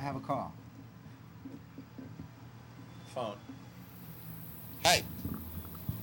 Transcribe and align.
I 0.00 0.02
have 0.02 0.16
a 0.16 0.20
call. 0.20 0.52
Phone. 3.14 3.34
Hi. 4.84 5.02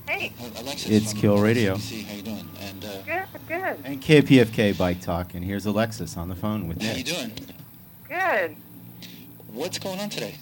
Hey, 0.08 0.32
Alexis 0.56 0.88
It's 0.88 1.12
Kill 1.12 1.38
Radio. 1.38 1.74
CBC. 1.74 2.06
How 2.06 2.14
you 2.14 2.22
doing? 2.22 2.48
And 2.60 2.84
uh, 2.84 3.02
good, 3.02 3.24
good, 3.48 3.76
And 3.84 4.00
KPFK 4.00 4.78
Bike 4.78 5.00
Talk, 5.00 5.34
and 5.34 5.44
here's 5.44 5.66
Alexis 5.66 6.16
on 6.16 6.28
the 6.28 6.36
phone 6.36 6.68
with 6.68 6.80
how 6.80 6.92
you 6.92 7.02
doing? 7.02 7.32
good. 8.08 8.56
What's 9.52 9.80
going 9.80 9.98
on 9.98 10.10
today? 10.10 10.36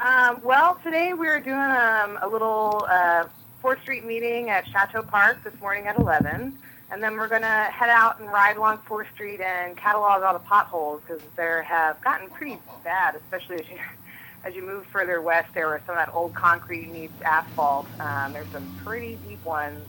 Um, 0.00 0.40
well, 0.44 0.78
today 0.84 1.12
we're 1.12 1.40
doing 1.40 1.56
um, 1.56 2.18
a 2.22 2.28
little 2.30 2.86
uh, 2.88 3.24
4th 3.64 3.80
Street 3.82 4.04
meeting 4.04 4.48
at 4.48 4.64
Shatto 4.68 5.02
Park 5.02 5.42
this 5.42 5.58
morning 5.60 5.86
at 5.86 5.98
11. 5.98 6.56
And 6.90 7.02
then 7.02 7.16
we're 7.16 7.28
going 7.28 7.42
to 7.42 7.46
head 7.46 7.90
out 7.90 8.20
and 8.20 8.30
ride 8.30 8.56
along 8.56 8.78
4th 8.88 9.12
Street 9.12 9.40
and 9.40 9.76
catalog 9.76 10.22
all 10.22 10.32
the 10.32 10.38
potholes 10.38 11.02
because 11.02 11.22
they 11.36 11.62
have 11.66 12.00
gotten 12.00 12.30
pretty 12.30 12.58
bad, 12.84 13.16
especially 13.16 13.56
as 13.56 13.68
you, 13.68 13.78
as 14.44 14.54
you 14.54 14.64
move 14.64 14.86
further 14.86 15.20
west 15.20 15.48
there 15.54 15.66
where 15.66 15.80
some 15.86 15.98
of 15.98 16.06
that 16.06 16.14
old 16.14 16.32
concrete 16.34 16.86
needs 16.92 17.20
asphalt. 17.22 17.86
Um, 17.98 18.32
there's 18.32 18.48
some 18.52 18.78
pretty 18.84 19.18
deep 19.28 19.44
ones. 19.44 19.84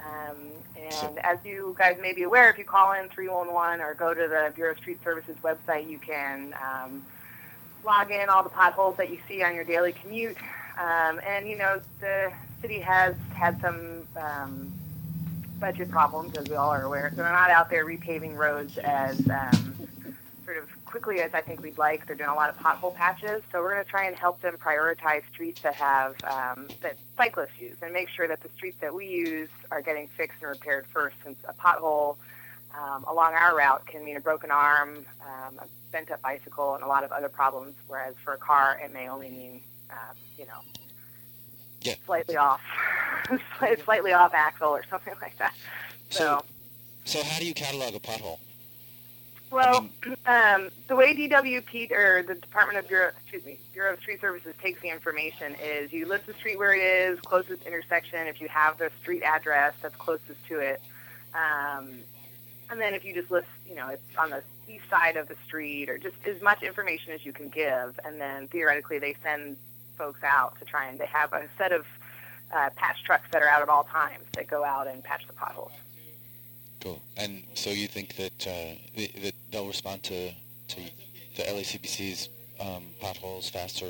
Um, 0.00 0.36
and 0.76 1.18
as 1.20 1.38
you 1.44 1.74
guys 1.78 1.96
may 2.00 2.12
be 2.12 2.22
aware, 2.22 2.50
if 2.50 2.58
you 2.58 2.64
call 2.64 2.92
in 2.92 3.08
311 3.08 3.80
or 3.80 3.94
go 3.94 4.14
to 4.14 4.28
the 4.28 4.52
Bureau 4.54 4.72
of 4.72 4.78
Street 4.78 5.02
Services 5.02 5.36
website, 5.42 5.88
you 5.88 5.98
can 5.98 6.54
um, 6.62 7.02
log 7.84 8.10
in 8.10 8.28
all 8.28 8.42
the 8.42 8.48
potholes 8.50 8.96
that 8.96 9.10
you 9.10 9.18
see 9.26 9.42
on 9.42 9.54
your 9.54 9.64
daily 9.64 9.92
commute. 9.92 10.36
Um, 10.78 11.20
and, 11.26 11.48
you 11.48 11.56
know, 11.56 11.80
the 12.00 12.32
city 12.60 12.78
has 12.80 13.14
had 13.34 13.60
some 13.60 14.02
um, 14.16 14.72
budget 15.58 15.90
problems, 15.90 16.36
as 16.36 16.48
we 16.48 16.54
all 16.54 16.70
are 16.70 16.82
aware. 16.82 17.10
So 17.10 17.22
they're 17.22 17.32
not 17.32 17.50
out 17.50 17.70
there 17.70 17.84
repaving 17.84 18.36
roads 18.36 18.78
as 18.78 19.18
um, 19.28 19.74
sort 20.44 20.56
of 20.56 20.68
quickly 20.84 21.20
as 21.20 21.34
I 21.34 21.40
think 21.40 21.62
we'd 21.62 21.78
like. 21.78 22.06
They're 22.06 22.16
doing 22.16 22.30
a 22.30 22.34
lot 22.34 22.48
of 22.48 22.58
pothole 22.58 22.94
patches. 22.94 23.42
So 23.52 23.60
we're 23.60 23.72
going 23.74 23.84
to 23.84 23.90
try 23.90 24.04
and 24.06 24.16
help 24.16 24.40
them 24.40 24.56
prioritize 24.56 25.22
streets 25.32 25.60
that 25.62 25.74
have 25.74 26.16
um, 26.24 26.68
that 26.80 26.96
cyclists 27.16 27.60
use 27.60 27.76
and 27.82 27.92
make 27.92 28.08
sure 28.08 28.26
that 28.26 28.40
the 28.40 28.48
streets 28.56 28.78
that 28.80 28.94
we 28.94 29.06
use 29.06 29.50
are 29.70 29.82
getting 29.82 30.08
fixed 30.08 30.40
and 30.40 30.48
repaired 30.50 30.86
first, 30.92 31.16
since 31.24 31.38
a 31.46 31.52
pothole 31.52 32.16
um, 32.78 33.04
along 33.04 33.34
our 33.34 33.56
route 33.56 33.86
can 33.86 34.04
mean 34.04 34.16
a 34.16 34.20
broken 34.20 34.50
arm, 34.50 35.04
um, 35.22 35.58
a 35.58 35.66
bent 35.92 36.10
up 36.10 36.22
bicycle, 36.22 36.74
and 36.74 36.84
a 36.84 36.86
lot 36.86 37.04
of 37.04 37.12
other 37.12 37.28
problems. 37.28 37.74
Whereas 37.86 38.14
for 38.24 38.34
a 38.34 38.38
car, 38.38 38.80
it 38.82 38.92
may 38.92 39.08
only 39.08 39.30
mean, 39.30 39.60
um, 39.90 40.16
you 40.38 40.46
know, 40.46 40.60
Yeah. 41.82 41.94
slightly 42.06 42.36
off, 42.36 42.60
slightly 43.84 44.12
off 44.12 44.34
axle 44.34 44.68
or 44.68 44.84
something 44.90 45.14
like 45.22 45.36
that. 45.38 45.54
So, 46.10 46.42
so 47.04 47.22
how 47.22 47.38
do 47.38 47.46
you 47.46 47.54
catalog 47.54 47.94
a 47.94 48.00
pothole? 48.00 48.38
Well, 49.50 49.88
um, 50.26 50.70
the 50.88 50.96
way 50.96 51.14
DWP 51.14 51.90
or 51.92 52.22
the 52.22 52.34
Department 52.34 52.78
of 52.78 52.88
Bureau, 52.88 53.10
excuse 53.20 53.44
me, 53.44 53.58
Bureau 53.72 53.94
of 53.94 54.00
Street 54.00 54.20
Services 54.20 54.54
takes 54.62 54.80
the 54.80 54.90
information 54.90 55.54
is 55.62 55.92
you 55.92 56.06
list 56.06 56.26
the 56.26 56.34
street 56.34 56.58
where 56.58 56.74
it 56.74 56.82
is, 56.82 57.20
closest 57.20 57.62
intersection. 57.64 58.26
If 58.26 58.40
you 58.40 58.48
have 58.48 58.78
the 58.78 58.90
street 59.00 59.22
address 59.22 59.74
that's 59.80 59.96
closest 59.96 60.44
to 60.48 60.58
it, 60.58 60.82
um, 61.34 61.88
and 62.70 62.80
then 62.80 62.94
if 62.94 63.04
you 63.04 63.14
just 63.14 63.30
list, 63.30 63.48
you 63.66 63.74
know, 63.74 63.88
it's 63.88 64.02
on 64.18 64.30
the 64.30 64.42
east 64.68 64.84
side 64.90 65.16
of 65.16 65.28
the 65.28 65.36
street, 65.46 65.88
or 65.88 65.96
just 65.98 66.16
as 66.26 66.40
much 66.42 66.62
information 66.62 67.12
as 67.12 67.24
you 67.24 67.32
can 67.32 67.48
give, 67.48 67.98
and 68.04 68.20
then 68.20 68.48
theoretically 68.48 68.98
they 68.98 69.14
send 69.22 69.56
folks 69.98 70.22
out 70.22 70.58
to 70.60 70.64
try 70.64 70.86
and 70.86 70.98
they 70.98 71.06
have 71.06 71.32
a 71.32 71.48
set 71.58 71.72
of 71.72 71.84
uh, 72.54 72.70
patch 72.76 73.02
trucks 73.04 73.26
that 73.32 73.42
are 73.42 73.48
out 73.48 73.60
at 73.60 73.68
all 73.68 73.84
times 73.84 74.24
that 74.34 74.46
go 74.46 74.64
out 74.64 74.86
and 74.86 75.02
patch 75.04 75.26
the 75.26 75.34
potholes. 75.34 75.72
Cool. 76.80 77.02
And 77.16 77.42
so 77.54 77.70
you 77.70 77.88
think 77.88 78.16
that 78.16 78.46
uh, 78.46 78.74
that 78.96 79.34
they'll 79.50 79.66
respond 79.66 80.02
to 80.04 80.30
to 80.30 80.80
the 81.36 81.42
LACBC's 81.42 82.28
um, 82.60 82.84
potholes 83.00 83.50
faster 83.50 83.86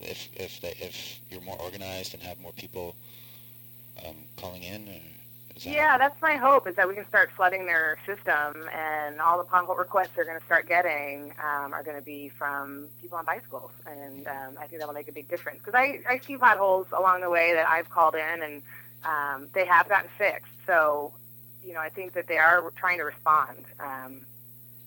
if 0.00 0.28
if 0.34 0.60
they, 0.60 0.74
if 0.80 1.20
you're 1.30 1.42
more 1.42 1.60
organized 1.60 2.14
and 2.14 2.22
have 2.22 2.40
more 2.40 2.52
people 2.52 2.96
um, 4.06 4.16
calling 4.36 4.62
in? 4.62 4.88
Or 4.88 5.00
that 5.54 5.66
Yeah, 5.66 5.98
that's 5.98 6.20
my 6.20 6.36
hope 6.36 6.66
is 6.66 6.76
that 6.76 6.88
we 6.88 6.94
can 6.94 7.06
start 7.08 7.30
flooding 7.36 7.66
their 7.66 7.98
system, 8.06 8.68
and 8.74 9.20
all 9.20 9.38
the 9.38 9.44
pothole 9.44 9.78
requests 9.78 10.10
they're 10.16 10.24
going 10.24 10.38
to 10.38 10.44
start 10.46 10.68
getting 10.68 11.32
um, 11.38 11.72
are 11.72 11.82
going 11.82 11.96
to 11.96 12.02
be 12.02 12.28
from 12.28 12.88
people 13.00 13.18
on 13.18 13.24
bicycles, 13.24 13.70
and 13.86 14.26
um, 14.26 14.56
I 14.58 14.66
think 14.66 14.80
that'll 14.80 14.94
make 14.94 15.08
a 15.08 15.12
big 15.12 15.28
difference. 15.28 15.58
Because 15.58 15.74
I, 15.74 16.00
I 16.08 16.18
see 16.18 16.36
potholes 16.36 16.86
along 16.92 17.20
the 17.20 17.30
way 17.30 17.52
that 17.54 17.68
I've 17.68 17.90
called 17.90 18.14
in, 18.14 18.42
and 18.42 18.62
um, 19.04 19.48
they 19.54 19.66
have 19.66 19.88
gotten 19.88 20.10
fixed. 20.18 20.52
So, 20.66 21.12
you 21.64 21.72
know, 21.74 21.80
I 21.80 21.88
think 21.88 22.14
that 22.14 22.26
they 22.26 22.38
are 22.38 22.70
trying 22.76 22.98
to 22.98 23.04
respond. 23.04 23.64
Um, 23.80 24.22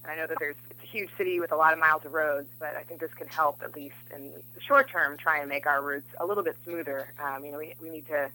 and 0.03 0.11
I 0.11 0.15
know 0.15 0.27
that 0.27 0.37
there's 0.39 0.55
it's 0.69 0.83
a 0.83 0.85
huge 0.85 1.09
city 1.17 1.39
with 1.39 1.51
a 1.51 1.55
lot 1.55 1.73
of 1.73 1.79
miles 1.79 2.05
of 2.05 2.13
roads, 2.13 2.49
but 2.59 2.75
I 2.75 2.83
think 2.83 2.99
this 2.99 3.13
can 3.13 3.27
help 3.27 3.61
at 3.63 3.75
least 3.75 3.95
in 4.15 4.31
the 4.55 4.61
short 4.61 4.89
term 4.89 5.17
try 5.17 5.39
and 5.39 5.49
make 5.49 5.65
our 5.65 5.81
routes 5.81 6.07
a 6.19 6.25
little 6.25 6.43
bit 6.43 6.55
smoother. 6.63 7.13
Um, 7.23 7.43
you 7.45 7.51
know, 7.51 7.57
we, 7.57 7.73
we 7.81 7.89
need 7.89 8.07
to 8.07 8.29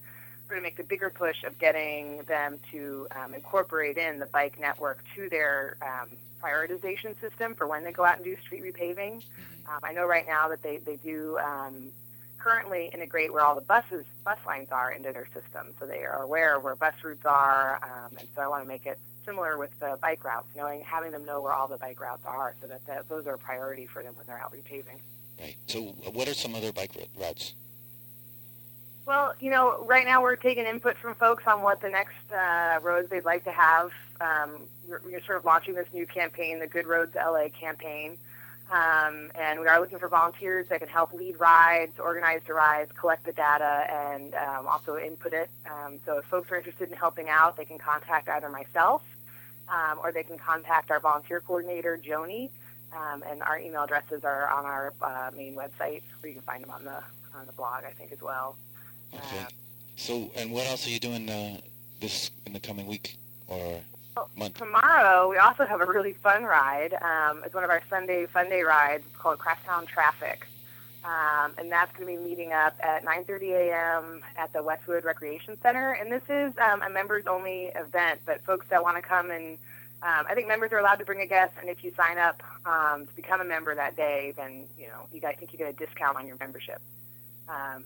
sort 0.53 0.59
of 0.59 0.65
make 0.65 0.77
the 0.77 0.85
bigger 0.85 1.09
push 1.09 1.45
of 1.45 1.59
getting 1.59 2.19
them 2.25 2.59
to 2.71 3.07
um, 3.17 3.33
incorporate 3.33 3.97
in 3.97 4.19
the 4.19 4.27
bike 4.27 4.61
network 4.61 5.03
to 5.17 5.31
their 5.31 5.79
um, 5.81 6.11
prioritization 6.43 7.19
system 7.23 7.55
for 7.55 7.67
when 7.67 7.85
they 7.85 7.91
go 7.91 8.05
out 8.05 8.17
and 8.17 8.25
do 8.25 8.37
street 8.37 8.62
repaving. 8.62 9.23
Um, 9.67 9.79
I 9.83 9.95
know 9.95 10.05
right 10.05 10.27
now 10.27 10.49
that 10.49 10.62
they, 10.62 10.77
they 10.77 10.97
do 10.97 11.39
um, 11.39 11.91
currently 12.39 12.91
integrate 12.93 13.33
where 13.33 13.43
all 13.43 13.55
the 13.55 13.62
buses 13.62 14.05
bus 14.27 14.37
lines 14.45 14.69
are 14.71 14.93
into 14.93 15.11
their 15.11 15.27
system, 15.33 15.69
so 15.81 15.87
they 15.87 16.05
are 16.05 16.23
aware 16.23 16.59
of 16.59 16.65
where 16.65 16.77
bus 16.77 16.93
routes 17.03 17.25
are, 17.25 17.77
um, 17.83 18.15
and 18.19 18.29
so 18.37 18.43
I 18.43 18.49
want 18.49 18.62
to 18.62 18.69
make 18.69 18.85
it 18.85 18.99
similar 19.25 19.57
with 19.57 19.71
the 19.81 19.97
bike 20.03 20.23
routes, 20.23 20.49
knowing 20.55 20.83
having 20.83 21.12
them 21.12 21.25
know 21.25 21.41
where 21.41 21.55
all 21.55 21.67
the 21.67 21.79
bike 21.79 21.99
routes 21.99 22.27
are, 22.27 22.55
so 22.61 22.67
that, 22.67 22.87
that 22.87 23.09
those 23.09 23.27
are 23.27 23.35
a 23.37 23.39
priority 23.39 23.87
for 23.87 24.03
them 24.03 24.12
when 24.17 24.27
they're 24.27 24.39
out 24.39 24.53
repaving. 24.53 25.01
right? 25.41 25.57
So 25.67 25.81
what 26.12 26.29
are 26.29 26.35
some 26.35 26.55
other 26.55 26.73
bike 26.73 26.91
ro- 26.95 27.07
routes? 27.17 27.55
Well, 29.05 29.35
you 29.41 29.51
know, 29.51 29.85
right 29.85 30.07
now 30.07 30.23
we're 30.23 30.37
taking 30.37 30.65
input 30.65 30.97
from 30.97 31.15
folks 31.17 31.45
on 31.47 31.63
what 31.63 31.81
the 31.81 31.89
next 31.89 32.15
uh, 32.33 32.79
roads 32.83 33.11
they'd 33.11 33.25
like 33.25 33.45
to 33.45 33.51
have. 33.51 33.91
Um, 34.21 34.69
we're, 34.89 35.01
we're 35.05 35.23
sort 35.23 35.39
of 35.39 35.45
launching 35.45 35.75
this 35.75 35.89
new 35.93 36.07
campaign, 36.07 36.61
the 36.61 36.69
Good 36.69 36.87
Roads 36.87 37.17
LA 37.17 37.49
campaign. 37.49 38.17
Um, 38.71 39.31
and 39.35 39.61
we 39.61 39.67
are 39.67 39.81
looking 39.81 39.99
for 39.99 40.09
volunteers 40.09 40.69
that 40.69 40.79
can 40.79 40.89
help 40.89 41.12
lead 41.12 41.39
rides, 41.41 41.99
organize 41.99 42.43
the 42.47 42.55
rides, 42.55 42.93
collect 42.93 43.25
the 43.25 43.33
data, 43.33 43.87
and 43.91 44.35
um, 44.35 44.67
also 44.69 44.97
input 44.97 45.33
it. 45.33 45.51
Um, 45.71 45.99
so 46.07 46.19
if 46.19 46.25
folks 46.27 46.51
are 46.53 46.57
interested 46.57 46.89
in 46.89 46.97
helping 46.97 47.29
out, 47.29 47.57
they 47.57 47.65
can 47.65 47.79
contact 47.79 48.29
either 48.29 48.49
myself 48.49 49.03
um, 49.69 49.99
or 50.03 50.12
they 50.12 50.23
can 50.23 50.39
contact 50.39 50.91
our 50.93 51.01
volunteer 51.01 51.41
coordinator, 51.41 51.99
Joni. 52.03 52.51
Um, 52.97 53.25
and 53.29 53.43
our 53.43 53.59
email 53.59 53.83
addresses 53.83 54.23
are 54.23 54.49
on 54.49 54.65
our 54.65 54.93
uh, 55.03 55.31
main 55.37 55.55
website, 55.55 56.03
where 56.21 56.29
you 56.29 56.35
can 56.35 56.43
find 56.43 56.62
them 56.62 56.71
on 56.71 56.85
the 56.85 57.03
on 57.35 57.47
the 57.47 57.53
blog, 57.53 57.85
I 57.85 57.93
think, 57.93 58.12
as 58.12 58.21
well. 58.21 58.57
Okay. 59.15 59.39
Uh, 59.41 59.47
So 59.97 60.31
and 60.34 60.50
what 60.50 60.67
else 60.67 60.87
are 60.87 60.91
you 60.91 60.99
doing 60.99 61.28
uh, 61.28 61.59
this 62.00 62.31
in 62.47 62.53
the 62.53 62.61
coming 62.61 62.87
week 62.87 63.17
or 63.47 63.81
month? 64.37 64.59
Tomorrow, 64.59 65.31
we 65.31 65.37
also 65.37 65.65
have 65.65 65.81
a 65.81 65.87
really 65.87 66.12
fun 66.15 66.45
ride. 66.45 66.95
Um, 66.95 67.43
it's 67.45 67.55
one 67.55 67.65
of 67.65 67.71
our 67.71 67.83
Sunday 67.89 68.27
Fun 68.27 68.49
Day 68.49 68.62
rides. 68.62 69.05
It's 69.06 69.17
called 69.17 69.39
Crosstown 69.39 69.87
Traffic. 69.87 70.47
Um, 71.05 71.53
and 71.59 71.71
that's 71.71 71.95
going 71.97 72.15
to 72.17 72.23
be 72.23 72.28
meeting 72.28 72.53
up 72.53 72.77
at 72.81 73.05
9.30 73.05 73.43
a.m. 73.50 74.23
at 74.37 74.53
the 74.53 74.62
Westwood 74.62 75.05
Recreation 75.05 75.61
Center. 75.61 75.93
And 75.93 76.12
this 76.12 76.23
is 76.29 76.56
um, 76.59 76.81
a 76.83 76.89
members-only 76.89 77.73
event, 77.75 78.21
but 78.25 78.41
folks 78.43 78.67
that 78.69 78.84
want 78.84 78.97
to 78.97 79.03
come 79.03 79.31
and 79.33 79.59
um, 80.03 80.27
I 80.29 80.34
think 80.34 80.49
members 80.49 80.73
are 80.73 80.79
allowed 80.79 80.97
to 80.97 81.05
bring 81.05 81.21
a 81.21 81.27
guest, 81.27 81.53
and 81.61 81.71
if 81.71 81.84
you 81.84 81.93
sign 81.97 82.19
up 82.19 82.43
um, 82.67 83.06
to 83.06 83.15
become 83.15 83.41
a 83.41 83.44
member 83.44 83.73
that 83.73 83.94
day, 83.94 84.33
then 84.37 84.65
you 84.77 84.89
know 84.89 85.06
you 85.12 85.21
guys 85.21 85.37
think 85.39 85.53
you 85.53 85.59
get 85.59 85.69
a 85.69 85.73
discount 85.73 86.17
on 86.17 86.27
your 86.27 86.37
membership. 86.41 86.81
Um, 87.49 87.84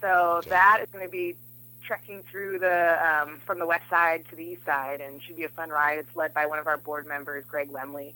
so 0.00 0.40
that 0.48 0.80
is 0.82 0.88
going 0.90 1.04
to 1.04 1.10
be 1.10 1.36
trekking 1.82 2.22
through 2.22 2.58
the 2.58 2.98
um, 3.04 3.40
from 3.46 3.58
the 3.58 3.66
west 3.66 3.88
side 3.88 4.24
to 4.30 4.36
the 4.36 4.44
east 4.44 4.64
side, 4.64 5.00
and 5.00 5.22
should 5.22 5.36
be 5.36 5.44
a 5.44 5.48
fun 5.48 5.70
ride. 5.70 5.98
It's 5.98 6.14
led 6.16 6.34
by 6.34 6.46
one 6.46 6.58
of 6.58 6.66
our 6.66 6.76
board 6.76 7.06
members, 7.06 7.44
Greg 7.46 7.70
Laemmle. 7.70 8.12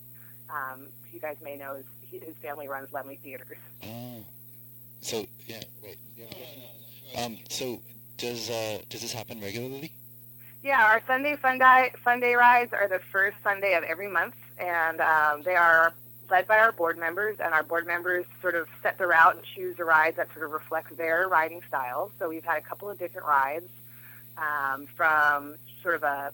Um, 0.50 0.87
you 1.12 1.20
guys 1.20 1.37
may 1.43 1.56
know 1.56 1.76
his, 1.76 2.23
his 2.23 2.37
family 2.37 2.69
runs 2.69 2.90
Laemmle 2.90 3.19
Theaters. 3.20 3.58
Oh. 3.84 4.25
So 5.00 5.26
yeah, 5.46 5.62
wait. 5.82 5.99
Yeah. 6.17 7.25
Um. 7.25 7.38
So 7.49 7.81
does 8.19 8.50
uh 8.50 8.78
does 8.88 9.00
this 9.00 9.12
happen 9.12 9.40
regularly? 9.40 9.93
Yeah, 10.62 10.85
our 10.85 11.02
Sunday 11.08 11.35
Fun 11.35 11.58
Day, 11.58 11.90
Fun 12.05 12.20
Day 12.20 12.35
rides 12.35 12.73
are 12.73 12.87
the 12.87 13.00
first 13.00 13.37
Sunday 13.43 13.75
of 13.75 13.82
every 13.82 14.06
month, 14.06 14.37
and 14.58 15.00
um, 15.00 15.43
they 15.43 15.56
are 15.56 15.93
led 16.32 16.49
by 16.49 16.56
our 16.56 16.73
board 16.73 16.96
members, 16.96 17.38
and 17.40 17.52
our 17.52 17.62
board 17.62 17.87
members 17.87 18.25
sort 18.40 18.55
of 18.55 18.67
set 18.82 18.96
the 18.96 19.06
route 19.06 19.37
and 19.37 19.44
choose 19.44 19.79
a 19.79 19.84
ride 19.84 20.17
that 20.17 20.32
sort 20.32 20.46
of 20.46 20.50
reflects 20.50 20.96
their 20.96 21.29
riding 21.29 21.61
styles. 21.69 22.11
So 22.19 22.31
we've 22.31 22.43
had 22.43 22.56
a 22.56 22.62
couple 22.62 22.88
of 22.88 22.99
different 22.99 23.29
rides, 23.29 23.69
um, 24.38 24.87
from 24.96 25.56
sort 25.82 25.94
of 25.94 26.02
a 26.02 26.32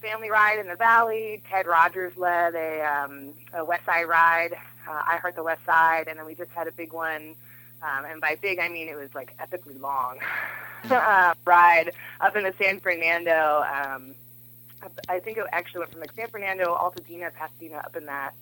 family 0.00 0.30
ride 0.30 0.58
in 0.58 0.66
the 0.66 0.74
valley. 0.74 1.40
Ted 1.48 1.68
Rogers 1.68 2.16
led 2.16 2.56
a, 2.56 2.80
um, 2.82 3.32
a 3.54 3.64
West 3.64 3.86
Side 3.86 4.08
ride. 4.08 4.54
Uh, 4.86 5.00
I 5.06 5.18
Heart 5.18 5.36
the 5.36 5.44
West 5.44 5.64
Side, 5.64 6.08
and 6.08 6.18
then 6.18 6.26
we 6.26 6.34
just 6.34 6.50
had 6.50 6.66
a 6.66 6.72
big 6.72 6.92
one. 6.92 7.36
Um, 7.82 8.04
and 8.04 8.20
by 8.20 8.34
big, 8.34 8.58
I 8.58 8.68
mean 8.68 8.88
it 8.88 8.96
was 8.96 9.14
like 9.14 9.36
epically 9.38 9.80
long 9.80 10.18
uh, 10.90 11.34
ride 11.44 11.92
up 12.20 12.34
in 12.34 12.42
the 12.42 12.54
San 12.58 12.80
Fernando. 12.80 13.62
Um, 13.62 14.16
I 15.08 15.20
think 15.20 15.38
it 15.38 15.44
actually 15.52 15.80
went 15.80 15.92
from 15.92 16.00
like 16.00 16.12
San 16.14 16.26
Fernando, 16.26 16.74
Altadena, 16.74 17.32
Pasadena, 17.32 17.76
up 17.76 17.94
in 17.94 18.06
that 18.06 18.34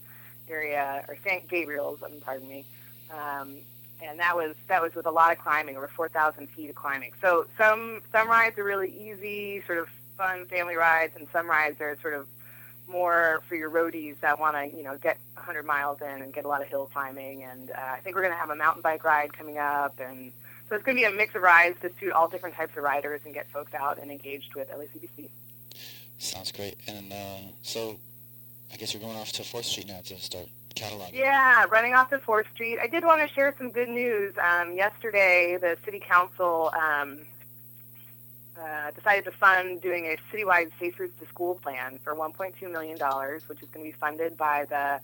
area, 0.51 1.05
or 1.09 1.17
St. 1.25 1.49
Gabriel's, 1.49 2.03
um, 2.03 2.13
pardon 2.21 2.49
me. 2.49 2.65
Um, 3.11 3.57
and 4.03 4.19
that 4.19 4.35
was 4.35 4.55
that 4.69 4.83
was 4.83 4.95
with 4.95 5.07
a 5.07 5.11
lot 5.11 5.33
of 5.33 5.39
climbing, 5.39 5.77
over 5.77 5.89
4,000 5.89 6.49
feet 6.49 6.71
of 6.71 6.77
climbing. 6.77 7.13
So 7.21 7.47
some 7.59 8.03
some 8.13 8.29
rides 8.29 8.59
are 8.59 8.65
really 8.65 8.91
easy, 8.91 9.63
sort 9.67 9.79
of 9.79 9.89
fun 10.17 10.47
family 10.47 10.77
rides, 10.77 11.17
and 11.17 11.27
some 11.33 11.49
rides 11.49 11.81
are 11.81 11.97
sort 12.01 12.15
of 12.15 12.27
more 12.89 13.43
for 13.49 13.55
your 13.55 13.71
roadies 13.71 14.19
that 14.21 14.41
want 14.41 14.57
to 14.57 14.77
you 14.77 14.83
know 14.83 14.97
get 14.97 15.19
100 15.35 15.65
miles 15.65 16.01
in 16.01 16.23
and 16.23 16.33
get 16.33 16.45
a 16.45 16.49
lot 16.49 16.63
of 16.63 16.69
hill 16.69 16.89
climbing. 16.93 17.43
And 17.43 17.71
uh, 17.71 17.75
I 17.79 17.99
think 18.01 18.17
we're 18.17 18.23
going 18.23 18.35
to 18.35 18.39
have 18.39 18.51
a 18.51 18.57
mountain 18.57 18.83
bike 18.83 19.05
ride 19.05 19.33
coming 19.33 19.59
up, 19.59 19.99
and 20.01 20.33
so 20.69 20.77
it's 20.77 20.85
going 20.85 20.97
to 20.97 21.01
be 21.01 21.07
a 21.07 21.11
mix 21.11 21.35
of 21.35 21.43
rides 21.43 21.81
to 21.83 21.91
suit 21.99 22.13
all 22.13 22.29
different 22.29 22.55
types 22.55 22.77
of 22.77 22.83
riders 22.83 23.21
and 23.25 23.35
get 23.35 23.49
folks 23.51 23.75
out 23.75 23.99
and 24.01 24.11
engaged 24.11 24.55
with 24.55 24.71
LACBC. 24.71 25.29
Sounds 26.19 26.53
great. 26.53 26.77
And 26.87 27.13
uh, 27.13 27.51
so 27.63 27.99
I 28.73 28.77
guess 28.77 28.95
you're 28.95 29.03
going 29.03 29.17
off 29.17 29.33
to 29.33 29.43
4th 29.43 29.65
Street 29.65 29.89
now 29.89 30.01
to 30.05 30.17
start 30.19 30.47
cataloging. 30.75 31.15
Yeah, 31.15 31.65
running 31.71 31.95
off 31.95 32.11
to 32.11 32.19
4th 32.19 32.51
Street. 32.55 32.79
I 32.81 32.87
did 32.87 33.05
want 33.05 33.27
to 33.27 33.35
share 33.35 33.55
some 33.59 33.71
good 33.71 33.89
news. 33.89 34.35
Um, 34.39 34.75
yesterday, 34.75 35.59
the 35.61 35.77
City 35.85 36.01
Council 36.01 36.73
um, 36.75 37.19
uh, 38.61 38.91
decided 38.93 39.25
to 39.25 39.33
fund 39.33 39.81
doing 39.81 40.07
a 40.07 40.17
citywide 40.35 40.71
Safe 40.79 40.99
Routes 40.99 41.19
to 41.21 41.27
School 41.27 41.57
plan 41.57 41.99
for 42.05 42.15
$1.2 42.15 42.71
million, 42.71 42.99
which 43.47 43.63
is 43.63 43.69
going 43.69 43.85
to 43.85 43.93
be 43.93 43.97
funded 43.99 44.37
by 44.37 44.67
the 44.69 45.01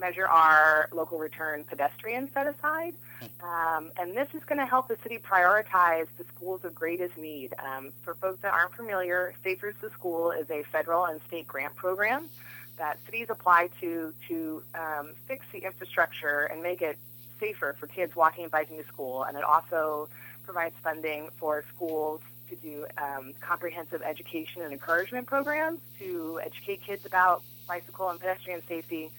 Measure 0.00 0.26
R 0.26 0.88
local 0.92 1.18
return 1.18 1.64
pedestrian 1.64 2.28
set 2.32 2.48
aside. 2.48 2.94
Um, 3.42 3.92
and 3.98 4.16
this 4.16 4.28
is 4.34 4.42
going 4.44 4.58
to 4.58 4.66
help 4.66 4.88
the 4.88 4.96
city 5.02 5.18
prioritize 5.18 6.06
the 6.18 6.24
schools 6.24 6.64
of 6.64 6.74
greatest 6.74 7.16
need. 7.16 7.54
Um, 7.64 7.92
for 8.02 8.14
folks 8.14 8.40
that 8.42 8.52
aren't 8.52 8.74
familiar, 8.74 9.34
Safe 9.44 9.62
Routes 9.62 9.80
to 9.82 9.90
School 9.90 10.32
is 10.32 10.50
a 10.50 10.64
federal 10.64 11.04
and 11.04 11.20
state 11.28 11.46
grant 11.46 11.76
program 11.76 12.28
that 12.76 12.98
cities 13.04 13.28
apply 13.30 13.68
to 13.80 14.12
to 14.28 14.62
um, 14.74 15.12
fix 15.26 15.46
the 15.52 15.58
infrastructure 15.58 16.48
and 16.50 16.62
make 16.62 16.82
it 16.82 16.98
safer 17.40 17.74
for 17.78 17.86
kids 17.86 18.14
walking 18.16 18.44
and 18.44 18.52
biking 18.52 18.78
to 18.78 18.86
school. 18.86 19.24
And 19.24 19.36
it 19.36 19.44
also 19.44 20.08
provides 20.44 20.74
funding 20.82 21.28
for 21.38 21.64
schools 21.74 22.20
to 22.48 22.56
do 22.56 22.86
um, 22.98 23.32
comprehensive 23.40 24.02
education 24.02 24.62
and 24.62 24.72
encouragement 24.72 25.26
programs 25.26 25.80
to 25.98 26.40
educate 26.44 26.82
kids 26.82 27.06
about 27.06 27.42
bicycle 27.66 28.10
and 28.10 28.20
pedestrian 28.20 28.62
safety 28.66 29.10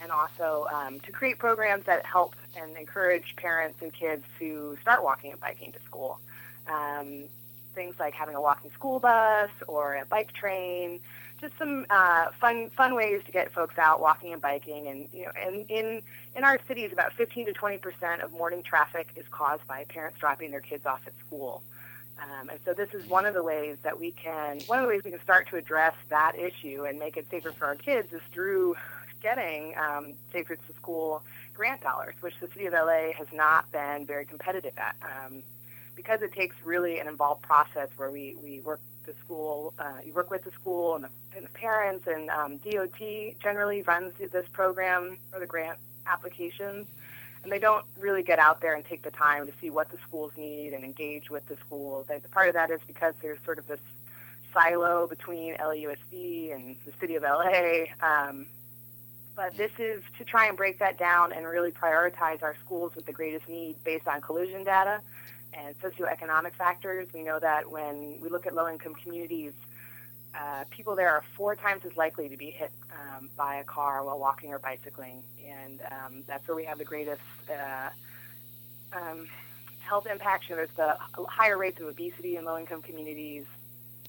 and 0.00 0.10
also 0.10 0.66
um, 0.72 1.00
to 1.00 1.12
create 1.12 1.38
programs 1.38 1.84
that 1.86 2.04
help 2.04 2.34
and 2.56 2.76
encourage 2.76 3.34
parents 3.36 3.80
and 3.80 3.92
kids 3.92 4.24
to 4.38 4.76
start 4.82 5.02
walking 5.02 5.32
and 5.32 5.40
biking 5.40 5.72
to 5.72 5.80
school. 5.82 6.20
Um, 6.68 7.24
things 7.74 7.96
like 7.98 8.14
having 8.14 8.34
a 8.34 8.40
walking 8.40 8.70
school 8.72 9.00
bus 9.00 9.50
or 9.66 9.94
a 9.94 10.04
bike 10.06 10.32
train, 10.32 11.00
just 11.44 11.58
some 11.58 11.84
uh, 11.90 12.30
fun 12.40 12.70
fun 12.70 12.94
ways 12.94 13.22
to 13.26 13.32
get 13.32 13.52
folks 13.52 13.78
out 13.78 14.00
walking 14.00 14.32
and 14.32 14.40
biking. 14.40 14.88
And 14.88 15.08
you 15.12 15.24
know, 15.24 15.32
and 15.36 15.70
in 15.70 16.02
in 16.34 16.44
our 16.44 16.58
cities, 16.66 16.90
about 16.92 17.12
15 17.12 17.46
to 17.46 17.52
20 17.52 17.78
percent 17.78 18.22
of 18.22 18.32
morning 18.32 18.62
traffic 18.62 19.08
is 19.14 19.26
caused 19.30 19.66
by 19.66 19.84
parents 19.84 20.18
dropping 20.18 20.50
their 20.50 20.60
kids 20.60 20.86
off 20.86 21.02
at 21.06 21.12
school. 21.26 21.62
Um, 22.22 22.48
and 22.48 22.60
so 22.64 22.72
this 22.72 22.94
is 22.94 23.06
one 23.08 23.26
of 23.26 23.34
the 23.34 23.42
ways 23.42 23.76
that 23.82 23.98
we 23.98 24.12
can 24.12 24.60
one 24.66 24.78
of 24.78 24.84
the 24.84 24.88
ways 24.88 25.02
we 25.04 25.10
can 25.10 25.22
start 25.22 25.48
to 25.48 25.56
address 25.56 25.94
that 26.08 26.32
issue 26.38 26.86
and 26.88 26.98
make 26.98 27.16
it 27.16 27.26
safer 27.30 27.52
for 27.52 27.66
our 27.66 27.74
kids 27.74 28.12
is 28.12 28.22
through 28.32 28.76
getting 29.22 29.74
um, 29.76 30.14
Safe 30.32 30.48
Routes 30.48 30.62
to 30.68 30.74
School 30.74 31.22
grant 31.52 31.82
dollars, 31.82 32.14
which 32.20 32.34
the 32.40 32.48
City 32.48 32.66
of 32.66 32.72
LA 32.72 33.12
has 33.16 33.26
not 33.32 33.70
been 33.70 34.06
very 34.06 34.24
competitive 34.24 34.74
at. 34.78 34.96
Um, 35.02 35.42
because 35.96 36.22
it 36.22 36.32
takes 36.32 36.56
really 36.64 36.98
an 36.98 37.06
involved 37.06 37.42
process 37.42 37.88
where 37.96 38.10
we, 38.10 38.36
we 38.42 38.58
work 38.60 38.80
the 39.04 39.14
school, 39.24 39.74
uh, 39.78 39.98
you 40.04 40.12
work 40.12 40.30
with 40.30 40.44
the 40.44 40.50
school 40.52 40.94
and 40.94 41.04
the, 41.04 41.08
and 41.36 41.44
the 41.44 41.50
parents, 41.50 42.06
and 42.06 42.30
um, 42.30 42.58
DOT 42.58 42.98
generally 43.42 43.82
runs 43.82 44.12
this 44.18 44.46
program 44.52 45.18
for 45.30 45.40
the 45.40 45.46
grant 45.46 45.78
applications. 46.06 46.86
And 47.42 47.52
they 47.52 47.58
don't 47.58 47.84
really 47.98 48.22
get 48.22 48.38
out 48.38 48.62
there 48.62 48.74
and 48.74 48.84
take 48.84 49.02
the 49.02 49.10
time 49.10 49.46
to 49.46 49.52
see 49.60 49.68
what 49.68 49.90
the 49.90 49.98
schools 49.98 50.32
need 50.36 50.72
and 50.72 50.82
engage 50.82 51.28
with 51.28 51.46
the 51.46 51.56
schools. 51.56 52.06
And 52.08 52.22
part 52.30 52.48
of 52.48 52.54
that 52.54 52.70
is 52.70 52.80
because 52.86 53.14
there's 53.20 53.38
sort 53.44 53.58
of 53.58 53.66
this 53.66 53.80
silo 54.54 55.06
between 55.06 55.54
LAUSD 55.56 56.54
and 56.54 56.76
the 56.86 56.92
city 57.00 57.16
of 57.16 57.22
LA. 57.22 57.84
Um, 58.00 58.46
but 59.36 59.56
this 59.56 59.72
is 59.78 60.02
to 60.18 60.24
try 60.24 60.46
and 60.46 60.56
break 60.56 60.78
that 60.78 60.96
down 60.96 61.32
and 61.32 61.46
really 61.46 61.72
prioritize 61.72 62.42
our 62.42 62.56
schools 62.64 62.94
with 62.94 63.04
the 63.04 63.12
greatest 63.12 63.48
need 63.48 63.76
based 63.84 64.06
on 64.06 64.20
collision 64.20 64.64
data 64.64 65.00
and 65.56 65.78
socioeconomic 65.80 66.52
factors. 66.52 67.08
We 67.12 67.22
know 67.22 67.38
that 67.38 67.70
when 67.70 68.18
we 68.20 68.28
look 68.28 68.46
at 68.46 68.54
low-income 68.54 68.94
communities, 68.94 69.52
uh, 70.34 70.64
people 70.70 70.96
there 70.96 71.10
are 71.10 71.22
four 71.36 71.54
times 71.54 71.84
as 71.84 71.96
likely 71.96 72.28
to 72.28 72.36
be 72.36 72.50
hit 72.50 72.72
um, 72.92 73.28
by 73.36 73.56
a 73.56 73.64
car 73.64 74.04
while 74.04 74.18
walking 74.18 74.52
or 74.52 74.58
bicycling, 74.58 75.22
and 75.46 75.80
um, 75.92 76.24
that's 76.26 76.46
where 76.48 76.56
we 76.56 76.64
have 76.64 76.78
the 76.78 76.84
greatest 76.84 77.20
uh, 77.50 77.90
um, 78.92 79.28
health 79.80 80.06
impacts. 80.06 80.48
You 80.48 80.56
know, 80.56 80.62
there's 80.62 80.76
the 80.76 80.96
higher 81.28 81.56
rates 81.56 81.80
of 81.80 81.86
obesity 81.86 82.36
in 82.36 82.44
low-income 82.44 82.82
communities, 82.82 83.44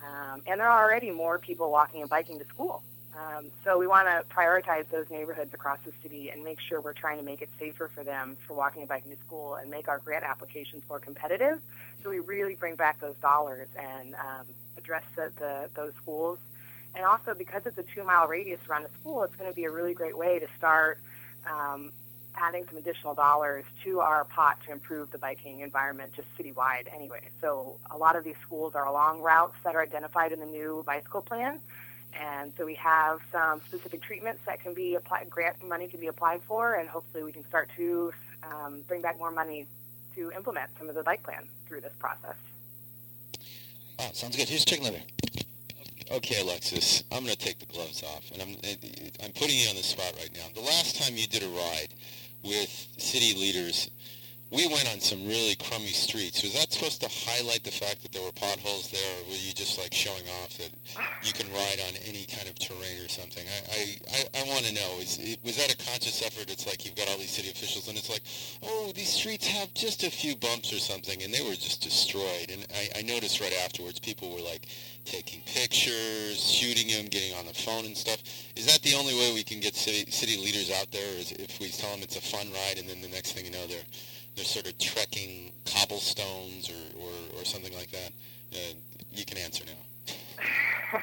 um, 0.02 0.42
and 0.48 0.60
there 0.60 0.68
are 0.68 0.84
already 0.84 1.12
more 1.12 1.38
people 1.38 1.72
walking 1.72 2.02
and 2.02 2.10
biking 2.10 2.40
to 2.40 2.46
school. 2.46 2.82
Um, 3.18 3.46
so 3.64 3.78
we 3.78 3.88
want 3.88 4.08
to 4.08 4.24
prioritize 4.34 4.90
those 4.90 5.10
neighborhoods 5.10 5.54
across 5.54 5.80
the 5.86 5.94
city 6.04 6.30
and 6.30 6.44
make 6.44 6.60
sure 6.60 6.82
we're 6.82 6.94
trying 6.94 7.18
to 7.18 7.24
make 7.24 7.42
it 7.42 7.50
safer 7.58 7.90
for 7.94 8.04
them 8.04 8.36
for 8.46 8.56
walking 8.56 8.82
and 8.82 8.90
biking 8.90 9.12
to 9.12 9.18
school 9.18 9.56
and 9.56 9.72
make 9.72 9.88
our 9.88 10.00
grant 10.00 10.26
applications 10.26 10.84
more 10.90 11.00
competitive. 11.00 11.60
So 12.04 12.10
we 12.10 12.20
really 12.20 12.56
bring 12.56 12.76
back 12.76 13.00
those 13.00 13.16
dollars 13.22 13.70
and 13.80 14.16
um, 14.16 14.46
address 14.78 15.04
the, 15.16 15.32
the, 15.38 15.70
those 15.76 15.94
schools. 15.96 16.40
And 16.94 17.06
also 17.06 17.34
because 17.34 17.62
it's 17.66 17.78
a 17.78 17.84
two-mile 17.84 18.28
radius 18.28 18.60
around 18.70 18.84
the 18.84 18.90
school, 19.00 19.24
it's 19.24 19.36
going 19.36 19.50
to 19.50 19.56
be 19.56 19.66
a 19.66 19.72
really 19.72 19.94
great 19.94 20.18
way 20.18 20.40
to 20.40 20.48
start 20.58 21.00
um, 21.50 21.92
adding 22.36 22.66
some 22.68 22.78
additional 22.78 23.14
dollars 23.14 23.64
to 23.84 24.02
our 24.02 24.26
pot 24.26 24.58
to 24.66 24.72
improve 24.74 25.12
the 25.12 25.18
biking 25.18 25.62
environment 25.62 26.12
just 26.14 26.28
citywide 26.38 26.94
anyway. 26.94 27.30
So 27.40 27.80
a 27.90 27.98
lot 27.98 28.18
of 28.18 28.26
these 28.26 28.36
schools 28.42 28.76
are 28.76 28.86
along 28.86 29.22
routes 29.22 29.56
that 29.64 29.76
are 29.76 29.82
identified 29.82 30.34
in 30.34 30.40
the 30.40 30.46
new 30.46 30.84
bicycle 30.86 31.22
plan. 31.22 31.60
And 32.20 32.54
so 32.58 32.66
we 32.66 32.76
have 32.76 33.20
some 33.32 33.62
specific 33.62 34.02
treatments 34.02 34.42
that 34.46 34.62
can 34.62 34.74
be 34.74 34.96
applied, 34.96 35.30
grant 35.30 35.62
money 35.64 35.88
can 35.88 36.00
be 36.00 36.08
applied 36.08 36.42
for, 36.44 36.76
and 36.76 36.88
hopefully 36.88 37.24
we 37.24 37.32
can 37.32 37.46
start 37.46 37.70
to 37.78 38.14
um, 38.44 38.84
bring 38.88 39.02
back 39.02 39.18
more 39.18 39.32
money 39.32 39.68
to 40.16 40.32
implement 40.32 40.70
some 40.80 40.88
of 40.88 40.96
the 40.96 41.04
bike 41.04 41.24
plan 41.24 41.48
through 41.68 41.82
this 41.82 41.94
process. 42.00 42.36
Wow, 44.00 44.10
sounds 44.14 44.36
good. 44.36 44.48
Here's 44.48 44.66
Chicken 44.66 44.86
Liver. 44.86 45.02
Okay, 46.12 46.40
Alexis, 46.40 47.04
I'm 47.12 47.24
going 47.24 47.36
to 47.36 47.38
take 47.38 47.60
the 47.60 47.66
gloves 47.66 48.04
off, 48.04 48.30
and 48.32 48.42
I'm 48.42 48.56
I'm 49.24 49.32
putting 49.32 49.58
you 49.58 49.70
on 49.70 49.76
the 49.76 49.84
spot 49.84 50.14
right 50.20 50.30
now. 50.36 50.46
The 50.54 50.62
last 50.62 51.02
time 51.02 51.18
you 51.18 51.26
did 51.26 51.42
a 51.42 51.48
ride 51.48 51.94
with 52.44 52.70
city 52.98 53.34
leaders 53.34 53.90
we 54.56 54.68
went 54.68 54.88
on 54.88 55.02
some 55.02 55.28
really 55.28 55.56
crummy 55.56 55.92
streets. 55.92 56.42
Was 56.42 56.54
that 56.54 56.72
supposed 56.72 57.02
to 57.02 57.10
highlight 57.12 57.64
the 57.64 57.76
fact 57.76 58.02
that 58.04 58.14
there 58.14 58.24
were 58.24 58.32
potholes 58.32 58.90
there, 58.90 59.20
or 59.20 59.28
were 59.28 59.36
you 59.44 59.52
just 59.54 59.78
like 59.78 59.94
showing 59.94 60.24
off 60.42 60.58
that 60.58 60.72
you 61.22 61.34
can 61.34 61.52
ride 61.52 61.84
on 61.84 61.94
any 62.08 62.24
kind 62.26 62.48
of 62.48 62.56
terrain 62.58 63.04
or 63.04 63.10
something? 63.10 63.44
I 63.44 63.60
I, 63.76 63.84
I, 64.16 64.20
I 64.40 64.48
want 64.48 64.64
to 64.64 64.74
know. 64.74 65.00
Is 65.04 65.20
was 65.44 65.58
that 65.58 65.74
a 65.74 65.78
conscious 65.78 66.24
effort? 66.26 66.50
It's 66.50 66.66
like 66.66 66.86
you've 66.86 66.96
got 66.96 67.10
all 67.10 67.18
these 67.18 67.36
city 67.36 67.52
officials, 67.52 67.90
and 67.90 67.98
it's 67.98 68.10
like, 68.10 68.24
oh, 68.64 68.92
these 68.96 69.12
streets 69.12 69.46
have 69.48 69.74
just 69.74 70.04
a 70.04 70.10
few 70.10 70.36
bumps 70.38 70.72
or 70.72 70.80
something, 70.80 71.22
and 71.22 71.34
they 71.34 71.44
were 71.44 71.60
just 71.60 71.84
destroyed. 71.84 72.48
And 72.50 72.66
I, 72.74 73.00
I 73.00 73.02
noticed 73.02 73.42
right 73.42 73.56
afterwards, 73.66 74.00
people 74.00 74.32
were 74.34 74.42
like 74.42 74.68
taking 75.04 75.42
pictures, 75.46 76.40
shooting 76.40 76.88
them, 76.88 77.08
getting 77.08 77.36
on 77.36 77.46
the 77.46 77.54
phone 77.54 77.86
and 77.86 77.98
stuff. 77.98 78.24
Is 78.56 78.66
that 78.72 78.82
the 78.84 78.96
only 78.96 79.14
way 79.14 79.34
we 79.34 79.44
can 79.44 79.60
get 79.60 79.76
city 79.76 80.10
city 80.12 80.38
leaders 80.40 80.72
out 80.72 80.92
there? 80.92 81.20
Is 81.20 81.34
if 81.34 81.60
we 81.60 81.68
tell 81.70 81.92
them 81.92 82.04
it's 82.04 82.16
a 82.16 82.22
fun 82.24 82.48
ride, 82.52 82.80
and 82.80 82.88
then 82.88 83.02
the 83.02 83.10
next 83.10 83.34
thing 83.34 83.44
you 83.44 83.52
know, 83.52 83.68
they're 83.68 83.84
they're 84.36 84.46
sort 84.46 84.68
of 84.68 84.78
trekking 84.78 85.52
cobblestones 85.66 86.70
or, 86.70 87.00
or, 87.00 87.40
or 87.40 87.46
something 87.46 87.74
like 87.74 87.92
that? 87.92 88.12
Uh, 88.54 88.74
you 89.12 89.26
can 89.26 89.38
answer 89.38 89.64
now. 89.66 91.00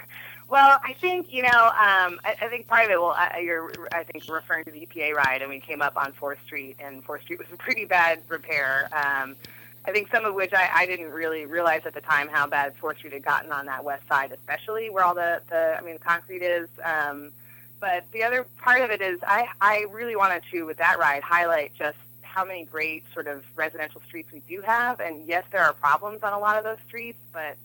well, 0.49 0.81
I 0.85 0.93
think 0.95 1.33
you 1.33 1.43
know. 1.43 1.49
Um, 1.49 2.21
I, 2.25 2.37
I 2.41 2.49
think 2.49 2.67
part 2.67 2.85
of 2.85 2.91
it. 2.91 3.01
Well, 3.01 3.15
I, 3.17 3.41
you're 3.45 3.73
I 3.93 4.05
think 4.05 4.29
referring 4.29 4.65
to 4.65 4.71
the 4.71 4.87
EPA 4.87 5.15
ride, 5.15 5.43
and 5.43 5.51
we 5.51 5.61
came 5.61 5.83
up 5.83 5.97
on 5.97 6.13
Fourth 6.13 6.43
Street, 6.45 6.77
and 6.79 7.03
Fourth 7.03 7.23
Street 7.23 7.39
was 7.39 7.49
in 7.51 7.57
pretty 7.57 7.85
bad 7.85 8.23
repair. 8.29 8.89
Um, 8.93 9.37
I 9.85 9.91
think 9.91 10.11
some 10.13 10.25
of 10.25 10.35
which 10.35 10.53
I, 10.53 10.71
I 10.73 10.87
didn't 10.87 11.11
really 11.11 11.45
realize 11.45 11.83
at 11.87 11.95
the 11.95 12.01
time 12.01 12.29
how 12.29 12.47
bad 12.47 12.75
Fourth 12.77 12.99
Street 12.99 13.15
had 13.15 13.25
gotten 13.25 13.51
on 13.51 13.67
that 13.67 13.83
west 13.83 14.07
side, 14.09 14.31
especially 14.33 14.91
where 14.91 15.05
all 15.05 15.15
the, 15.15 15.43
the 15.49 15.77
I 15.79 15.81
mean 15.83 15.95
the 15.95 16.01
concrete 16.01 16.43
is. 16.43 16.69
Um, 16.85 17.33
but 17.81 18.05
the 18.13 18.23
other 18.23 18.47
part 18.59 18.81
of 18.83 18.91
it 18.91 19.01
is 19.01 19.19
I, 19.27 19.49
I 19.61 19.87
really 19.91 20.15
wanted 20.15 20.45
to 20.53 20.63
with 20.63 20.77
that 20.77 21.01
ride 21.01 21.25
highlight 21.25 21.75
just 21.75 21.99
how 22.33 22.45
many 22.45 22.65
great 22.65 23.05
sort 23.13 23.27
of 23.27 23.45
residential 23.57 24.01
streets 24.07 24.33
we 24.33 24.41
do 24.49 24.63
have. 24.63 25.01
And 25.01 25.27
yes, 25.27 25.45
there 25.53 25.63
are 25.63 25.75
problems 25.75 26.23
on 26.23 26.33
a 26.33 26.39
lot 26.39 26.57
of 26.57 26.65
those 26.65 26.79
streets, 26.87 27.19
but 27.33 27.57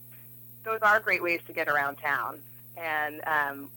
those 0.66 0.80
are 0.82 1.00
great 1.00 1.24
ways 1.24 1.40
to 1.48 1.54
get 1.54 1.70
around 1.70 1.96
town. 1.96 2.40
And 2.76 3.22
um, 3.26 3.70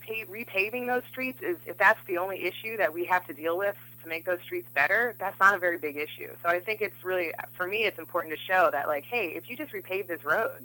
pay, 0.00 0.24
repaving 0.26 0.86
those 0.86 1.02
streets 1.10 1.42
is, 1.42 1.56
if 1.66 1.76
that's 1.76 1.98
the 2.06 2.18
only 2.18 2.44
issue 2.44 2.76
that 2.76 2.94
we 2.94 3.04
have 3.06 3.26
to 3.26 3.34
deal 3.34 3.58
with 3.58 3.76
to 4.02 4.08
make 4.08 4.24
those 4.24 4.40
streets 4.42 4.68
better, 4.72 5.16
that's 5.18 5.38
not 5.40 5.54
a 5.56 5.58
very 5.58 5.76
big 5.76 5.96
issue. 5.96 6.30
So 6.42 6.48
I 6.48 6.60
think 6.60 6.80
it's 6.80 7.02
really, 7.02 7.32
for 7.54 7.66
me, 7.66 7.78
it's 7.84 7.98
important 7.98 8.32
to 8.34 8.40
show 8.40 8.70
that, 8.70 8.86
like, 8.86 9.04
hey, 9.04 9.32
if 9.34 9.50
you 9.50 9.56
just 9.56 9.72
repave 9.72 10.06
this 10.06 10.24
road, 10.24 10.64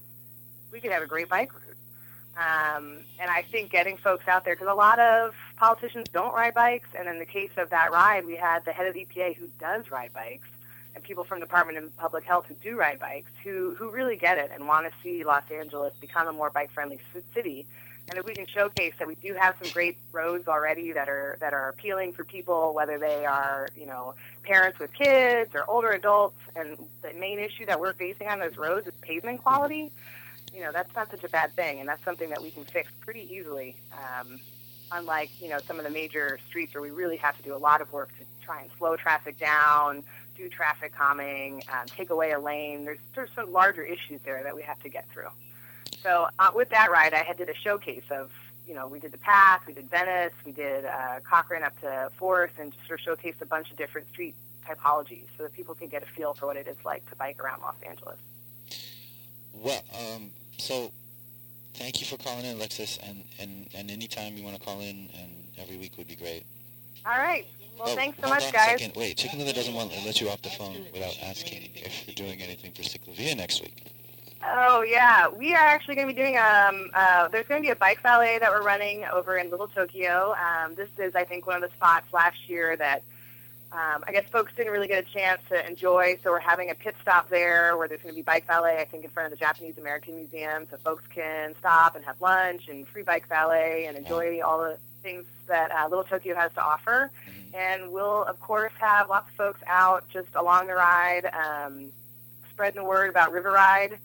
we 0.71 0.79
could 0.79 0.91
have 0.91 1.01
a 1.01 1.07
great 1.07 1.29
bike 1.29 1.51
route. 1.51 1.72
Um, 2.35 2.97
and 3.19 3.29
I 3.29 3.43
think 3.43 3.71
getting 3.71 3.97
folks 3.97 4.27
out 4.27 4.43
there, 4.43 4.55
because 4.55 4.67
a 4.67 4.73
lot 4.73 4.97
of 4.99 5.35
politicians 5.55 6.07
don't 6.11 6.33
ride 6.33 6.55
bikes, 6.55 6.89
and 6.97 7.07
in 7.07 7.19
the 7.19 7.25
case 7.25 7.51
of 7.57 7.69
that 7.69 7.91
ride, 7.91 8.25
we 8.25 8.35
had 8.35 8.65
the 8.65 8.71
head 8.71 8.87
of 8.87 8.95
the 8.95 9.05
EPA 9.05 9.35
who 9.35 9.47
does 9.59 9.91
ride 9.91 10.11
bikes, 10.13 10.47
and 10.95 11.03
people 11.03 11.23
from 11.23 11.39
the 11.39 11.45
Department 11.45 11.77
of 11.77 11.95
Public 11.95 12.23
Health 12.23 12.45
who 12.47 12.55
do 12.55 12.75
ride 12.75 12.99
bikes, 12.99 13.29
who 13.43 13.75
who 13.75 13.91
really 13.91 14.15
get 14.15 14.39
it 14.39 14.49
and 14.53 14.67
want 14.67 14.87
to 14.87 14.93
see 15.03 15.23
Los 15.23 15.43
Angeles 15.51 15.93
become 16.01 16.27
a 16.27 16.33
more 16.33 16.49
bike-friendly 16.49 16.99
city. 17.35 17.67
And 18.09 18.19
if 18.19 18.25
we 18.25 18.33
can 18.33 18.45
showcase 18.47 18.93
that 18.99 19.07
we 19.07 19.15
do 19.15 19.33
have 19.33 19.55
some 19.61 19.71
great 19.71 19.97
roads 20.11 20.47
already 20.47 20.91
that 20.91 21.07
are 21.07 21.37
that 21.39 21.53
are 21.53 21.69
appealing 21.69 22.13
for 22.13 22.23
people, 22.23 22.73
whether 22.73 22.97
they 22.97 23.25
are 23.25 23.69
you 23.77 23.85
know 23.85 24.15
parents 24.41 24.79
with 24.79 24.91
kids 24.93 25.51
or 25.53 25.69
older 25.69 25.91
adults, 25.91 26.39
and 26.55 26.77
the 27.03 27.13
main 27.13 27.37
issue 27.37 27.65
that 27.67 27.79
we're 27.79 27.93
facing 27.93 28.27
on 28.27 28.39
those 28.39 28.57
roads 28.57 28.87
is 28.87 28.93
pavement 29.01 29.41
quality. 29.43 29.91
You 30.53 30.61
know 30.61 30.71
that's 30.71 30.93
not 30.95 31.09
such 31.09 31.23
a 31.23 31.29
bad 31.29 31.53
thing, 31.53 31.79
and 31.79 31.89
that's 31.89 32.03
something 32.03 32.29
that 32.29 32.41
we 32.41 32.51
can 32.51 32.63
fix 32.63 32.91
pretty 33.01 33.27
easily. 33.33 33.75
Um, 33.93 34.39
unlike 34.91 35.29
you 35.41 35.49
know 35.49 35.59
some 35.65 35.79
of 35.79 35.85
the 35.85 35.89
major 35.91 36.39
streets 36.47 36.73
where 36.73 36.81
we 36.81 36.91
really 36.91 37.17
have 37.17 37.35
to 37.37 37.43
do 37.43 37.55
a 37.55 37.57
lot 37.57 37.81
of 37.81 37.91
work 37.91 38.09
to 38.19 38.25
try 38.45 38.61
and 38.61 38.69
slow 38.77 38.95
traffic 38.95 39.39
down, 39.39 40.03
do 40.35 40.47
traffic 40.49 40.93
calming, 40.93 41.63
um, 41.71 41.87
take 41.87 42.09
away 42.09 42.31
a 42.31 42.39
lane. 42.39 42.85
There's 42.85 42.99
there's 43.15 43.29
some 43.35 43.51
larger 43.51 43.83
issues 43.83 44.21
there 44.23 44.43
that 44.43 44.55
we 44.55 44.61
have 44.61 44.79
to 44.83 44.89
get 44.89 45.09
through. 45.09 45.29
So 46.01 46.27
uh, 46.39 46.51
with 46.53 46.69
that 46.69 46.91
ride, 46.91 47.13
I 47.13 47.23
had 47.23 47.37
did 47.37 47.49
a 47.49 47.55
showcase 47.55 48.03
of 48.11 48.31
you 48.67 48.73
know 48.73 48.87
we 48.87 48.99
did 48.99 49.11
the 49.11 49.17
path, 49.17 49.61
we 49.67 49.73
did 49.73 49.89
Venice, 49.89 50.33
we 50.45 50.51
did 50.51 50.85
uh, 50.85 51.19
Cochran 51.23 51.63
up 51.63 51.79
to 51.81 52.09
Fourth, 52.17 52.51
and 52.59 52.71
just 52.71 52.87
sort 52.87 52.99
of 52.99 53.19
showcased 53.19 53.41
a 53.41 53.45
bunch 53.45 53.71
of 53.71 53.77
different 53.77 54.07
street 54.09 54.35
typologies 54.67 55.25
so 55.37 55.43
that 55.43 55.53
people 55.53 55.75
can 55.75 55.87
get 55.87 56.03
a 56.03 56.05
feel 56.05 56.33
for 56.33 56.45
what 56.45 56.55
it 56.55 56.67
is 56.67 56.77
like 56.85 57.07
to 57.09 57.15
bike 57.15 57.43
around 57.43 57.61
Los 57.61 57.75
Angeles. 57.87 58.17
Well, 59.53 59.83
um, 59.93 60.31
so 60.57 60.91
thank 61.73 62.01
you 62.01 62.07
for 62.07 62.17
calling 62.17 62.45
in, 62.45 62.57
Alexis, 62.57 62.99
and, 63.03 63.23
and, 63.39 63.67
and 63.75 63.91
anytime 63.91 64.37
you 64.37 64.43
want 64.43 64.55
to 64.55 64.61
call 64.61 64.79
in, 64.81 65.09
and 65.17 65.47
every 65.57 65.77
week 65.77 65.97
would 65.97 66.07
be 66.07 66.15
great. 66.15 66.43
All 67.05 67.17
right. 67.17 67.45
Well, 67.77 67.89
oh, 67.89 67.95
thanks 67.95 68.19
so 68.21 68.29
much, 68.29 68.51
guys. 68.53 68.79
second. 68.79 68.93
Wait, 68.95 69.17
Chicken 69.17 69.39
Little 69.39 69.53
doesn't 69.53 69.73
want 69.73 69.91
to 69.91 70.05
let 70.05 70.21
you 70.21 70.29
off 70.29 70.41
the 70.41 70.49
phone 70.49 70.85
without 70.93 71.17
asking 71.23 71.69
if 71.75 72.07
you're 72.07 72.15
doing 72.15 72.41
anything 72.41 72.71
for 72.71 72.83
Ciclavia 72.83 73.35
next 73.35 73.61
week. 73.61 73.91
Oh 74.45 74.81
yeah, 74.81 75.27
we 75.29 75.53
are 75.53 75.65
actually 75.65 75.95
going 75.95 76.07
to 76.07 76.13
be 76.13 76.19
doing 76.21 76.37
um. 76.37 76.89
Uh, 76.93 77.29
there's 77.29 77.47
going 77.47 77.61
to 77.61 77.65
be 77.65 77.71
a 77.71 77.75
bike 77.75 78.01
valet 78.01 78.39
that 78.39 78.51
we're 78.51 78.61
running 78.61 79.05
over 79.05 79.37
in 79.37 79.49
Little 79.49 79.69
Tokyo. 79.69 80.35
Um, 80.35 80.75
this 80.75 80.89
is, 80.97 81.15
I 81.15 81.23
think, 81.23 81.47
one 81.47 81.63
of 81.63 81.69
the 81.69 81.75
spots 81.75 82.11
last 82.11 82.49
year 82.49 82.75
that 82.77 83.03
um, 83.73 84.03
I 84.07 84.11
guess 84.11 84.25
folks 84.29 84.53
didn't 84.55 84.71
really 84.71 84.87
get 84.87 85.03
a 85.03 85.11
chance 85.11 85.41
to 85.49 85.67
enjoy. 85.67 86.17
So 86.23 86.29
we're 86.29 86.39
having 86.39 86.69
a 86.69 86.75
pit 86.75 86.95
stop 87.01 87.29
there 87.29 87.75
where 87.75 87.87
there's 87.87 88.01
going 88.01 88.13
to 88.13 88.15
be 88.15 88.21
bike 88.21 88.45
valet. 88.45 88.77
I 88.79 88.85
think 88.85 89.03
in 89.03 89.09
front 89.09 89.25
of 89.33 89.37
the 89.37 89.43
Japanese 89.43 89.77
American 89.79 90.15
Museum, 90.15 90.67
so 90.69 90.77
folks 90.77 91.03
can 91.07 91.55
stop 91.59 91.95
and 91.95 92.05
have 92.05 92.21
lunch 92.21 92.67
and 92.67 92.87
free 92.87 93.01
bike 93.03 93.27
valet 93.27 93.85
and 93.87 93.97
enjoy 93.97 94.41
all 94.41 94.59
the 94.59 94.77
things 95.01 95.25
that 95.47 95.71
uh, 95.71 95.87
Little 95.89 96.03
Tokyo 96.03 96.35
has 96.35 96.53
to 96.53 96.61
offer. 96.61 97.09
Mhm. 97.27 97.55
And 97.55 97.91
we'll 97.91 98.23
of 98.25 98.39
course 98.39 98.71
have 98.79 99.09
lots 99.09 99.27
of 99.29 99.35
folks 99.35 99.61
out 99.67 100.07
just 100.09 100.29
along 100.35 100.67
the 100.67 100.75
ride, 100.75 101.25
um, 101.33 101.91
spreading 102.51 102.81
the 102.81 102.87
word 102.87 103.09
about 103.09 103.31
River 103.31 103.51
Ride. 103.51 103.97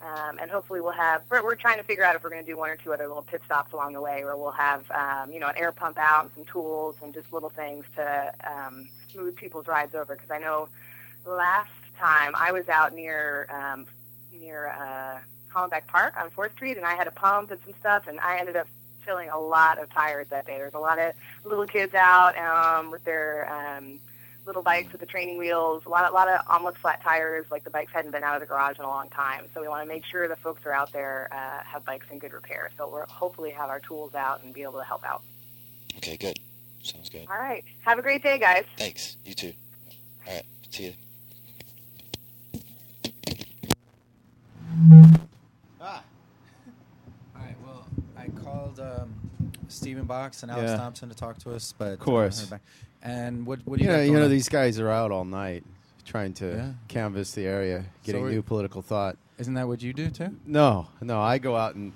Um, 0.00 0.38
and 0.40 0.50
hopefully 0.50 0.80
we'll 0.80 0.92
have, 0.92 1.22
we're, 1.28 1.42
we're 1.42 1.56
trying 1.56 1.78
to 1.78 1.82
figure 1.82 2.04
out 2.04 2.14
if 2.14 2.22
we're 2.22 2.30
going 2.30 2.44
to 2.44 2.50
do 2.50 2.56
one 2.56 2.70
or 2.70 2.76
two 2.76 2.92
other 2.92 3.08
little 3.08 3.22
pit 3.22 3.42
stops 3.44 3.72
along 3.72 3.94
the 3.94 4.00
way 4.00 4.22
where 4.24 4.36
we'll 4.36 4.52
have, 4.52 4.88
um, 4.92 5.32
you 5.32 5.40
know, 5.40 5.48
an 5.48 5.56
air 5.56 5.72
pump 5.72 5.98
out 5.98 6.24
and 6.24 6.32
some 6.34 6.44
tools 6.44 6.96
and 7.02 7.12
just 7.12 7.32
little 7.32 7.50
things 7.50 7.84
to 7.96 8.32
um, 8.46 8.88
smooth 9.10 9.34
people's 9.34 9.66
rides 9.66 9.94
over. 9.94 10.14
Because 10.14 10.30
I 10.30 10.38
know 10.38 10.68
last 11.26 11.70
time 11.98 12.32
I 12.36 12.52
was 12.52 12.68
out 12.68 12.94
near, 12.94 13.48
um, 13.50 13.86
near 14.32 14.68
uh, 14.68 15.18
Hollenbeck 15.52 15.86
Park 15.88 16.14
on 16.16 16.30
4th 16.30 16.52
Street 16.52 16.76
and 16.76 16.86
I 16.86 16.94
had 16.94 17.08
a 17.08 17.12
pump 17.12 17.50
and 17.50 17.60
some 17.64 17.74
stuff 17.80 18.06
and 18.06 18.20
I 18.20 18.38
ended 18.38 18.56
up 18.56 18.68
filling 19.04 19.30
a 19.30 19.38
lot 19.38 19.78
of 19.78 19.90
tires 19.90 20.28
that 20.28 20.46
day. 20.46 20.58
There's 20.58 20.74
a 20.74 20.78
lot 20.78 20.98
of 20.98 21.14
little 21.44 21.66
kids 21.66 21.94
out 21.94 22.36
um, 22.38 22.90
with 22.90 23.04
their 23.04 23.50
um, 23.52 23.98
little 24.48 24.62
bikes 24.62 24.90
with 24.90 25.00
the 25.00 25.06
training 25.06 25.38
wheels, 25.38 25.84
a 25.86 25.88
lot, 25.88 26.10
a 26.10 26.12
lot 26.12 26.26
of 26.26 26.40
almost 26.48 26.78
flat 26.78 27.00
tires, 27.02 27.44
like 27.50 27.62
the 27.62 27.70
bikes 27.70 27.92
hadn't 27.92 28.10
been 28.10 28.24
out 28.24 28.34
of 28.34 28.40
the 28.40 28.46
garage 28.46 28.78
in 28.78 28.84
a 28.84 28.88
long 28.88 29.08
time. 29.10 29.44
So 29.54 29.60
we 29.60 29.68
want 29.68 29.86
to 29.86 29.94
make 29.94 30.04
sure 30.04 30.26
the 30.26 30.36
folks 30.36 30.64
are 30.66 30.72
out 30.72 30.92
there 30.92 31.28
uh, 31.30 31.62
have 31.62 31.84
bikes 31.84 32.06
in 32.10 32.18
good 32.18 32.32
repair. 32.32 32.70
So 32.76 32.88
we'll 32.90 33.04
hopefully 33.06 33.50
have 33.50 33.68
our 33.68 33.78
tools 33.78 34.14
out 34.14 34.42
and 34.42 34.52
be 34.52 34.62
able 34.62 34.78
to 34.78 34.84
help 34.84 35.04
out. 35.04 35.22
Okay, 35.98 36.16
good. 36.16 36.38
Sounds 36.82 37.10
good. 37.10 37.26
All 37.30 37.38
right. 37.38 37.62
Have 37.82 37.98
a 37.98 38.02
great 38.02 38.22
day, 38.22 38.38
guys. 38.38 38.64
Thanks. 38.78 39.16
You 39.24 39.34
too. 39.34 39.52
All 40.26 40.34
right. 40.34 40.44
See 40.70 40.84
you. 40.86 40.92
Ah, 45.80 46.02
All 47.36 47.42
right. 47.42 47.54
Well, 47.64 47.86
I 48.16 48.28
called 48.42 48.80
um, 48.80 49.14
Stephen 49.68 50.04
Box 50.04 50.42
and 50.42 50.50
Alex 50.52 50.70
Yeah. 50.70 50.76
Thompson 50.76 51.08
to 51.08 51.14
talk 51.14 51.38
to 51.38 51.52
us, 51.54 51.72
but 51.76 51.92
Of 51.94 51.98
course. 52.00 52.50
uh. 52.50 52.58
And 53.02 53.46
what 53.46 53.60
what 53.64 53.78
do 53.78 53.84
you 53.84 53.90
got 53.90 53.98
you 54.00 54.06
going 54.08 54.18
know 54.18 54.24
on? 54.24 54.30
these 54.30 54.48
guys 54.48 54.78
are 54.80 54.90
out 54.90 55.12
all 55.12 55.24
night 55.24 55.64
trying 56.04 56.32
to 56.34 56.46
Yeah. 56.48 56.72
canvass 56.88 57.32
the 57.32 57.46
area, 57.46 57.84
getting 58.02 58.28
new 58.28 58.42
political 58.42 58.82
thought. 58.82 59.16
Isn't 59.38 59.54
that 59.54 59.68
what 59.68 59.82
you 59.82 59.92
do 59.92 60.10
too? 60.10 60.36
No, 60.46 60.88
no, 61.00 61.20
I 61.20 61.38
go 61.38 61.54
out 61.56 61.74
and 61.76 61.92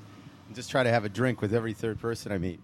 just 0.54 0.70
try 0.70 0.82
to 0.84 0.90
have 0.90 1.04
a 1.04 1.08
drink 1.08 1.40
with 1.40 1.52
every 1.54 1.72
third 1.72 1.98
person 1.98 2.30
I 2.30 2.38
meet. 2.38 2.60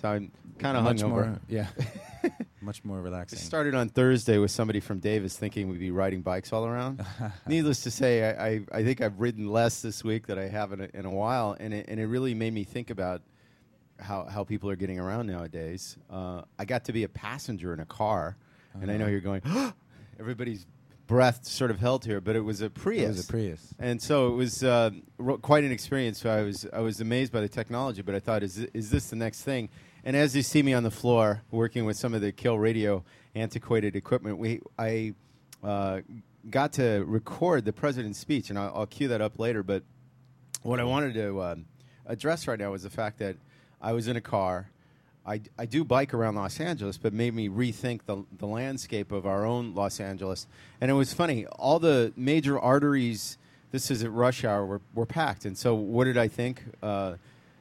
So 0.00 0.08
I'm 0.08 0.32
kind 0.58 0.76
of 0.76 0.82
much 0.84 0.96
hungover. 0.98 1.08
more. 1.08 1.40
Yeah. 1.48 1.66
much 2.60 2.84
more 2.84 2.98
I 2.98 3.02
relaxing. 3.02 3.38
started 3.38 3.74
on 3.74 3.88
Thursday 3.90 4.38
with 4.38 4.50
somebody 4.50 4.80
from 4.80 4.98
Davis 4.98 5.36
thinking 5.36 5.68
we'd 5.68 5.78
be 5.78 5.90
riding 5.92 6.20
bikes 6.22 6.52
all 6.52 6.66
around. 6.66 7.04
Needless 7.46 7.82
to 7.84 7.90
say, 7.92 8.28
I, 8.34 8.46
I, 8.46 8.60
I 8.72 8.84
think 8.84 9.00
I've 9.00 9.20
ridden 9.20 9.48
less 9.52 9.80
this 9.82 10.02
week 10.02 10.26
than 10.26 10.38
I 10.38 10.48
have 10.48 10.72
in 10.72 10.80
a, 10.80 10.88
in 10.94 11.04
a 11.04 11.10
while, 11.10 11.56
and 11.60 11.72
it, 11.72 11.86
and 11.88 12.00
it 12.00 12.06
really 12.06 12.34
made 12.34 12.52
me 12.52 12.64
think 12.64 12.90
about 12.90 13.22
how, 13.98 14.24
how 14.24 14.44
people 14.44 14.70
are 14.70 14.76
getting 14.76 14.98
around 14.98 15.26
nowadays. 15.26 15.96
Uh, 16.10 16.42
I 16.58 16.64
got 16.64 16.84
to 16.84 16.92
be 16.92 17.04
a 17.04 17.08
passenger 17.08 17.72
in 17.72 17.80
a 17.80 17.86
car, 17.86 18.36
and 18.80 18.90
I 18.90 18.96
know 18.96 19.04
Uh-huh. 19.04 19.10
you're 19.10 19.20
going, 19.20 19.42
everybody's 20.18 20.66
breath 21.06 21.46
sort 21.46 21.70
of 21.70 21.78
held 21.78 22.04
here, 22.04 22.20
but 22.20 22.36
it 22.36 22.40
was 22.40 22.60
a 22.60 22.68
Prius. 22.70 23.04
It 23.04 23.08
was 23.08 23.28
a 23.28 23.32
Prius. 23.32 23.74
And 23.78 24.00
so 24.02 24.28
it 24.28 24.36
was 24.36 24.62
uh, 24.62 24.90
ro- 25.16 25.38
quite 25.38 25.64
an 25.64 25.72
experience. 25.72 26.20
So 26.20 26.30
I 26.30 26.42
was 26.42 26.66
I 26.72 26.80
was 26.80 27.00
amazed 27.00 27.32
by 27.32 27.40
the 27.40 27.48
technology, 27.48 28.02
but 28.02 28.14
I 28.14 28.20
thought, 28.20 28.42
is 28.42 28.56
thi- 28.56 28.68
is 28.74 28.90
this 28.90 29.08
the 29.10 29.16
next 29.16 29.42
thing? 29.42 29.68
And 30.04 30.14
as 30.16 30.36
you 30.36 30.42
see 30.42 30.62
me 30.62 30.74
on 30.74 30.82
the 30.82 30.90
floor 30.90 31.42
working 31.50 31.84
with 31.86 31.96
some 31.96 32.14
of 32.14 32.20
the 32.20 32.30
Kill 32.30 32.58
Radio 32.58 33.04
antiquated 33.34 33.96
equipment, 33.96 34.38
we 34.38 34.60
I 34.78 35.14
uh, 35.64 36.00
got 36.50 36.74
to 36.74 37.04
record 37.06 37.64
the 37.64 37.72
president's 37.72 38.18
speech, 38.18 38.50
and 38.50 38.58
I'll, 38.58 38.72
I'll 38.74 38.86
cue 38.86 39.08
that 39.08 39.20
up 39.22 39.38
later. 39.38 39.62
But 39.62 39.82
what 40.62 40.78
I 40.78 40.84
wanted 40.84 41.14
to 41.14 41.42
um, 41.42 41.64
address 42.06 42.46
right 42.46 42.58
now 42.58 42.70
was 42.70 42.82
the 42.82 42.90
fact 42.90 43.18
that 43.20 43.36
I 43.80 43.92
was 43.92 44.08
in 44.08 44.16
a 44.16 44.20
car. 44.20 44.68
I, 45.26 45.42
I 45.58 45.66
do 45.66 45.84
bike 45.84 46.14
around 46.14 46.36
Los 46.36 46.58
Angeles, 46.58 46.96
but 46.96 47.12
made 47.12 47.34
me 47.34 47.48
rethink 47.50 48.00
the, 48.06 48.24
the 48.38 48.46
landscape 48.46 49.12
of 49.12 49.26
our 49.26 49.44
own 49.44 49.74
Los 49.74 50.00
Angeles. 50.00 50.46
And 50.80 50.90
it 50.90 50.94
was 50.94 51.12
funny, 51.12 51.44
all 51.46 51.78
the 51.78 52.12
major 52.16 52.58
arteries, 52.58 53.36
this 53.70 53.90
is 53.90 54.02
at 54.02 54.10
rush 54.10 54.42
hour, 54.44 54.64
were, 54.64 54.80
were 54.94 55.04
packed. 55.06 55.44
And 55.44 55.56
so 55.56 55.74
what 55.74 56.04
did 56.04 56.16
I 56.16 56.28
think? 56.28 56.62
Uh, 56.82 57.16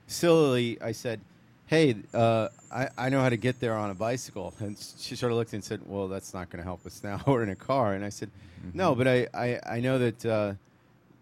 sillily, 0.07 0.81
I 0.81 0.93
said, 0.93 1.19
hey, 1.65 1.95
uh, 2.13 2.47
I, 2.71 2.88
I 2.97 3.09
know 3.09 3.21
how 3.21 3.29
to 3.29 3.38
get 3.38 3.59
there 3.59 3.75
on 3.75 3.89
a 3.89 3.95
bicycle. 3.95 4.53
And 4.59 4.77
she 4.97 5.17
sort 5.17 5.33
of 5.33 5.38
looked 5.38 5.51
and 5.51 5.63
said, 5.63 5.81
well, 5.86 6.07
that's 6.07 6.33
not 6.33 6.50
going 6.50 6.59
to 6.59 6.63
help 6.63 6.86
us 6.86 7.03
now. 7.03 7.21
We're 7.27 7.43
in 7.43 7.50
a 7.50 7.55
car. 7.55 7.93
And 7.93 8.05
I 8.05 8.09
said, 8.09 8.31
no, 8.74 8.95
but 8.95 9.07
I, 9.07 9.27
I, 9.33 9.59
I 9.65 9.79
know 9.81 10.00
that 10.00 10.25
uh, 10.25 10.53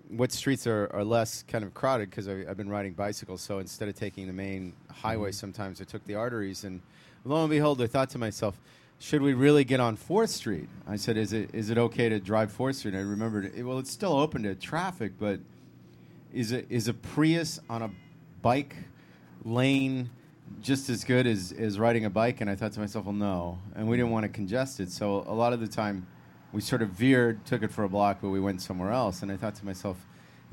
what 0.09 0.31
streets 0.31 0.67
are, 0.67 0.89
are 0.93 1.03
less 1.03 1.43
kind 1.43 1.63
of 1.63 1.73
crowded 1.73 2.09
because 2.09 2.27
I've 2.27 2.57
been 2.57 2.69
riding 2.69 2.93
bicycles. 2.93 3.41
So 3.41 3.59
instead 3.59 3.89
of 3.89 3.95
taking 3.95 4.27
the 4.27 4.33
main 4.33 4.73
highway, 4.91 5.29
mm-hmm. 5.29 5.35
sometimes 5.35 5.81
I 5.81 5.83
took 5.83 6.03
the 6.05 6.15
arteries. 6.15 6.63
And 6.63 6.81
lo 7.23 7.41
and 7.41 7.49
behold, 7.49 7.81
I 7.81 7.87
thought 7.87 8.09
to 8.11 8.17
myself, 8.17 8.59
should 8.99 9.21
we 9.21 9.33
really 9.33 9.63
get 9.63 9.79
on 9.79 9.95
Fourth 9.95 10.29
Street? 10.29 10.69
I 10.87 10.95
said, 10.95 11.17
is 11.17 11.33
it 11.33 11.53
is 11.53 11.69
it 11.69 11.77
okay 11.77 12.07
to 12.09 12.19
drive 12.19 12.51
Fourth 12.51 12.77
Street? 12.77 12.93
And 12.93 13.05
I 13.05 13.09
remembered, 13.09 13.53
it, 13.55 13.63
well, 13.63 13.79
it's 13.79 13.91
still 13.91 14.13
open 14.13 14.43
to 14.43 14.55
traffic, 14.55 15.13
but 15.19 15.39
is 16.33 16.51
a 16.53 16.67
is 16.71 16.87
a 16.87 16.93
Prius 16.93 17.59
on 17.69 17.81
a 17.81 17.91
bike 18.41 18.75
lane 19.43 20.09
just 20.61 20.89
as 20.89 21.03
good 21.03 21.27
as, 21.27 21.51
as 21.57 21.77
riding 21.77 22.05
a 22.05 22.09
bike? 22.09 22.39
And 22.39 22.49
I 22.49 22.55
thought 22.55 22.71
to 22.73 22.79
myself, 22.79 23.05
well, 23.05 23.13
no. 23.13 23.59
And 23.75 23.87
we 23.87 23.97
didn't 23.97 24.11
want 24.11 24.23
to 24.23 24.29
congest 24.29 24.79
it. 24.79 24.91
So 24.91 25.25
a 25.27 25.33
lot 25.33 25.53
of 25.53 25.59
the 25.59 25.67
time, 25.67 26.07
we 26.55 26.61
sort 26.61 26.81
of 26.81 26.89
veered, 26.91 27.45
took 27.45 27.61
it 27.63 27.69
for 27.71 27.83
a 27.83 27.89
block, 27.89 28.19
but 28.21 28.29
we 28.29 28.39
went 28.39 28.61
somewhere 28.61 28.89
else. 28.91 29.21
And 29.21 29.29
I 29.29 29.35
thought 29.35 29.55
to 29.55 29.65
myself, 29.65 29.97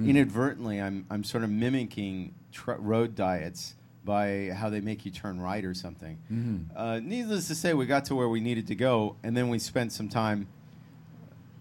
inadvertently, 0.00 0.80
I'm, 0.80 1.06
I'm 1.08 1.22
sort 1.22 1.44
of 1.44 1.50
mimicking 1.50 2.34
tr- 2.50 2.72
road 2.72 3.14
diets 3.14 3.76
by 4.04 4.50
how 4.52 4.68
they 4.68 4.80
make 4.80 5.04
you 5.06 5.12
turn 5.12 5.40
right 5.40 5.64
or 5.64 5.74
something. 5.74 6.18
Mhm. 6.30 6.64
Uh, 6.74 6.98
needless 6.98 7.46
to 7.46 7.54
say, 7.54 7.72
we 7.72 7.86
got 7.86 8.06
to 8.06 8.16
where 8.16 8.28
we 8.28 8.40
needed 8.40 8.66
to 8.66 8.74
go, 8.74 9.14
and 9.22 9.36
then 9.36 9.48
we 9.48 9.60
spent 9.60 9.92
some 9.92 10.08
time. 10.08 10.48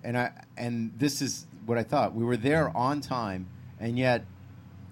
And 0.04 0.18
I 0.18 0.32
and 0.58 0.92
this 0.98 1.22
is 1.22 1.46
what 1.68 1.78
I 1.78 1.84
thought. 1.84 2.16
We 2.16 2.24
were 2.26 2.38
there 2.38 2.76
on 2.76 3.00
time, 3.02 3.46
and 3.80 4.00
yet 4.00 4.26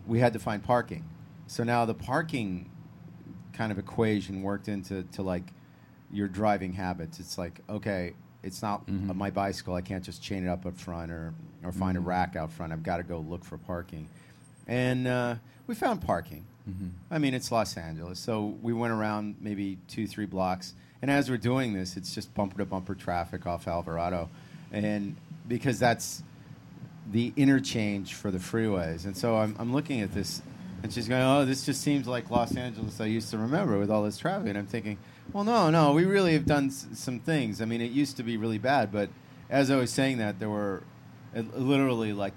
we 0.06 0.20
had 0.20 0.34
to 0.34 0.40
find 0.40 0.62
parking. 0.64 1.06
So 1.48 1.64
now 1.64 1.86
the 1.86 1.96
parking 1.96 2.70
kind 3.54 3.72
of 3.72 3.80
equation 3.80 4.44
worked 4.44 4.68
into 4.68 5.02
to 5.14 5.24
like 5.24 5.52
your 6.12 6.28
driving 6.28 6.74
habits. 6.74 7.20
It's 7.20 7.40
like 7.40 7.62
okay, 7.68 8.14
it's 8.44 8.62
not 8.62 8.86
Mhm. 8.88 9.10
uh, 9.10 9.14
my 9.14 9.30
bicycle. 9.30 9.76
I 9.76 9.82
can't 9.82 10.04
just 10.04 10.22
chain 10.22 10.46
it 10.46 10.50
up 10.50 10.66
up 10.66 10.78
front 10.78 11.12
or 11.12 11.34
or 11.64 11.72
find 11.74 11.98
Mhm. 11.98 12.02
a 12.02 12.04
rack 12.06 12.36
out 12.38 12.52
front. 12.52 12.72
I've 12.72 12.84
got 12.84 12.98
to 12.98 13.04
go 13.04 13.20
look 13.20 13.44
for 13.44 13.58
parking, 13.58 14.08
and 14.68 15.08
uh, 15.08 15.36
we 15.68 15.76
found 15.76 16.02
parking. 16.02 16.44
Mhm. 16.70 16.92
I 17.12 17.18
mean, 17.18 17.34
it's 17.34 17.52
Los 17.52 17.76
Angeles, 17.76 18.18
so 18.20 18.56
we 18.62 18.72
went 18.74 18.94
around 18.94 19.36
maybe 19.42 19.78
two, 19.88 20.08
three 20.08 20.26
blocks, 20.26 20.74
and 21.02 21.10
as 21.12 21.30
we're 21.30 21.38
doing 21.38 21.74
this, 21.74 21.98
it's 21.98 22.14
just 22.16 22.34
bumper 22.34 22.58
to 22.60 22.66
bumper 22.66 22.96
traffic 22.96 23.46
off 23.46 23.68
Alvarado, 23.68 24.30
and 24.72 25.16
because 25.48 25.80
that's 25.80 26.24
the 27.12 27.34
interchange 27.36 28.14
for 28.14 28.30
the 28.32 28.38
freeways, 28.38 29.04
and 29.06 29.18
so 29.18 29.38
I'm, 29.38 29.56
I'm 29.60 29.74
looking 29.74 30.00
at 30.02 30.14
this, 30.14 30.42
and 30.84 30.92
she's 30.94 31.08
going, 31.08 31.22
"Oh, 31.22 31.46
this 31.46 31.66
just 31.66 31.82
seems 31.82 32.08
like 32.08 32.30
Los 32.30 32.56
Angeles 32.56 33.00
I 33.02 33.06
used 33.06 33.30
to 33.32 33.38
remember 33.38 33.78
with 33.80 33.90
all 33.92 34.04
this 34.04 34.18
traffic," 34.18 34.48
and 34.50 34.58
I'm 34.58 34.66
thinking, 34.68 34.98
"Well, 35.34 35.44
no, 35.44 35.70
no, 35.70 35.94
we 35.94 36.06
really 36.06 36.34
have 36.34 36.46
done 36.46 36.68
s- 36.68 36.88
some 36.94 37.20
things. 37.20 37.62
I 37.62 37.66
mean, 37.66 37.82
it 37.82 37.92
used 37.92 38.18
to 38.18 38.24
be 38.24 38.38
really 38.38 38.58
bad, 38.58 38.92
but 38.92 39.10
as 39.50 39.70
I 39.72 39.76
was 39.76 39.92
saying 39.92 40.18
that, 40.20 40.40
there 40.40 40.50
were 40.50 40.84
uh, 41.36 41.42
literally 41.56 42.14
like 42.14 42.34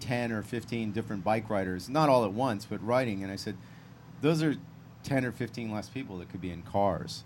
10 0.00 0.32
or 0.32 0.42
15 0.42 0.92
different 0.92 1.24
bike 1.24 1.48
riders, 1.50 1.88
not 1.88 2.08
all 2.08 2.24
at 2.24 2.32
once, 2.32 2.64
but 2.64 2.84
riding. 2.84 3.22
And 3.22 3.32
I 3.32 3.36
said, 3.36 3.56
those 4.20 4.42
are 4.42 4.54
10 5.02 5.24
or 5.24 5.32
15 5.32 5.70
less 5.72 5.88
people 5.88 6.18
that 6.18 6.28
could 6.30 6.40
be 6.40 6.50
in 6.50 6.62
cars. 6.62 7.24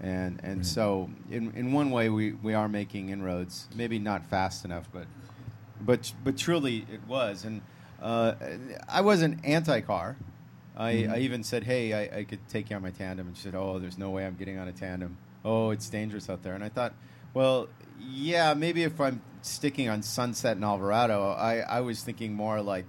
And, 0.00 0.40
and 0.44 0.58
Right. 0.58 0.66
so, 0.66 1.10
in, 1.30 1.52
in 1.56 1.72
one 1.72 1.90
way, 1.90 2.08
we, 2.08 2.32
we 2.32 2.54
are 2.54 2.68
making 2.68 3.08
inroads. 3.10 3.68
Maybe 3.74 3.98
not 3.98 4.24
fast 4.26 4.64
enough, 4.64 4.88
but, 4.92 5.06
but, 5.80 6.12
but 6.24 6.36
truly 6.36 6.86
it 6.92 7.00
was. 7.08 7.44
And 7.44 7.62
uh, 8.00 8.34
I 8.88 9.00
wasn't 9.00 9.44
anti 9.44 9.80
car. 9.80 10.16
I, 10.76 10.92
Mhm. 10.92 11.12
I 11.12 11.18
even 11.18 11.42
said, 11.42 11.64
hey, 11.64 11.92
I, 11.92 12.18
I 12.20 12.24
could 12.24 12.46
take 12.48 12.70
you 12.70 12.76
on 12.76 12.82
my 12.82 12.90
tandem. 12.92 13.26
And 13.26 13.36
she 13.36 13.42
said, 13.42 13.54
oh, 13.56 13.78
there's 13.80 13.98
no 13.98 14.10
way 14.10 14.24
I'm 14.24 14.36
getting 14.36 14.58
on 14.58 14.68
a 14.68 14.72
tandem. 14.72 15.16
Oh, 15.44 15.70
it's 15.70 15.88
dangerous 15.88 16.30
out 16.30 16.42
there. 16.44 16.54
And 16.54 16.62
I 16.62 16.68
thought, 16.68 16.94
well, 17.34 17.68
yeah, 18.00 18.54
maybe 18.54 18.84
if 18.84 19.00
I'm 19.00 19.20
sticking 19.42 19.88
on 19.88 20.02
Sunset 20.02 20.56
and 20.56 20.64
Alvarado, 20.64 21.30
I, 21.32 21.58
I 21.58 21.80
was 21.80 22.02
thinking 22.02 22.32
more 22.34 22.60
like 22.62 22.86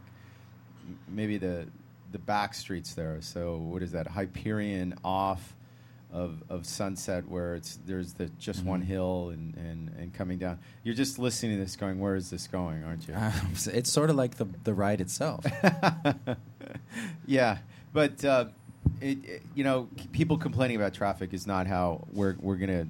maybe 1.07 1.37
the 1.37 1.67
the 2.11 2.19
back 2.19 2.53
streets 2.55 2.93
there. 2.95 3.21
So 3.21 3.57
what 3.57 3.83
is 3.83 3.91
that? 3.91 4.07
Hyperion 4.07 4.95
off 5.03 5.55
of, 6.11 6.41
of 6.49 6.65
Sunset, 6.65 7.27
where 7.27 7.55
it's 7.55 7.77
there's 7.85 8.13
the 8.13 8.27
just 8.39 8.63
one 8.65 8.81
Mhm. 8.81 8.85
hill 8.85 9.29
and, 9.29 9.55
and, 9.55 9.89
and 9.97 10.13
coming 10.13 10.37
down. 10.39 10.57
You're 10.83 10.95
just 10.95 11.19
listening 11.19 11.57
to 11.57 11.63
this, 11.63 11.75
going, 11.75 11.99
where 11.99 12.15
is 12.15 12.29
this 12.29 12.47
going? 12.47 12.83
Aren't 12.83 13.07
you? 13.07 13.13
Um, 13.17 13.53
it's 13.73 13.91
sort 13.91 14.09
of 14.09 14.15
like 14.15 14.35
the 14.35 14.45
the 14.63 14.73
ride 14.73 15.01
itself. 15.01 15.45
yeah, 17.27 17.57
but 17.93 18.23
uh, 18.25 18.45
it, 19.01 19.23
it- 19.25 19.41
you 19.55 19.63
know, 19.63 19.87
people 20.11 20.37
complaining 20.37 20.75
about 20.77 20.93
traffic 20.93 21.33
is 21.33 21.45
not 21.45 21.67
how 21.67 22.07
we're 22.13 22.35
we're 22.39 22.55
gonna 22.55 22.87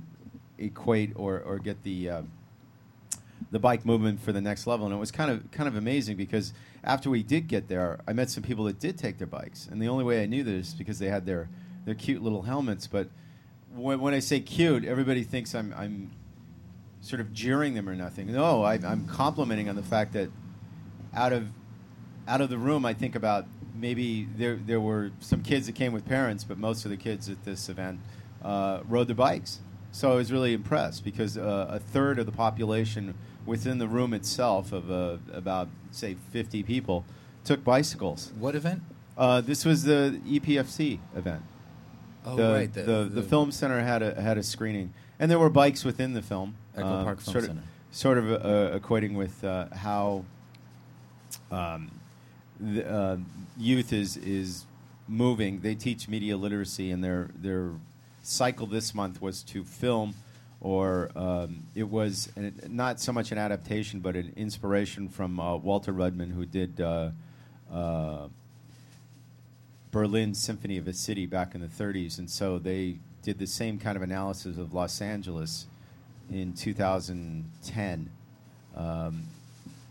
equate 0.57 1.13
or, 1.15 1.39
or 1.41 1.57
get 1.59 1.81
the 1.83 2.09
uh, 2.09 2.21
the 3.51 3.59
bike 3.59 3.85
movement 3.85 4.19
for 4.21 4.31
the 4.31 4.41
next 4.41 4.67
level. 4.67 4.85
And 4.85 4.95
it 4.95 4.99
was 4.99 5.11
kind 5.11 5.31
of 5.31 5.49
kind 5.51 5.67
of 5.67 5.75
amazing 5.75 6.17
because 6.17 6.53
after 6.83 7.09
we 7.09 7.23
did 7.23 7.47
get 7.47 7.67
there, 7.67 7.99
I 8.07 8.13
met 8.13 8.29
some 8.29 8.43
people 8.43 8.65
that 8.65 8.79
did 8.79 8.97
take 8.97 9.17
their 9.17 9.27
bikes, 9.27 9.67
and 9.69 9.81
the 9.81 9.87
only 9.89 10.03
way 10.03 10.23
I 10.23 10.25
knew 10.25 10.43
this 10.43 10.69
is 10.69 10.73
because 10.73 10.99
they 10.99 11.07
had 11.09 11.25
their 11.25 11.49
their 11.85 11.95
cute 11.95 12.21
little 12.21 12.43
helmets. 12.43 12.87
But 12.87 13.09
when, 13.73 13.99
when 13.99 14.13
I 14.13 14.19
say 14.19 14.39
cute, 14.39 14.85
everybody 14.85 15.23
thinks 15.23 15.55
I'm 15.55 15.73
I'm 15.77 16.11
sort 17.01 17.21
of 17.21 17.33
jeering 17.33 17.75
them 17.75 17.87
or 17.87 17.95
nothing. 17.95 18.31
No, 18.31 18.63
I, 18.63 18.73
I'm 18.73 19.07
complimenting 19.07 19.69
on 19.69 19.75
the 19.75 19.83
fact 19.83 20.13
that 20.13 20.29
out 21.13 21.33
of 21.33 21.47
out 22.27 22.41
of 22.41 22.49
the 22.49 22.57
room, 22.57 22.85
I 22.85 22.93
think 22.93 23.15
about 23.15 23.45
maybe 23.75 24.27
there 24.35 24.55
there 24.55 24.81
were 24.81 25.11
some 25.19 25.41
kids 25.41 25.65
that 25.67 25.75
came 25.75 25.93
with 25.93 26.05
parents, 26.05 26.43
but 26.43 26.57
most 26.57 26.85
of 26.85 26.91
the 26.91 26.97
kids 26.97 27.29
at 27.29 27.43
this 27.45 27.69
event 27.69 27.99
uh, 28.43 28.81
rode 28.87 29.07
their 29.07 29.15
bikes. 29.15 29.59
So 29.91 30.11
I 30.11 30.15
was 30.15 30.31
really 30.31 30.53
impressed 30.53 31.03
because 31.03 31.37
uh, 31.37 31.67
a 31.69 31.79
third 31.79 32.19
of 32.19 32.27
the 32.27 32.31
population 32.31 33.15
within 33.45 33.79
the 33.79 33.87
room 33.87 34.13
itself 34.13 34.71
of 34.71 34.91
uh, 34.91 35.17
about 35.33 35.69
say 35.91 36.15
50 36.31 36.61
people 36.63 37.05
took 37.43 37.63
bicycles. 37.63 38.31
what 38.37 38.55
event? 38.55 38.83
Uh, 39.17 39.41
this 39.41 39.65
was 39.65 39.83
the 39.83 40.21
EPFC 40.27 40.99
event. 41.15 41.41
Oh, 42.25 42.35
the, 42.35 42.51
right. 42.51 42.73
The, 42.73 43.09
the, 43.11 43.23
film 43.23 43.51
center 43.51 43.79
had 43.81 44.01
a 44.01 44.19
had 44.19 44.37
a 44.37 44.43
screening, 44.43 44.93
and 45.19 45.31
there 45.31 45.39
were 45.39 45.49
bikes 45.49 45.85
within 45.85 46.13
the 46.13 46.21
film. 46.21 46.55
Echo 46.75 46.87
um, 46.87 47.03
Park 47.05 47.21
Film 47.21 47.33
sort 47.33 47.45
Center. 47.45 47.59
Of, 47.59 47.65
sort 47.91 48.17
of 48.17 48.31
uh, 48.31 48.79
equating 48.79 49.15
with 49.15 49.43
uh, 49.43 49.67
how 49.73 50.25
um, 51.51 51.91
the, 52.59 52.89
uh, 52.89 53.17
youth 53.57 53.93
is 53.93 54.17
is 54.17 54.65
moving. 55.07 55.61
They 55.61 55.75
teach 55.75 56.07
media 56.07 56.35
literacy, 56.35 56.91
and 56.91 57.03
their 57.03 57.29
their 57.35 57.71
cycle 58.21 58.67
this 58.67 58.93
month 58.93 59.21
was 59.21 59.41
to 59.43 59.63
film, 59.63 60.13
or 60.59 61.11
um, 61.15 61.63
it 61.73 61.89
was 61.89 62.29
an, 62.35 62.59
not 62.67 62.99
so 62.99 63.13
much 63.13 63.31
an 63.31 63.37
adaptation, 63.37 64.01
but 64.01 64.15
an 64.15 64.33
inspiration 64.35 65.07
from 65.07 65.39
uh, 65.39 65.55
Walter 65.55 65.93
Ruttmann, 65.93 66.33
who 66.33 66.45
did. 66.45 66.81
Berlin 69.91 70.33
Symphony 70.33 70.77
of 70.77 70.87
a 70.87 70.93
City 70.93 71.25
back 71.25 71.55
in 71.55 71.61
the 71.61 71.67
30s, 71.67 72.19
and 72.19 72.29
so 72.29 72.59
they 72.59 72.97
did 73.23 73.39
the 73.39 73.47
same 73.47 73.79
kind 73.79 73.95
of 73.95 74.03
analysis 74.03 74.57
of 74.57 74.73
Los 74.73 75.01
Angeles 75.01 75.65
in 76.31 76.53
2010, 76.53 78.09
um, 78.75 79.23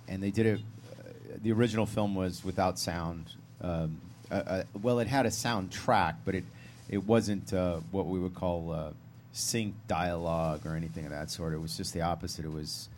and 0.07 0.23
they 0.23 0.31
did 0.31 0.47
it. 0.47 0.61
Uh, 0.91 1.11
the 1.43 1.53
original 1.53 1.87
film 1.87 2.15
was 2.15 2.45
without 2.45 2.79
sound. 2.79 3.27
Um, 3.61 4.01
uh, 4.31 4.35
uh, 4.35 4.63
well, 4.81 5.01
it 5.01 5.09
had 5.09 5.27
a 5.27 5.31
soundtrack, 5.31 6.17
but 6.25 6.35
it 6.35 6.45
it 6.89 7.05
wasn't 7.05 7.53
uh, 7.53 7.81
what 7.91 8.07
we 8.07 8.19
would 8.19 8.35
call 8.35 8.73
uh, 8.73 8.91
sync 9.33 9.75
dialogue 9.87 10.65
or 10.65 10.75
anything 10.75 11.05
of 11.05 11.11
that 11.11 11.31
sort. 11.31 11.53
It 11.53 11.61
was 11.61 11.77
just 11.77 11.93
the 11.93 12.01
opposite. 12.01 12.45
It 12.45 12.53
was 12.53 12.89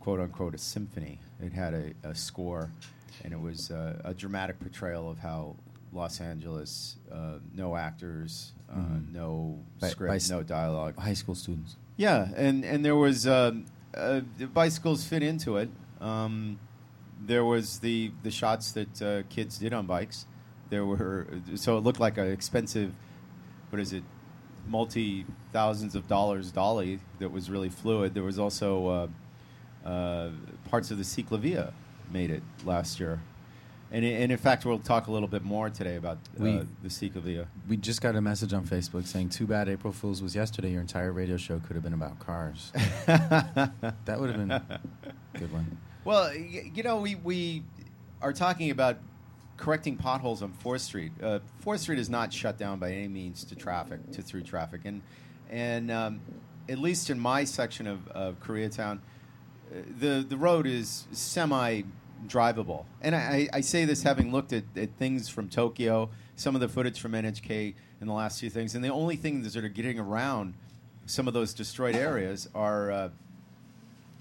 quote 0.00 0.20
unquote 0.20 0.54
a 0.54 0.58
symphony. 0.58 1.18
It 1.42 1.52
had 1.52 1.74
a, 1.74 1.92
a 2.04 2.14
score, 2.14 2.70
and 3.24 3.32
it 3.32 3.40
was 3.40 3.70
uh, 3.70 4.00
a 4.04 4.14
dramatic 4.14 4.60
portrayal 4.60 5.10
of 5.10 5.18
how 5.18 5.56
Los 5.96 6.20
Angeles, 6.20 6.96
uh, 7.10 7.38
no 7.54 7.74
actors, 7.76 8.52
uh, 8.70 8.76
Mhm. 8.76 9.12
no 9.12 9.58
By- 9.80 9.88
script, 9.88 10.28
by 10.28 10.34
no 10.36 10.42
dialogue. 10.42 10.96
High 10.98 11.14
school 11.14 11.34
students. 11.34 11.76
Yeah, 11.96 12.28
and 12.36 12.64
and 12.64 12.84
there 12.84 12.96
was 12.96 13.26
um, 13.26 13.64
uh, 13.96 14.20
the 14.38 14.46
bicycles 14.46 15.04
fit 15.04 15.22
into 15.22 15.56
it. 15.56 15.70
Um, 16.00 16.58
there 17.26 17.44
was 17.44 17.78
the 17.80 18.12
the 18.22 18.30
shots 18.30 18.72
that 18.72 19.02
uh, 19.02 19.22
kids 19.30 19.58
did 19.58 19.72
on 19.72 19.86
bikes. 19.86 20.26
There 20.68 20.84
were 20.84 21.26
so 21.54 21.78
it 21.78 21.84
looked 21.84 22.00
like 22.00 22.18
an 22.18 22.30
expensive, 22.30 22.92
what 23.70 23.80
is 23.80 23.92
it, 23.92 24.04
multi 24.68 25.24
thousands 25.52 25.94
of 25.94 26.06
dollars 26.06 26.52
dolly 26.52 26.98
that 27.18 27.30
was 27.32 27.48
really 27.50 27.70
fluid. 27.70 28.12
There 28.14 28.22
was 28.24 28.38
also 28.38 28.88
uh, 29.84 29.88
uh, 29.88 30.30
parts 30.70 30.90
of 30.90 30.98
the 30.98 31.04
Ciclavia 31.04 31.72
made 32.12 32.30
it 32.30 32.42
last 32.64 33.00
year. 33.00 33.20
And, 33.92 34.04
and 34.04 34.32
in 34.32 34.38
fact, 34.38 34.66
we'll 34.66 34.80
talk 34.80 35.06
a 35.06 35.12
little 35.12 35.28
bit 35.28 35.44
more 35.44 35.70
today 35.70 35.94
about 35.96 36.18
uh, 36.38 36.42
We- 36.42 36.66
the 36.82 36.88
Ciclavia. 36.88 37.46
We 37.68 37.76
just 37.76 38.00
got 38.00 38.16
a 38.16 38.20
message 38.20 38.52
on 38.52 38.64
Facebook 38.66 39.06
saying, 39.06 39.28
"Too 39.30 39.46
bad 39.46 39.68
April 39.68 39.92
Fools 39.92 40.20
was 40.22 40.34
yesterday. 40.34 40.72
Your 40.72 40.80
entire 40.80 41.12
radio 41.12 41.36
show 41.36 41.60
could 41.60 41.74
have 41.76 41.82
been 41.84 41.92
about 41.94 42.18
cars." 42.18 42.72
that 43.06 44.16
would 44.18 44.30
have 44.30 44.38
been 44.38 44.50
a 44.50 44.80
good 45.38 45.52
one. 45.52 45.78
Well, 46.04 46.30
y- 46.34 46.70
you 46.74 46.82
know, 46.82 46.96
we, 46.98 47.14
we 47.14 47.62
are 48.22 48.32
talking 48.32 48.70
about 48.70 48.98
correcting 49.56 49.96
potholes 49.96 50.42
on 50.42 50.52
Fourth 50.52 50.82
Street. 50.82 51.12
Uh, 51.22 51.38
Fourth 51.60 51.80
Street 51.80 51.98
is 51.98 52.10
not 52.10 52.32
shut 52.32 52.58
down 52.58 52.78
by 52.78 52.90
any 52.92 53.08
means 53.08 53.44
to 53.44 53.54
traffic, 53.54 54.00
to 54.12 54.22
through 54.22 54.42
traffic, 54.42 54.80
and 54.84 55.02
and 55.48 55.90
um, 55.92 56.20
at 56.68 56.78
least 56.78 57.08
in 57.10 57.20
my 57.20 57.44
section 57.44 57.86
of, 57.86 58.08
of 58.08 58.40
Koreatown, 58.40 58.98
uh, 58.98 59.76
the 60.00 60.26
the 60.28 60.36
road 60.36 60.66
is 60.66 61.06
semi 61.12 61.82
drivable. 62.26 62.84
And 63.02 63.14
I, 63.14 63.48
I 63.52 63.60
say 63.60 63.84
this 63.84 64.02
having 64.02 64.32
looked 64.32 64.52
at, 64.52 64.64
at 64.76 64.90
things 64.98 65.28
from 65.28 65.48
Tokyo, 65.48 66.10
some 66.34 66.54
of 66.54 66.60
the 66.60 66.68
footage 66.68 67.00
from 67.00 67.12
NHK 67.12 67.74
in 68.00 68.06
the 68.06 68.12
last 68.12 68.40
few 68.40 68.50
things, 68.50 68.74
and 68.74 68.84
the 68.84 68.88
only 68.88 69.16
thing 69.16 69.42
that's 69.42 69.54
sort 69.54 69.64
of 69.64 69.74
getting 69.74 69.98
around 69.98 70.54
some 71.06 71.28
of 71.28 71.34
those 71.34 71.54
destroyed 71.54 71.94
areas 71.96 72.48
are 72.54 72.90
uh, 72.90 73.08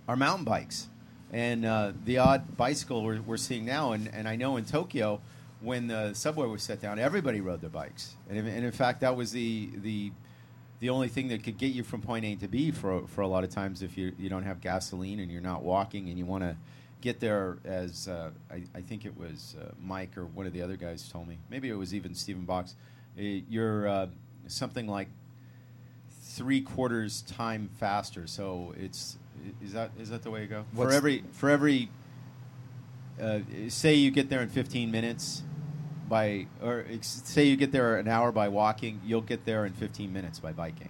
are 0.07 0.15
mountain 0.15 0.45
bikes 0.45 0.87
and 1.35 1.65
uh, 1.65 1.91
the 2.05 2.17
odd 2.17 2.55
bicycle 2.55 3.03
we're, 3.03 3.21
we're 3.21 3.37
seeing 3.37 3.65
now. 3.65 3.91
And, 3.91 4.09
and 4.13 4.27
I 4.27 4.37
know 4.37 4.57
in 4.57 4.63
Tokyo, 4.63 5.19
when 5.59 5.87
the 5.87 6.13
subway 6.13 6.47
was 6.47 6.63
set 6.63 6.81
down, 6.81 6.97
everybody 6.97 7.41
rode 7.41 7.59
their 7.59 7.69
bikes. 7.69 8.15
And, 8.29 8.37
in- 8.37 8.47
and 8.47 8.65
in 8.65 8.71
fact, 8.71 9.01
that 9.01 9.17
was 9.17 9.33
the, 9.33 9.69
the, 9.75 10.11
the 10.79 10.89
only 10.89 11.09
thing 11.09 11.27
that 11.29 11.43
could 11.43 11.57
get 11.57 11.73
you 11.73 11.83
from 11.83 12.01
point 12.01 12.23
A 12.23 12.35
to 12.35 12.47
B 12.47 12.71
for, 12.71 13.05
for 13.07 13.21
a 13.21 13.27
lot 13.27 13.43
of 13.43 13.49
times 13.49 13.81
if 13.81 13.97
you, 13.97 14.13
you 14.17 14.29
don't 14.29 14.43
have 14.43 14.61
gasoline 14.61 15.19
and 15.19 15.29
you're 15.29 15.41
not 15.41 15.63
walking 15.63 16.09
and 16.09 16.17
you 16.17 16.25
want 16.25 16.43
to 16.43 16.55
get 17.01 17.19
there 17.19 17.57
as 17.65 18.07
uh, 18.07 18.31
I, 18.49 18.63
I 18.75 18.81
think 18.81 19.05
it 19.05 19.15
was 19.17 19.55
uh, 19.61 19.71
Mike 19.83 20.17
or 20.17 20.25
one 20.25 20.45
of 20.47 20.53
the 20.53 20.61
other 20.61 20.75
guys 20.77 21.07
told 21.09 21.27
me. 21.27 21.37
Maybe 21.49 21.69
it 21.69 21.75
was 21.75 21.93
even 21.93 22.15
Stephen 22.15 22.45
Box. 22.45 22.75
Uh, 23.17 23.21
you're 23.49 23.87
uh, 23.87 24.07
something 24.47 24.87
like 24.87 25.07
three 26.21 26.61
quarters 26.61 27.21
time 27.23 27.69
faster. 27.79 28.27
So 28.27 28.73
it's 28.77 29.17
is 29.63 29.73
that 29.73 29.91
is 29.99 30.09
that 30.09 30.23
the 30.23 30.31
way 30.31 30.41
you 30.41 30.47
go? 30.47 30.65
What's- 30.73 30.91
for 30.91 30.95
every 30.97 31.23
for 31.31 31.49
every 31.49 31.89
uh, 33.21 33.39
say 33.69 33.93
you 33.93 34.11
get 34.11 34.29
there 34.29 34.41
in 34.41 34.49
15 34.49 34.91
minutes 34.91 35.43
by 36.09 36.47
or 36.61 36.85
ex- 36.89 37.21
say 37.25 37.45
you 37.45 37.55
get 37.55 37.71
there 37.71 37.97
an 37.97 38.07
hour 38.07 38.31
by 38.31 38.47
walking, 38.49 38.99
you'll 39.05 39.21
get 39.21 39.45
there 39.45 39.65
in 39.65 39.73
15 39.73 40.11
minutes 40.11 40.39
by 40.39 40.51
biking. 40.51 40.89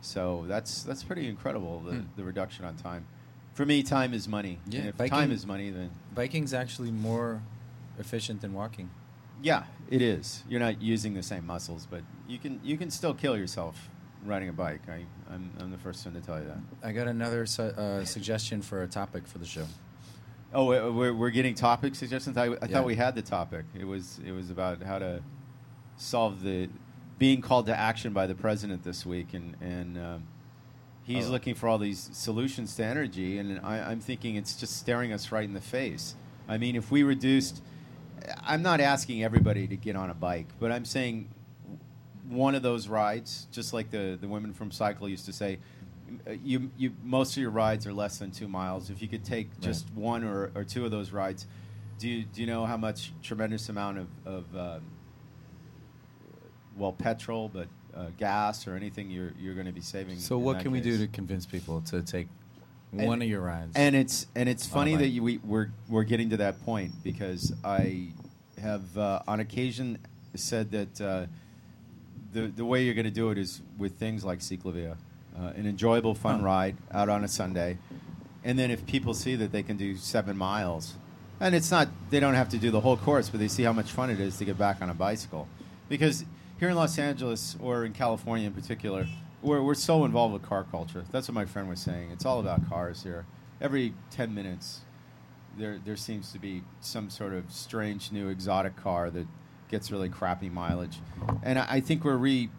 So 0.00 0.44
that's 0.48 0.82
that's 0.82 1.02
pretty 1.04 1.28
incredible 1.28 1.80
the, 1.80 1.92
Hmm. 1.96 2.00
the 2.16 2.24
reduction 2.24 2.64
on 2.64 2.76
time. 2.76 3.06
For 3.54 3.66
me, 3.66 3.82
time 3.82 4.14
is 4.14 4.26
money. 4.28 4.58
Yeah, 4.68 4.80
and 4.80 4.88
if 4.90 4.96
biking- 4.96 5.10
time 5.10 5.30
is 5.32 5.46
money, 5.46 5.70
then 5.70 5.90
Biking's 6.14 6.54
actually 6.54 6.90
more 6.90 7.42
efficient 7.98 8.40
than 8.40 8.52
walking. 8.54 8.90
Yeah, 9.42 9.64
it 9.90 10.02
is. 10.02 10.42
You're 10.48 10.60
not 10.60 10.80
using 10.82 11.14
the 11.14 11.22
same 11.22 11.46
muscles, 11.46 11.86
but 11.90 12.02
you 12.28 12.38
can 12.38 12.60
you 12.62 12.76
can 12.76 12.90
still 12.90 13.14
kill 13.14 13.36
yourself 13.36 13.88
riding 14.24 14.48
a 14.48 14.52
bike. 14.52 14.82
I, 14.88 15.04
I'm, 15.32 15.50
I'm 15.58 15.70
the 15.70 15.78
first 15.78 16.04
one 16.04 16.14
to 16.14 16.20
tell 16.20 16.38
you 16.38 16.44
that. 16.46 16.58
I 16.86 16.92
got 16.92 17.06
another 17.08 17.46
su- 17.46 17.62
uh, 17.62 18.04
suggestion 18.04 18.60
for 18.60 18.82
a 18.82 18.86
topic 18.86 19.26
for 19.26 19.38
the 19.38 19.46
show. 19.46 19.64
Oh, 20.52 20.66
we- 20.66 20.90
we're, 20.90 21.14
we're 21.14 21.30
getting 21.30 21.54
topic 21.54 21.94
suggestions. 21.94 22.36
I, 22.36 22.44
I 22.44 22.48
Yeah. 22.48 22.66
thought 22.66 22.84
we 22.84 22.96
had 22.96 23.14
the 23.14 23.22
topic. 23.22 23.64
It 23.78 23.84
was 23.86 24.20
it 24.24 24.32
was 24.32 24.50
about 24.50 24.82
how 24.82 24.98
to 24.98 25.22
solve 25.96 26.42
the 26.42 26.68
being 27.18 27.40
called 27.40 27.66
to 27.66 27.78
action 27.78 28.12
by 28.12 28.26
the 28.26 28.34
president 28.34 28.82
this 28.84 29.04
week, 29.06 29.32
and 29.34 29.56
and 29.60 29.96
um, 29.98 30.22
he's 31.14 31.28
Oh. 31.28 31.30
looking 31.32 31.54
for 31.54 31.68
all 31.68 31.78
these 31.78 32.08
solutions 32.12 32.74
to 32.76 32.84
energy, 32.84 33.38
and 33.38 33.60
I, 33.64 33.80
I'm 33.90 34.00
thinking 34.00 34.36
it's 34.36 34.54
just 34.56 34.76
staring 34.76 35.12
us 35.12 35.32
right 35.32 35.44
in 35.44 35.54
the 35.54 35.60
face. 35.60 36.14
I 36.48 36.58
mean, 36.58 36.76
if 36.76 36.90
we 36.90 37.02
reduced, 37.02 37.62
I'm 38.42 38.62
not 38.62 38.80
asking 38.80 39.22
everybody 39.24 39.66
to 39.68 39.76
get 39.76 39.96
on 39.96 40.10
a 40.10 40.14
bike, 40.14 40.48
but 40.58 40.70
I'm 40.72 40.84
saying 40.84 41.28
one 42.28 42.54
of 42.54 42.62
those 42.62 42.88
rides, 42.88 43.46
just 43.50 43.72
like 43.72 43.90
the, 43.90 44.16
the 44.20 44.28
women 44.28 44.52
from 44.52 44.70
Cycle 44.70 45.08
used 45.08 45.26
to 45.26 45.32
say, 45.32 45.58
you, 46.42 46.70
you 46.76 46.92
most 47.04 47.36
of 47.36 47.40
your 47.42 47.50
rides 47.50 47.86
are 47.86 47.92
less 47.92 48.18
than 48.18 48.30
two 48.30 48.48
miles. 48.48 48.90
If 48.90 49.00
you 49.00 49.08
could 49.08 49.24
take 49.24 49.60
just 49.60 49.88
one 49.94 50.24
or, 50.24 50.50
or 50.54 50.64
two 50.64 50.84
of 50.84 50.90
those 50.90 51.12
rides, 51.12 51.46
do 51.98 52.08
you, 52.08 52.24
do 52.24 52.40
you 52.40 52.46
know 52.46 52.66
how 52.66 52.76
much 52.76 53.12
tremendous 53.22 53.68
amount 53.68 53.98
of, 53.98 54.08
of 54.26 54.56
uh, 54.56 54.78
well, 56.76 56.92
petrol, 56.92 57.48
but 57.48 57.68
uh, 57.96 58.06
gas 58.18 58.66
or 58.66 58.74
anything 58.76 59.10
you're, 59.10 59.32
you're 59.38 59.54
going 59.54 59.66
to 59.66 59.72
be 59.72 59.80
saving? 59.80 60.18
So 60.18 60.38
what 60.38 60.60
can 60.60 60.70
we 60.72 60.80
do 60.80 60.98
to 60.98 61.06
convince 61.06 61.46
people 61.46 61.80
to 61.82 62.02
take 62.02 62.28
And- 62.92 63.06
one 63.06 63.22
of 63.22 63.28
your 63.28 63.40
rides? 63.40 63.72
And 63.74 63.94
it's 63.94 64.26
and 64.34 64.48
it's 64.48 64.66
funny 64.66 64.96
that 64.96 65.08
you, 65.08 65.22
we, 65.22 65.38
we're 65.38 65.70
we're 65.88 66.04
getting 66.04 66.30
to 66.30 66.36
that 66.38 66.64
point 66.64 66.92
because 67.02 67.52
I 67.64 68.08
have 68.60 68.96
uh, 68.98 69.22
on 69.26 69.40
occasion 69.40 69.98
said 70.34 70.70
that 70.72 71.00
uh, 71.00 71.26
the 72.32 72.48
the 72.48 72.64
way 72.64 72.84
you're 72.84 72.94
going 72.94 73.04
to 73.04 73.10
do 73.10 73.30
it 73.30 73.38
is 73.38 73.62
with 73.78 73.98
things 73.98 74.24
like 74.24 74.40
Ciclavia, 74.40 74.96
uh, 75.38 75.52
an 75.56 75.66
enjoyable, 75.66 76.14
fun 76.14 76.40
Huh. 76.40 76.46
ride 76.46 76.76
out 76.92 77.08
on 77.08 77.24
a 77.24 77.28
Sunday, 77.28 77.78
and 78.44 78.58
then 78.58 78.70
if 78.70 78.86
people 78.86 79.14
see 79.14 79.34
that 79.36 79.52
they 79.52 79.62
can 79.62 79.76
do 79.76 79.96
seven 79.96 80.36
miles, 80.36 80.94
and 81.40 81.54
it's 81.54 81.70
not 81.70 81.88
they 82.10 82.20
don't 82.20 82.34
have 82.34 82.48
to 82.50 82.58
do 82.58 82.70
the 82.70 82.80
whole 82.80 82.96
course, 82.96 83.28
but 83.30 83.40
they 83.40 83.48
see 83.48 83.62
how 83.62 83.72
much 83.72 83.90
fun 83.92 84.10
it 84.10 84.20
is 84.20 84.36
to 84.38 84.44
get 84.44 84.58
back 84.58 84.80
on 84.82 84.90
a 84.90 84.94
bicycle, 84.94 85.48
because 85.88 86.24
here 86.60 86.68
in 86.68 86.76
Los 86.76 86.98
Angeles 86.98 87.56
or 87.60 87.86
in 87.86 87.92
California 87.94 88.46
in 88.46 88.52
particular, 88.52 89.06
we're, 89.42 89.62
we're 89.62 89.74
so 89.74 90.04
involved 90.04 90.34
with 90.34 90.42
car 90.42 90.64
culture. 90.70 91.04
That's 91.10 91.26
what 91.26 91.34
my 91.34 91.46
friend 91.46 91.68
was 91.70 91.80
saying. 91.80 92.10
It's 92.12 92.26
all 92.26 92.38
about 92.38 92.68
cars 92.68 93.02
here. 93.02 93.24
Every 93.62 93.94
10 94.10 94.34
minutes, 94.34 94.80
there, 95.56 95.80
there 95.82 95.96
seems 95.96 96.30
to 96.32 96.38
be 96.38 96.62
some 96.80 97.08
sort 97.08 97.32
of 97.32 97.50
strange 97.50 98.12
new 98.12 98.28
exotic 98.28 98.76
car 98.76 99.10
that 99.10 99.26
gets 99.70 99.90
really 99.90 100.10
crappy 100.10 100.50
mileage. 100.50 100.98
And 101.42 101.58
I, 101.58 101.66
I 101.68 101.80
think 101.80 102.04
we're 102.04 102.16
re, 102.16 102.50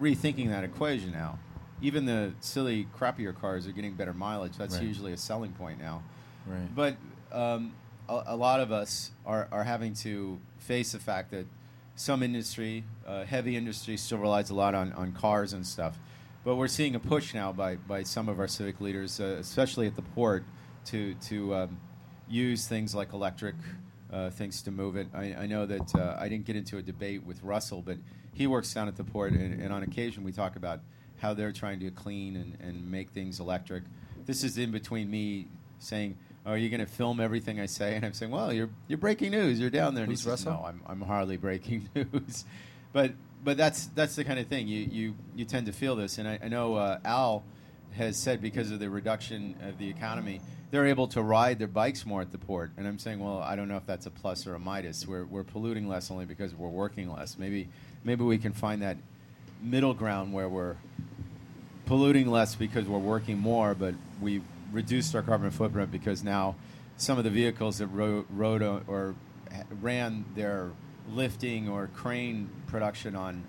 rethinking 0.00 0.48
that 0.48 0.64
equation 0.64 1.12
now. 1.12 1.38
Even 1.82 2.06
the 2.06 2.32
silly, 2.40 2.88
crappier 2.98 3.38
cars 3.38 3.66
are 3.66 3.72
getting 3.72 3.92
better 3.92 4.14
mileage. 4.14 4.56
That's 4.56 4.76
Right. 4.76 4.84
usually 4.84 5.12
a 5.12 5.18
selling 5.18 5.52
point 5.52 5.78
now. 5.78 6.02
right. 6.46 6.74
But 6.74 6.96
um, 7.30 7.74
a, 8.08 8.22
a 8.28 8.36
lot 8.36 8.60
of 8.60 8.72
us 8.72 9.10
are, 9.26 9.48
are 9.52 9.64
having 9.64 9.92
to 9.96 10.38
face 10.58 10.92
the 10.92 10.98
fact 10.98 11.30
that 11.32 11.44
some 11.96 12.22
industry, 12.22 12.84
uh, 13.06 13.24
heavy 13.24 13.56
industry, 13.56 13.96
still 13.96 14.18
relies 14.18 14.50
a 14.50 14.54
lot 14.54 14.74
on, 14.74 14.92
on 14.94 15.12
cars 15.12 15.52
and 15.52 15.66
stuff. 15.66 15.98
But 16.44 16.56
we're 16.56 16.68
seeing 16.68 16.94
a 16.94 17.00
push 17.00 17.32
now 17.32 17.52
by, 17.52 17.76
by 17.76 18.02
some 18.02 18.28
of 18.28 18.38
our 18.38 18.48
civic 18.48 18.80
leaders, 18.80 19.20
uh, 19.20 19.36
especially 19.40 19.86
at 19.86 19.96
the 19.96 20.02
port, 20.02 20.44
to, 20.86 21.14
to 21.14 21.54
um, 21.54 21.80
use 22.28 22.66
things 22.66 22.94
like 22.94 23.12
electric 23.12 23.54
uh, 24.12 24.30
things 24.30 24.62
to 24.62 24.70
move 24.70 24.96
it. 24.96 25.08
I, 25.14 25.34
I 25.34 25.46
know 25.46 25.66
that 25.66 25.94
uh, 25.94 26.16
I 26.18 26.28
didn't 26.28 26.44
get 26.44 26.56
into 26.56 26.76
a 26.76 26.82
debate 26.82 27.24
with 27.24 27.42
Russell, 27.42 27.82
but 27.82 27.96
he 28.34 28.46
works 28.46 28.72
down 28.74 28.88
at 28.88 28.96
the 28.96 29.04
port, 29.04 29.32
and, 29.32 29.60
and 29.60 29.72
on 29.72 29.82
occasion 29.82 30.24
we 30.24 30.32
talk 30.32 30.56
about 30.56 30.80
how 31.18 31.32
they're 31.32 31.52
trying 31.52 31.80
to 31.80 31.90
clean 31.90 32.36
and, 32.36 32.58
and 32.60 32.90
make 32.90 33.10
things 33.10 33.40
electric. 33.40 33.84
This 34.26 34.44
is 34.44 34.58
in 34.58 34.70
between 34.70 35.10
me 35.10 35.46
saying, 35.78 36.18
"Oh, 36.46 36.52
"Are 36.52 36.56
you 36.56 36.68
going 36.68 36.80
to 36.80 36.86
film 36.86 37.20
everything 37.20 37.60
I 37.60 37.66
say?" 37.66 37.96
And 37.96 38.04
I'm 38.04 38.12
saying, 38.12 38.32
"Well, 38.32 38.52
you're 38.52 38.70
you're 38.88 38.98
breaking 38.98 39.32
news. 39.32 39.60
You're 39.60 39.70
down 39.70 39.94
there." 39.94 40.04
And 40.04 40.10
he 40.10 40.14
Who's 40.14 40.22
says, 40.22 40.46
Russell? 40.46 40.52
No, 40.52 40.64
I'm 40.66 40.80
I'm 40.86 41.00
hardly 41.00 41.36
breaking 41.36 41.88
news, 41.94 42.44
but 42.92 43.12
but 43.44 43.56
that's 43.56 43.86
that's 43.88 44.16
the 44.16 44.24
kind 44.24 44.38
of 44.38 44.46
thing 44.46 44.66
you 44.68 44.80
you 44.80 45.14
you 45.36 45.44
tend 45.44 45.66
to 45.66 45.72
feel 45.72 45.96
this. 45.96 46.18
And 46.18 46.26
I, 46.26 46.38
I 46.42 46.48
know 46.48 46.74
uh, 46.76 46.98
Al 47.04 47.44
has 47.92 48.16
said 48.16 48.40
because 48.40 48.70
of 48.70 48.80
the 48.80 48.90
reduction 48.90 49.54
of 49.62 49.78
the 49.78 49.88
economy, 49.88 50.40
they're 50.70 50.86
able 50.86 51.06
to 51.08 51.22
ride 51.22 51.58
their 51.58 51.68
bikes 51.68 52.04
more 52.04 52.20
at 52.20 52.32
the 52.32 52.38
port. 52.38 52.72
And 52.76 52.88
I'm 52.88 52.98
saying, 52.98 53.20
well, 53.20 53.38
I 53.38 53.54
don't 53.54 53.68
know 53.68 53.76
if 53.76 53.86
that's 53.86 54.06
a 54.06 54.10
plus 54.10 54.46
or 54.46 54.54
a 54.54 54.58
minus. 54.58 55.06
We're 55.06 55.24
we're 55.24 55.44
polluting 55.44 55.88
less 55.88 56.10
only 56.10 56.24
because 56.24 56.54
we're 56.54 56.68
working 56.68 57.12
less. 57.12 57.38
Maybe 57.38 57.68
maybe 58.02 58.24
we 58.24 58.38
can 58.38 58.52
find 58.52 58.82
that 58.82 58.96
middle 59.62 59.94
ground 59.94 60.32
where 60.32 60.48
we're 60.48 60.76
polluting 61.86 62.30
less 62.30 62.54
because 62.54 62.86
we're 62.86 62.98
working 62.98 63.38
more, 63.38 63.74
but 63.74 63.94
we 64.20 64.42
reduced 64.74 65.14
our 65.14 65.22
carbon 65.22 65.50
footprint 65.50 65.90
because 65.90 66.24
now 66.24 66.56
some 66.96 67.16
of 67.16 67.24
the 67.24 67.30
vehicles 67.30 67.78
that 67.78 67.86
ro- 67.86 68.26
rode 68.28 68.62
or 68.62 69.14
ran 69.80 70.24
their 70.34 70.72
lifting 71.10 71.68
or 71.68 71.88
crane 71.94 72.50
production 72.66 73.14
on 73.14 73.44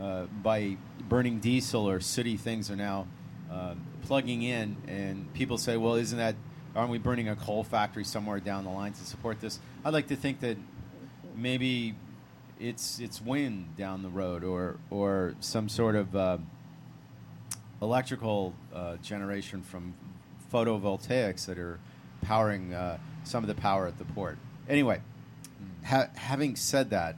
uh, 0.00 0.24
by 0.42 0.76
burning 1.08 1.40
diesel 1.40 1.88
or 1.88 2.00
sooty 2.00 2.36
things 2.36 2.70
are 2.70 2.76
now 2.76 3.06
uh, 3.50 3.74
plugging 4.02 4.42
in, 4.42 4.76
and 4.86 5.32
people 5.34 5.58
say, 5.58 5.76
"Well, 5.76 5.96
isn't 5.96 6.16
that? 6.16 6.36
Aren't 6.76 6.90
we 6.90 6.98
burning 6.98 7.28
a 7.28 7.36
coal 7.36 7.64
factory 7.64 8.04
somewhere 8.04 8.38
down 8.38 8.64
the 8.64 8.70
line 8.70 8.92
to 8.92 9.04
support 9.04 9.40
this?" 9.40 9.58
I'd 9.84 9.92
like 9.92 10.06
to 10.08 10.16
think 10.16 10.40
that 10.40 10.56
maybe 11.36 11.96
it's 12.60 13.00
it's 13.00 13.20
wind 13.20 13.76
down 13.76 14.02
the 14.02 14.08
road, 14.08 14.44
or 14.44 14.78
or 14.88 15.34
some 15.40 15.68
sort 15.68 15.96
of 15.96 16.14
uh, 16.14 16.38
electrical 17.82 18.54
uh, 18.72 18.96
generation 18.96 19.62
from 19.62 19.94
photovoltaics 20.52 21.46
that 21.46 21.58
are 21.58 21.78
powering 22.22 22.74
uh, 22.74 22.98
some 23.24 23.44
of 23.44 23.48
the 23.48 23.54
power 23.54 23.86
at 23.86 23.98
the 23.98 24.04
port. 24.04 24.38
Anyway, 24.68 25.00
ha- 25.84 26.08
having 26.14 26.56
said 26.56 26.90
that, 26.90 27.16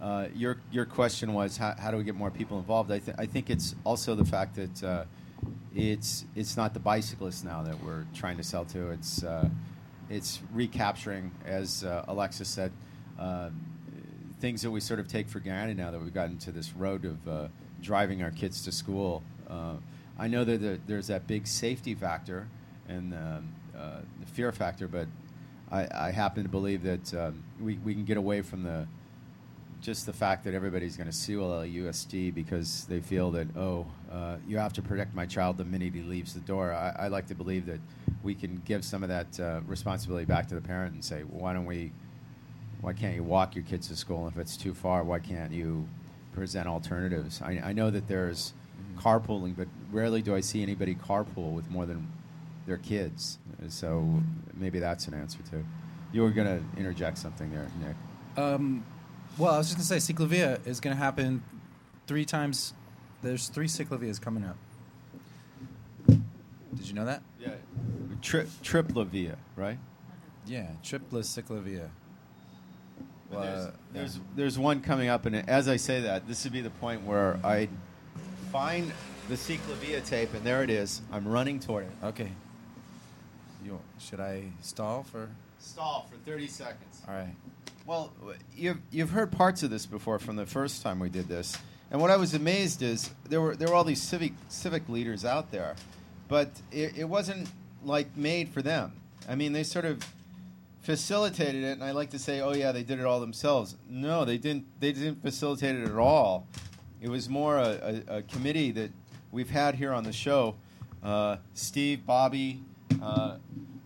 uh, 0.00 0.28
your 0.34 0.58
your 0.70 0.84
question 0.84 1.32
was 1.32 1.56
how, 1.56 1.74
how 1.78 1.90
do 1.90 1.96
we 1.96 2.04
get 2.04 2.14
more 2.14 2.30
people 2.30 2.58
involved? 2.58 2.90
I, 2.90 2.98
th- 2.98 3.16
I 3.18 3.26
think 3.26 3.48
it's 3.50 3.74
also 3.84 4.14
the 4.14 4.24
fact 4.24 4.56
that 4.56 4.84
uh, 4.84 5.04
it's 5.74 6.24
it's 6.34 6.56
not 6.56 6.74
the 6.74 6.80
bicyclists 6.80 7.44
now 7.44 7.62
that 7.62 7.82
we're 7.82 8.04
trying 8.14 8.36
to 8.36 8.42
sell 8.42 8.64
to. 8.66 8.90
It's 8.90 9.24
uh, 9.24 9.48
it's 10.10 10.40
recapturing, 10.52 11.32
as 11.44 11.82
uh, 11.82 12.04
Alexis 12.08 12.48
said, 12.48 12.72
uh, 13.18 13.50
things 14.40 14.62
that 14.62 14.70
we 14.70 14.80
sort 14.80 15.00
of 15.00 15.08
take 15.08 15.28
for 15.28 15.40
granted 15.40 15.76
now 15.76 15.90
that 15.90 16.00
we've 16.00 16.14
gotten 16.14 16.38
to 16.38 16.52
this 16.52 16.72
road 16.74 17.04
of 17.04 17.28
uh, 17.28 17.48
driving 17.82 18.22
our 18.22 18.30
kids 18.30 18.62
to 18.62 18.72
school. 18.72 19.22
Uh, 19.48 19.74
I 20.18 20.28
know 20.28 20.44
that 20.44 20.86
there's 20.86 21.08
that 21.08 21.26
big 21.26 21.46
safety 21.46 21.94
factor 21.94 22.48
and 22.88 23.14
um, 23.14 23.48
uh, 23.76 24.00
the 24.20 24.26
fear 24.26 24.52
factor, 24.52 24.88
but 24.88 25.06
I, 25.70 25.88
I 25.92 26.10
happen 26.10 26.42
to 26.42 26.48
believe 26.48 26.82
that 26.84 27.14
um, 27.14 27.42
we, 27.60 27.78
we 27.78 27.94
can 27.94 28.04
get 28.04 28.16
away 28.16 28.42
from 28.42 28.62
the 28.62 28.86
just 29.82 30.06
the 30.06 30.12
fact 30.12 30.44
that 30.44 30.54
everybody's 30.54 30.96
going 30.96 31.08
to 31.08 31.12
sue 31.12 31.40
LAUSD 31.40 32.34
because 32.34 32.86
they 32.86 33.00
feel 33.00 33.30
that 33.32 33.46
oh 33.56 33.86
uh, 34.10 34.36
you 34.48 34.56
have 34.56 34.72
to 34.72 34.82
protect 34.82 35.14
my 35.14 35.26
child 35.26 35.58
the 35.58 35.64
minute 35.64 35.94
he 35.94 36.02
leaves 36.02 36.32
the 36.34 36.40
door. 36.40 36.72
I, 36.72 37.04
I 37.04 37.08
like 37.08 37.26
to 37.26 37.34
believe 37.34 37.66
that 37.66 37.80
we 38.22 38.34
can 38.34 38.62
give 38.64 38.84
some 38.84 39.02
of 39.02 39.08
that 39.10 39.38
uh, 39.38 39.60
responsibility 39.66 40.24
back 40.24 40.48
to 40.48 40.54
the 40.54 40.60
parent 40.60 40.94
and 40.94 41.04
say 41.04 41.20
why 41.22 41.52
don't 41.52 41.66
we 41.66 41.92
why 42.80 42.92
can't 42.92 43.14
you 43.14 43.22
walk 43.22 43.54
your 43.54 43.64
kids 43.64 43.88
to 43.88 43.96
school? 43.96 44.28
If 44.28 44.38
it's 44.38 44.56
too 44.56 44.74
far, 44.74 45.02
why 45.02 45.18
can't 45.18 45.52
you 45.52 45.88
present 46.32 46.68
alternatives? 46.68 47.42
I, 47.42 47.60
I 47.64 47.72
know 47.72 47.90
that 47.90 48.06
there's 48.06 48.52
carpooling, 48.96 49.56
but 49.56 49.68
rarely 49.90 50.22
do 50.22 50.34
I 50.34 50.40
see 50.40 50.62
anybody 50.62 50.94
carpool 50.94 51.52
with 51.52 51.70
more 51.70 51.86
than 51.86 52.10
their 52.66 52.78
kids. 52.78 53.38
So 53.68 54.20
maybe 54.54 54.78
that's 54.78 55.06
an 55.08 55.14
answer 55.14 55.38
too. 55.50 55.64
You 56.12 56.22
were 56.22 56.30
going 56.30 56.46
to 56.46 56.78
interject 56.78 57.18
something 57.18 57.50
there, 57.52 57.66
Nick. 57.80 57.96
Um, 58.42 58.84
well, 59.38 59.54
I 59.54 59.58
was 59.58 59.66
just 59.72 59.76
gonna 59.78 60.00
say, 60.00 60.12
Ciclavia 60.12 60.66
is 60.66 60.80
gonna 60.80 60.96
happen 60.96 61.42
three 62.06 62.24
times. 62.24 62.72
There's 63.22 63.48
three 63.48 63.66
Ciclavias 63.66 64.20
coming 64.20 64.44
up. 64.44 64.56
Did 66.06 66.86
you 66.88 66.94
know 66.94 67.04
that? 67.06 67.22
Yeah. 67.40 67.48
Tri- 68.22 68.46
Triplavia, 68.62 69.36
right? 69.56 69.78
Yeah, 70.46 70.68
triples 70.82 71.28
Ciclavia. 71.28 71.88
But 73.30 73.40
there's, 73.42 73.66
Uh, 73.66 73.72
there's, 73.92 74.16
yeah. 74.16 74.22
there's 74.36 74.58
one 74.58 74.80
coming 74.80 75.08
up, 75.08 75.26
and 75.26 75.36
as 75.48 75.68
I 75.68 75.76
say 75.76 76.00
that, 76.02 76.28
this 76.28 76.44
would 76.44 76.52
be 76.52 76.60
the 76.60 76.70
point 76.70 77.02
where 77.04 77.38
I 77.42 77.68
find 78.52 78.92
the 79.28 79.34
Ciclavia 79.34 80.04
tape, 80.04 80.32
and 80.34 80.44
there 80.44 80.62
it 80.62 80.70
is. 80.70 81.00
I'm 81.10 81.26
running 81.26 81.58
toward 81.58 81.84
it. 81.86 81.92
Okay. 82.04 82.30
You, 83.66 83.80
should 83.98 84.20
I 84.20 84.44
stall 84.62 85.02
for? 85.02 85.28
Stall 85.58 86.08
for 86.08 86.16
30 86.18 86.46
seconds. 86.46 87.02
All 87.08 87.14
right. 87.14 87.34
Well, 87.84 88.12
you've, 88.54 88.78
you've 88.92 89.10
heard 89.10 89.32
parts 89.32 89.64
of 89.64 89.70
this 89.70 89.86
before 89.86 90.20
from 90.20 90.36
the 90.36 90.46
first 90.46 90.84
time 90.84 91.00
we 91.00 91.08
did 91.08 91.26
this. 91.26 91.58
And 91.90 92.00
what 92.00 92.12
I 92.12 92.16
was 92.16 92.32
amazed 92.32 92.80
is 92.82 93.10
there 93.28 93.40
were, 93.40 93.56
there 93.56 93.66
were 93.66 93.74
all 93.74 93.82
these 93.82 94.00
civic, 94.00 94.34
civic 94.48 94.88
leaders 94.88 95.24
out 95.24 95.50
there, 95.50 95.74
but 96.28 96.50
it, 96.70 96.96
it 96.96 97.08
wasn't 97.08 97.48
like 97.84 98.16
made 98.16 98.50
for 98.50 98.62
them. 98.62 98.92
I 99.28 99.34
mean, 99.34 99.52
they 99.52 99.64
sort 99.64 99.84
of 99.84 100.00
facilitated 100.82 101.64
it, 101.64 101.72
and 101.72 101.82
I 101.82 101.90
like 101.90 102.10
to 102.10 102.20
say, 102.20 102.40
oh 102.40 102.52
yeah, 102.52 102.70
they 102.70 102.84
did 102.84 103.00
it 103.00 103.04
all 103.04 103.18
themselves. 103.18 103.74
No, 103.88 104.24
they 104.24 104.38
didn't. 104.38 104.66
They 104.78 104.92
didn't 104.92 105.22
facilitate 105.22 105.74
it 105.74 105.88
at 105.88 105.96
all. 105.96 106.46
It 107.00 107.08
was 107.08 107.28
more 107.28 107.58
a, 107.58 108.02
a, 108.08 108.16
a 108.18 108.22
committee 108.22 108.70
that 108.70 108.92
we've 109.32 109.50
had 109.50 109.74
here 109.74 109.92
on 109.92 110.04
the 110.04 110.12
show. 110.12 110.54
Uh, 111.02 111.38
Steve, 111.54 112.06
Bobby, 112.06 112.60
uh, 113.02 113.36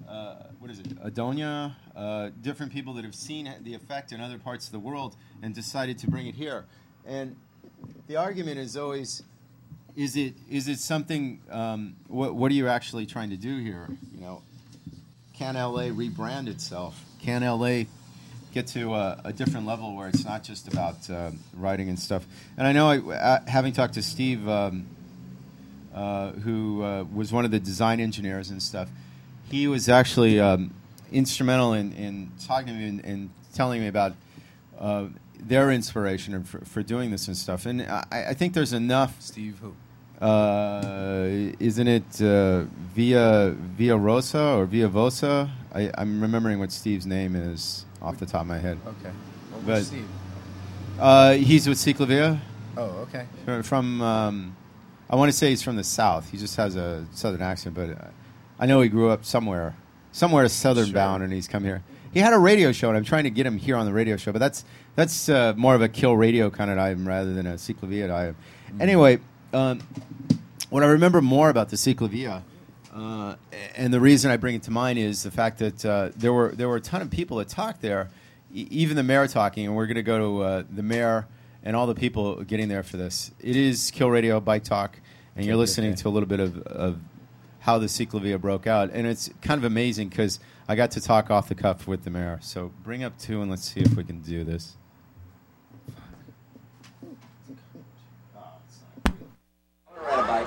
uh, 0.08 0.34
what 0.58 0.70
is 0.70 0.80
it, 0.80 0.88
Adonia, 1.04 1.74
uh, 1.94 2.30
different 2.42 2.72
people 2.72 2.94
that 2.94 3.04
have 3.04 3.14
seen 3.14 3.52
the 3.62 3.74
effect 3.74 4.12
in 4.12 4.20
other 4.20 4.38
parts 4.38 4.66
of 4.66 4.72
the 4.72 4.78
world 4.78 5.16
and 5.42 5.54
decided 5.54 5.98
to 5.98 6.10
bring 6.10 6.26
it 6.26 6.34
here. 6.34 6.64
And 7.06 7.36
the 8.08 8.16
argument 8.16 8.58
is 8.58 8.76
always, 8.76 9.22
is 9.96 10.16
it 10.16 10.34
is 10.48 10.68
it 10.68 10.78
something? 10.78 11.40
Um, 11.50 11.96
what 12.08 12.34
what 12.34 12.50
are 12.50 12.54
you 12.54 12.68
actually 12.68 13.06
trying 13.06 13.30
to 13.30 13.36
do 13.36 13.58
here? 13.58 13.88
You 14.14 14.20
know, 14.20 14.42
can 15.34 15.54
LA 15.54 15.84
rebrand 15.84 16.48
itself? 16.48 17.02
Can 17.22 17.42
LA 17.42 17.84
get 18.52 18.66
to 18.68 18.94
a, 18.94 19.20
a 19.26 19.32
different 19.32 19.66
level 19.66 19.96
where 19.96 20.08
it's 20.08 20.24
not 20.24 20.42
just 20.42 20.68
about 20.68 21.08
uh, 21.08 21.30
writing 21.54 21.88
and 21.88 21.98
stuff? 21.98 22.26
And 22.56 22.66
I 22.66 22.72
know, 22.72 22.88
I, 22.88 22.98
uh, 22.98 23.40
having 23.46 23.72
talked 23.72 23.94
to 23.94 24.02
Steve, 24.02 24.48
um, 24.48 24.86
uh, 26.00 26.32
who 26.44 26.82
uh, 26.82 27.04
was 27.14 27.28
one 27.32 27.44
of 27.44 27.50
the 27.50 27.60
design 27.60 27.98
engineers 28.00 28.50
and 28.50 28.60
stuff, 28.62 28.88
he 29.50 29.62
was 29.74 29.88
actually 29.88 30.34
um, 30.48 30.72
instrumental 31.12 31.72
in, 31.80 31.92
in 31.92 32.30
talking 32.46 32.68
to 32.68 32.72
me 32.80 32.88
and, 32.88 33.04
and 33.04 33.30
telling 33.54 33.80
me 33.80 33.88
about 33.88 34.12
uh, 34.78 35.06
their 35.52 35.70
inspiration 35.70 36.44
for, 36.44 36.58
for 36.64 36.82
doing 36.82 37.10
this 37.10 37.28
and 37.28 37.36
stuff. 37.36 37.66
And 37.66 37.82
I, 37.82 38.04
I 38.32 38.34
think 38.34 38.54
there's 38.54 38.72
enough. 38.72 39.12
Steve 39.20 39.58
who? 39.62 39.72
Uh, 40.24 41.52
isn't 41.58 41.88
it 41.88 42.22
uh, 42.22 42.64
Via 42.94 43.54
Via 43.78 43.96
Rosa 43.96 44.44
or 44.58 44.66
Via 44.66 44.88
Vosa? 44.88 45.48
I, 45.74 45.90
I'm 45.96 46.20
remembering 46.20 46.58
what 46.58 46.70
Steve's 46.72 47.06
name 47.06 47.34
is 47.34 47.84
off 48.02 48.18
the 48.18 48.26
top 48.26 48.42
of 48.42 48.46
my 48.46 48.58
head. 48.58 48.78
Okay. 48.86 49.12
What 49.52 49.66
But- 49.66 49.84
Steve? 49.84 50.08
Uh, 50.98 51.32
he's 51.32 51.66
with 51.66 51.78
Ciclavia 51.78 52.38
Oh, 52.76 53.06
okay. 53.08 53.24
from. 53.46 53.62
from 53.62 54.02
um, 54.02 54.56
I 55.10 55.16
want 55.16 55.30
to 55.30 55.36
say 55.36 55.48
he's 55.50 55.62
from 55.62 55.74
the 55.76 55.84
south. 55.84 56.30
He 56.30 56.36
just 56.38 56.54
has 56.56 56.76
a 56.76 57.04
southern 57.12 57.42
accent, 57.42 57.74
but 57.74 57.90
uh, 57.90 57.94
I 58.58 58.66
know 58.66 58.80
he 58.80 58.88
grew 58.88 59.10
up 59.10 59.24
somewhere, 59.24 59.74
somewhere 60.12 60.48
southern 60.48 60.86
Sure. 60.86 60.94
bound, 60.94 61.22
and 61.24 61.32
he's 61.32 61.48
come 61.48 61.64
here. 61.64 61.82
He 62.14 62.20
had 62.20 62.32
a 62.32 62.38
radio 62.38 62.70
show, 62.72 62.88
and 62.88 62.96
I'm 62.96 63.04
trying 63.04 63.24
to 63.24 63.30
get 63.30 63.44
him 63.46 63.58
here 63.58 63.76
on 63.76 63.86
the 63.86 63.92
radio 63.92 64.16
show, 64.16 64.30
but 64.32 64.38
that's 64.38 64.64
that's 64.96 65.28
uh, 65.28 65.54
more 65.56 65.74
of 65.74 65.82
a 65.82 65.88
kill 65.88 66.16
radio 66.16 66.48
kind 66.50 66.70
of 66.70 66.78
item 66.78 67.06
rather 67.06 67.32
than 67.34 67.46
a 67.46 67.54
Ciclavia 67.54 68.10
item. 68.12 68.36
Anyway, 68.80 69.18
um, 69.52 69.80
what 70.70 70.82
I 70.82 70.86
remember 70.86 71.20
more 71.20 71.50
about 71.50 71.68
the 71.70 71.76
Ciclavia, 71.76 72.42
uh, 72.94 73.34
and 73.76 73.92
the 73.92 74.00
reason 74.00 74.30
I 74.30 74.36
bring 74.36 74.54
it 74.56 74.62
to 74.64 74.70
mind 74.70 74.98
is 74.98 75.22
the 75.22 75.30
fact 75.30 75.58
that 75.58 75.84
uh, 75.84 76.10
there 76.16 76.32
were 76.32 76.48
there 76.50 76.68
were 76.68 76.76
a 76.76 76.80
ton 76.80 77.02
of 77.02 77.10
people 77.10 77.36
that 77.38 77.48
talked 77.48 77.80
there, 77.80 78.10
e- 78.52 78.66
even 78.70 78.96
the 78.96 79.02
mayor 79.04 79.26
talking, 79.28 79.66
and 79.66 79.74
we're 79.76 79.86
going 79.86 79.94
to 79.96 80.02
go 80.02 80.18
to 80.18 80.42
uh, 80.42 80.62
the 80.70 80.82
mayor 80.82 81.26
and 81.62 81.76
all 81.76 81.86
the 81.86 81.94
people 81.94 82.42
getting 82.44 82.68
there 82.68 82.82
for 82.82 82.96
this. 82.96 83.30
It 83.40 83.56
is 83.56 83.90
Kill 83.90 84.08
Radio 84.10 84.40
Bike 84.40 84.64
Talk, 84.64 84.98
and 85.36 85.44
you're 85.44 85.56
listening 85.56 85.90
okay. 85.92 86.00
to 86.02 86.08
a 86.08 86.10
little 86.10 86.28
bit 86.28 86.40
of, 86.40 86.58
of 86.58 86.98
how 87.60 87.78
the 87.78 87.86
Ciclavia 87.86 88.40
broke 88.40 88.66
out, 88.66 88.90
and 88.92 89.06
it's 89.06 89.30
kind 89.42 89.58
of 89.58 89.64
amazing 89.64 90.08
because 90.08 90.40
I 90.68 90.74
got 90.74 90.90
to 90.92 91.00
talk 91.00 91.30
off 91.30 91.48
the 91.48 91.54
cuff 91.54 91.86
with 91.86 92.04
the 92.04 92.10
mayor. 92.10 92.38
So 92.42 92.72
bring 92.82 93.04
up 93.04 93.18
two, 93.18 93.42
and 93.42 93.50
let's 93.50 93.70
see 93.70 93.80
if 93.80 93.94
we 93.96 94.04
can 94.04 94.20
do 94.20 94.44
this. 94.44 94.76
Ride 99.04 100.18
a 100.18 100.22
bike. 100.22 100.46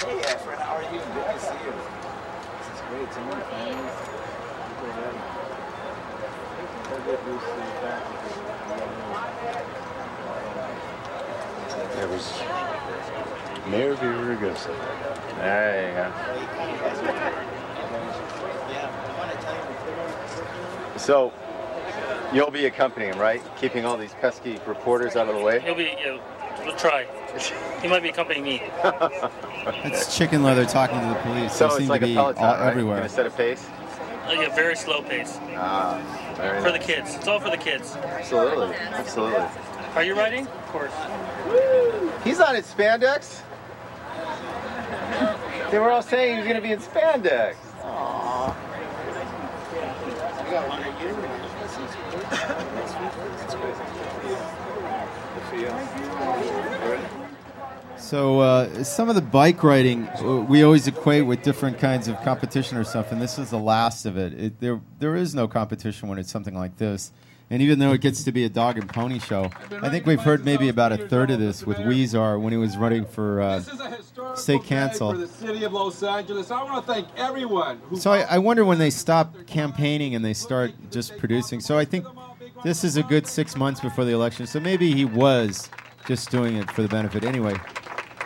Hey, 0.00 0.18
uh, 0.18 0.22
friend, 0.38 0.60
how 0.62 0.76
are 0.76 0.82
you? 0.82 0.88
Good 0.88 1.26
to 1.26 1.38
see 1.38 1.58
you. 1.64 1.72
This 2.58 2.68
is 2.74 2.80
great. 2.88 3.08
Some 3.12 3.28
of 3.28 3.34
There 11.96 12.08
was 12.08 12.32
Mayor 13.68 13.94
Villaraigosa. 13.96 14.74
There 15.36 15.88
you 15.88 15.94
go. 15.94 16.12
So, 20.98 21.32
you'll 22.32 22.50
be 22.50 22.66
accompanying, 22.66 23.12
him, 23.14 23.18
right? 23.18 23.42
Keeping 23.56 23.84
all 23.84 23.96
these 23.96 24.12
pesky 24.14 24.58
reporters 24.66 25.16
out 25.16 25.28
of 25.28 25.36
the 25.36 25.42
way? 25.42 25.60
He'll 25.60 25.74
be. 25.74 25.84
Yeah, 26.02 26.18
we'll 26.64 26.76
try. 26.76 27.06
He 27.82 27.88
might 27.88 28.02
be 28.02 28.08
accompanying 28.10 28.44
me. 28.44 28.62
It's 29.84 30.16
chicken 30.16 30.42
leather 30.42 30.64
talking 30.64 30.98
to 31.00 31.06
the 31.06 31.14
police. 31.16 31.52
So 31.54 31.66
they 31.68 31.74
it's 31.74 31.76
seem 31.80 31.88
like 31.88 32.00
to 32.00 32.06
a 32.06 32.08
be 32.08 32.14
peloton, 32.14 32.42
all, 32.42 32.54
right? 32.54 32.66
everywhere. 32.70 32.96
Gonna 32.96 33.08
set 33.10 33.26
a 33.26 33.30
pace? 33.30 33.68
Uh, 34.26 34.40
a 34.40 34.54
very 34.54 34.74
slow 34.74 35.02
pace 35.02 35.38
Ah, 35.54 35.98
very 36.40 36.62
for 36.62 36.72
the 36.72 36.78
kids. 36.78 37.14
It's 37.14 37.28
all 37.28 37.40
for 37.40 37.50
the 37.50 37.56
kids. 37.56 37.96
Absolutely, 37.96 38.74
absolutely. 38.74 39.46
Are 39.94 40.02
you 40.02 40.14
riding? 40.14 40.46
Of 40.46 40.66
course. 40.66 40.92
He's 42.24 42.38
not 42.38 42.54
in 42.54 42.62
spandex. 42.62 43.42
They 45.70 45.78
were 45.78 45.90
all 45.90 46.02
saying 46.02 46.36
he 46.36 46.38
was 46.40 46.48
going 46.48 46.56
to 46.56 46.62
be 46.62 46.72
in 46.72 46.80
spandex. 46.80 47.56
Aww. 47.82 48.56
So 58.10 58.40
uh, 58.40 58.82
some 58.82 59.08
of 59.08 59.14
the 59.14 59.22
bike 59.22 59.62
riding 59.62 60.08
uh, 60.08 60.44
we 60.48 60.64
always 60.64 60.88
equate 60.88 61.26
with 61.26 61.44
different 61.44 61.78
kinds 61.78 62.08
of 62.08 62.20
competition 62.22 62.76
or 62.76 62.82
stuff, 62.82 63.12
and 63.12 63.22
this 63.22 63.38
is 63.38 63.50
the 63.50 63.58
last 63.58 64.04
of 64.04 64.18
it. 64.18 64.32
it 64.34 64.58
there, 64.58 64.80
there 64.98 65.14
is 65.14 65.32
no 65.32 65.46
competition 65.46 66.08
when 66.08 66.18
it's 66.18 66.28
something 66.28 66.56
like 66.56 66.76
this. 66.76 67.12
And 67.50 67.62
even 67.62 67.78
though 67.78 67.92
it 67.92 68.00
gets 68.00 68.24
to 68.24 68.32
be 68.32 68.42
a 68.42 68.48
dog 68.48 68.78
and 68.78 68.88
pony 68.88 69.20
show, 69.20 69.52
I 69.80 69.90
think 69.90 70.06
we've 70.06 70.20
heard 70.20 70.44
maybe 70.44 70.68
about 70.68 70.90
a 70.90 70.98
third 70.98 71.30
of 71.30 71.38
this 71.38 71.64
with 71.64 71.76
Weezer 71.76 72.40
when 72.40 72.52
he 72.52 72.58
was 72.58 72.76
running 72.76 73.04
for. 73.04 73.42
Uh, 73.42 73.58
This 73.60 73.68
is 73.74 73.80
a 73.80 73.90
historical 73.90 74.36
say 74.36 74.58
day 74.58 74.64
cancel. 74.64 75.12
for 75.12 75.18
the 75.18 75.28
city 75.28 75.62
of 75.62 75.72
Los 75.72 76.02
Angeles. 76.02 76.50
I 76.50 76.64
want 76.64 76.84
to 76.84 76.92
thank 76.92 77.06
everyone 77.16 77.78
who 77.84 77.96
so 77.96 78.10
I, 78.10 78.22
I 78.22 78.38
wonder 78.38 78.64
when 78.64 78.78
they 78.78 78.90
stop 78.90 79.36
campaigning 79.46 80.16
and 80.16 80.24
they 80.24 80.34
start 80.34 80.72
just 80.90 81.16
producing. 81.16 81.60
So 81.60 81.78
I 81.78 81.84
think 81.84 82.04
this 82.64 82.82
is 82.82 82.96
a 82.96 83.04
good 83.04 83.28
six 83.28 83.56
months 83.56 83.78
before 83.78 84.04
the 84.04 84.12
election. 84.12 84.48
So 84.48 84.58
maybe 84.58 84.92
he 84.92 85.04
was 85.04 85.70
just 86.08 86.28
doing 86.32 86.56
it 86.56 86.68
for 86.72 86.82
the 86.82 86.88
benefit. 86.88 87.22
Anyway, 87.22 87.54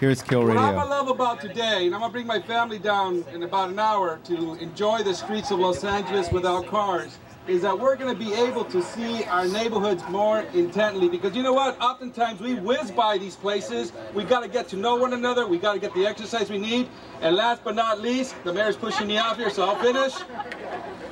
here's 0.01 0.23
Kill 0.23 0.47
What 0.47 0.57
I 0.57 0.71
love 0.71 1.09
about 1.09 1.41
today, 1.41 1.87
and 1.87 1.95
I'm 1.95 2.01
gonna 2.01 2.13
bring 2.13 2.27
my 2.27 2.41
family 2.41 2.79
down 2.79 3.25
in 3.33 3.43
about 3.43 3.71
an 3.71 3.79
hour 3.79 4.19
to 4.25 4.55
enjoy 4.55 5.03
the 5.03 5.15
streets 5.15 5.51
of 5.51 5.59
Los 5.61 5.85
Angeles 5.85 6.31
without 6.31 6.67
cars, 6.67 7.19
is 7.47 7.63
that 7.63 7.79
we're 7.79 7.97
gonna 7.97 8.15
be 8.15 8.33
able 8.35 8.65
to 8.65 8.83
see 8.83 9.25
our 9.25 9.47
neighborhoods 9.47 10.03
more 10.09 10.41
intently. 10.55 11.09
Because 11.09 11.37
you 11.37 11.43
know 11.43 11.53
what? 11.53 11.81
Oftentimes 11.81 12.41
we 12.41 12.55
whiz 12.55 12.91
by 12.91 13.19
these 13.19 13.37
places. 13.37 13.93
We 14.15 14.25
gotta 14.25 14.49
get 14.49 14.69
to 14.69 14.77
know 14.77 14.97
one 14.97 15.13
another. 15.13 15.47
We 15.47 15.59
gotta 15.59 15.79
get 15.79 15.95
the 15.95 16.07
exercise 16.07 16.51
we 16.51 16.59
need. 16.59 16.89
And 17.21 17.37
last 17.37 17.63
but 17.63 17.75
not 17.75 18.01
least, 18.01 18.35
the 18.45 18.53
mayor's 18.53 18.77
pushing 18.77 19.07
me 19.07 19.19
off 19.19 19.37
here, 19.37 19.51
so 19.51 19.65
I'll 19.65 19.83
finish. 19.83 20.15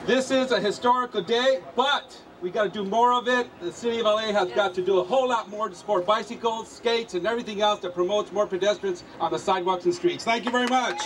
This 0.07 0.31
is 0.31 0.51
a 0.51 0.61
historical 0.61 1.23
day, 1.23 1.61
but 1.77 2.17
we 2.43 2.51
got 2.51 2.65
to 2.65 2.69
do 2.69 2.85
more 2.85 3.13
of 3.15 3.29
it. 3.29 3.49
The 3.61 3.73
city 3.73 4.01
of 4.01 4.05
LA 4.05 4.33
has 4.33 4.51
got 4.51 4.75
to 4.75 4.83
do 4.83 4.99
a 4.99 5.05
whole 5.05 5.29
lot 5.29 5.49
more 5.49 5.69
to 5.69 5.75
support 5.75 6.05
bicycles, 6.05 6.69
skates, 6.69 7.15
and 7.15 7.25
everything 7.25 7.63
else 7.63 7.81
that 7.81 7.95
promotes 7.95 8.33
more 8.33 8.49
pedestrians 8.49 9.05
on 9.21 9.31
the 9.31 9.39
sidewalks 9.39 9.85
and 9.85 9.95
streets. 9.95 10.25
Thank 10.25 10.45
you 10.45 10.51
very 10.51 10.67
much. 10.67 11.01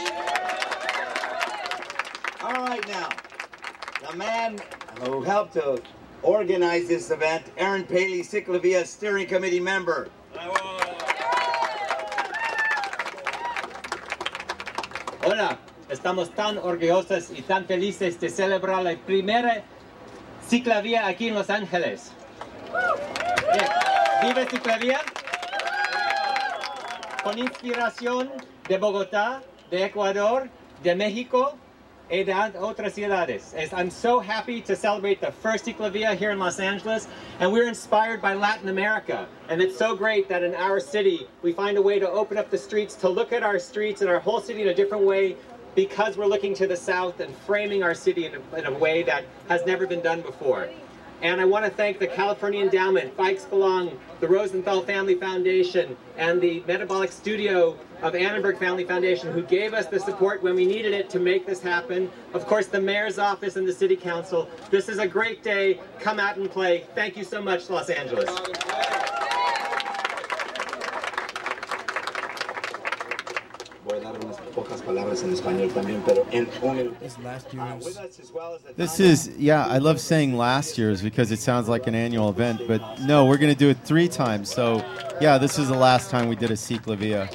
All 2.43 2.53
right 2.53 2.87
now, 2.89 3.11
the 4.11 4.17
man 4.17 4.59
who 5.03 5.23
helped 5.23 5.53
to 5.55 5.83
organize 6.23 6.89
this 6.89 7.11
event, 7.11 7.45
Aaron 7.59 7.85
Paley, 7.85 8.23
Ciclavia 8.23 8.87
Steering 8.87 9.27
Committee 9.27 9.61
member. 9.61 10.09
Hola, 15.23 15.59
estamos 15.91 16.35
tan 16.35 16.57
orgullosos 16.59 17.31
y 17.37 17.43
tan 17.43 17.67
felices 17.67 18.19
de 18.21 18.29
celebrar 18.31 18.85
la 18.85 18.95
primera 18.95 19.65
ciclavía 20.49 21.07
aquí 21.07 21.29
en 21.29 21.35
Los 21.35 21.51
Ángeles. 21.51 22.13
Bien, 23.53 23.67
¿Vive 24.23 24.47
ciclavía? 24.51 25.01
Con 27.23 27.39
inspiración 27.39 28.31
de 28.69 28.79
Bogotá, 28.79 29.43
de 29.71 29.85
Ecuador, 29.85 30.49
de 30.83 30.95
México 30.95 31.57
y 32.09 32.23
de 32.23 32.33
an- 32.33 32.55
otras 32.61 32.93
ciudades. 32.95 33.53
As 33.55 33.73
I'm 33.73 33.91
so 33.91 34.21
happy 34.21 34.61
to 34.63 34.77
celebrate 34.77 35.21
the 35.21 35.33
first 35.33 35.65
ciclavia 35.65 36.15
here 36.15 36.31
in 36.31 36.39
Los 36.39 36.61
Angeles, 36.61 37.09
and 37.41 37.51
we're 37.53 37.67
inspired 37.67 38.23
by 38.23 38.35
Latin 38.35 38.69
America. 38.69 39.27
And 39.49 39.61
it's 39.61 39.77
so 39.77 39.97
great 39.97 40.29
that 40.29 40.45
in 40.45 40.55
our 40.55 40.79
city, 40.79 41.27
we 41.43 41.53
find 41.53 41.77
a 41.79 41.83
way 41.83 41.99
to 41.99 42.09
open 42.09 42.39
up 42.39 42.49
the 42.51 42.59
streets, 42.59 42.95
to 42.97 43.09
look 43.09 43.33
at 43.33 43.43
our 43.43 43.59
streets 43.59 44.03
and 44.03 44.11
our 44.11 44.21
whole 44.21 44.41
city 44.41 44.63
in 44.63 44.69
a 44.69 44.75
different 44.75 45.03
way 45.05 45.35
because 45.77 46.17
we're 46.17 46.27
looking 46.27 46.55
to 46.55 46.67
the 46.67 46.77
south 46.77 47.21
and 47.21 47.33
framing 47.37 47.85
our 47.85 47.95
city 47.95 48.25
in 48.25 48.35
a, 48.35 48.57
in 48.57 48.67
a 48.67 48.73
way 48.73 49.05
that 49.05 49.25
has 49.49 49.65
never 49.67 49.87
been 49.87 50.01
done 50.01 50.23
before. 50.23 50.69
And 51.23 51.41
I 51.41 51.45
want 51.45 51.65
to 51.65 51.71
thank 51.71 51.99
the 51.99 52.07
California 52.07 52.63
Endowment, 52.63 53.17
Bikes 53.17 53.45
Belong, 53.45 53.99
the 54.21 54.29
Rosenthal 54.29 54.83
Family 54.83 55.15
Foundation, 55.15 55.97
and 56.19 56.41
the 56.41 56.63
Metabolic 56.67 57.13
Studio 57.13 57.79
of 58.03 58.15
Annenberg 58.15 58.59
Family 58.59 58.85
Foundation 58.85 59.33
who 59.33 59.43
gave 59.43 59.73
us 59.73 59.87
the 59.87 59.99
support 60.01 60.43
when 60.43 60.55
we 60.55 60.67
needed 60.67 60.93
it 60.93 61.09
to 61.11 61.19
make 61.19 61.47
this 61.47 61.63
happen. 61.63 62.11
Of 62.35 62.47
course, 62.47 62.67
the 62.67 62.81
mayor's 62.81 63.19
office 63.19 63.57
and 63.57 63.67
the 63.67 63.73
city 63.73 63.97
council. 63.97 64.49
This 64.71 64.89
is 64.89 64.99
a 64.99 65.09
great 65.09 65.43
day. 65.43 65.81
Come 66.01 66.21
out 66.21 66.37
and 66.37 66.51
play. 66.51 66.85
Thank 66.95 67.17
you 67.17 67.25
so 67.25 67.41
much, 67.41 67.71
Los 67.71 67.89
Angeles. 67.89 68.29
Pocas 74.57 74.81
palabras 74.81 75.23
en 75.23 75.35
español 75.35 75.71
también, 75.71 76.03
pero 76.07 76.27
en 76.33 76.49
un 76.63 76.77
minuto. 76.77 76.97
With 77.85 77.99
us 77.99 78.19
as 78.19 78.33
well 78.33 78.55
as 78.55 78.63
the 78.63 78.73
This 78.75 78.99
is, 79.01 79.29
yeah, 79.37 79.67
I 79.67 79.77
love 79.77 80.01
saying 80.01 80.35
last 80.35 80.79
year's 80.79 81.03
because 81.03 81.31
it 81.31 81.41
sounds 81.41 81.69
like 81.69 81.87
an 81.87 81.95
annual 81.95 82.31
event, 82.31 82.63
but 82.67 82.81
no, 83.01 83.27
we're 83.27 83.37
going 83.37 83.53
to 83.53 83.59
do 83.59 83.69
it 83.69 83.77
three 83.85 84.09
times. 84.09 84.51
So, 84.51 84.83
yeah, 85.21 85.37
this 85.37 85.59
is 85.59 85.69
the 85.69 85.77
last 85.77 86.11
time 86.11 86.27
we 86.27 86.37
did 86.37 86.51
a 86.51 86.55
Ciclavia. 86.55 87.29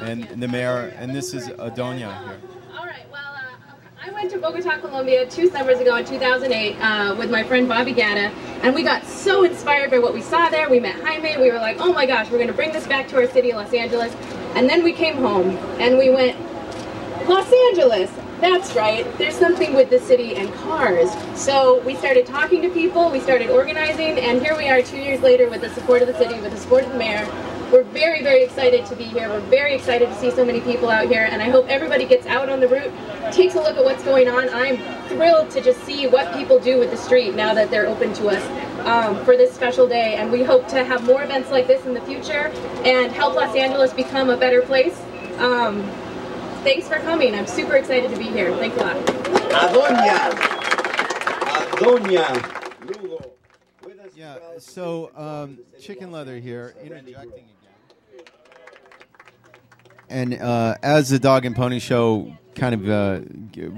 And 0.00 0.28
the 0.42 0.46
mayor, 0.46 0.92
and 0.98 1.16
this 1.16 1.32
is 1.32 1.48
Adonia 1.48 2.12
here. 2.22 2.38
All 2.76 2.84
right. 2.84 3.10
Well, 3.10 3.34
uh, 3.34 3.72
I 4.04 4.10
went 4.10 4.30
to 4.32 4.38
Bogota, 4.38 4.78
Colombia 4.78 5.26
two 5.26 5.48
summers 5.48 5.78
ago 5.78 5.96
in 5.96 6.04
2008 6.04 6.76
uh, 6.76 7.14
with 7.16 7.30
my 7.30 7.44
friend 7.44 7.66
Bobby 7.66 7.94
Gadda, 7.94 8.30
and 8.62 8.74
we 8.74 8.82
got 8.82 9.06
so 9.06 9.44
inspired 9.44 9.90
by 9.90 9.98
what 10.00 10.12
we 10.12 10.20
saw 10.20 10.50
there. 10.50 10.68
We 10.68 10.80
met 10.80 11.00
Jaime. 11.00 11.38
We 11.38 11.50
were 11.50 11.58
like, 11.58 11.78
oh 11.80 11.94
my 11.94 12.04
gosh, 12.04 12.26
we're 12.30 12.36
going 12.36 12.48
to 12.48 12.52
bring 12.52 12.72
this 12.72 12.86
back 12.86 13.08
to 13.08 13.16
our 13.16 13.26
city, 13.26 13.54
Los 13.54 13.72
Angeles. 13.72 14.14
And 14.54 14.68
then 14.68 14.84
we 14.84 14.92
came 14.92 15.16
home 15.16 15.56
and 15.80 15.96
we 15.96 16.10
went, 16.10 16.36
Los 17.28 17.52
Angeles. 17.68 18.10
That's 18.40 18.74
right. 18.74 19.06
There's 19.18 19.34
something 19.34 19.74
with 19.74 19.90
the 19.90 19.98
city 19.98 20.36
and 20.36 20.50
cars. 20.54 21.10
So 21.34 21.82
we 21.82 21.94
started 21.94 22.24
talking 22.24 22.62
to 22.62 22.70
people, 22.70 23.10
we 23.10 23.20
started 23.20 23.50
organizing, 23.50 24.18
and 24.18 24.40
here 24.40 24.56
we 24.56 24.70
are 24.70 24.80
two 24.80 24.96
years 24.96 25.20
later 25.20 25.50
with 25.50 25.60
the 25.60 25.68
support 25.70 26.00
of 26.00 26.08
the 26.08 26.16
city, 26.16 26.40
with 26.40 26.52
the 26.52 26.56
support 26.56 26.84
of 26.84 26.92
the 26.92 26.98
mayor. 26.98 27.26
We're 27.70 27.82
very, 27.82 28.22
very 28.22 28.42
excited 28.44 28.86
to 28.86 28.96
be 28.96 29.04
here. 29.04 29.28
We're 29.28 29.40
very 29.40 29.74
excited 29.74 30.08
to 30.08 30.14
see 30.14 30.30
so 30.30 30.42
many 30.42 30.62
people 30.62 30.88
out 30.88 31.08
here, 31.08 31.28
and 31.30 31.42
I 31.42 31.50
hope 31.50 31.66
everybody 31.68 32.06
gets 32.06 32.26
out 32.26 32.48
on 32.48 32.60
the 32.60 32.68
route, 32.68 32.90
takes 33.30 33.56
a 33.56 33.60
look 33.60 33.76
at 33.76 33.84
what's 33.84 34.04
going 34.04 34.26
on. 34.28 34.48
I'm 34.48 34.78
thrilled 35.08 35.50
to 35.50 35.60
just 35.60 35.84
see 35.84 36.06
what 36.06 36.32
people 36.32 36.58
do 36.58 36.78
with 36.78 36.90
the 36.90 36.96
street 36.96 37.34
now 37.34 37.52
that 37.52 37.70
they're 37.70 37.88
open 37.88 38.14
to 38.14 38.28
us 38.28 38.86
um, 38.86 39.22
for 39.26 39.36
this 39.36 39.52
special 39.52 39.86
day, 39.86 40.14
and 40.14 40.32
we 40.32 40.42
hope 40.42 40.66
to 40.68 40.82
have 40.82 41.04
more 41.04 41.22
events 41.22 41.50
like 41.50 41.66
this 41.66 41.84
in 41.84 41.92
the 41.92 42.00
future 42.02 42.50
and 42.84 43.12
help 43.12 43.34
Los 43.34 43.54
Angeles 43.54 43.92
become 43.92 44.30
a 44.30 44.36
better 44.36 44.62
place. 44.62 44.98
Um, 45.38 45.86
thanks 46.62 46.88
for 46.88 46.98
coming. 47.00 47.34
I'm 47.34 47.46
super 47.46 47.76
excited 47.76 48.10
to 48.10 48.16
be 48.16 48.24
here. 48.24 48.54
Thanks 48.56 48.76
a 48.76 48.80
lot. 48.80 48.96
Adonia. 49.50 50.30
Adonia. 51.70 52.58
Lugo. 52.86 53.32
With 53.84 53.98
us 54.00 54.12
Yeah, 54.14 54.36
so 54.58 55.10
um, 55.16 55.58
Chicken 55.80 56.10
Leather 56.10 56.38
here, 56.38 56.74
interjecting 56.82 57.14
again. 57.14 58.24
And 60.08 60.34
uh, 60.40 60.76
as 60.82 61.10
the 61.10 61.18
Dog 61.18 61.44
and 61.44 61.54
Pony 61.54 61.78
Show 61.78 62.32
kind 62.54 62.74
of 62.74 62.88
uh, 62.88 63.20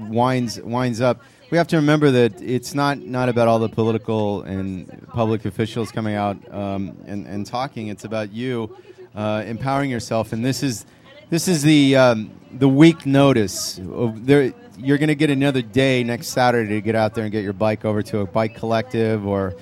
winds 0.09 0.59
winds 0.61 1.01
up, 1.01 1.21
we 1.51 1.57
have 1.57 1.67
to 1.67 1.75
remember 1.75 2.09
that 2.11 2.41
it's 2.41 2.73
not 2.73 2.99
not 2.99 3.29
about 3.29 3.47
all 3.47 3.59
the 3.59 3.69
political 3.69 4.41
and 4.43 5.07
public 5.09 5.45
officials 5.45 5.91
coming 5.91 6.15
out 6.15 6.37
um, 6.53 6.97
and, 7.05 7.27
and 7.27 7.45
talking. 7.45 7.89
It's 7.89 8.05
about 8.05 8.31
you 8.31 8.75
uh, 9.13 9.43
empowering 9.45 9.89
yourself, 9.89 10.31
and 10.31 10.43
this 10.43 10.63
is 10.63 10.85
this 11.31 11.47
is 11.47 11.63
the 11.63 11.95
um, 11.95 12.29
the 12.51 12.69
week 12.69 13.05
notice. 13.07 13.79
There, 13.81 14.53
you're 14.77 14.97
going 14.97 15.07
to 15.07 15.15
get 15.15 15.29
another 15.29 15.61
day 15.61 16.03
next 16.03 16.27
Saturday 16.27 16.75
to 16.75 16.81
get 16.81 16.93
out 16.93 17.15
there 17.15 17.23
and 17.23 17.31
get 17.31 17.43
your 17.43 17.53
bike 17.53 17.85
over 17.85 18.03
to 18.03 18.19
a 18.19 18.25
bike 18.25 18.53
collective, 18.55 19.25
or 19.25 19.55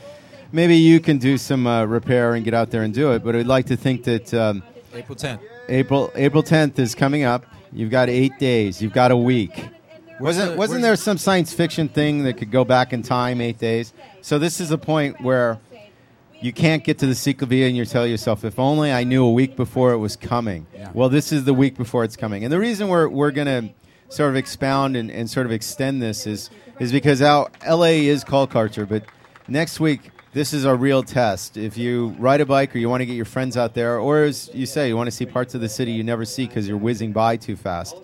maybe 0.51 0.75
you 0.75 0.99
can 0.99 1.19
do 1.19 1.38
some 1.38 1.67
uh, 1.67 1.86
repair 1.86 2.34
and 2.34 2.43
get 2.43 2.53
out 2.53 2.71
there 2.71 2.82
and 2.82 2.93
do 2.93 3.12
it. 3.13 3.23
But 3.23 3.36
I'd 3.36 3.47
like 3.47 3.67
to 3.67 3.77
think 3.77 4.03
that. 4.03 4.34
Um, 4.34 4.63
April 4.93 5.15
10th. 5.15 5.39
April 5.69 6.12
April 6.15 6.41
10th 6.43 6.79
is 6.79 6.95
coming 6.95 7.23
up. 7.23 7.45
You've 7.71 7.91
got 7.91 8.10
eight 8.10 8.39
days. 8.39 8.82
You've 8.82 8.93
got 8.93 9.12
a 9.12 9.17
week. 9.17 9.69
Wasn't 10.19 10.51
the- 10.51 10.58
wasn't 10.58 10.82
there 10.82 10.95
some 10.95 11.19
science 11.19 11.53
fiction 11.53 11.88
thing 11.88 12.23
that 12.23 12.38
could 12.38 12.51
go 12.51 12.65
back 12.65 12.91
in 12.91 13.03
time 13.03 13.39
eight 13.39 13.60
days? 13.60 13.93
So 14.21 14.39
this 14.39 14.60
is 14.60 14.71
a 14.71 14.77
point 14.77 15.21
where 15.21 15.60
you 16.41 16.54
can't 16.54 16.84
get 16.84 16.99
to 16.99 17.06
the 17.06 17.13
Ciclavia 17.13 17.67
and 17.67 17.75
you 17.75 17.86
tell 17.86 18.08
yourself, 18.08 18.45
if 18.45 18.60
only 18.60 18.91
I 18.91 19.04
knew 19.04 19.25
a 19.25 19.32
week 19.32 19.56
before 19.56 19.91
it 19.91 19.97
was 19.97 20.15
coming. 20.15 20.67
Yeah. 20.73 20.91
Well, 20.93 21.10
this 21.10 21.32
is 21.32 21.43
the 21.43 21.54
week 21.54 21.75
before 21.75 22.04
it's 22.04 22.15
coming. 22.15 22.43
And 22.43 22.54
the 22.54 22.60
reason 22.60 22.88
we're, 22.88 23.08
we're 23.08 23.32
going 23.32 23.47
to 23.47 23.73
sort 24.13 24.30
of 24.30 24.36
expound 24.36 24.95
and, 24.95 25.12
and 25.12 25.30
sort 25.30 25.45
of 25.45 25.52
extend 25.52 26.02
this 26.02 26.25
is, 26.25 26.49
is 26.80 26.91
because 26.91 27.21
our, 27.21 27.49
LA 27.67 28.08
is 28.08 28.23
call 28.23 28.47
culture, 28.47 28.86
but 28.86 29.04
next 29.47 29.80
week, 29.80 30.12
this 30.32 30.54
is 30.54 30.65
our 30.65 30.75
real 30.75 31.02
test. 31.02 31.58
If 31.58 31.78
you 31.78 32.15
ride 32.19 32.39
a 32.39 32.45
bike 32.45 32.75
or 32.75 32.78
you 32.78 32.88
want 32.88 33.02
to 33.02 33.06
get 33.06 33.15
your 33.15 33.25
friends 33.25 33.58
out 33.58 33.73
there, 33.73 33.99
or 33.99 34.23
as 34.23 34.49
you 34.54 34.65
say, 34.65 34.88
you 34.88 34.95
want 34.95 35.08
to 35.08 35.12
see 35.12 35.25
parts 35.25 35.56
of 35.56 35.62
the 35.62 35.69
city 35.69 35.91
you 35.91 36.04
never 36.04 36.23
see 36.23 36.45
because 36.45 36.67
you're 36.67 36.78
whizzing 36.78 37.12
by 37.12 37.36
too 37.36 37.56
fast, 37.56 37.97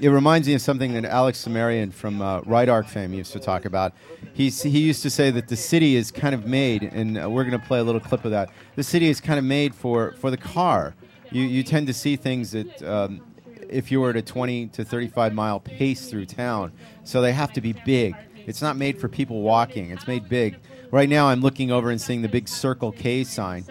it 0.00 0.08
reminds 0.10 0.46
me 0.46 0.54
of 0.54 0.60
something 0.60 0.92
that 0.92 1.04
Alex 1.04 1.38
Sumerian 1.38 1.90
from 1.90 2.22
uh, 2.22 2.40
Ride 2.42 2.68
Arc 2.68 2.86
fame 2.86 3.12
used 3.12 3.32
to 3.32 3.40
talk 3.40 3.64
about. 3.64 3.92
He's, 4.32 4.62
he 4.62 4.78
used 4.80 5.02
to 5.02 5.10
say 5.10 5.30
that 5.30 5.48
the 5.48 5.56
city 5.56 5.96
is 5.96 6.10
kind 6.10 6.34
of 6.34 6.46
made, 6.46 6.84
and 6.84 7.20
uh, 7.20 7.28
we're 7.28 7.44
going 7.44 7.58
to 7.58 7.66
play 7.66 7.80
a 7.80 7.84
little 7.84 8.00
clip 8.00 8.24
of 8.24 8.30
that. 8.30 8.50
The 8.76 8.84
city 8.84 9.08
is 9.08 9.20
kind 9.20 9.38
of 9.38 9.44
made 9.44 9.74
for, 9.74 10.12
for 10.12 10.30
the 10.30 10.36
car. 10.36 10.94
You, 11.30 11.42
you 11.42 11.62
tend 11.62 11.88
to 11.88 11.92
see 11.92 12.16
things 12.16 12.52
that 12.52 12.82
um, 12.82 13.20
if 13.68 13.90
you 13.90 14.00
were 14.00 14.10
at 14.10 14.16
a 14.16 14.22
20 14.22 14.68
to 14.68 14.84
35 14.84 15.34
mile 15.34 15.60
pace 15.60 16.08
through 16.08 16.26
town, 16.26 16.72
so 17.02 17.20
they 17.20 17.32
have 17.32 17.52
to 17.54 17.60
be 17.60 17.72
big. 17.72 18.14
It's 18.46 18.62
not 18.62 18.76
made 18.76 18.98
for 18.98 19.08
people 19.08 19.42
walking, 19.42 19.90
it's 19.90 20.06
made 20.06 20.28
big. 20.28 20.58
Right 20.90 21.08
now, 21.08 21.28
I'm 21.28 21.40
looking 21.40 21.70
over 21.70 21.90
and 21.90 22.00
seeing 22.00 22.22
the 22.22 22.28
big 22.28 22.48
Circle 22.48 22.92
K 22.92 23.24
sign 23.24 23.64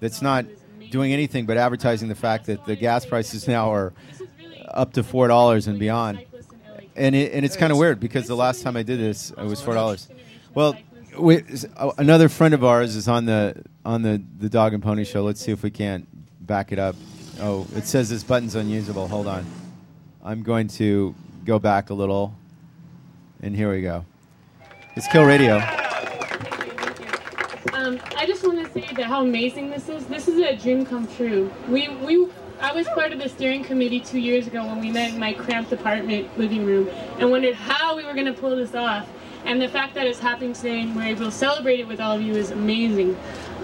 that's 0.00 0.22
not 0.22 0.46
doing 0.90 1.12
anything 1.12 1.46
but 1.46 1.56
advertising 1.56 2.08
the 2.08 2.14
fact 2.14 2.46
that 2.46 2.64
the 2.66 2.76
gas 2.76 3.04
prices 3.04 3.46
now 3.56 3.72
are 3.72 3.92
up 4.74 4.92
to 4.94 5.02
four 5.02 5.28
dollars 5.28 5.66
and 5.66 5.78
beyond. 5.78 6.24
And 6.96 7.14
it, 7.14 7.32
and 7.32 7.44
it's 7.44 7.56
kind 7.56 7.72
of 7.72 7.78
weird 7.78 7.98
because 7.98 8.26
the 8.26 8.36
last 8.36 8.62
time 8.62 8.76
I 8.76 8.82
did 8.82 9.00
this, 9.00 9.30
it 9.30 9.44
was 9.44 9.60
four 9.60 9.74
dollars. 9.74 10.08
Well, 10.54 10.76
we, 11.18 11.42
uh, 11.76 11.92
another 11.98 12.28
friend 12.28 12.54
of 12.54 12.62
ours 12.62 12.94
is 12.94 13.08
on 13.08 13.24
the 13.24 13.62
on 13.84 14.02
the 14.02 14.22
the 14.38 14.48
Dog 14.48 14.74
and 14.74 14.82
Pony 14.82 15.04
Show. 15.04 15.22
Let's 15.22 15.40
see 15.40 15.52
if 15.52 15.62
we 15.62 15.70
can't 15.70 16.06
back 16.46 16.72
it 16.72 16.78
up. 16.78 16.96
Oh, 17.40 17.66
it 17.74 17.86
says 17.86 18.10
this 18.10 18.22
button's 18.22 18.54
unusable. 18.54 19.08
Hold 19.08 19.26
on. 19.26 19.44
I'm 20.22 20.42
going 20.42 20.68
to 20.68 21.14
go 21.44 21.58
back 21.58 21.90
a 21.90 21.94
little, 21.94 22.34
and 23.42 23.54
here 23.54 23.70
we 23.72 23.82
go. 23.82 24.04
It's 24.96 25.08
Kill 25.08 25.24
Radio. 25.24 25.56
Um, 27.72 28.00
I 28.16 28.24
just 28.26 28.46
want 28.46 28.64
to 28.64 28.72
say 28.72 28.88
that 28.94 29.06
how 29.06 29.22
amazing 29.22 29.70
this 29.70 29.88
is. 29.88 30.06
This 30.06 30.28
is 30.28 30.38
a 30.38 30.56
dream 30.56 30.86
come 30.86 31.06
true. 31.08 31.50
We 31.68 31.88
we 31.88 32.28
I 32.60 32.72
was 32.72 32.86
part 32.88 33.12
of 33.12 33.18
the 33.18 33.28
steering 33.28 33.64
committee 33.64 34.00
two 34.00 34.18
years 34.18 34.46
ago 34.46 34.64
when 34.64 34.80
we 34.80 34.90
met 34.90 35.12
in 35.12 35.18
my 35.18 35.32
cramped 35.32 35.72
apartment 35.72 36.38
living 36.38 36.64
room 36.64 36.88
and 37.18 37.30
wondered 37.30 37.54
how 37.54 37.96
we 37.96 38.04
were 38.04 38.14
going 38.14 38.26
to 38.26 38.32
pull 38.32 38.56
this 38.56 38.74
off. 38.74 39.08
And 39.44 39.60
the 39.60 39.68
fact 39.68 39.94
that 39.94 40.06
it's 40.06 40.20
happening 40.20 40.54
today 40.54 40.80
and 40.80 40.96
we're 40.96 41.04
able 41.04 41.26
to 41.26 41.30
celebrate 41.30 41.80
it 41.80 41.88
with 41.88 42.00
all 42.00 42.16
of 42.16 42.22
you 42.22 42.34
is 42.34 42.50
amazing. 42.50 43.16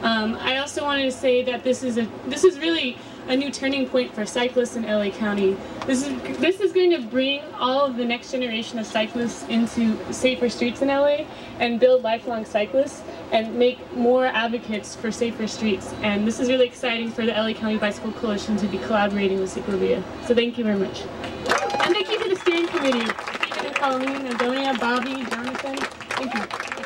Um, 0.02 0.36
I 0.36 0.58
also 0.58 0.84
wanted 0.84 1.04
to 1.04 1.12
say 1.12 1.42
that 1.44 1.62
this 1.62 1.82
is 1.82 1.98
a 1.98 2.08
this 2.26 2.44
is 2.44 2.58
really 2.58 2.98
a 3.28 3.36
new 3.36 3.50
turning 3.50 3.88
point 3.88 4.14
for 4.14 4.26
cyclists 4.26 4.76
in 4.76 4.82
LA 4.84 5.10
County. 5.10 5.56
This 5.86 6.06
is 6.06 6.38
this 6.38 6.60
is 6.60 6.72
going 6.72 6.90
to 6.90 7.00
bring 7.00 7.42
all 7.54 7.86
of 7.86 7.96
the 7.96 8.04
next 8.04 8.30
generation 8.30 8.78
of 8.78 8.86
cyclists 8.86 9.46
into 9.48 9.96
safer 10.12 10.48
streets 10.48 10.82
in 10.82 10.88
LA 10.88 11.26
and 11.58 11.78
build 11.78 12.02
lifelong 12.02 12.44
cyclists 12.44 13.02
and 13.32 13.54
make 13.54 13.78
more 13.94 14.26
advocates 14.26 14.94
for 14.94 15.10
safer 15.10 15.46
streets. 15.46 15.92
And 16.02 16.26
this 16.26 16.40
is 16.40 16.48
really 16.48 16.66
exciting 16.66 17.10
for 17.10 17.24
the 17.24 17.32
LA 17.32 17.52
County 17.52 17.78
Bicycle 17.78 18.12
Coalition 18.12 18.56
to 18.58 18.66
be 18.66 18.78
collaborating 18.78 19.40
with 19.40 19.54
Ciclovia. 19.54 20.02
So 20.26 20.34
thank 20.34 20.58
you 20.58 20.64
very 20.64 20.78
much. 20.78 21.02
And 21.02 21.94
thank 21.94 22.10
you 22.10 22.22
to 22.22 22.28
the 22.28 22.36
steering 22.36 22.66
committee, 22.66 23.10
Stephen, 23.50 23.74
Colleen, 23.74 24.26
Adonia, 24.28 24.78
Bobby, 24.78 25.24
Jonathan. 25.30 25.76
Thank 25.76 26.34
you. 26.34 26.79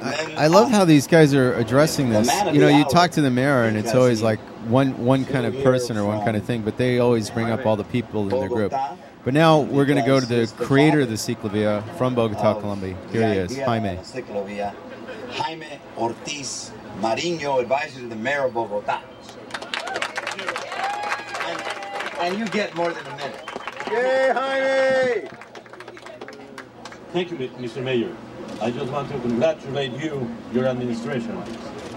I 0.00 0.46
love 0.46 0.70
how 0.70 0.84
these 0.84 1.06
guys 1.06 1.34
are 1.34 1.54
addressing 1.54 2.10
this. 2.10 2.30
You 2.52 2.60
know, 2.60 2.68
you 2.68 2.84
talk 2.84 3.10
to 3.12 3.20
the 3.20 3.30
mayor, 3.30 3.64
and 3.64 3.76
it's 3.76 3.94
always 3.94 4.22
like 4.22 4.38
one 4.68 5.04
one 5.04 5.24
kind 5.24 5.46
of 5.46 5.54
person 5.62 5.96
or 5.96 6.04
one 6.04 6.24
kind 6.24 6.36
of 6.36 6.44
thing, 6.44 6.62
but 6.62 6.76
they 6.76 6.98
always 6.98 7.30
bring 7.30 7.50
up 7.50 7.66
all 7.66 7.76
the 7.76 7.84
people 7.84 8.22
in 8.22 8.40
their 8.40 8.48
group. 8.48 8.72
But 9.24 9.34
now 9.34 9.60
we're 9.60 9.84
going 9.84 10.00
to 10.00 10.06
go 10.06 10.20
to 10.20 10.26
the 10.26 10.46
creator 10.64 11.00
of 11.00 11.08
the 11.08 11.16
ciclovia 11.16 11.82
from 11.96 12.14
Bogota, 12.14 12.56
oh, 12.56 12.60
Colombia. 12.60 12.96
Here 13.10 13.28
he 13.32 13.38
is, 13.38 13.58
Jaime. 13.58 13.96
Ciclovia. 13.96 14.74
Jaime 15.30 15.66
Ortiz 15.96 16.72
Mariño, 17.00 17.60
advisor 17.60 18.00
to 18.00 18.08
the 18.08 18.16
mayor 18.16 18.46
of 18.46 18.54
Bogota. 18.54 19.02
And, 21.46 21.62
and 22.20 22.38
you 22.38 22.46
get 22.46 22.74
more 22.74 22.92
than 22.92 23.06
a 23.06 23.16
minute. 23.16 23.48
Yay, 23.90 24.32
Jaime! 24.32 25.28
Thank 27.12 27.30
you, 27.30 27.36
Mr. 27.36 27.82
Mayor. 27.82 28.14
I 28.60 28.72
just 28.72 28.90
want 28.90 29.08
to 29.10 29.18
congratulate 29.20 29.92
you, 29.92 30.28
your 30.52 30.66
administration, 30.66 31.40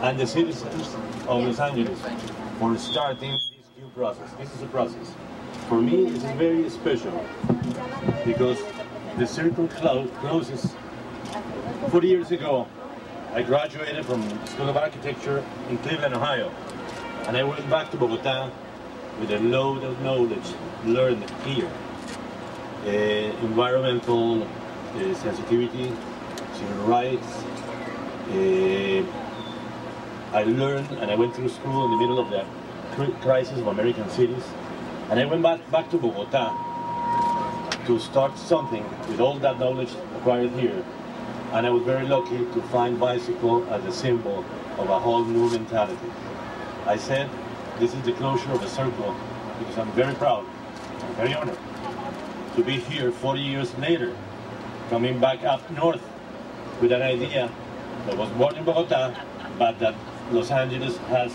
and 0.01 0.20
the 0.20 0.28
citizens 0.28 0.95
of 1.28 1.43
Los 1.43 1.59
Angeles 1.59 1.99
for 2.59 2.78
starting 2.78 3.32
this 3.32 3.51
new 3.80 3.89
process. 3.95 4.32
This 4.34 4.53
is 4.53 4.62
a 4.62 4.68
process. 4.68 5.16
For 5.68 5.82
me, 5.82 6.05
it 6.05 6.14
is 6.14 6.24
very 6.38 6.70
special 6.70 7.26
because 8.26 8.59
the 9.18 9.26
circle 9.26 9.68
closes 9.70 10.76
40 11.89 12.07
years 12.07 12.30
ago 12.30 12.68
I 13.34 13.41
graduated 13.41 14.05
from 14.05 14.22
School 14.45 14.70
of 14.70 14.78
Architecture 14.78 15.43
in 15.70 15.78
Cleveland, 15.80 16.14
Ohio. 16.14 16.51
And 17.28 17.38
I 17.38 17.43
went 17.43 17.68
back 17.70 17.89
to 17.91 17.97
Bogota 17.97 18.51
with 19.20 19.32
a 19.32 19.39
load 19.39 19.84
of 19.84 19.99
knowledge 20.01 20.53
learned 20.86 21.28
here. 21.45 21.72
Uh, 22.86 22.89
environmental 23.47 24.43
uh, 24.43 25.14
sensitivity, 25.16 25.93
civil 26.62 26.84
rights. 26.86 27.43
Uh, 28.30 29.03
I 30.34 30.43
learned 30.43 30.89
and 30.99 31.12
I 31.12 31.16
went 31.16 31.36
through 31.36 31.49
school 31.49 31.86
in 31.86 31.91
the 31.91 31.97
middle 31.97 32.20
of 32.20 32.30
the 32.30 32.45
crisis 33.22 33.59
of 33.59 33.68
American 33.68 34.09
cities. 34.09 34.43
And 35.09 35.20
I 35.20 35.26
went 35.26 35.41
back, 35.41 35.59
back 35.72 35.89
to 35.91 35.97
Bogota 35.97 36.45
to 37.86 37.99
start 37.99 38.38
something 38.38 38.84
with 39.09 39.20
all 39.20 39.38
that 39.39 39.59
knowledge 39.59 39.93
acquired 40.18 40.51
here. 40.51 40.84
And 41.53 41.66
I 41.66 41.70
was 41.70 41.84
very 41.84 42.07
lucky 42.07 42.38
to 42.38 42.62
find 42.72 42.99
bicycle 42.99 43.68
as 43.74 43.84
a 43.86 43.91
symbol 43.91 44.45
of 44.78 44.89
a 44.89 44.99
whole 44.99 45.26
new 45.26 45.49
mentality. 45.49 46.12
I 46.86 46.95
said, 46.95 47.30
this 47.80 47.93
is 47.93 48.01
the 48.03 48.14
closure 48.14 48.51
of 48.51 48.64
a 48.64 48.70
circle 48.70 49.16
because 49.59 49.78
I'm 49.78 49.91
very 49.91 50.14
proud, 50.16 50.45
I'm 51.01 51.16
very 51.16 51.34
honored 51.34 51.57
to 52.55 52.64
be 52.64 52.78
here 52.78 53.12
40 53.12 53.39
years 53.39 53.78
later, 53.78 54.16
coming 54.89 55.20
back 55.20 55.43
up 55.43 55.70
north 55.72 56.03
with 56.82 56.92
an 56.92 57.04
idea 57.04 57.50
that 58.08 58.18
was 58.18 58.30
born 58.32 58.56
in 58.56 58.64
Bogota, 58.66 59.14
but 59.60 59.78
that 59.80 59.96
Los 60.32 60.50
Angeles 60.50 60.98
has 61.10 61.32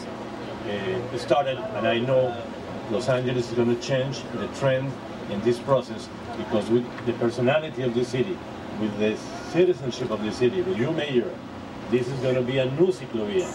uh, 0.66 1.18
started, 1.18 1.58
and 1.76 1.86
I 1.86 1.98
know 2.00 2.36
Los 2.90 3.08
Angeles 3.08 3.48
is 3.48 3.54
going 3.54 3.74
to 3.74 3.80
change 3.80 4.22
the 4.34 4.48
trend 4.58 4.92
in 5.30 5.40
this 5.42 5.58
process 5.60 6.08
because 6.36 6.68
with 6.68 6.84
the 7.06 7.12
personality 7.14 7.82
of 7.82 7.94
the 7.94 8.04
city, 8.04 8.36
with 8.80 8.98
the 8.98 9.16
citizenship 9.52 10.10
of 10.10 10.22
the 10.22 10.32
city, 10.32 10.62
with 10.62 10.76
you, 10.76 10.90
Mayor, 10.90 11.32
this 11.90 12.08
is 12.08 12.18
going 12.20 12.34
to 12.34 12.42
be 12.42 12.58
a 12.58 12.66
new 12.72 12.88
ciclovia. 12.88 13.46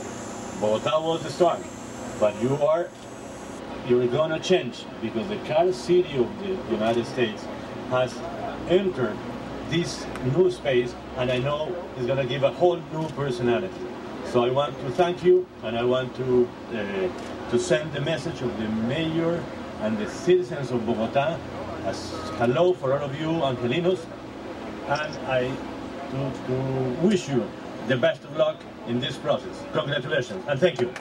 Bogota 0.62 1.06
was 1.06 1.24
the 1.24 1.30
start, 1.30 1.60
but 2.20 2.42
you 2.42 2.56
are 2.56 2.90
you're 3.88 4.08
going 4.08 4.30
to 4.30 4.40
change 4.40 4.86
because 5.02 5.28
the 5.28 5.38
car 5.52 5.72
city 5.74 6.16
of 6.18 6.40
the 6.40 6.50
United 6.72 7.06
States 7.06 7.44
has 7.90 8.16
entered 8.70 9.18
this 9.72 10.06
new 10.36 10.52
space, 10.52 10.94
and 11.18 11.32
I 11.32 11.40
know 11.40 11.74
it's 11.96 12.06
going 12.06 12.18
to 12.20 12.26
give 12.26 12.44
a 12.44 12.52
whole 12.52 12.78
new 12.92 13.08
personality. 13.12 13.74
So 14.26 14.44
I 14.44 14.50
want 14.50 14.78
to 14.82 14.92
thank 14.92 15.24
you, 15.24 15.48
and 15.64 15.78
I 15.78 15.84
want 15.84 16.14
to 16.18 16.48
uh, 16.70 17.52
to 17.52 17.60
send 17.60 17.94
the 17.94 18.02
message 18.02 18.42
of 18.42 18.52
the 18.60 18.68
mayor 18.68 19.44
and 19.82 19.98
the 19.98 20.10
citizens 20.10 20.72
of 20.72 20.86
Bogota 20.86 21.40
as 21.86 22.12
hello 22.38 22.74
for 22.74 22.94
all 22.94 23.04
of 23.06 23.20
you 23.20 23.30
Angelinos, 23.30 24.06
and 24.88 25.18
I 25.28 25.52
to, 26.12 26.32
to 26.48 26.54
wish 27.08 27.30
you 27.30 27.50
the 27.88 27.98
best 27.98 28.24
of 28.26 28.36
luck 28.36 28.62
in 28.88 29.00
this 29.00 29.18
process. 29.18 29.64
Congratulations, 29.74 30.44
and 30.48 30.60
thank 30.60 30.82
you. 30.82 30.94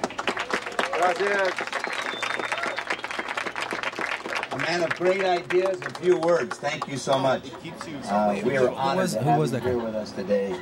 A 0.94 1.89
man 4.62 4.82
of 4.82 4.90
great 4.96 5.24
ideas 5.24 5.80
and 5.80 5.96
few 5.98 6.16
words. 6.18 6.56
Thank 6.58 6.88
you 6.88 6.96
so 6.96 7.18
much. 7.18 7.44
Uh, 8.08 8.40
we 8.44 8.56
are 8.56 8.68
Who 8.68 8.74
honored 8.74 8.96
was- 9.02 9.12
to 9.14 9.18
who 9.20 9.30
have 9.30 9.38
was 9.38 9.50
you 9.52 9.58
that 9.60 9.66
here 9.66 9.78
with 9.78 9.94
us 9.94 10.12
today. 10.12 10.52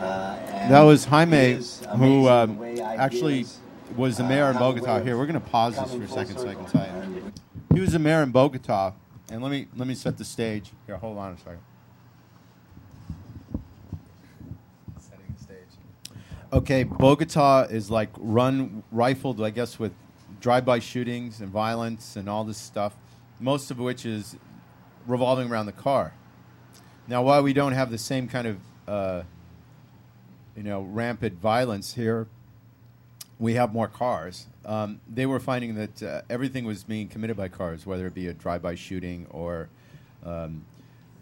Uh, 0.00 0.36
and 0.50 0.72
That 0.72 0.80
was 0.82 1.04
it 1.04 1.08
Jaime, 1.08 1.60
who 1.96 2.28
um, 2.28 2.62
actually 2.82 3.34
ideas, 3.34 3.58
was 3.96 4.16
the 4.16 4.24
uh, 4.24 4.28
mayor 4.28 4.46
in 4.46 4.52
have 4.54 4.60
Bogota. 4.60 5.02
Here, 5.02 5.16
we're 5.16 5.26
going 5.26 5.40
to 5.40 5.48
pause 5.48 5.76
this 5.76 5.94
for 5.94 6.02
a 6.02 6.08
second 6.08 6.38
so 6.38 6.48
I 6.48 6.54
can 6.54 6.66
tell 6.66 6.86
you. 6.86 7.32
He 7.72 7.80
was 7.80 7.92
the 7.92 7.98
mayor 7.98 8.22
in 8.22 8.30
Bogota, 8.32 8.92
and 9.30 9.42
let 9.42 9.50
me 9.50 9.68
let 9.76 9.86
me 9.88 9.94
set 9.94 10.16
the 10.18 10.24
stage. 10.24 10.70
Here, 10.86 10.96
hold 10.96 11.18
on 11.18 11.32
a 11.32 11.38
second. 11.38 11.58
Setting 14.98 15.34
the 15.36 15.42
stage. 15.42 16.18
Okay, 16.52 16.82
Bogota 16.84 17.62
is 17.62 17.90
like 17.90 18.10
run 18.18 18.82
rifled, 18.92 19.40
I 19.42 19.50
guess, 19.50 19.78
with 19.78 19.92
drive-by 20.40 20.78
shootings 20.80 21.40
and 21.40 21.50
violence 21.50 22.16
and 22.16 22.28
all 22.28 22.44
this 22.44 22.58
stuff. 22.58 22.94
Most 23.40 23.70
of 23.70 23.78
which 23.78 24.06
is 24.06 24.36
revolving 25.06 25.50
around 25.50 25.66
the 25.66 25.72
car. 25.72 26.14
Now, 27.06 27.22
while 27.22 27.42
we 27.42 27.52
don't 27.52 27.72
have 27.72 27.90
the 27.90 27.98
same 27.98 28.28
kind 28.28 28.46
of, 28.46 28.58
uh, 28.88 29.22
you 30.56 30.62
know, 30.62 30.80
rampant 30.82 31.40
violence 31.40 31.94
here, 31.94 32.28
we 33.38 33.54
have 33.54 33.72
more 33.72 33.88
cars. 33.88 34.46
Um, 34.64 35.00
they 35.12 35.26
were 35.26 35.40
finding 35.40 35.74
that 35.74 36.02
uh, 36.02 36.22
everything 36.30 36.64
was 36.64 36.84
being 36.84 37.08
committed 37.08 37.36
by 37.36 37.48
cars, 37.48 37.84
whether 37.84 38.06
it 38.06 38.14
be 38.14 38.28
a 38.28 38.32
drive-by 38.32 38.76
shooting 38.76 39.26
or 39.30 39.68
um, 40.24 40.64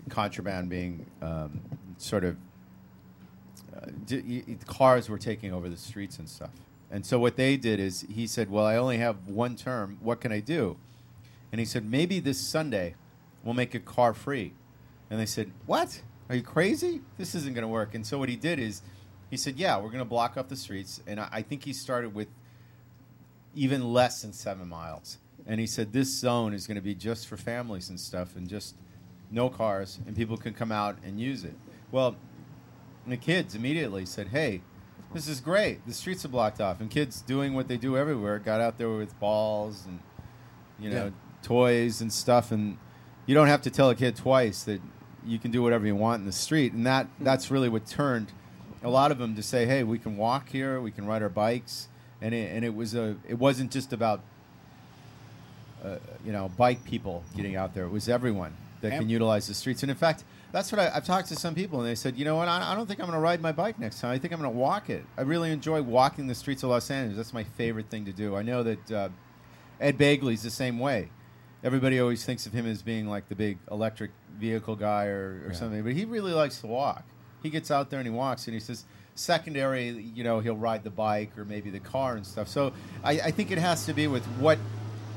contraband 0.08 0.68
being 0.68 1.06
um, 1.20 1.60
sort 1.98 2.24
of 2.24 2.36
uh, 3.74 3.86
d- 4.06 4.44
y- 4.46 4.56
cars 4.66 5.08
were 5.08 5.18
taking 5.18 5.52
over 5.52 5.68
the 5.68 5.76
streets 5.76 6.18
and 6.18 6.28
stuff. 6.28 6.50
And 6.90 7.04
so 7.04 7.18
what 7.18 7.36
they 7.36 7.56
did 7.56 7.80
is 7.80 8.02
he 8.02 8.26
said, 8.26 8.50
"Well, 8.50 8.66
I 8.66 8.76
only 8.76 8.98
have 8.98 9.26
one 9.26 9.56
term. 9.56 9.96
What 10.00 10.20
can 10.20 10.30
I 10.30 10.40
do?" 10.40 10.76
And 11.52 11.58
he 11.60 11.64
said, 11.64 11.84
"Maybe 11.88 12.18
this 12.18 12.40
Sunday 12.40 12.94
we'll 13.44 13.54
make 13.54 13.74
it 13.74 13.84
car 13.84 14.14
free." 14.14 14.54
And 15.10 15.20
they 15.20 15.26
said, 15.26 15.52
"What? 15.66 16.02
Are 16.28 16.34
you 16.34 16.42
crazy? 16.42 17.02
This 17.18 17.34
isn't 17.34 17.54
going 17.54 17.62
to 17.62 17.68
work." 17.68 17.94
And 17.94 18.06
so 18.06 18.18
what 18.18 18.28
he 18.30 18.36
did 18.36 18.58
is 18.58 18.82
he 19.30 19.36
said, 19.36 19.56
"Yeah, 19.58 19.76
we're 19.76 19.88
going 19.90 19.98
to 19.98 20.04
block 20.04 20.36
off 20.36 20.48
the 20.48 20.56
streets." 20.56 21.00
And 21.06 21.20
I, 21.20 21.28
I 21.30 21.42
think 21.42 21.64
he 21.64 21.72
started 21.72 22.14
with 22.14 22.28
even 23.54 23.92
less 23.92 24.22
than 24.22 24.32
seven 24.32 24.68
miles. 24.68 25.18
And 25.46 25.60
he 25.60 25.66
said 25.66 25.92
this 25.92 26.08
zone 26.08 26.54
is 26.54 26.66
going 26.66 26.76
to 26.76 26.82
be 26.82 26.94
just 26.94 27.26
for 27.26 27.36
families 27.36 27.90
and 27.90 28.00
stuff, 28.00 28.36
and 28.36 28.48
just 28.48 28.76
no 29.30 29.48
cars, 29.50 29.98
and 30.06 30.16
people 30.16 30.36
can 30.36 30.54
come 30.54 30.70
out 30.72 30.96
and 31.04 31.20
use 31.20 31.44
it. 31.44 31.56
Well, 31.90 32.16
the 33.06 33.16
kids 33.16 33.54
immediately 33.54 34.06
said, 34.06 34.28
"Hey, 34.28 34.62
this 35.12 35.26
is 35.28 35.40
great. 35.40 35.84
The 35.86 35.92
streets 35.92 36.24
are 36.24 36.28
blocked 36.28 36.60
off." 36.60 36.80
And 36.80 36.88
kids 36.90 37.20
doing 37.20 37.52
what 37.54 37.68
they 37.68 37.76
do 37.76 37.96
everywhere, 37.96 38.38
got 38.38 38.60
out 38.60 38.78
there 38.78 38.88
with 38.88 39.18
balls 39.18 39.84
and 39.86 39.98
you 40.78 40.88
know 40.90 41.06
Yeah. 41.06 41.10
Toys 41.42 42.00
and 42.00 42.12
stuff, 42.12 42.52
and 42.52 42.78
you 43.26 43.34
don't 43.34 43.48
have 43.48 43.62
to 43.62 43.70
tell 43.70 43.90
a 43.90 43.94
kid 43.94 44.16
twice 44.16 44.62
that 44.64 44.80
you 45.24 45.38
can 45.38 45.50
do 45.50 45.62
whatever 45.62 45.86
you 45.86 45.94
want 45.94 46.20
in 46.20 46.26
the 46.26 46.32
street. 46.32 46.72
And 46.72 46.86
that 46.86 47.06
that's 47.20 47.50
really 47.50 47.68
what 47.68 47.86
turned 47.86 48.32
a 48.82 48.90
lot 48.90 49.10
of 49.12 49.18
them 49.18 49.34
to 49.36 49.42
say, 49.42 49.66
"Hey, 49.66 49.82
we 49.82 49.98
can 49.98 50.16
walk 50.16 50.48
here, 50.48 50.80
we 50.80 50.90
can 50.90 51.06
ride 51.06 51.22
our 51.22 51.28
bikes," 51.28 51.88
and 52.20 52.34
it, 52.34 52.52
and 52.54 52.64
it 52.64 52.74
was 52.74 52.94
a 52.94 53.16
it 53.28 53.38
wasn't 53.38 53.70
just 53.70 53.92
about 53.92 54.20
uh, 55.84 55.96
you 56.24 56.32
know 56.32 56.50
bike 56.56 56.84
people 56.84 57.22
getting 57.36 57.56
out 57.56 57.74
there. 57.74 57.84
It 57.84 57.90
was 57.90 58.08
everyone 58.08 58.56
that 58.80 58.92
can 58.92 59.08
utilize 59.08 59.46
the 59.46 59.54
streets. 59.54 59.82
And 59.82 59.90
in 59.90 59.96
fact, 59.96 60.24
that's 60.50 60.70
what 60.70 60.78
I, 60.78 60.90
I've 60.94 61.06
talked 61.06 61.28
to 61.28 61.36
some 61.36 61.54
people, 61.54 61.80
and 61.80 61.88
they 61.88 61.94
said, 61.94 62.16
you 62.16 62.24
know 62.24 62.36
what, 62.36 62.48
I, 62.48 62.72
I 62.72 62.74
don't 62.74 62.86
think 62.86 63.00
I'm 63.00 63.06
going 63.06 63.16
to 63.16 63.22
ride 63.22 63.40
my 63.40 63.52
bike 63.52 63.78
next 63.78 64.00
time. 64.00 64.10
I 64.10 64.18
think 64.18 64.34
I'm 64.34 64.40
going 64.40 64.52
to 64.52 64.58
walk 64.58 64.90
it. 64.90 65.04
I 65.16 65.22
really 65.22 65.50
enjoy 65.50 65.80
walking 65.82 66.26
the 66.26 66.34
streets 66.34 66.62
of 66.62 66.70
Los 66.70 66.90
Angeles. 66.90 67.16
That's 67.16 67.32
my 67.32 67.44
favorite 67.44 67.88
thing 67.88 68.04
to 68.04 68.12
do. 68.12 68.36
I 68.36 68.42
know 68.42 68.62
that 68.62 68.92
uh, 68.92 69.08
Ed 69.80 69.98
Begley's 69.98 70.42
the 70.42 70.50
same 70.50 70.78
way. 70.78 71.08
Everybody 71.64 72.00
always 72.00 72.24
thinks 72.24 72.46
of 72.46 72.52
him 72.52 72.66
as 72.66 72.82
being 72.82 73.06
like 73.06 73.28
the 73.28 73.34
big 73.36 73.58
electric 73.70 74.10
vehicle 74.38 74.76
guy 74.76 75.06
or, 75.06 75.42
or 75.44 75.50
Yeah. 75.52 75.58
something, 75.58 75.82
but 75.82 75.92
he 75.92 76.04
really 76.04 76.32
likes 76.32 76.60
to 76.60 76.66
walk. 76.66 77.04
He 77.42 77.50
gets 77.50 77.70
out 77.70 77.90
there 77.90 78.00
and 78.00 78.06
he 78.06 78.14
walks, 78.14 78.46
and 78.46 78.54
he 78.54 78.60
says, 78.60 78.84
secondary, 79.14 79.88
you 79.90 80.24
know, 80.24 80.40
he'll 80.40 80.56
ride 80.56 80.84
the 80.84 80.90
bike 80.90 81.36
or 81.36 81.44
maybe 81.44 81.70
the 81.70 81.80
car 81.80 82.16
and 82.16 82.26
stuff. 82.26 82.48
So 82.48 82.72
I, 83.04 83.12
I 83.12 83.30
think 83.30 83.50
it 83.50 83.58
has 83.58 83.86
to 83.86 83.92
be 83.92 84.06
with 84.06 84.24
what 84.38 84.58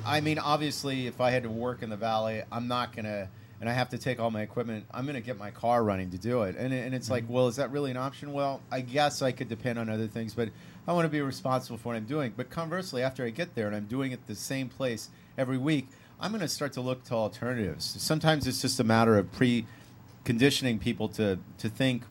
I 0.06 0.22
mean, 0.22 0.38
obviously, 0.38 1.08
if 1.08 1.20
I 1.20 1.32
had 1.32 1.44
to 1.44 1.50
work 1.50 1.82
in 1.82 1.90
the 1.90 1.98
valley, 1.98 2.44
I'm 2.52 2.68
not 2.68 2.96
gonna, 2.96 3.28
and 3.60 3.68
I 3.68 3.74
have 3.74 3.90
to 3.90 3.98
take 3.98 4.20
all 4.20 4.30
my 4.30 4.44
equipment. 4.44 4.86
I'm 4.94 5.08
gonna 5.08 5.20
get 5.22 5.40
my 5.40 5.50
car 5.50 5.84
running 5.84 6.12
to 6.12 6.18
do 6.20 6.44
it, 6.44 6.56
and 6.58 6.72
and 6.72 6.94
it's 6.94 7.10
like, 7.10 7.24
mm-hmm. 7.24 7.34
well, 7.34 7.48
is 7.48 7.56
that 7.56 7.72
really 7.72 7.90
an 7.90 7.98
option? 7.98 8.32
Well, 8.32 8.62
I 8.72 8.82
guess 8.82 9.24
I 9.24 9.32
could 9.32 9.50
depend 9.50 9.80
on 9.80 9.90
other 9.90 10.06
things, 10.08 10.36
but 10.36 10.50
I 10.88 10.94
want 10.94 11.06
to 11.06 11.10
be 11.10 11.22
responsible 11.22 11.78
for 11.78 11.90
what 11.90 11.96
I'm 11.96 12.06
doing. 12.06 12.34
But 12.38 12.52
conversely, 12.52 13.02
after 13.02 13.26
I 13.26 13.32
get 13.32 13.56
there 13.56 13.66
and 13.66 13.76
I'm 13.76 13.88
doing 13.88 14.12
it 14.12 14.28
the 14.28 14.36
same 14.36 14.70
place 14.70 15.10
every 15.40 15.58
week, 15.58 15.88
I'm 16.20 16.32
gonna 16.32 16.48
start 16.48 16.74
to 16.74 16.82
look 16.82 17.04
to 17.06 17.14
alternatives. 17.14 17.96
Sometimes 18.00 18.48
it's 18.48 18.62
just 18.62 18.80
a 18.80 18.84
matter 18.84 19.18
of 19.18 19.32
pre-conditioning 19.32 20.80
people 20.80 21.10
to 21.10 21.40
to 21.58 21.70
think 21.70 22.04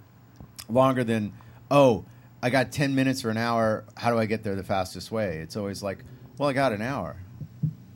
longer 0.68 1.05
than, 1.05 1.32
oh, 1.70 2.05
I 2.42 2.50
got 2.50 2.72
10 2.72 2.94
minutes 2.94 3.24
or 3.24 3.30
an 3.30 3.36
hour. 3.36 3.84
How 3.96 4.11
do 4.11 4.18
I 4.18 4.26
get 4.26 4.42
there 4.44 4.55
the 4.55 4.64
fastest 4.64 5.11
way? 5.11 5.38
It's 5.38 5.57
always 5.57 5.82
like, 5.82 6.05
well, 6.36 6.48
I 6.48 6.52
got 6.52 6.72
an 6.72 6.82
hour. 6.82 7.16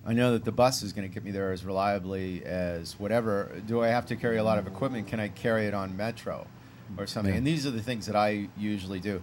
I 0.07 0.15
know 0.15 0.33
that 0.33 0.45
the 0.45 0.53
bus 0.53 0.83
is 0.83 0.95
going 0.95 1.07
to 1.07 1.13
get 1.13 1.23
me 1.23 1.33
there 1.33 1.53
as 1.53 1.67
reliably 1.67 2.43
as 2.47 2.99
whatever. 2.99 3.61
Do 3.67 3.83
I 3.83 3.89
have 3.89 4.07
to 4.07 4.17
carry 4.17 4.39
a 4.39 4.43
lot 4.43 4.57
of 4.57 4.67
equipment? 4.67 5.07
Can 5.07 5.21
I 5.21 5.29
carry 5.29 5.67
it 5.67 5.75
on 5.75 5.95
Metro 5.99 6.47
or 6.97 7.07
something? 7.07 7.35
Yeah. 7.35 7.39
And 7.39 7.47
these 7.47 7.67
are 7.67 7.71
the 7.71 7.83
things 7.83 8.07
that 8.07 8.17
I 8.17 8.49
usually 8.57 9.01
do. 9.01 9.21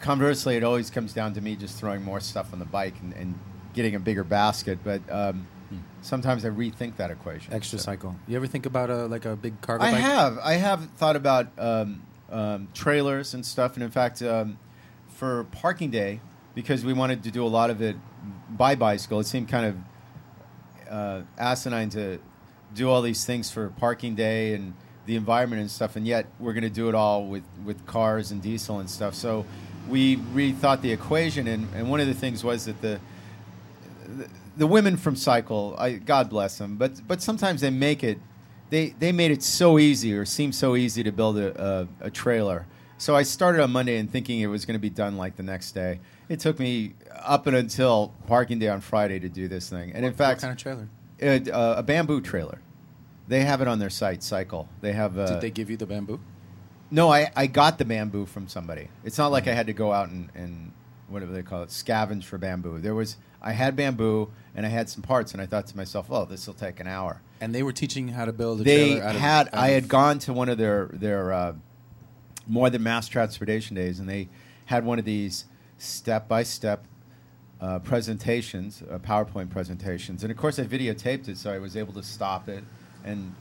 Conversely, 0.00 0.56
it 0.56 0.64
always 0.64 0.90
comes 0.90 1.12
down 1.12 1.34
to 1.34 1.40
me 1.40 1.54
just 1.54 1.78
throwing 1.78 2.02
more 2.02 2.18
stuff 2.18 2.52
on 2.52 2.58
the 2.58 2.64
bike 2.64 2.94
and, 3.00 3.12
and 3.12 3.38
getting 3.74 3.94
a 3.94 4.00
bigger 4.00 4.24
basket. 4.24 4.80
But 4.82 5.02
um, 5.08 5.46
sometimes 6.02 6.44
I 6.44 6.48
rethink 6.50 6.96
that 6.96 7.10
equation. 7.10 7.52
Extra 7.52 7.78
So- 7.78 7.84
cycle. 7.84 8.16
You 8.26 8.36
ever 8.36 8.46
think 8.46 8.66
about 8.66 8.90
a 8.90 9.06
like 9.06 9.24
a 9.24 9.36
big 9.36 9.60
cargo 9.60 9.84
bike? 9.84 9.94
I 9.94 9.96
bike? 9.96 10.02
have. 10.02 10.38
I 10.42 10.52
have 10.54 10.90
thought 10.96 11.16
about 11.16 11.48
um, 11.58 12.02
um, 12.30 12.68
trailers 12.74 13.34
and 13.34 13.44
stuff, 13.44 13.74
and 13.74 13.82
in 13.82 13.90
fact, 13.90 14.22
um, 14.22 14.58
for 15.08 15.44
parking 15.44 15.90
day, 15.90 16.20
because 16.54 16.84
we 16.84 16.92
wanted 16.92 17.22
to 17.24 17.30
do 17.30 17.44
a 17.44 17.48
lot 17.48 17.70
of 17.70 17.80
it 17.82 17.96
by 18.50 18.74
bicycle, 18.74 19.20
it 19.20 19.26
seemed 19.26 19.48
kind 19.48 19.66
of 19.66 20.92
uh, 20.92 21.22
asinine 21.38 21.88
to 21.90 22.18
do 22.74 22.88
all 22.88 23.02
these 23.02 23.24
things 23.24 23.50
for 23.50 23.68
parking 23.70 24.14
day 24.14 24.54
and 24.54 24.74
the 25.06 25.16
environment 25.16 25.60
and 25.60 25.70
stuff, 25.70 25.96
and 25.96 26.06
yet 26.06 26.26
we're 26.38 26.52
going 26.52 26.62
to 26.62 26.70
do 26.70 26.88
it 26.88 26.94
all 26.94 27.26
with, 27.26 27.42
with 27.64 27.84
cars 27.86 28.30
and 28.30 28.40
diesel 28.40 28.78
and 28.78 28.88
stuff. 28.88 29.14
So 29.14 29.44
we 29.88 30.16
rethought 30.16 30.80
the 30.80 30.92
equation, 30.92 31.48
and, 31.48 31.68
and 31.74 31.90
one 31.90 32.00
of 32.00 32.06
the 32.06 32.14
things 32.14 32.44
was 32.44 32.66
that 32.66 32.80
the 32.80 33.00
the, 34.16 34.28
the 34.56 34.66
women 34.66 34.96
from 34.96 35.16
Cycle, 35.16 35.74
I, 35.78 35.92
God 35.92 36.28
bless 36.30 36.58
them, 36.58 36.76
but 36.76 37.06
but 37.06 37.22
sometimes 37.22 37.60
they 37.60 37.70
make 37.70 38.04
it. 38.04 38.18
They 38.70 38.90
they 38.98 39.12
made 39.12 39.30
it 39.30 39.42
so 39.42 39.78
easy, 39.78 40.14
or 40.14 40.24
seemed 40.24 40.54
so 40.54 40.76
easy 40.76 41.02
to 41.02 41.12
build 41.12 41.38
a, 41.38 41.88
a, 42.00 42.06
a 42.06 42.10
trailer. 42.10 42.66
So 42.98 43.16
I 43.16 43.22
started 43.22 43.60
on 43.62 43.72
Monday 43.72 43.98
and 43.98 44.10
thinking 44.10 44.40
it 44.40 44.46
was 44.46 44.64
going 44.64 44.76
to 44.76 44.80
be 44.80 44.90
done 44.90 45.16
like 45.16 45.36
the 45.36 45.42
next 45.42 45.72
day. 45.72 46.00
It 46.28 46.38
took 46.40 46.58
me 46.58 46.94
up 47.16 47.46
and 47.46 47.56
until 47.56 48.14
parking 48.26 48.58
day 48.60 48.68
on 48.68 48.80
Friday 48.80 49.18
to 49.18 49.28
do 49.28 49.48
this 49.48 49.68
thing, 49.68 49.92
and 49.92 50.04
in 50.04 50.12
fact, 50.14 50.38
what 50.38 50.42
kind 50.42 50.52
of 50.52 50.58
trailer? 50.58 50.88
It, 51.18 51.48
uh, 51.48 51.74
a 51.78 51.82
bamboo 51.82 52.20
trailer. 52.20 52.60
They 53.28 53.44
have 53.44 53.60
it 53.60 53.68
on 53.68 53.78
their 53.78 53.90
site, 53.90 54.22
Cycle. 54.22 54.68
They 54.80 54.92
have. 54.92 55.18
Uh, 55.18 55.26
Did 55.26 55.40
they 55.40 55.50
give 55.50 55.70
you 55.70 55.76
the 55.76 55.86
bamboo? 55.86 56.20
no, 56.90 57.10
I, 57.10 57.30
I 57.34 57.46
got 57.46 57.78
the 57.78 57.86
bamboo 57.86 58.26
from 58.26 58.48
somebody. 58.48 58.88
It's 59.02 59.16
not 59.16 59.32
like 59.32 59.48
I 59.48 59.54
had 59.54 59.66
to 59.68 59.72
go 59.72 59.92
out 59.92 60.10
and, 60.10 60.28
and 60.34 60.72
whatever 61.08 61.32
they 61.32 61.42
call 61.42 61.62
it, 61.62 61.70
scavenge 61.70 62.24
for 62.24 62.36
bamboo. 62.38 62.78
There 62.80 62.94
was 62.94 63.16
I 63.42 63.52
had 63.52 63.76
bamboo 63.76 64.30
and 64.54 64.64
I 64.64 64.68
had 64.68 64.88
some 64.88 65.02
parts, 65.02 65.32
and 65.32 65.40
I 65.40 65.46
thought 65.46 65.66
to 65.68 65.76
myself, 65.76 66.06
oh, 66.10 66.24
this 66.26 66.46
will 66.46 66.54
take 66.54 66.78
an 66.78 66.86
hour. 66.86 67.20
And 67.40 67.54
they 67.54 67.62
were 67.62 67.72
teaching 67.72 68.08
how 68.08 68.24
to 68.26 68.32
build 68.32 68.60
a 68.60 68.64
They 68.64 68.90
trailer 68.94 69.04
out 69.04 69.14
of- 69.16 69.20
had. 69.20 69.48
out 69.48 69.54
I 69.54 69.68
of- 69.68 69.74
had 69.74 69.88
gone 69.88 70.18
to 70.20 70.32
one 70.32 70.48
of 70.48 70.58
their 70.58 70.88
their 70.92 71.32
uh, 71.32 71.52
more 72.46 72.70
than 72.70 72.82
mass 72.82 73.08
transportation 73.08 73.74
days, 73.76 73.98
and 73.98 74.08
they 74.08 74.28
had 74.66 74.84
one 74.84 74.98
of 74.98 75.04
these 75.04 75.46
step 75.78 76.28
by 76.28 76.42
step 76.44 76.84
uh, 77.60 77.78
presentations, 77.78 78.82
uh, 78.90 78.98
PowerPoint 78.98 79.48
presentations, 79.50 80.22
and 80.22 80.30
of 80.30 80.36
course 80.36 80.58
I 80.58 80.64
videotaped 80.64 81.28
it, 81.28 81.36
so 81.38 81.50
I 81.52 81.58
was 81.58 81.76
able 81.76 81.92
to 81.94 82.02
stop 82.02 82.48
it 82.48 82.62
and 83.04 83.34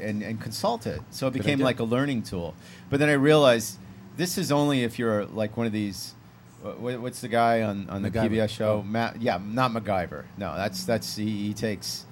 and, 0.00 0.22
and 0.22 0.40
consult 0.40 0.86
it. 0.86 1.00
So 1.10 1.26
it 1.28 1.32
became 1.32 1.60
like 1.60 1.78
a 1.80 1.84
learning 1.84 2.22
tool. 2.24 2.54
But 2.90 2.98
then 3.00 3.08
I 3.08 3.12
realized 3.14 3.78
this 4.16 4.36
is 4.36 4.50
only 4.52 4.82
if 4.82 4.98
you're 4.98 5.24
like 5.26 5.56
one 5.56 5.66
of 5.66 5.72
these. 5.72 6.14
Wha- 6.62 6.74
wha- 6.74 6.98
What's 6.98 7.20
the 7.20 7.28
guy 7.28 7.62
on, 7.62 7.88
on 7.90 8.02
the 8.02 8.10
MacGyver. 8.10 8.30
PBS 8.30 8.48
show? 8.50 8.78
Oh. 8.78 8.82
Matt, 8.82 9.20
yeah, 9.20 9.38
not 9.44 9.72
MacGyver. 9.72 10.24
No, 10.36 10.54
that's 10.56 10.84
that's 10.84 11.16
he, 11.16 11.48
he 11.48 11.54
takes 11.54 12.04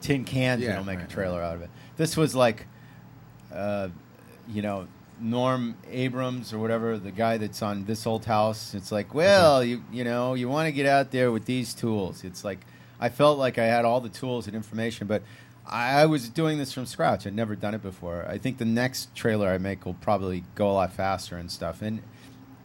tin 0.00 0.24
cans 0.24 0.62
Yeah, 0.62 0.68
and 0.68 0.76
he'll 0.78 0.84
make 0.84 0.98
right, 0.98 1.08
a 1.10 1.12
trailer 1.12 1.42
out 1.42 1.56
of 1.56 1.62
it. 1.62 1.70
This 1.96 2.16
was 2.16 2.34
like, 2.34 2.66
uh, 3.52 3.88
you 4.48 4.62
know, 4.62 4.86
Norm 5.20 5.76
Abrams 5.90 6.52
or 6.52 6.58
whatever, 6.58 6.98
the 6.98 7.10
guy 7.10 7.38
that's 7.38 7.62
on 7.62 7.84
this 7.86 8.06
old 8.06 8.24
house. 8.26 8.74
It's 8.74 8.92
like, 8.92 9.14
well, 9.14 9.64
you 9.64 9.82
you 9.90 10.04
know, 10.04 10.34
you 10.34 10.48
want 10.48 10.66
to 10.66 10.72
get 10.72 10.86
out 10.86 11.10
there 11.10 11.32
with 11.32 11.46
these 11.46 11.74
tools. 11.74 12.22
It's 12.24 12.44
like 12.44 12.66
I 13.00 13.08
felt 13.08 13.38
like 13.38 13.58
I 13.58 13.64
had 13.64 13.84
all 13.84 14.00
the 14.00 14.08
tools 14.08 14.46
and 14.46 14.54
information, 14.54 15.06
but 15.06 15.22
I, 15.66 16.02
I 16.02 16.06
was 16.06 16.28
doing 16.28 16.58
this 16.58 16.72
from 16.72 16.86
scratch. 16.86 17.26
I'd 17.26 17.34
never 17.34 17.56
done 17.56 17.74
it 17.74 17.82
before. 17.82 18.26
I 18.28 18.38
think 18.38 18.58
the 18.58 18.64
next 18.64 19.14
trailer 19.14 19.48
I 19.48 19.58
make 19.58 19.84
will 19.84 19.94
probably 19.94 20.44
go 20.54 20.70
a 20.70 20.72
lot 20.74 20.92
faster 20.92 21.36
and 21.36 21.50
stuff. 21.50 21.82
And 21.82 22.02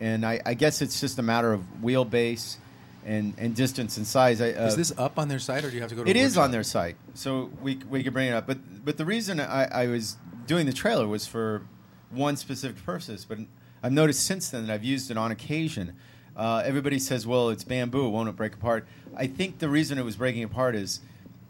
and 0.01 0.25
I, 0.25 0.41
I 0.45 0.55
guess 0.55 0.81
it's 0.81 0.99
just 0.99 1.19
a 1.19 1.21
matter 1.21 1.53
of 1.53 1.63
wheelbase 1.81 2.57
and, 3.05 3.33
and 3.37 3.55
distance 3.55 3.97
and 3.97 4.05
size. 4.05 4.41
I, 4.41 4.51
uh, 4.51 4.65
Is 4.65 4.75
this 4.75 4.91
up 4.97 5.17
on 5.17 5.27
their 5.27 5.39
site, 5.39 5.63
or 5.63 5.69
do 5.69 5.75
you 5.75 5.81
have 5.81 5.89
to 5.91 5.95
go 5.95 6.03
to? 6.03 6.09
it 6.09 6.17
is 6.17 6.37
on 6.37 6.51
their 6.51 6.63
site, 6.63 6.97
so 7.13 7.51
we 7.61 7.75
we 7.89 8.03
could 8.03 8.11
bring 8.11 8.27
it 8.27 8.33
up. 8.33 8.47
But 8.47 8.83
but 8.83 8.97
the 8.97 9.05
reason 9.05 9.39
I, 9.39 9.83
I 9.83 9.87
was 9.87 10.17
doing 10.47 10.65
the 10.65 10.73
trailer 10.73 11.07
was 11.07 11.27
for 11.27 11.61
one 12.09 12.35
specific 12.35 12.83
purpose. 12.83 13.23
But 13.23 13.39
I've 13.83 13.93
noticed 13.93 14.25
since 14.25 14.49
then 14.49 14.67
that 14.67 14.73
I've 14.73 14.83
used 14.83 15.11
it 15.11 15.17
on 15.17 15.31
occasion. 15.31 15.93
Uh, 16.35 16.63
everybody 16.65 16.97
says, 16.97 17.27
"Well, 17.27 17.49
it's 17.49 17.63
bamboo; 17.63 18.09
won't 18.09 18.27
it 18.27 18.35
break 18.35 18.55
apart?" 18.55 18.87
I 19.15 19.27
think 19.27 19.59
the 19.59 19.69
reason 19.69 19.97
it 19.99 20.05
was 20.05 20.15
breaking 20.15 20.43
apart 20.43 20.75
is 20.75 20.99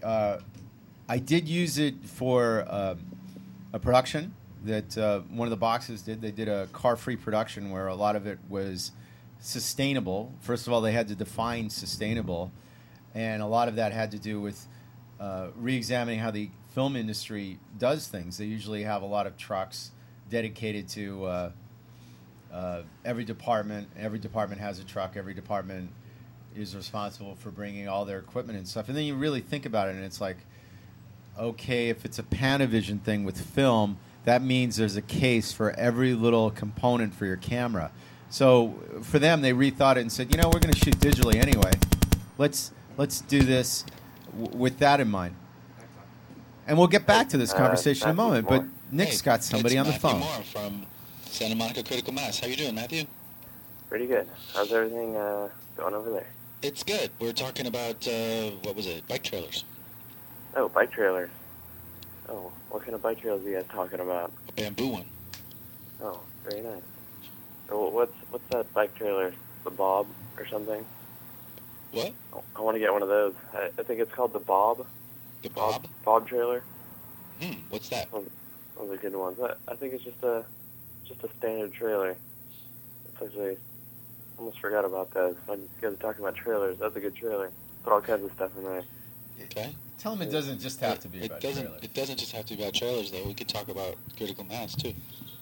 uh, 0.04 0.40
I 1.08 1.20
did 1.20 1.48
use 1.48 1.78
it 1.78 1.96
for 2.06 2.66
um, 2.68 3.00
a 3.72 3.80
production 3.80 4.34
that 4.66 4.98
uh, 4.98 5.22
one 5.30 5.48
of 5.48 5.50
the 5.50 5.58
boxes 5.58 6.02
did. 6.02 6.22
They 6.22 6.32
did 6.32 6.48
a 6.48 6.68
car-free 6.68 7.18
production 7.18 7.72
where 7.72 7.88
a 7.88 7.96
lot 7.96 8.16
of 8.16 8.28
it 8.28 8.40
was 8.50 8.92
sustainable. 9.40 10.34
First 10.42 10.68
of 10.68 10.74
all, 10.74 10.82
they 10.82 10.92
had 10.92 11.08
to 11.08 11.16
define 11.16 11.70
sustainable, 11.70 12.52
and 13.16 13.42
a 13.42 13.48
lot 13.48 13.68
of 13.68 13.76
that 13.76 13.92
had 13.92 14.12
to 14.12 14.20
do 14.20 14.40
with 14.40 14.68
uh, 15.20 15.48
re-examining 15.56 16.20
how 16.20 16.32
the 16.32 16.50
film 16.74 16.96
industry 16.96 17.60
does 17.78 18.08
things. 18.08 18.38
They 18.38 18.46
usually 18.46 18.84
have 18.84 19.02
a 19.02 19.06
lot 19.06 19.28
of 19.28 19.38
trucks 19.38 19.92
dedicated 20.30 20.88
to 20.90 21.26
uh, 21.26 21.52
uh, 22.54 22.82
every 23.04 23.26
department. 23.26 23.90
Every 23.98 24.20
department 24.20 24.62
has 24.62 24.80
a 24.80 24.84
truck. 24.84 25.18
Every 25.18 25.34
department 25.34 25.90
is 26.56 26.76
responsible 26.76 27.36
for 27.36 27.50
bringing 27.50 27.88
all 27.88 28.06
their 28.06 28.20
equipment 28.20 28.58
and 28.58 28.68
stuff. 28.68 28.90
And 28.90 28.98
then 28.98 29.06
you 29.06 29.16
really 29.16 29.42
think 29.42 29.66
about 29.66 29.90
it, 29.90 29.96
and 29.96 30.04
it's 30.04 30.22
like, 30.22 30.38
okay, 31.40 31.90
if 31.90 32.06
it's 32.06 32.20
a 32.20 32.24
Panavision 32.24 33.02
thing 33.02 33.24
with 33.24 33.40
film, 33.40 33.98
that 34.26 34.42
means 34.42 34.76
there's 34.78 34.96
a 34.96 35.02
case 35.02 35.52
for 35.52 35.72
every 35.72 36.14
little 36.14 36.52
component 36.52 37.14
for 37.14 37.26
your 37.26 37.38
camera. 37.38 37.92
So 38.30 38.76
for 39.02 39.20
them, 39.20 39.42
they 39.42 39.52
rethought 39.54 39.98
it 39.98 40.02
and 40.02 40.12
said, 40.12 40.32
you 40.32 40.38
know, 40.42 40.48
we're 40.48 40.60
going 40.60 40.74
to 40.74 40.80
shoot 40.80 40.98
digitally 41.00 41.36
anyway. 41.36 41.72
Let's 42.38 42.72
let's 42.98 43.22
do 43.22 43.42
this 43.42 43.84
w- 44.38 44.58
with 44.58 44.80
that 44.80 45.00
in 45.00 45.10
mind. 45.10 45.36
And 46.68 46.78
we'll 46.78 46.88
get 46.88 47.06
back 47.06 47.28
to 47.30 47.38
this 47.38 47.52
Uh, 47.54 47.58
conversation 47.58 48.08
in 48.08 48.12
a 48.12 48.16
moment. 48.16 48.48
But 48.48 48.64
Moore. 48.64 48.70
Nick's 48.92 49.20
Hey, 49.20 49.26
got 49.26 49.44
somebody 49.44 49.76
it's 49.76 49.80
on 49.80 49.86
the 49.88 49.92
Matthew 49.94 50.10
phone. 50.10 50.20
Moore 50.20 50.44
from 50.44 50.86
Santa 51.26 51.56
Monica 51.56 51.84
Critical 51.84 52.14
Mass. 52.14 52.40
How 52.40 52.48
you 52.48 52.56
doing, 52.56 52.76
Matthew? 52.76 53.06
Pretty 53.90 54.06
good. 54.08 54.28
How's 54.54 54.72
everything 54.72 55.16
uh, 55.18 55.50
going 55.76 55.94
over 55.94 56.12
there? 56.12 56.28
It's 56.62 56.84
good. 56.84 57.10
We're 57.20 57.34
talking 57.34 57.66
about 57.68 58.08
uh, 58.08 58.52
what 58.64 58.76
was 58.76 58.86
it? 58.88 59.06
Bike 59.08 59.24
trailers. 59.24 59.66
Oh, 60.56 60.70
bike 60.70 60.92
trailers. 60.92 61.30
Oh, 62.32 62.50
what 62.70 62.84
kind 62.84 62.96
of 62.96 63.02
bike 63.02 63.20
trailers 63.20 63.46
are 63.46 63.50
you 63.50 63.56
guys 63.58 63.66
talking 63.70 64.00
about? 64.00 64.32
A 64.48 64.52
bamboo 64.54 64.88
one. 64.88 65.06
Oh, 66.02 66.22
very 66.48 66.62
nice. 66.62 66.82
So 67.68 67.90
what's 67.90 68.14
what's 68.30 68.48
that 68.52 68.74
bike 68.74 68.96
trailer? 68.96 69.34
The 69.66 69.70
Bob 69.70 70.08
or 70.38 70.48
something? 70.48 70.86
What? 71.92 72.14
Oh, 72.34 72.44
I 72.56 72.62
want 72.62 72.76
to 72.76 72.80
get 72.80 72.94
one 72.94 73.02
of 73.02 73.10
those. 73.10 73.34
I, 73.54 73.70
I 73.78 73.84
think 73.84 74.00
it's 74.00 74.14
called 74.14 74.32
the 74.32 74.40
Bob. 74.40 74.86
The 75.42 75.50
Bob? 75.50 75.86
Bob 76.06 76.28
trailer. 76.28 76.64
Hmm. 77.42 77.54
What's 77.70 77.90
that? 77.90 78.12
One, 78.14 78.30
one 78.76 78.90
of 78.90 78.92
the 78.92 78.98
good 78.98 79.16
ones. 79.16 79.38
I, 79.42 79.54
I 79.70 79.76
think 79.76 79.94
it's 79.94 80.04
just 80.06 80.24
a 80.24 80.46
just 81.06 81.22
a 81.26 81.30
standard 81.38 81.74
trailer. 81.74 82.16
It's 83.10 83.22
actually 83.22 83.58
almost 84.38 84.60
forgot 84.60 84.86
about 84.86 85.12
that. 85.12 85.36
When 85.48 85.60
you 85.60 85.70
guys 85.82 85.94
are 85.94 85.96
talking 85.98 86.24
about 86.24 86.36
trailers, 86.36 86.80
that's 86.80 86.96
a 86.96 87.02
good 87.02 87.16
trailer. 87.16 87.52
Put 87.84 87.92
all 87.92 88.02
kinds 88.02 88.24
of 88.24 88.32
stuff 88.32 88.52
in 88.58 88.64
there. 88.64 88.84
Okay. 89.44 89.76
Tell 90.02 90.16
them 90.16 90.28
it 90.28 90.32
doesn't 90.32 90.60
just 90.60 90.80
have 90.80 91.00
to 91.02 91.08
be 91.08 91.20
It 91.20 91.26
about 91.28 91.42
doesn't. 91.42 91.64
trailers. 91.64 91.84
It 91.84 91.94
doesn't 91.94 92.18
just 92.18 92.32
have 92.32 92.46
to 92.48 92.56
be 92.56 92.64
about 92.64 92.74
trailers, 92.74 93.12
though. 93.12 93.24
We 93.24 93.36
could 93.36 93.48
talk 93.48 93.68
about 93.70 93.98
critical 94.18 94.44
mass 94.44 94.74
too. 94.74 94.96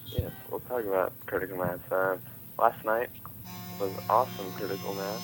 Yes, 0.08 0.30
we'll 0.50 0.60
talk 0.60 0.84
about 0.84 1.14
critical 1.24 1.56
mass. 1.56 1.78
Uh, 1.90 2.18
last 2.58 2.84
night 2.84 3.08
was 3.80 3.90
awesome 4.10 4.52
critical 4.58 4.92
mass. 4.92 5.20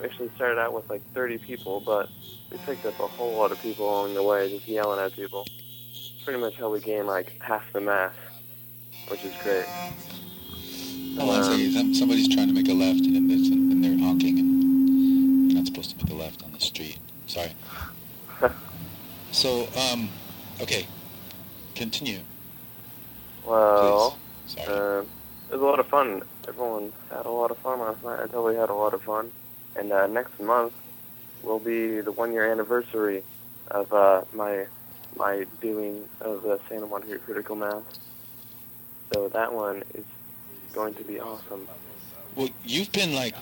We 0.00 0.06
actually 0.06 0.30
started 0.36 0.58
out 0.58 0.72
with 0.72 0.88
like 0.88 1.02
30 1.12 1.36
people, 1.36 1.80
but 1.84 2.08
we 2.50 2.56
picked 2.64 2.86
up 2.86 2.98
a 2.98 3.06
whole 3.06 3.36
lot 3.36 3.52
of 3.52 3.60
people 3.60 3.90
along 3.90 4.14
the 4.14 4.22
way, 4.22 4.48
just 4.48 4.66
yelling 4.66 5.00
at 5.04 5.12
people. 5.12 5.46
Pretty 6.24 6.40
much 6.40 6.54
how 6.54 6.70
we 6.70 6.80
gained 6.80 7.06
like 7.06 7.38
half 7.42 7.62
the 7.74 7.80
mass, 7.82 8.14
which 9.08 9.22
is 9.22 9.34
great. 9.42 9.66
Hold 11.18 11.30
on 11.30 11.40
a 11.40 11.44
second. 11.44 11.72
Some- 11.74 11.94
Somebody's 11.94 12.34
trying 12.34 12.48
to 12.48 12.54
make 12.54 12.68
a 12.68 12.72
left, 12.74 13.00
and, 13.00 13.14
then 13.16 13.28
there's- 13.28 13.48
and 13.48 13.84
they're 13.84 13.98
honking, 13.98 14.38
and 14.38 15.52
you're 15.52 15.58
not 15.58 15.66
supposed 15.66 15.90
to 15.90 15.96
make 16.02 16.10
a 16.10 16.16
left 16.16 16.42
on 16.42 16.52
the 16.52 16.60
street. 16.60 16.98
Sorry. 17.26 17.52
So, 19.46 19.68
um, 19.80 20.08
okay. 20.60 20.86
Continue. 21.74 22.20
Well, 23.44 24.18
uh, 24.58 25.02
it 25.50 25.52
was 25.52 25.60
a 25.60 25.64
lot 25.64 25.78
of 25.78 25.86
fun. 25.86 26.22
Everyone 26.48 26.92
had 27.10 27.26
a 27.26 27.30
lot 27.30 27.50
of 27.50 27.58
fun 27.58 27.78
last 27.80 28.02
night. 28.02 28.18
I 28.18 28.26
totally 28.26 28.56
had 28.56 28.70
a 28.70 28.74
lot 28.74 28.92
of 28.92 29.02
fun. 29.02 29.30
And 29.76 29.92
uh, 29.92 30.06
next 30.08 30.40
month 30.40 30.72
will 31.42 31.60
be 31.60 32.00
the 32.00 32.10
one 32.10 32.32
year 32.32 32.50
anniversary 32.50 33.22
of 33.70 33.92
uh, 33.92 34.22
my 34.32 34.66
my 35.16 35.46
doing 35.60 36.04
of 36.20 36.42
the 36.42 36.58
Santa 36.68 36.86
Monica 36.86 37.18
Critical 37.18 37.56
Mass. 37.56 37.82
So 39.12 39.28
that 39.28 39.52
one 39.52 39.82
is 39.94 40.04
going 40.72 40.94
to 40.94 41.04
be 41.04 41.20
awesome. 41.20 41.68
Well, 42.34 42.48
you've 42.64 42.90
been 42.92 43.14
like 43.14 43.34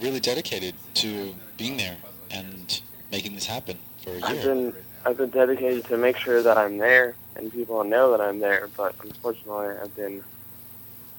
really 0.00 0.20
dedicated 0.20 0.74
to 0.94 1.34
being 1.58 1.76
there 1.76 1.96
and 2.30 2.80
making 3.10 3.34
this 3.34 3.46
happen 3.46 3.78
for 4.02 4.10
a 4.10 4.22
I've 4.22 4.36
year. 4.36 4.54
been 4.54 4.74
I've 5.04 5.16
been 5.16 5.30
dedicated 5.30 5.84
to 5.86 5.96
make 5.96 6.16
sure 6.16 6.42
that 6.42 6.56
I'm 6.56 6.78
there 6.78 7.14
and 7.36 7.52
people 7.52 7.82
know 7.84 8.12
that 8.12 8.20
I'm 8.20 8.38
there, 8.38 8.68
but 8.76 8.94
unfortunately 9.02 9.76
I've 9.82 9.94
been 9.96 10.22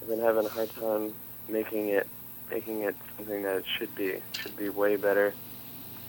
I've 0.02 0.08
been 0.08 0.20
having 0.20 0.46
a 0.46 0.50
hard 0.50 0.74
time 0.76 1.14
making 1.50 1.90
it 1.90 2.08
making 2.50 2.82
it 2.82 2.96
something 3.18 3.44
that 3.44 3.58
it 3.58 3.66
should 3.78 3.94
be. 3.96 4.06
It 4.08 4.24
should 4.34 4.56
be 4.56 4.70
way 4.70 4.96
better. 4.96 5.34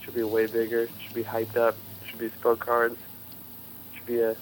should 0.02 0.14
be 0.14 0.22
way 0.22 0.46
bigger. 0.46 0.88
should 1.04 1.14
be 1.14 1.24
hyped 1.24 1.56
up. 1.56 1.74
should 2.08 2.18
be 2.18 2.28
spoke 2.30 2.60
cards. 2.60 2.96
should 3.94 4.06
be 4.06 4.20
a 4.20 4.36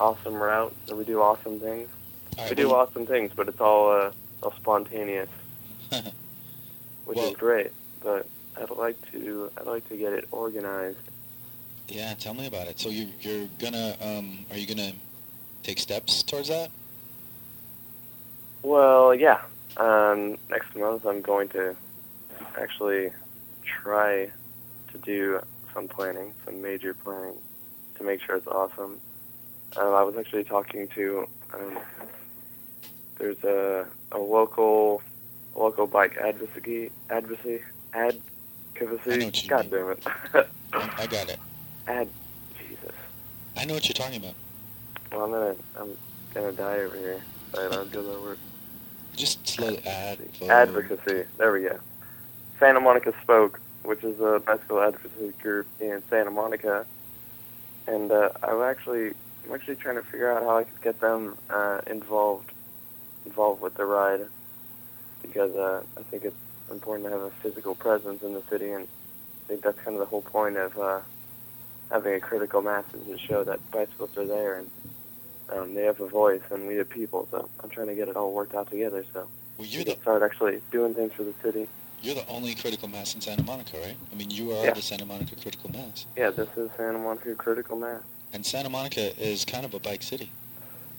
awesome 0.00 0.34
route 0.34 0.74
that 0.86 0.96
we 0.96 1.04
do 1.04 1.20
awesome 1.20 1.60
things. 1.60 1.88
Right, 2.36 2.50
we 2.50 2.56
do 2.56 2.68
well- 2.68 2.78
awesome 2.80 3.06
things, 3.06 3.30
but 3.34 3.48
it's 3.48 3.60
all 3.60 3.90
uh, 3.92 4.10
all 4.42 4.52
spontaneous, 4.56 5.28
which 7.04 7.16
Well- 7.16 7.30
is 7.30 7.36
great. 7.36 7.70
But 8.02 8.26
I'd 8.60 8.70
like 8.70 8.96
to 9.12 9.50
I'd 9.56 9.66
like 9.66 9.88
to 9.88 9.96
get 9.96 10.12
it 10.12 10.26
organized. 10.32 10.98
Yeah, 11.88 12.14
tell 12.14 12.34
me 12.34 12.46
about 12.46 12.66
it. 12.66 12.80
So 12.80 12.88
you, 12.88 13.08
you're 13.20 13.48
gonna, 13.58 13.96
um, 14.00 14.46
are 14.50 14.56
you 14.56 14.66
gonna 14.66 14.92
take 15.62 15.78
steps 15.78 16.22
towards 16.22 16.48
that? 16.48 16.70
Well, 18.62 19.14
yeah. 19.14 19.42
Um, 19.76 20.38
next 20.50 20.74
month 20.76 21.04
I'm 21.04 21.20
going 21.20 21.48
to 21.50 21.76
actually 22.56 23.10
try 23.64 24.30
to 24.92 24.98
do 24.98 25.40
some 25.72 25.88
planning, 25.88 26.32
some 26.44 26.62
major 26.62 26.94
planning, 26.94 27.36
to 27.96 28.04
make 28.04 28.22
sure 28.22 28.36
it's 28.36 28.46
awesome. 28.46 29.00
Um, 29.76 29.94
I 29.94 30.02
was 30.02 30.16
actually 30.16 30.44
talking 30.44 30.88
to 30.88 31.28
um, 31.52 31.78
there's 33.18 33.42
a 33.44 33.86
a 34.12 34.18
local 34.18 35.02
a 35.54 35.58
local 35.58 35.86
bike 35.86 36.16
advocacy 36.16 36.90
advocacy 37.10 37.62
advocacy. 37.92 39.46
God 39.48 39.70
damn 39.70 39.90
it. 39.90 40.06
I 40.72 41.06
got 41.06 41.28
it. 41.28 41.38
Ad 41.86 42.08
Jesus. 42.58 42.92
I 43.56 43.64
know 43.64 43.74
what 43.74 43.88
you're 43.88 43.94
talking 43.94 44.16
about. 44.16 44.34
Well, 45.12 45.24
I'm 45.24 45.30
gonna 45.30 45.54
I'm 45.78 45.96
gonna 46.32 46.52
die 46.52 46.78
over 46.78 46.96
here. 46.96 47.22
I 47.54 47.68
don't 47.68 47.92
do 47.92 48.02
that 48.02 48.22
word. 48.22 48.38
Just 49.16 49.46
slow 49.46 49.76
ad. 49.86 50.18
Advocacy. 50.48 51.24
There 51.38 51.52
we 51.52 51.62
go. 51.62 51.78
Santa 52.58 52.80
Monica 52.80 53.12
Spoke, 53.22 53.60
which 53.84 54.02
is 54.02 54.18
a 54.20 54.40
bicycle 54.44 54.80
advocacy 54.80 55.32
group 55.42 55.66
in 55.80 56.02
Santa 56.10 56.30
Monica, 56.30 56.86
and 57.86 58.10
uh, 58.10 58.30
I'm 58.42 58.62
actually 58.62 59.12
I'm 59.44 59.54
actually 59.54 59.76
trying 59.76 59.96
to 59.96 60.02
figure 60.02 60.32
out 60.32 60.42
how 60.42 60.58
I 60.58 60.64
could 60.64 60.80
get 60.82 61.00
them 61.00 61.36
uh, 61.50 61.80
involved 61.86 62.50
involved 63.26 63.62
with 63.62 63.74
the 63.74 63.84
ride 63.84 64.26
because 65.22 65.54
uh, 65.54 65.82
I 65.98 66.02
think 66.02 66.24
it's 66.24 66.36
important 66.70 67.06
to 67.06 67.12
have 67.12 67.22
a 67.22 67.30
physical 67.30 67.74
presence 67.74 68.22
in 68.22 68.34
the 68.34 68.42
city, 68.50 68.70
and 68.70 68.84
I 68.84 69.48
think 69.48 69.62
that's 69.62 69.78
kind 69.78 69.94
of 69.94 70.00
the 70.00 70.06
whole 70.06 70.22
point 70.22 70.56
of 70.56 70.78
uh, 70.78 71.00
having 71.94 72.14
a 72.14 72.20
critical 72.20 72.60
mass 72.60 72.82
is 72.92 73.06
to 73.06 73.16
show 73.24 73.44
that 73.44 73.60
bicycles 73.70 74.16
are 74.16 74.26
there 74.26 74.58
and 74.58 74.70
um, 75.52 75.74
they 75.74 75.84
have 75.84 76.00
a 76.00 76.08
voice 76.08 76.40
and 76.50 76.66
we 76.66 76.74
have 76.74 76.88
people. 76.90 77.28
So 77.30 77.48
I'm 77.62 77.70
trying 77.70 77.86
to 77.86 77.94
get 77.94 78.08
it 78.08 78.16
all 78.16 78.32
worked 78.32 78.52
out 78.54 78.68
together 78.68 79.04
so 79.12 79.28
Well, 79.58 79.68
the 79.68 79.84
can 79.84 80.00
start 80.02 80.22
actually 80.24 80.60
doing 80.72 80.92
things 80.94 81.12
for 81.12 81.22
the 81.22 81.34
city. 81.40 81.68
you're 82.02 82.16
the 82.16 82.26
only 82.26 82.56
critical 82.56 82.88
mass 82.88 83.14
in 83.14 83.20
Santa 83.20 83.44
Monica, 83.44 83.78
right? 83.78 83.96
I 84.10 84.14
mean, 84.16 84.28
you 84.30 84.50
are 84.50 84.64
Yeah. 84.64 84.72
the 84.74 84.82
Santa 84.82 85.06
Monica 85.06 85.36
critical 85.36 85.70
mass, 85.70 86.04
Yeah, 86.16 86.30
this 86.30 86.48
is 86.56 86.68
Santa 86.76 86.98
Monica 86.98 87.32
Critical 87.36 87.76
Mass. 87.76 88.02
and 88.32 88.44
Santa 88.44 88.68
Monica 88.70 89.06
is 89.22 89.44
kind 89.44 89.64
of 89.64 89.72
a 89.72 89.78
bike 89.78 90.02
city. 90.02 90.30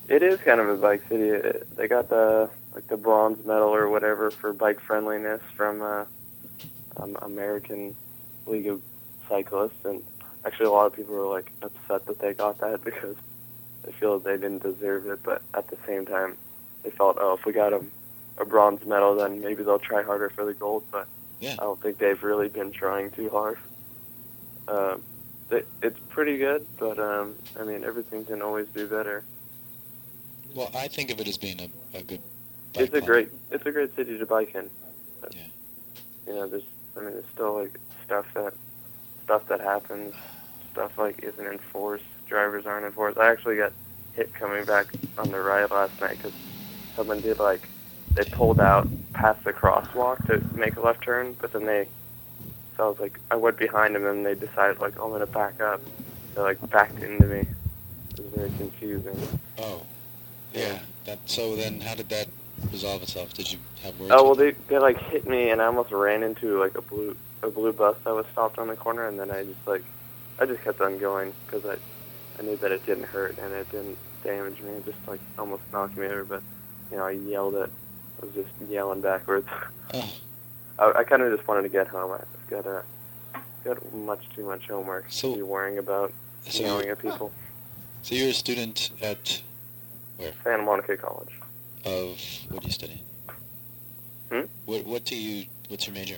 It 0.08 0.24
is 0.24 0.40
kind 0.40 0.62
of 0.62 0.70
a 0.70 0.78
bike 0.78 1.04
city. 1.10 1.28
It, 1.30 1.76
they 1.76 1.90
got 1.90 2.08
the 2.08 2.50
like 2.74 2.88
the 2.88 2.96
bronze 2.98 3.46
medal 3.46 3.70
or 3.76 3.90
whatever 3.90 4.32
for 4.32 4.54
bike 4.54 4.80
friendliness 4.80 5.42
from 5.58 5.82
uh, 5.82 6.06
um, 6.98 7.18
American 7.22 7.96
League 8.46 8.68
of 8.68 8.82
Cyclists, 9.28 9.84
and 9.84 10.04
actually 10.46 10.68
a 10.68 10.72
lot 10.72 10.86
of 10.86 10.94
people 10.94 11.16
were 11.16 11.28
like 11.28 11.52
upset 11.62 12.06
that 12.06 12.20
they 12.20 12.34
got 12.34 12.60
that 12.60 12.84
because 12.90 13.16
they 13.84 13.92
feel 13.94 14.20
they 14.20 14.34
didn't 14.38 14.64
deserve 14.64 15.08
it. 15.08 15.20
But 15.24 15.42
at 15.54 15.68
the 15.68 15.78
same 15.86 16.06
time, 16.06 16.38
they 16.84 16.90
felt, 16.92 17.18
oh, 17.20 17.34
if 17.34 17.46
we 17.46 17.54
got 17.54 17.72
them 17.72 17.92
a 18.38 18.46
bronze 18.46 18.86
medal, 18.86 19.16
then 19.16 19.42
maybe 19.42 19.64
they'll 19.64 19.80
try 19.80 20.04
harder 20.04 20.30
for 20.30 20.46
the 20.46 20.54
gold. 20.54 20.84
But 20.92 21.08
Yeah. 21.40 21.54
I 21.54 21.64
don't 21.64 21.82
think 21.82 21.98
they've 21.98 22.22
really 22.22 22.50
been 22.50 22.72
trying 22.72 23.12
too 23.12 23.30
hard. 23.30 23.58
Um, 24.68 25.04
it, 25.52 25.68
it's 25.84 26.00
pretty 26.10 26.38
good, 26.38 26.66
but 26.80 26.98
um, 27.00 27.36
I 27.60 27.64
mean 27.64 27.84
everything 27.84 28.26
can 28.26 28.42
always 28.42 28.68
be 28.68 28.86
better. 28.86 29.24
Well, 30.56 30.72
I 30.74 30.88
think 30.88 31.12
of 31.12 31.20
it 31.20 31.28
as 31.28 31.38
being 31.38 31.60
a, 31.62 31.98
a 31.98 32.02
good. 32.02 32.22
it's 32.76 32.94
a 32.94 33.02
great 33.02 33.30
it's 33.52 33.66
a 33.66 33.72
great 33.72 33.96
city 33.96 34.18
to 34.18 34.26
bike 34.26 34.56
in. 34.56 34.70
But, 35.22 35.36
You 36.28 36.34
know, 36.34 36.48
there's 36.48 36.64
I 36.98 37.02
mean 37.02 37.12
there's 37.12 37.26
still 37.34 37.60
like 37.62 37.80
stuff 38.06 38.26
that 38.34 38.54
stuff 39.24 39.48
that 39.50 39.62
happens, 39.62 40.16
stuff 40.76 40.98
like 40.98 41.24
isn't 41.24 41.48
enforced, 41.48 42.04
drivers 42.28 42.66
aren't 42.66 42.86
enforced. 42.86 43.18
I 43.18 43.32
actually 43.32 43.56
got 43.56 43.72
hit 44.14 44.34
coming 44.34 44.66
back 44.66 44.88
on 45.18 45.32
the 45.32 45.40
ride 45.40 45.72
last 45.72 46.00
night 46.02 46.18
because 46.18 46.34
someone 46.96 47.22
did 47.22 47.40
like 47.40 47.68
they 48.14 48.26
pulled 48.26 48.60
out 48.60 48.88
past 49.14 49.44
the 49.46 49.54
crosswalk 49.54 50.26
to 50.28 50.44
make 50.58 50.76
a 50.76 50.82
left 50.82 51.02
turn, 51.02 51.36
but 51.40 51.54
then 51.54 51.66
they 51.66 51.88
so 52.76 52.86
I 52.86 52.90
was 52.90 53.00
like 53.00 53.20
I 53.32 53.36
went 53.36 53.58
behind 53.58 53.96
them 53.96 54.06
and 54.06 54.26
they 54.26 54.36
decided 54.36 54.80
like 54.80 55.00
oh, 55.00 55.06
I'm 55.06 55.12
gonna 55.12 55.28
back 55.28 55.62
up. 55.62 55.82
They 56.36 56.42
like 56.42 56.70
backed 56.70 57.02
into 57.02 57.26
me. 57.26 57.40
It 57.40 58.20
was 58.20 58.34
very 58.36 58.52
confusing. 58.58 59.18
Oh, 59.58 59.82
yeah. 60.54 60.80
That. 61.06 61.20
So 61.26 61.56
then, 61.56 61.82
how 61.82 61.96
did 61.96 62.10
that 62.10 62.28
resolve 62.72 63.04
itself? 63.04 63.34
Did 63.34 63.52
you 63.52 63.60
have 63.84 63.98
words? 64.00 64.12
Oh 64.14 64.24
well, 64.24 64.36
they 64.36 64.52
they 64.68 64.78
like 64.78 64.98
hit 64.98 65.26
me, 65.28 65.50
and 65.50 65.62
I 65.62 65.66
almost 65.66 65.92
ran 65.92 66.24
into 66.24 66.60
like 66.60 66.78
a 66.78 66.82
blue 66.82 67.16
a 67.44 67.50
blue 67.50 67.72
bus 67.72 67.96
that 68.04 68.14
was 68.14 68.26
stopped 68.32 68.58
on 68.58 68.68
the 68.68 68.76
corner, 68.76 69.08
and 69.08 69.18
then 69.20 69.32
I 69.32 69.44
just 69.44 69.66
like 69.68 69.84
I 70.40 70.46
just 70.46 70.62
kept 70.64 70.82
on 70.82 70.98
going 70.98 71.34
because 71.46 71.66
I 71.66 71.78
I 72.40 72.44
knew 72.44 72.58
that 72.58 72.72
it 72.72 72.86
didn't 72.86 73.06
hurt 73.06 73.38
and 73.38 73.54
it 73.54 73.70
didn't 73.72 73.98
damage 74.24 74.60
me. 74.62 74.72
It 74.72 74.86
just 74.86 74.98
like 75.08 75.22
almost 75.38 75.64
knocked 75.72 75.98
me 75.98 76.06
over, 76.08 76.26
but 76.26 76.44
you 76.92 76.98
know 76.98 77.06
I 77.06 77.12
yelled 77.12 77.56
it. 77.56 77.72
I 78.22 78.26
was 78.26 78.36
just 78.36 78.50
yelling 78.70 79.02
backwards. 79.02 79.48
I, 80.80 80.92
I 80.98 81.04
kind 81.04 81.22
of 81.22 81.36
just 81.36 81.48
wanted 81.48 81.64
to 81.64 81.70
get 81.70 81.88
home. 81.88 82.12
I've 82.12 82.50
got 82.50 82.66
uh, 82.68 82.82
got 83.64 83.94
much 83.94 84.24
too 84.36 84.46
much 84.46 84.68
homework 84.68 85.10
to 85.10 85.36
be 85.36 85.42
worrying 85.42 85.78
about 85.78 86.14
So 86.48 86.64
yelling 86.64 86.90
at 86.90 87.00
people. 87.00 87.32
So 88.02 88.16
you're 88.16 88.30
a 88.30 88.34
student 88.34 88.92
at 89.02 89.42
where? 90.18 90.34
Santa 90.44 90.64
Monica 90.64 90.98
College. 90.98 91.32
Of 91.86 92.20
what 92.50 92.62
do 92.62 92.68
you 92.68 92.74
study? 92.74 93.04
Hmm? 94.32 94.42
What 94.66 94.86
What 94.86 95.06
do 95.06 95.16
you? 95.16 95.46
What's 95.70 95.88
your 95.88 95.94
major? 95.94 96.18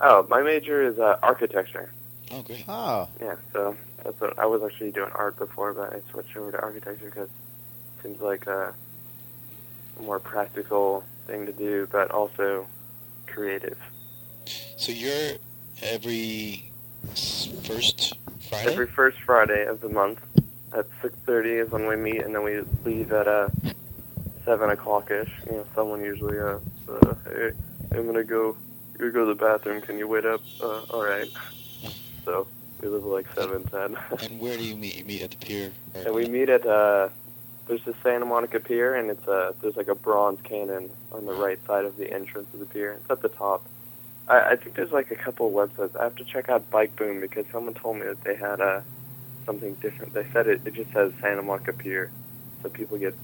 Oh, 0.00 0.26
my 0.28 0.42
major 0.42 0.82
is 0.82 0.98
uh, 0.98 1.18
architecture. 1.22 1.92
Oh, 2.34 2.42
great. 2.42 2.64
Oh. 2.66 3.08
Yeah, 3.20 3.36
so 3.52 3.76
that's 4.02 4.20
what 4.20 4.36
I 4.40 4.46
was 4.46 4.60
actually 4.64 4.90
doing 4.90 5.10
art 5.14 5.38
before, 5.38 5.72
but 5.72 5.92
I 5.92 6.00
switched 6.10 6.36
over 6.36 6.50
to 6.50 6.60
architecture 6.60 7.04
because 7.04 7.28
it 7.28 8.02
seems 8.02 8.20
like 8.20 8.48
a 8.48 8.74
more 10.02 10.18
practical 10.18 11.04
thing 11.28 11.46
to 11.46 11.52
do, 11.52 11.86
but 11.92 12.10
also 12.10 12.66
creative. 13.28 13.78
So 14.76 14.90
you're 14.90 15.36
every 15.80 16.72
first 17.62 18.18
Friday. 18.48 18.72
Every 18.72 18.88
first 18.88 19.18
Friday 19.24 19.64
of 19.66 19.80
the 19.80 19.88
month 19.88 20.18
at 20.72 20.88
6:30 21.02 21.66
is 21.66 21.70
when 21.70 21.86
we 21.86 21.94
meet, 21.94 22.20
and 22.20 22.34
then 22.34 22.42
we 22.42 22.62
leave 22.84 23.12
at 23.12 23.28
uh 23.28 23.48
seven 24.44 24.70
o'clock 24.70 25.08
ish. 25.12 25.30
You 25.46 25.52
know, 25.52 25.66
someone 25.72 26.02
usually 26.02 26.40
uh, 26.40 26.58
uh 26.90 27.14
hey, 27.26 27.52
I'm 27.92 28.06
gonna 28.06 28.24
go, 28.24 28.56
you 28.98 29.12
go 29.12 29.20
to 29.20 29.34
the 29.34 29.40
bathroom. 29.40 29.82
Can 29.82 29.98
you 29.98 30.08
wait 30.08 30.26
up? 30.26 30.42
Uh, 30.60 30.80
all 30.90 31.00
right. 31.00 31.30
So 32.24 32.46
we 32.80 32.88
live 32.88 33.04
like 33.04 33.26
seven 33.34 33.64
ten. 33.64 33.96
and 34.20 34.40
where 34.40 34.56
do 34.56 34.64
you 34.64 34.76
meet? 34.76 34.96
You 34.96 35.04
meet 35.04 35.22
at 35.22 35.30
the 35.30 35.36
pier. 35.36 35.72
Or 35.94 36.00
And 36.02 36.14
we 36.14 36.26
meet 36.26 36.48
at 36.48 36.66
uh, 36.66 37.08
there's 37.66 37.84
the 37.84 37.94
Santa 38.02 38.24
Monica 38.24 38.60
Pier, 38.60 38.94
and 38.94 39.10
it's 39.10 39.26
uh, 39.26 39.52
there's 39.60 39.76
like 39.76 39.88
a 39.88 39.94
bronze 39.94 40.40
cannon 40.42 40.90
on 41.12 41.26
the 41.26 41.32
right 41.32 41.58
side 41.66 41.84
of 41.84 41.96
the 41.96 42.12
entrance 42.12 42.52
of 42.52 42.60
the 42.60 42.66
pier. 42.66 42.92
It's 42.92 43.10
at 43.10 43.22
the 43.22 43.28
top. 43.28 43.64
I, 44.28 44.52
I 44.52 44.56
think 44.56 44.74
there's 44.74 44.92
like 44.92 45.10
a 45.10 45.16
couple 45.16 45.46
of 45.46 45.70
websites. 45.70 45.98
I 45.98 46.04
have 46.04 46.16
to 46.16 46.24
check 46.24 46.48
out 46.48 46.70
Bike 46.70 46.96
Boom 46.96 47.20
because 47.20 47.46
someone 47.52 47.74
told 47.74 47.98
me 47.98 48.06
that 48.06 48.22
they 48.24 48.34
had 48.34 48.60
uh, 48.60 48.80
something 49.46 49.74
different. 49.74 50.12
They 50.14 50.26
said 50.32 50.46
it, 50.46 50.60
it 50.64 50.74
just 50.74 50.92
says 50.92 51.12
Santa 51.20 51.42
Monica 51.42 51.72
Pier, 51.72 52.10
so 52.62 52.68
people 52.68 52.98
get 52.98 53.14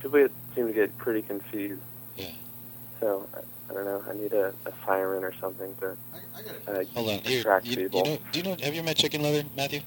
people 0.00 0.18
get, 0.18 0.32
seem 0.54 0.66
to 0.66 0.72
get 0.72 0.96
pretty 0.98 1.22
confused. 1.22 1.82
Yeah. 2.16 2.30
So 3.00 3.28
I, 3.68 3.72
I 3.72 3.74
don't 3.74 3.84
know. 3.84 4.04
I 4.08 4.14
need 4.14 4.32
a, 4.32 4.52
a 4.66 4.72
siren 4.86 5.24
or 5.24 5.32
something 5.34 5.74
to 5.76 5.96
uh, 6.68 6.84
Hold 6.94 7.10
on. 7.10 7.18
Here, 7.20 7.40
attract 7.40 7.66
you, 7.66 7.76
people. 7.76 8.00
you 8.04 8.12
know? 8.12 8.18
Do 8.32 8.38
you 8.38 8.44
know? 8.44 8.56
Have 8.62 8.74
you 8.74 8.82
met 8.82 8.96
Chicken 8.96 9.22
Leather, 9.22 9.46
Matthew? 9.56 9.80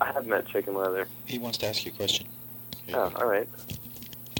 I 0.00 0.12
have 0.12 0.26
met 0.26 0.46
Chicken 0.46 0.74
Leather. 0.74 1.06
He 1.24 1.38
wants 1.38 1.58
to 1.58 1.66
ask 1.66 1.84
you 1.84 1.92
a 1.92 1.94
question. 1.94 2.26
Oh, 2.92 3.12
all 3.16 3.26
right. 3.26 3.48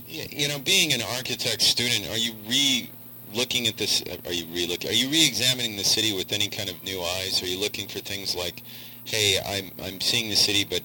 Yeah, 0.06 0.26
you 0.30 0.48
know, 0.48 0.58
being 0.58 0.92
an 0.92 1.02
architect 1.16 1.62
student, 1.62 2.08
are 2.10 2.18
you 2.18 2.32
re 2.48 2.90
looking 3.32 3.66
at 3.66 3.76
this? 3.76 4.02
Are 4.26 4.32
you 4.32 4.46
re 4.46 4.66
looking? 4.66 4.90
Are 4.90 4.94
you 4.94 5.08
re-examining 5.08 5.76
the 5.76 5.84
city 5.84 6.14
with 6.16 6.32
any 6.32 6.48
kind 6.48 6.68
of 6.68 6.82
new 6.84 7.00
eyes? 7.00 7.42
Are 7.42 7.46
you 7.46 7.58
looking 7.58 7.88
for 7.88 8.00
things 8.00 8.34
like, 8.34 8.62
hey, 9.04 9.38
I'm 9.46 9.70
I'm 9.84 10.00
seeing 10.00 10.28
the 10.30 10.36
city, 10.36 10.64
but 10.64 10.82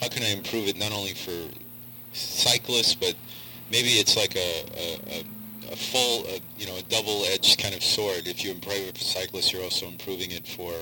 how 0.00 0.08
can 0.08 0.22
I 0.22 0.28
improve 0.28 0.68
it 0.68 0.78
not 0.78 0.92
only 0.92 1.14
for 1.14 1.32
cyclists, 2.12 2.94
but 2.94 3.14
maybe 3.70 3.90
it's 3.90 4.16
like 4.16 4.36
a 4.36 4.64
a, 4.76 5.20
a, 5.20 5.24
a 5.70 5.76
full, 5.76 6.26
a, 6.26 6.40
you 6.58 6.66
know, 6.66 6.76
a 6.76 6.82
double-edged 6.82 7.58
kind 7.58 7.74
of 7.74 7.82
sword. 7.82 8.26
If 8.26 8.44
you 8.44 8.50
improve 8.52 8.88
it 8.88 8.98
for 8.98 9.04
cyclists, 9.04 9.52
you're 9.52 9.62
also 9.62 9.86
improving 9.86 10.30
it 10.30 10.46
for 10.46 10.72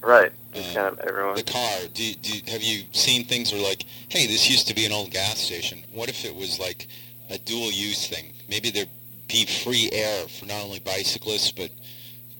Right. 0.00 0.32
Just 0.52 0.76
uh, 0.76 0.80
kind 0.90 0.98
of 0.98 1.06
everyone. 1.06 1.36
the 1.36 1.44
car. 1.44 1.78
Do, 1.94 2.14
do 2.14 2.50
have 2.50 2.62
you 2.62 2.84
seen 2.92 3.24
things 3.24 3.52
where 3.52 3.62
like, 3.62 3.84
hey, 4.08 4.26
this 4.26 4.50
used 4.50 4.66
to 4.68 4.74
be 4.74 4.84
an 4.84 4.92
old 4.92 5.10
gas 5.10 5.38
station. 5.38 5.84
What 5.92 6.08
if 6.08 6.24
it 6.24 6.34
was 6.34 6.58
like 6.58 6.88
a 7.30 7.38
dual 7.38 7.70
use 7.70 8.08
thing? 8.08 8.32
Maybe 8.48 8.70
there'd 8.70 8.88
be 9.28 9.46
free 9.46 9.88
air 9.92 10.26
for 10.28 10.46
not 10.46 10.62
only 10.62 10.80
bicyclists 10.80 11.52
but 11.52 11.70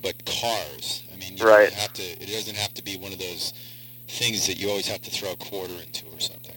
but 0.02 0.24
cars. 0.26 1.04
I 1.12 1.16
mean, 1.16 1.36
you 1.36 1.44
Right. 1.46 1.70
don't 1.70 1.78
have 1.78 1.92
to. 1.94 2.02
It 2.02 2.26
doesn't 2.26 2.56
have 2.56 2.74
to 2.74 2.82
be 2.82 2.96
one 2.96 3.12
of 3.12 3.20
those 3.20 3.52
things 4.08 4.46
that 4.48 4.58
you 4.58 4.68
always 4.68 4.88
have 4.88 5.00
to 5.02 5.10
throw 5.10 5.30
a 5.32 5.36
quarter 5.36 5.74
into 5.74 6.04
or 6.06 6.18
something. 6.20 6.56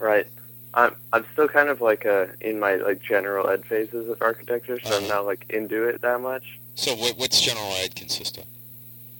Right. 0.00 0.26
I'm 0.74 0.94
I'm 1.12 1.24
still 1.32 1.48
kind 1.48 1.68
of 1.68 1.80
like 1.80 2.06
uh 2.06 2.26
in 2.40 2.58
my 2.58 2.76
like 2.76 3.02
general 3.02 3.48
ed 3.48 3.64
phases 3.66 4.08
of 4.08 4.22
architecture, 4.22 4.78
so 4.82 4.96
I'm 4.96 5.08
not 5.08 5.26
like 5.26 5.44
into 5.50 5.84
it 5.84 6.00
that 6.02 6.20
much. 6.20 6.58
So 6.74 6.94
what, 6.94 7.18
what's 7.18 7.40
general 7.40 7.72
ed 7.82 7.94
consist 7.94 8.38
of? 8.38 8.44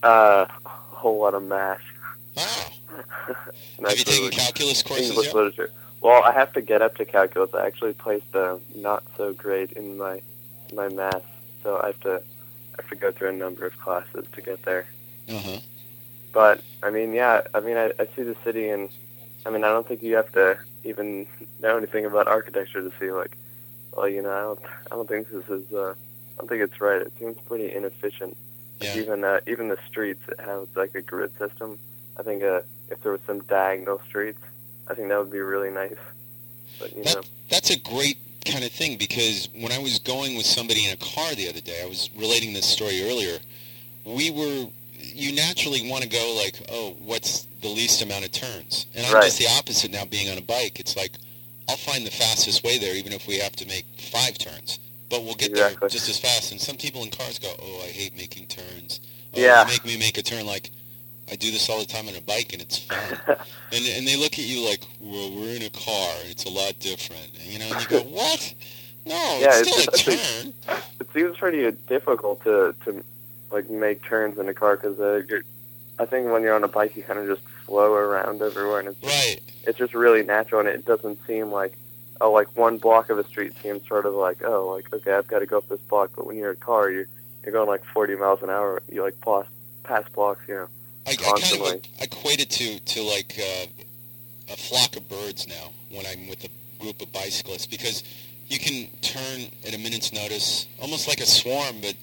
Uh, 0.02 0.46
a 0.64 0.68
whole 0.68 1.20
lot 1.20 1.34
of 1.34 1.42
math. 1.42 1.82
Wow. 2.36 2.44
Have 3.86 3.98
you 3.98 4.04
taken 4.04 4.30
calculus 4.30 4.82
courses 4.82 5.10
English 5.10 5.26
yet? 5.26 5.34
literature. 5.34 5.70
Well, 6.00 6.22
I 6.24 6.32
have 6.32 6.52
to 6.54 6.62
get 6.62 6.82
up 6.82 6.96
to 6.96 7.04
calculus. 7.04 7.54
I 7.54 7.66
actually 7.66 7.92
placed 7.92 8.34
a 8.34 8.58
not 8.74 9.04
so 9.16 9.32
great 9.32 9.72
in 9.72 9.98
my 9.98 10.20
my 10.74 10.88
math, 10.88 11.24
so 11.62 11.80
I 11.82 11.88
have 11.88 12.00
to 12.00 12.14
I 12.16 12.82
have 12.82 12.88
to 12.88 12.96
go 12.96 13.12
through 13.12 13.28
a 13.28 13.32
number 13.32 13.66
of 13.66 13.78
classes 13.78 14.26
to 14.32 14.40
get 14.40 14.62
there. 14.64 14.86
Uh-huh. 15.28 15.58
But 16.32 16.62
I 16.82 16.90
mean, 16.90 17.12
yeah, 17.12 17.42
I 17.54 17.60
mean, 17.60 17.76
I, 17.76 17.92
I 17.98 18.08
see 18.16 18.22
the 18.22 18.36
city, 18.42 18.70
and 18.70 18.88
I 19.44 19.50
mean, 19.50 19.62
I 19.62 19.68
don't 19.68 19.86
think 19.86 20.02
you 20.02 20.16
have 20.16 20.32
to 20.32 20.58
even 20.84 21.26
know 21.60 21.76
anything 21.76 22.04
about 22.04 22.26
architecture 22.28 22.82
to 22.82 22.92
see 22.98 23.10
like, 23.10 23.36
well, 23.92 24.08
you 24.08 24.22
know, 24.22 24.30
I 24.30 24.40
don't 24.40 24.60
I 24.90 24.94
don't 24.96 25.08
think 25.08 25.28
this 25.30 25.48
is 25.48 25.72
uh, 25.72 25.94
I 25.94 26.38
don't 26.38 26.48
think 26.48 26.62
it's 26.62 26.80
right. 26.80 27.00
It 27.02 27.12
seems 27.18 27.36
pretty 27.46 27.72
inefficient. 27.72 28.36
Like 28.80 28.96
even 28.96 29.24
uh, 29.24 29.40
even 29.46 29.68
the 29.68 29.78
streets 29.88 30.22
it 30.28 30.40
has 30.40 30.66
like 30.74 30.94
a 30.94 31.02
grid 31.02 31.36
system. 31.38 31.78
I 32.18 32.22
think 32.22 32.42
uh, 32.42 32.62
if 32.90 33.02
there 33.02 33.12
was 33.12 33.20
some 33.26 33.40
diagonal 33.44 34.00
streets, 34.08 34.40
I 34.88 34.94
think 34.94 35.08
that 35.08 35.18
would 35.18 35.30
be 35.30 35.40
really 35.40 35.70
nice. 35.70 35.96
But 36.78 36.96
you 36.96 37.04
know, 37.04 37.22
That's 37.48 37.70
a 37.70 37.78
great 37.78 38.18
kind 38.44 38.64
of 38.64 38.72
thing 38.72 38.98
because 38.98 39.48
when 39.54 39.72
I 39.72 39.78
was 39.78 39.98
going 39.98 40.36
with 40.36 40.46
somebody 40.46 40.86
in 40.86 40.92
a 40.92 40.96
car 40.96 41.34
the 41.34 41.48
other 41.48 41.60
day, 41.60 41.80
I 41.82 41.86
was 41.86 42.10
relating 42.16 42.52
this 42.52 42.66
story 42.66 43.02
earlier. 43.04 43.38
We 44.04 44.30
were, 44.30 44.66
you 44.98 45.34
naturally 45.34 45.88
want 45.88 46.02
to 46.02 46.08
go 46.08 46.34
like, 46.42 46.56
oh, 46.70 46.96
what's 47.00 47.46
the 47.62 47.68
least 47.68 48.02
amount 48.02 48.24
of 48.24 48.32
turns? 48.32 48.86
And 48.94 49.06
I'm 49.06 49.14
Right. 49.14 49.24
just 49.24 49.38
the 49.38 49.48
opposite 49.48 49.90
now. 49.90 50.04
Being 50.04 50.30
on 50.30 50.38
a 50.38 50.42
bike, 50.42 50.78
it's 50.80 50.96
like 50.96 51.12
I'll 51.68 51.76
find 51.76 52.06
the 52.06 52.10
fastest 52.10 52.62
way 52.64 52.78
there, 52.78 52.94
even 52.94 53.12
if 53.12 53.26
we 53.26 53.38
have 53.38 53.56
to 53.56 53.66
make 53.66 53.86
five 53.98 54.36
turns. 54.38 54.78
But 55.08 55.24
we'll 55.24 55.34
get 55.34 55.54
there 55.54 55.74
just 55.88 56.08
as 56.08 56.18
fast. 56.18 56.52
And 56.52 56.60
some 56.60 56.76
people 56.76 57.02
in 57.02 57.10
cars 57.10 57.38
go, 57.38 57.54
oh, 57.60 57.82
I 57.84 57.88
hate 57.88 58.16
making 58.16 58.46
turns. 58.46 59.00
Oh, 59.34 59.40
Yeah. 59.40 59.64
make 59.68 59.84
me 59.84 59.96
make 59.96 60.18
a 60.18 60.22
turn 60.22 60.46
like. 60.46 60.70
I 61.30 61.36
do 61.36 61.50
this 61.50 61.70
all 61.70 61.78
the 61.78 61.86
time 61.86 62.08
on 62.08 62.14
a 62.16 62.20
bike, 62.20 62.52
and 62.52 62.60
it's 62.60 62.78
fun. 62.78 62.98
and 63.72 63.86
and 63.86 64.06
they 64.06 64.16
look 64.16 64.32
at 64.32 64.44
you 64.44 64.60
like, 64.68 64.80
well, 65.00 65.30
we're 65.34 65.54
in 65.54 65.62
a 65.62 65.70
car. 65.70 66.14
It's 66.24 66.44
a 66.44 66.50
lot 66.50 66.78
different. 66.80 67.30
You 67.40 67.58
know, 67.60 67.66
and 67.72 67.80
you 67.80 67.88
go, 67.88 68.00
what? 68.10 68.54
No, 69.06 69.14
yeah, 69.40 69.58
it's 69.60 69.70
still 69.70 69.94
it's, 69.94 70.08
a 70.08 70.10
turn. 70.10 70.52
it 71.00 71.08
seems 71.14 71.36
pretty 71.38 71.70
difficult 71.88 72.42
to 72.44 72.74
to 72.84 73.02
like 73.50 73.70
make 73.70 74.02
turns 74.04 74.36
in 74.38 74.48
a 74.48 74.54
car 74.54 74.76
because 74.76 74.98
uh, 75.00 75.22
you're, 75.28 75.42
I 75.98 76.04
think 76.06 76.30
when 76.30 76.42
you're 76.42 76.54
on 76.54 76.64
a 76.64 76.68
bike, 76.68 76.96
you 76.96 77.02
kind 77.02 77.18
of 77.18 77.26
just 77.26 77.42
flow 77.66 77.92
around 77.94 78.42
everywhere, 78.42 78.80
and 78.80 78.88
it's 78.88 79.02
right. 79.02 79.38
it's 79.66 79.78
just 79.78 79.94
really 79.94 80.22
natural, 80.22 80.60
and 80.60 80.68
it 80.68 80.84
doesn't 80.84 81.18
seem 81.26 81.50
like 81.50 81.76
oh, 82.20 82.30
like 82.32 82.54
one 82.56 82.78
block 82.78 83.10
of 83.10 83.18
a 83.18 83.24
street 83.24 83.52
seems 83.62 83.86
sort 83.88 84.06
of 84.06 84.14
like 84.14 84.42
oh, 84.44 84.68
like 84.70 84.92
okay, 84.92 85.12
I've 85.12 85.26
got 85.28 85.40
to 85.40 85.46
go 85.46 85.58
up 85.58 85.68
this 85.68 85.80
block, 85.80 86.10
but 86.16 86.26
when 86.26 86.36
you're 86.36 86.50
in 86.50 86.56
a 86.56 86.60
car, 86.60 86.90
you're 86.90 87.06
you're 87.44 87.52
going 87.52 87.68
like 87.68 87.84
40 87.86 88.16
miles 88.16 88.42
an 88.42 88.50
hour. 88.50 88.82
You 88.90 89.02
like 89.02 89.20
pass 89.20 89.46
pass 89.82 90.08
blocks, 90.14 90.40
you 90.46 90.54
know, 90.54 90.68
I, 91.06 91.10
I 91.10 91.14
kind 91.14 91.74
of 91.74 91.82
equate 92.00 92.40
it 92.40 92.50
to 92.50 92.78
to 92.78 93.02
like 93.02 93.38
uh, 93.38 93.66
a 94.52 94.56
flock 94.56 94.96
of 94.96 95.08
birds 95.08 95.48
now 95.48 95.70
when 95.90 96.06
I'm 96.06 96.28
with 96.28 96.44
a 96.44 96.48
group 96.80 97.00
of 97.02 97.12
bicyclists 97.12 97.66
because 97.66 98.04
you 98.48 98.58
can 98.58 98.88
turn 99.00 99.46
at 99.66 99.74
a 99.74 99.78
minute's 99.78 100.12
notice, 100.12 100.66
almost 100.80 101.08
like 101.08 101.20
a 101.20 101.26
swarm, 101.26 101.76
but 101.80 101.94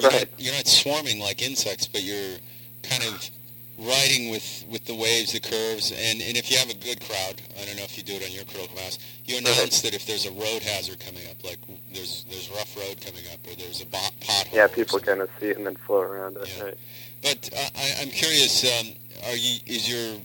you're, 0.00 0.10
Right. 0.10 0.28
not, 0.30 0.40
you're 0.40 0.54
not 0.54 0.66
swarming 0.66 1.20
like 1.20 1.42
insects, 1.42 1.86
but 1.86 2.02
you're 2.02 2.36
kind 2.82 3.04
of 3.04 3.30
riding 3.78 4.30
with, 4.30 4.64
with 4.70 4.84
the 4.84 4.94
waves, 4.94 5.32
the 5.32 5.40
curves, 5.40 5.90
and, 5.92 6.20
and 6.22 6.36
if 6.36 6.50
you 6.50 6.58
have 6.58 6.70
a 6.70 6.74
good 6.74 7.00
crowd, 7.00 7.40
I 7.60 7.64
don't 7.64 7.76
know 7.76 7.82
if 7.84 7.96
you 7.96 8.04
do 8.04 8.12
it 8.14 8.24
on 8.24 8.30
your 8.30 8.44
critical 8.44 8.76
mass, 8.76 8.98
you 9.24 9.38
announce 9.38 9.80
that 9.82 9.94
if 9.94 10.06
there's 10.06 10.26
a 10.26 10.32
road 10.32 10.62
hazard 10.62 11.00
coming 11.00 11.22
up, 11.30 11.42
like 11.44 11.58
there's 11.92 12.24
there's 12.30 12.50
rough 12.50 12.76
road 12.76 13.00
coming 13.00 13.24
up, 13.32 13.38
or 13.46 13.54
there's 13.56 13.80
a 13.80 13.86
bo- 13.86 13.98
pothole. 14.20 14.52
yeah, 14.54 14.66
people 14.66 14.98
kind 14.98 15.20
of 15.20 15.30
see 15.40 15.48
it 15.48 15.56
and 15.56 15.66
then 15.66 15.76
float 15.76 16.04
around 16.06 16.36
it. 16.36 16.60
Right. 16.62 16.76
But 17.22 17.50
uh, 17.56 17.68
I, 17.76 17.94
I'm 18.02 18.10
curious. 18.10 18.64
Um, 18.64 18.92
are 19.26 19.36
you 19.36 19.58
is 19.66 19.88
your 19.88 20.16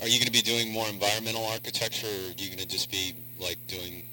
are 0.00 0.08
you 0.08 0.18
going 0.18 0.26
to 0.26 0.32
be 0.32 0.42
doing 0.42 0.72
more 0.72 0.86
environmental 0.88 1.44
architecture, 1.46 2.06
or 2.06 2.10
are 2.30 2.34
you 2.38 2.46
going 2.48 2.58
to 2.58 2.66
just 2.68 2.90
be 2.90 3.14
like 3.40 3.58
doing 3.66 4.04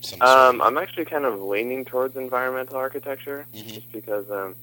some? 0.00 0.22
Um, 0.22 0.62
I'm 0.62 0.78
actually 0.78 1.04
kind 1.06 1.24
of 1.24 1.42
leaning 1.42 1.84
towards 1.84 2.16
environmental 2.16 2.76
architecture, 2.76 3.44
Mm-hmm. 3.54 3.68
just 3.70 3.90
because 3.92 4.30
um, 4.30 4.54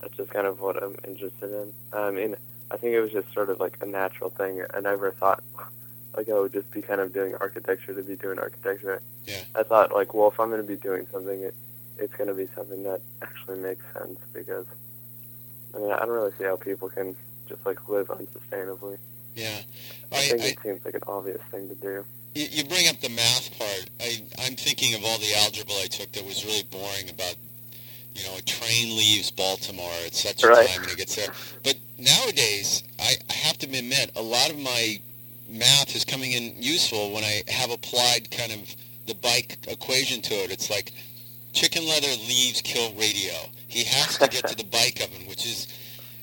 that's 0.00 0.16
just 0.16 0.30
kind 0.30 0.46
of 0.46 0.60
what 0.60 0.82
I'm 0.82 0.96
interested 1.06 1.52
in. 1.52 1.72
I 1.92 2.10
mean, 2.10 2.34
I 2.70 2.76
think 2.76 2.94
it 2.94 3.00
was 3.00 3.12
just 3.12 3.32
sort 3.32 3.50
of 3.50 3.60
like 3.60 3.78
a 3.80 3.86
natural 3.86 4.30
thing. 4.30 4.62
I 4.74 4.80
never 4.80 5.10
thought 5.12 5.42
like 6.16 6.28
I 6.28 6.38
would 6.38 6.52
just 6.52 6.70
be 6.70 6.82
kind 6.82 7.00
of 7.00 7.12
doing 7.12 7.34
architecture 7.34 7.94
to 7.94 8.02
be 8.02 8.16
doing 8.16 8.38
architecture. 8.38 9.00
Yeah. 9.26 9.42
I 9.54 9.62
thought 9.62 9.94
like, 9.94 10.14
well, 10.14 10.28
if 10.28 10.40
I'm 10.40 10.50
going 10.50 10.60
to 10.62 10.66
be 10.66 10.76
doing 10.76 11.06
something, 11.12 11.42
it, 11.42 11.54
it's 11.98 12.14
going 12.14 12.28
to 12.28 12.34
be 12.34 12.48
something 12.54 12.82
that 12.84 13.00
actually 13.22 13.58
makes 13.58 13.84
sense 13.94 14.18
because 14.32 14.66
I 15.74 15.78
mean, 15.78 15.92
I 15.92 15.98
don't 16.00 16.10
really 16.10 16.32
see 16.38 16.44
how 16.44 16.56
people 16.56 16.88
can 16.88 17.16
just 17.48 17.64
like 17.64 17.88
live 17.88 18.08
unsustainably. 18.08 18.98
Yeah, 19.34 19.58
I, 20.10 20.16
think 20.16 20.42
it 20.42 20.58
seems 20.62 20.84
like 20.84 20.94
an 20.94 21.02
obvious 21.06 21.40
thing 21.50 21.68
to 21.68 21.74
do. 21.76 22.04
You, 22.34 22.46
you 22.50 22.64
bring 22.64 22.88
up 22.88 23.00
the 23.00 23.08
math 23.08 23.56
part. 23.56 23.88
I, 24.00 24.22
I'm 24.40 24.56
thinking 24.56 24.94
of 24.94 25.04
all 25.04 25.18
the 25.18 25.32
algebra 25.36 25.74
I 25.74 25.86
took 25.86 26.10
that 26.12 26.26
was 26.26 26.44
really 26.44 26.64
boring 26.64 27.08
about, 27.10 27.36
you 28.18 28.24
know, 28.26 28.38
a 28.38 28.42
train 28.42 28.96
leaves 28.96 29.32
Baltimore 29.32 29.92
at 30.06 30.14
such 30.14 30.44
a 30.44 30.48
Right. 30.48 30.68
time 30.68 30.82
and 30.84 30.92
it 30.92 30.98
gets 30.98 31.16
there. 31.16 31.30
But 31.64 31.76
nowadays, 31.98 32.84
I, 33.00 33.16
I 33.30 33.34
have 33.34 33.58
to 33.60 33.66
admit, 33.68 34.12
a 34.16 34.22
lot 34.22 34.50
of 34.50 34.58
my 34.58 35.00
math 35.48 35.96
is 35.96 36.04
coming 36.04 36.32
in 36.32 36.54
useful 36.62 37.12
when 37.12 37.24
I 37.24 37.42
have 37.48 37.72
applied 37.72 38.30
kind 38.32 38.52
of 38.52 38.76
the 39.06 39.16
bike 39.16 39.58
equation 39.68 40.22
to 40.22 40.34
it. 40.34 40.52
It's 40.52 40.70
like 40.70 40.92
chicken 41.54 41.86
leather 41.88 42.08
leaves 42.28 42.62
kill 42.62 42.92
radio. 42.94 43.34
He 43.68 43.84
has 43.84 44.18
to 44.18 44.28
get 44.28 44.46
to 44.48 44.56
the 44.56 44.64
bike 44.64 45.00
oven, 45.02 45.28
which 45.28 45.46
is 45.46 45.68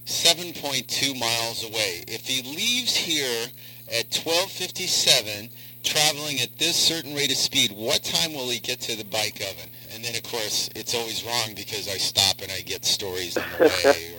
7.2 0.06 1.20
miles 1.20 1.64
away. 1.66 2.04
If 2.08 2.28
he 2.28 2.44
leaves 2.44 2.96
here 2.96 3.48
at 3.94 4.12
12:57, 4.12 5.50
traveling 5.84 6.42
at 6.42 6.58
this 6.60 6.78
certain 6.78 7.16
rate 7.16 7.32
of 7.32 7.38
speed, 7.38 7.72
what 7.74 8.04
time 8.04 8.34
will 8.34 8.50
he 8.50 8.60
get 8.60 8.82
to 8.82 8.98
the 8.98 9.06
bike 9.06 9.42
oven? 9.42 9.70
And 9.96 10.04
then, 10.04 10.16
of 10.16 10.24
course, 10.24 10.70
it's 10.76 10.94
always 10.94 11.24
wrong 11.24 11.54
because 11.56 11.88
I 11.88 11.98
stop 11.98 12.42
and 12.42 12.52
I 12.52 12.62
get 12.62 12.86
stories 12.86 13.38
on 13.38 13.44
the 13.50 13.58
way 13.86 14.14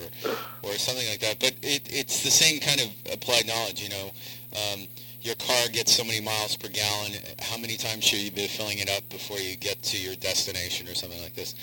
or, 0.64 0.70
or 0.70 0.72
something 0.74 1.07
like 1.09 1.20
that. 1.20 1.39
But 1.39 1.53
it, 1.62 1.83
it's 1.93 2.22
the 2.24 2.31
same 2.31 2.61
kind 2.61 2.81
of 2.81 2.89
applied 3.12 3.47
knowledge, 3.47 3.83
you 3.83 3.91
know. 3.91 4.11
Um, 4.57 4.89
your 5.20 5.35
car 5.37 5.68
gets 5.72 5.93
so 5.95 6.05
many 6.05 6.20
miles 6.20 6.57
per 6.57 6.68
gallon. 6.68 7.12
How 7.41 7.59
many 7.59 7.77
times 7.77 8.05
should 8.05 8.20
you 8.20 8.31
be 8.31 8.47
filling 8.47 8.79
it 8.79 8.89
up 8.91 9.09
before 9.11 9.39
you 9.39 9.57
get 9.57 9.83
to 9.83 9.99
your 9.99 10.14
destination 10.16 10.89
or 10.89 10.95
something 10.95 11.20
like 11.22 11.35
this? 11.35 11.55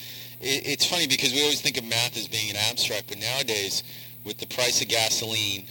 It, 0.41 0.67
it's 0.67 0.85
funny 0.85 1.07
because 1.07 1.31
we 1.33 1.41
always 1.41 1.61
think 1.61 1.77
of 1.77 1.85
math 1.85 2.15
as 2.17 2.27
being 2.27 2.49
an 2.51 2.57
abstract, 2.57 3.07
but 3.09 3.17
nowadays, 3.19 3.83
with 4.25 4.37
the 4.37 4.47
price 4.47 4.81
of 4.81 4.89
gasoline 4.89 5.65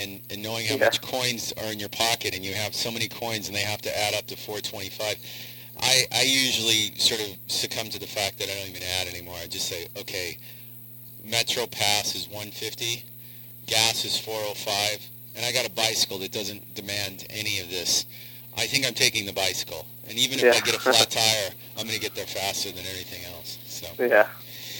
and, 0.00 0.20
and 0.30 0.42
knowing 0.42 0.66
how 0.66 0.74
Yeah. 0.76 0.84
much 0.84 1.00
coins 1.00 1.52
are 1.56 1.72
in 1.72 1.78
your 1.80 1.88
pocket 1.88 2.34
and 2.34 2.44
you 2.44 2.54
have 2.54 2.74
so 2.74 2.90
many 2.90 3.08
coins 3.08 3.48
and 3.48 3.56
they 3.56 3.62
have 3.62 3.80
to 3.82 3.98
add 3.98 4.14
up 4.14 4.26
to 4.28 4.36
425, 4.36 5.16
I, 5.82 6.04
I 6.12 6.22
usually 6.22 6.94
sort 6.96 7.20
of 7.20 7.36
succumb 7.46 7.88
to 7.90 7.98
the 7.98 8.06
fact 8.06 8.38
that 8.38 8.48
I 8.48 8.54
don't 8.54 8.68
even 8.68 8.82
add 9.00 9.08
anymore. 9.08 9.36
I 9.42 9.46
just 9.46 9.68
say, 9.68 9.88
okay, 9.96 10.38
Metro 11.24 11.66
Pass 11.66 12.14
is 12.14 12.28
150, 12.28 13.04
gas 13.66 14.04
is 14.04 14.18
405, 14.18 15.08
and 15.36 15.46
I 15.46 15.52
got 15.52 15.66
a 15.66 15.70
bicycle 15.70 16.18
that 16.18 16.32
doesn't 16.32 16.74
demand 16.74 17.26
any 17.30 17.60
of 17.60 17.70
this. 17.70 18.06
I 18.56 18.66
think 18.66 18.86
I'm 18.86 18.94
taking 18.94 19.26
the 19.26 19.32
bicycle, 19.32 19.86
and 20.08 20.18
even 20.18 20.38
if 20.38 20.54
I 20.54 20.60
get 20.60 20.74
a 20.74 20.80
flat 20.80 21.10
tire, 21.10 21.50
I'm 21.78 21.84
going 21.84 21.94
to 21.94 22.00
get 22.00 22.14
there 22.14 22.26
faster 22.26 22.70
than 22.70 22.84
anything 22.84 23.24
else. 23.32 23.58
So. 23.64 23.86
Yeah, 23.98 24.26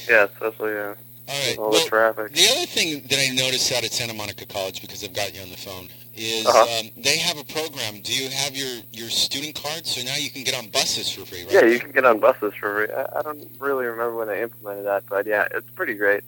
yeah, 0.08 0.24
especially 0.24 0.76
uh, 0.76 0.82
All 0.82 0.94
right. 1.28 1.50
with 1.50 1.58
all 1.58 1.70
well, 1.70 1.84
the 1.84 1.88
traffic. 1.88 2.32
The 2.32 2.48
other 2.50 2.66
thing 2.66 3.02
that 3.08 3.18
I 3.18 3.34
noticed 3.34 3.72
out 3.72 3.84
at 3.84 3.92
Santa 3.92 4.12
Monica 4.12 4.44
College, 4.44 4.80
because 4.80 5.04
I've 5.04 5.14
got 5.14 5.34
you 5.34 5.40
on 5.40 5.50
the 5.50 5.56
phone, 5.56 5.88
is 6.14 6.46
Uh-huh. 6.46 6.80
um, 6.80 6.90
they 6.96 7.16
have 7.18 7.38
a 7.38 7.44
program. 7.44 8.00
Do 8.00 8.12
you 8.14 8.28
have 8.30 8.56
your, 8.56 8.80
your 8.92 9.08
student 9.10 9.54
card? 9.54 9.86
So 9.86 10.02
now 10.02 10.16
you 10.16 10.30
can 10.30 10.42
get 10.44 10.54
on 10.54 10.68
buses 10.68 11.10
for 11.10 11.24
free, 11.24 11.44
right? 11.44 11.52
Yeah, 11.52 11.64
you 11.64 11.78
can 11.80 11.92
get 11.92 12.04
on 12.04 12.18
buses 12.18 12.54
for 12.54 12.86
free. 12.86 12.94
I, 12.94 13.18
I 13.18 13.22
don't 13.22 13.48
really 13.58 13.86
remember 13.86 14.16
when 14.16 14.28
they 14.28 14.42
implemented 14.42 14.86
that, 14.86 15.04
but 15.08 15.26
yeah, 15.26 15.46
it's 15.52 15.70
pretty 15.70 15.94
great. 15.94 16.22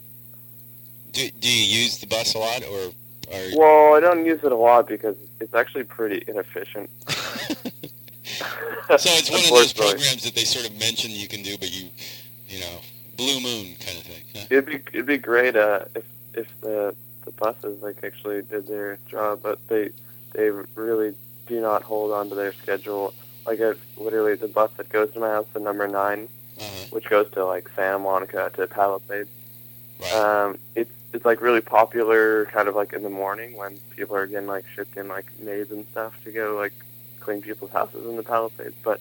Do, 1.11 1.29
do 1.29 1.49
you 1.49 1.81
use 1.83 1.99
the 1.99 2.07
bus 2.07 2.33
a 2.33 2.39
lot, 2.39 2.63
or 2.63 2.91
or 3.31 3.41
Well, 3.55 3.93
I 3.95 3.99
don't 3.99 4.25
use 4.25 4.43
it 4.43 4.51
a 4.51 4.55
lot 4.55 4.87
because 4.87 5.15
it's 5.39 5.53
actually 5.53 5.83
pretty 5.83 6.23
inefficient. 6.27 6.89
so 8.97 9.09
it's 9.11 9.29
one 9.29 9.39
of 9.41 9.49
those 9.49 9.73
programs 9.73 10.23
that 10.23 10.33
they 10.35 10.43
sort 10.43 10.67
of 10.67 10.77
mention 10.79 11.11
you 11.11 11.27
can 11.27 11.43
do, 11.43 11.57
but 11.57 11.71
you 11.71 11.89
you 12.49 12.59
know 12.61 12.79
blue 13.15 13.39
moon 13.41 13.75
kind 13.85 13.97
of 13.97 14.03
thing. 14.03 14.23
Huh? 14.35 14.45
It'd 14.49 14.65
be 14.65 14.81
it'd 14.93 15.05
be 15.05 15.17
great 15.17 15.55
uh, 15.55 15.81
if 15.95 16.03
if 16.33 16.47
the 16.61 16.95
the 17.25 17.31
buses 17.31 17.81
like 17.81 18.03
actually 18.03 18.41
did 18.43 18.67
their 18.67 18.97
job, 19.07 19.41
but 19.43 19.65
they 19.67 19.89
they 20.33 20.49
really 20.75 21.13
do 21.47 21.61
not 21.61 21.83
hold 21.83 22.11
on 22.11 22.29
to 22.29 22.35
their 22.35 22.53
schedule. 22.53 23.13
Like 23.45 23.59
I 23.61 23.73
literally 23.97 24.35
the 24.35 24.47
bus 24.47 24.71
that 24.77 24.89
goes 24.89 25.11
to 25.13 25.19
my 25.19 25.29
house, 25.29 25.47
the 25.53 25.59
number 25.59 25.87
9 25.87 26.27
which 26.91 27.09
goes 27.09 27.29
to 27.31 27.45
like 27.45 27.69
Santa 27.75 27.99
Monica 27.99 28.51
to 28.55 28.67
Palisades. 28.67 29.29
Um, 30.13 30.59
it's 30.75 30.91
it's 31.13 31.25
like 31.25 31.41
really 31.41 31.61
popular, 31.61 32.45
kind 32.45 32.67
of 32.67 32.75
like 32.75 32.93
in 32.93 33.03
the 33.03 33.09
morning 33.09 33.55
when 33.55 33.77
people 33.95 34.15
are 34.15 34.27
getting 34.27 34.47
like 34.47 34.65
shipped 34.75 34.97
in 34.97 35.07
like 35.07 35.25
maids 35.39 35.71
and 35.71 35.85
stuff 35.91 36.13
to 36.23 36.31
go 36.31 36.55
like 36.55 36.73
clean 37.19 37.41
people's 37.41 37.71
houses 37.71 38.05
in 38.05 38.15
the 38.15 38.23
Palisades. 38.23 38.75
But 38.83 38.99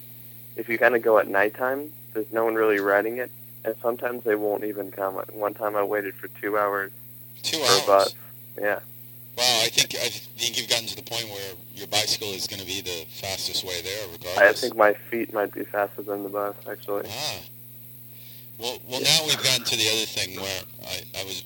if 0.57 0.68
you 0.68 0.79
kind 0.79 0.95
of 0.95 1.03
go 1.03 1.18
at 1.18 1.29
nighttime, 1.29 1.93
there's 2.12 2.33
no 2.33 2.45
one 2.45 2.55
really 2.55 2.81
riding 2.81 3.18
it, 3.18 3.31
and 3.64 3.75
sometimes 3.83 4.25
they 4.25 4.35
won't 4.35 4.64
even 4.64 4.91
come. 4.91 5.14
One 5.33 5.55
time 5.55 5.77
I 5.77 5.83
waited 5.83 6.14
for 6.14 6.29
two 6.29 6.59
hours 6.59 6.93
Two 7.43 7.59
for 7.59 7.83
a 7.83 7.87
bus. 7.87 8.14
Yeah. 8.61 8.80
Well, 9.37 9.64
I 9.64 9.68
think 9.68 9.95
I 9.95 10.09
think 10.09 10.59
you've 10.59 10.68
gotten 10.68 10.87
to 10.87 10.97
the 10.97 11.03
point 11.03 11.28
where 11.28 11.55
your 11.74 11.87
bicycle 11.89 12.28
is 12.33 12.47
going 12.47 12.61
to 12.61 12.66
be 12.66 12.83
the 12.83 13.07
fastest 13.09 13.64
way 13.64 13.80
there, 13.83 14.07
regardless. 14.12 14.39
I 14.39 14.53
think 14.53 14.76
my 14.76 14.93
feet 14.93 15.33
might 15.33 15.53
be 15.53 15.64
faster 15.64 16.03
than 16.03 16.22
the 16.22 16.28
bus, 16.28 16.55
actually. 16.70 17.09
Ah. 17.09 17.41
Well, 18.59 18.78
well, 18.89 19.01
now 19.01 19.18
we've 19.26 19.43
gotten 19.43 19.64
to 19.64 19.76
the 19.76 19.89
other 19.89 20.07
thing 20.07 20.41
where 20.41 20.62
I, 20.85 21.20
I 21.20 21.24
was, 21.24 21.45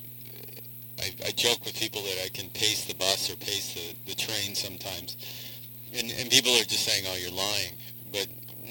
I, 0.99 1.15
I 1.25 1.31
joke 1.31 1.65
with 1.65 1.75
people 1.75 2.01
that 2.03 2.21
I 2.25 2.29
can 2.29 2.49
pace 2.49 2.85
the 2.85 2.93
bus 2.93 3.31
or 3.31 3.35
pace 3.37 3.73
the, 3.73 3.95
the 4.05 4.15
train 4.15 4.53
sometimes, 4.53 5.17
and 5.93 6.11
and 6.11 6.29
people 6.29 6.51
are 6.51 6.63
just 6.63 6.83
saying, 6.83 7.05
"Oh, 7.07 7.15
you're 7.15 7.31
lying." 7.31 7.73
But 8.11 8.27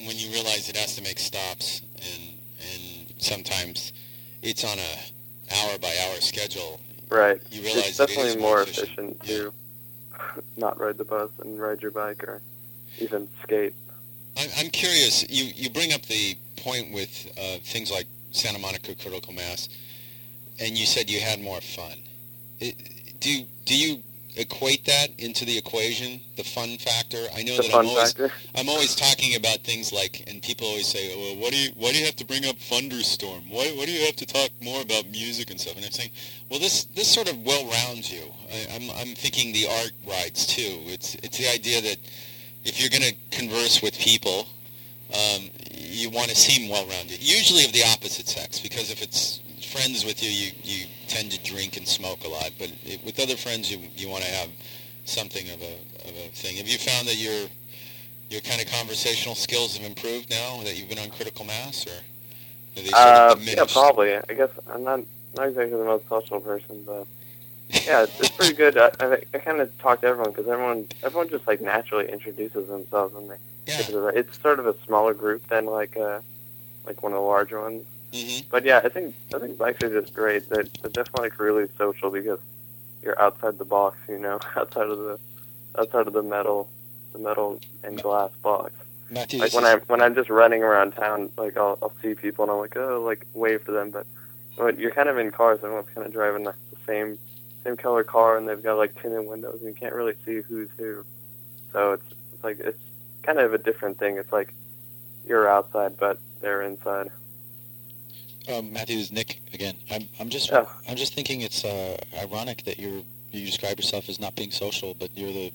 when 0.07 0.17
you 0.17 0.31
realize 0.31 0.69
it 0.69 0.77
has 0.77 0.95
to 0.97 1.03
make 1.03 1.19
stops, 1.19 1.81
and 1.97 2.39
and 2.61 3.15
sometimes 3.19 3.93
it's 4.43 4.63
on 4.65 4.79
a 4.79 5.55
hour 5.57 5.79
by 5.79 5.95
hour 6.07 6.21
schedule, 6.21 6.81
Right. 7.09 7.41
You 7.51 7.63
realize 7.63 7.89
it's 7.89 8.01
it 8.01 8.07
definitely 8.07 8.41
more 8.41 8.57
more 8.57 8.63
efficient 8.63 9.23
to 9.25 9.53
not 10.57 10.79
ride 10.81 10.99
the 10.99 11.05
bus 11.05 11.31
and 11.41 11.61
ride 11.61 11.83
your 11.83 11.91
bike 11.91 12.25
or 12.25 12.43
even 12.99 13.29
skate. 13.43 13.75
I'm, 14.37 14.49
I'm 14.59 14.71
curious. 14.71 15.29
You 15.29 15.45
you 15.55 15.71
bring 15.71 15.93
up 15.93 16.03
the 16.03 16.37
point 16.57 16.93
with 16.93 17.33
uh, 17.39 17.59
things 17.63 17.91
like 17.91 18.07
Santa 18.33 18.59
Monica 18.59 18.95
critical 18.95 19.33
mass, 19.33 19.69
and 20.59 20.77
you 20.77 20.87
said 20.87 21.09
you 21.09 21.21
had 21.21 21.41
more 21.41 21.61
fun. 21.61 21.99
It, 22.61 23.21
do 23.21 23.45
do 23.65 23.77
you 23.77 24.03
equate 24.37 24.85
that 24.87 25.09
into 25.19 25.45
the 25.45 25.57
equation, 25.57 26.21
the 26.37 26.45
fun 26.45 26.79
factor? 26.79 27.27
I 27.35 27.43
know 27.43 27.57
The 27.57 27.63
that 27.63 27.71
fun 27.73 27.81
I'm 27.81 27.89
always 27.89 28.13
factor? 28.13 28.33
I'm 28.55 28.69
always 28.69 28.95
talking 28.95 29.37
about 29.37 29.61
things 29.61 29.93
like, 29.93 30.25
and 30.27 30.43
people 30.43 30.67
always 30.67 30.87
say, 30.87 31.15
well, 31.17 31.37
what 31.37 31.53
do 31.53 31.59
you 31.59 31.71
why 31.77 31.93
do 31.93 31.99
you 31.99 32.07
have 32.07 32.17
to 32.17 32.27
bring 32.27 32.47
up 32.47 32.57
thunderstorm? 32.59 33.45
Why 33.49 33.73
why 33.77 33.87
do 33.87 33.93
you 33.93 34.07
have 34.07 34.17
to 34.17 34.27
talk 34.27 34.51
more 34.63 34.83
about 34.83 35.11
music 35.11 35.51
and 35.51 35.61
stuff? 35.61 35.77
And 35.77 35.85
I'm 35.85 35.93
saying, 35.93 36.11
well, 36.51 36.61
this 36.61 36.85
this 36.85 37.09
sort 37.09 37.31
of 37.31 37.39
well 37.45 37.65
rounds 37.67 38.13
you. 38.13 38.33
I, 38.53 38.67
I'm 38.75 38.91
I'm 38.91 39.15
thinking 39.15 39.53
the 39.53 39.67
art 39.69 39.93
rides 40.07 40.47
too. 40.47 40.81
It's 40.87 41.15
it's 41.17 41.39
the 41.39 41.49
idea 41.49 41.81
that 41.83 41.99
if 42.65 42.81
you're 42.81 42.91
going 42.91 43.03
to 43.03 43.15
converse 43.31 43.81
with 43.81 43.97
people, 43.99 44.47
um, 45.15 45.51
you 45.71 46.11
want 46.11 46.31
to 46.31 46.37
seem 46.37 46.69
well-rounded. 46.69 47.23
Usually 47.23 47.65
of 47.65 47.73
the 47.73 47.85
opposite 47.85 48.27
sex, 48.27 48.59
because 48.59 48.91
if 48.91 49.03
it's 49.03 49.41
friends 49.77 50.05
with 50.05 50.23
you, 50.23 50.31
you, 50.31 50.53
you 50.63 50.87
tend 51.09 51.31
to 51.33 51.39
drink 51.43 51.77
and 51.77 51.87
smoke 51.87 52.25
a 52.25 52.29
lot. 52.29 52.51
But 52.59 52.73
it, 52.85 53.05
with 53.05 53.21
other 53.21 53.37
friends, 53.37 53.71
you 53.71 53.79
you 53.97 54.09
want 54.09 54.25
to 54.25 54.31
have 54.31 54.51
something 55.05 55.49
of 55.51 55.61
a 55.61 55.75
of 56.09 56.15
a 56.17 56.29
thing. 56.33 56.57
Have 56.57 56.69
you 56.69 56.79
found 56.79 57.07
that 57.09 57.17
your 57.17 57.49
your 58.31 58.41
kind 58.41 58.61
of 58.61 58.69
conversational 58.69 59.35
skills 59.35 59.77
have 59.77 59.87
improved 59.87 60.31
now 60.31 60.63
that 60.65 60.77
you've 60.77 60.89
been 60.89 60.99
on 60.99 61.11
critical 61.11 61.45
mass, 61.45 61.87
or 61.87 61.91
are 61.91 62.83
they 62.83 62.91
sort 62.91 62.99
Uh, 62.99 63.37
yeah, 63.41 63.65
probably. 63.65 64.17
I 64.17 64.35
guess 64.35 64.51
I'm 64.69 64.85
not 64.85 65.01
not 65.37 65.49
exactly 65.49 65.77
the 65.77 65.85
most 65.85 66.09
social 66.09 66.41
person, 66.41 66.83
but 66.87 67.07
yeah, 67.87 68.05
it's, 68.05 68.21
it's 68.21 68.37
pretty 68.37 68.55
good. 68.55 68.79
I, 68.79 68.91
I, 69.01 69.23
I 69.35 69.39
kind 69.39 69.61
of 69.61 69.77
talk 69.79 70.01
to 70.01 70.07
everyone 70.07 70.33
because 70.33 70.49
everyone 70.49 70.89
everyone 71.03 71.29
just 71.29 71.47
like 71.47 71.61
naturally 71.61 72.09
introduces 72.11 72.69
themselves 72.69 73.15
when 73.15 73.29
they 73.29 73.37
Yeah. 73.67 73.79
get 73.79 73.87
to 73.87 73.93
the, 73.93 74.07
It's 74.09 74.41
sort 74.41 74.59
of 74.59 74.67
a 74.67 74.75
smaller 74.87 75.15
group 75.15 75.47
than 75.49 75.67
like 75.67 75.97
uh 75.97 76.21
like 76.87 77.03
one 77.03 77.13
of 77.13 77.19
the 77.19 77.23
larger 77.23 77.61
ones. 77.61 77.85
Mm-hmm. 78.13 78.47
But 78.51 78.65
yeah, 78.65 78.81
I 78.85 78.89
think 78.89 79.15
I 79.35 79.39
think 79.39 79.59
bikes 79.59 79.83
are 79.83 80.01
just 80.01 80.15
great. 80.15 80.49
They're, 80.49 80.65
they're 80.83 80.91
definitely 80.91 81.31
like 81.31 81.41
really 81.41 81.69
social 81.77 82.11
because 82.11 82.41
you're 83.03 83.21
outside 83.21 83.59
the 83.59 83.65
box, 83.65 83.99
you 84.09 84.19
know, 84.19 84.41
outside 84.57 84.89
of 84.89 84.99
the 84.99 85.19
outside 85.79 86.07
of 86.07 86.13
the 86.13 86.23
metal 86.23 86.69
the 87.13 87.19
metal 87.19 87.61
and 87.83 88.01
glass 88.01 88.31
box. 88.43 88.73
Matthew, 89.11 89.41
like 89.41 89.53
when 89.53 89.65
I 89.65 89.77
when 89.87 90.03
I'm 90.03 90.15
just 90.15 90.31
running 90.31 90.63
around 90.63 90.93
town, 90.93 91.31
like 91.37 91.57
I'll 91.57 91.79
I'll 91.83 91.93
see 92.03 92.15
people 92.15 92.45
and 92.45 92.53
I'm 92.53 92.59
like 92.59 92.77
oh 92.77 93.03
like 93.05 93.27
wave 93.35 93.65
to 93.67 93.73
them, 93.73 93.91
but 93.91 94.07
when 94.57 94.79
you're 94.79 94.91
kind 94.91 95.09
of 95.09 95.19
in 95.19 95.31
cars, 95.31 95.61
everyone's 95.63 95.89
kind 95.95 96.07
of 96.07 96.13
driving 96.13 96.45
the, 96.45 96.55
the 96.71 96.79
same 96.87 97.19
same 97.65 97.77
color 97.77 98.05
car 98.05 98.37
and 98.37 98.49
they've 98.49 98.63
got 98.63 98.79
like 98.79 99.01
tinted 99.01 99.27
windows 99.27 99.59
and 99.61 99.69
you 99.69 99.75
can't 99.75 99.95
really 99.95 100.15
see 100.25 100.41
who's 100.41 100.69
who. 100.77 101.05
So 101.73 101.93
it's 101.93 102.15
it's 102.33 102.45
like 102.45 102.59
it's 102.61 102.79
kind 103.23 103.39
of 103.39 103.55
a 103.55 103.59
different 103.59 103.99
thing. 103.99 104.17
It's 104.17 104.33
like 104.33 104.55
you're 105.27 105.49
outside 105.49 105.97
but 105.97 106.19
they're 106.41 106.63
inside. 106.63 107.11
Um, 108.49 108.73
Matthew, 108.73 108.99
is 108.99 109.11
Nick 109.11 109.41
again. 109.53 109.77
I'm, 109.91 110.09
I'm 110.21 110.29
just, 110.29 110.51
Yeah. 110.51 110.67
I'm 110.89 110.97
just 110.97 111.15
thinking 111.15 111.41
it's 111.41 111.65
uh, 111.65 111.97
ironic 112.23 112.65
that 112.65 112.79
you're, 112.79 113.03
you 113.33 113.47
describe 113.47 113.79
yourself 113.79 114.09
as 114.09 114.21
not 114.21 114.37
being 114.37 114.51
social, 114.51 114.95
but 114.95 115.11
you're 115.17 115.33
the, 115.33 115.53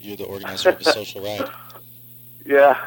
you're 0.00 0.16
the 0.16 0.24
organizer 0.24 0.70
of 0.70 0.80
a 0.80 0.84
social 0.92 1.22
ride. 1.22 1.50
Yeah, 2.44 2.78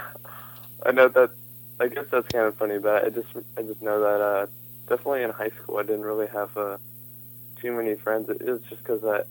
I 0.85 0.91
know 0.91 1.07
that. 1.09 1.31
I 1.79 1.87
guess 1.87 2.05
that's 2.11 2.27
kind 2.27 2.45
of 2.45 2.55
funny, 2.55 2.77
but 2.77 3.05
I 3.05 3.09
just 3.09 3.27
I 3.57 3.61
just 3.63 3.81
know 3.81 3.99
that 3.99 4.21
uh, 4.21 4.47
definitely 4.87 5.23
in 5.23 5.31
high 5.31 5.49
school 5.49 5.77
I 5.77 5.81
didn't 5.83 6.03
really 6.03 6.27
have 6.27 6.55
uh, 6.55 6.77
too 7.57 7.71
many 7.71 7.95
friends. 7.95 8.29
It 8.29 8.45
was 8.45 8.61
just 8.69 8.83
because 8.83 9.03
I 9.03 9.23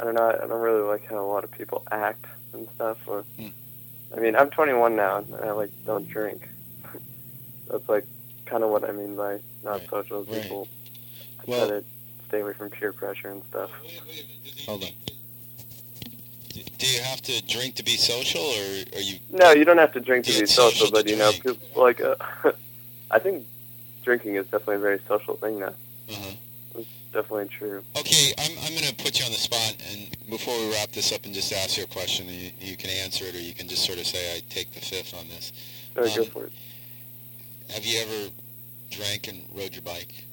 I 0.00 0.04
don't 0.04 0.14
know 0.14 0.28
I 0.28 0.46
don't 0.46 0.60
really 0.60 0.82
like 0.82 1.06
how 1.06 1.18
a 1.18 1.26
lot 1.26 1.44
of 1.44 1.50
people 1.50 1.82
act 1.90 2.26
and 2.52 2.68
stuff. 2.74 2.98
Or 3.06 3.24
I 4.16 4.20
mean 4.20 4.36
I'm 4.36 4.50
21 4.50 4.94
now 4.96 5.18
and 5.18 5.34
I 5.36 5.52
like 5.52 5.70
don't 5.86 6.08
drink. 6.08 6.48
that's 7.68 7.88
like 7.88 8.06
kind 8.50 8.64
of 8.64 8.70
what 8.70 8.84
I 8.88 8.92
mean 8.92 9.14
by 9.16 9.38
not 9.62 9.80
social. 9.88 10.24
right. 10.24 10.42
People 10.42 10.68
Well- 11.46 11.68
try 11.68 11.78
to 11.78 11.84
stay 12.28 12.40
away 12.40 12.52
from 12.52 12.70
peer 12.70 12.92
pressure 12.92 13.28
and 13.30 13.42
stuff. 13.50 13.70
Hold 14.66 14.84
on. 14.84 14.90
Do- 16.48 16.62
Do 16.78 16.86
you 16.86 17.00
have 17.02 17.22
to 17.22 17.40
drink 17.46 17.76
to 17.76 17.84
be 17.84 17.96
social, 17.96 18.42
or 18.42 18.64
are 18.96 19.00
you? 19.00 19.18
No, 19.30 19.52
you 19.52 19.64
don't 19.64 19.78
have 19.78 19.92
to 19.92 20.00
drink 20.00 20.26
to 20.26 20.32
be 20.40 20.46
social, 20.46 20.86
social 20.86 20.90
but 20.90 21.08
you 21.08 21.16
know, 21.16 21.30
people 21.32 21.56
like 21.76 22.00
uh, 22.00 22.16
I 23.10 23.18
think 23.20 23.46
drinking 24.02 24.34
is 24.36 24.46
definitely 24.46 24.76
a 24.76 24.78
very 24.80 25.00
social 25.06 25.36
thing 25.36 25.60
now. 25.60 25.74
Uh-huh. 26.10 26.30
It's 26.76 26.88
definitely 27.12 27.48
true. 27.48 27.84
Okay, 27.96 28.32
I'm, 28.38 28.50
I'm 28.64 28.72
going 28.72 28.84
to 28.88 28.94
put 28.96 29.18
you 29.18 29.24
on 29.26 29.30
the 29.32 29.36
spot, 29.38 29.76
and 29.92 30.08
before 30.28 30.56
we 30.58 30.72
wrap 30.72 30.90
this 30.90 31.12
up, 31.12 31.24
and 31.24 31.32
just 31.34 31.52
ask 31.52 31.76
you 31.76 31.84
a 31.84 31.86
question, 31.86 32.26
you, 32.26 32.50
you 32.60 32.76
can 32.76 32.90
answer 32.90 33.24
it, 33.26 33.34
or 33.34 33.40
you 33.40 33.52
can 33.54 33.68
just 33.68 33.84
sort 33.84 33.98
of 33.98 34.06
say, 34.06 34.36
"I 34.36 34.42
take 34.48 34.72
the 34.72 34.80
fifth 34.80 35.14
on 35.14 35.28
this." 35.28 35.52
No, 35.96 36.02
go 36.02 36.22
Um, 36.22 36.28
for 36.30 36.44
it. 36.46 36.52
Have 37.72 37.84
you 37.84 38.00
ever 38.00 38.30
drank 38.90 39.28
and 39.28 39.44
rode 39.54 39.74
your 39.74 39.82
bike? 39.82 40.26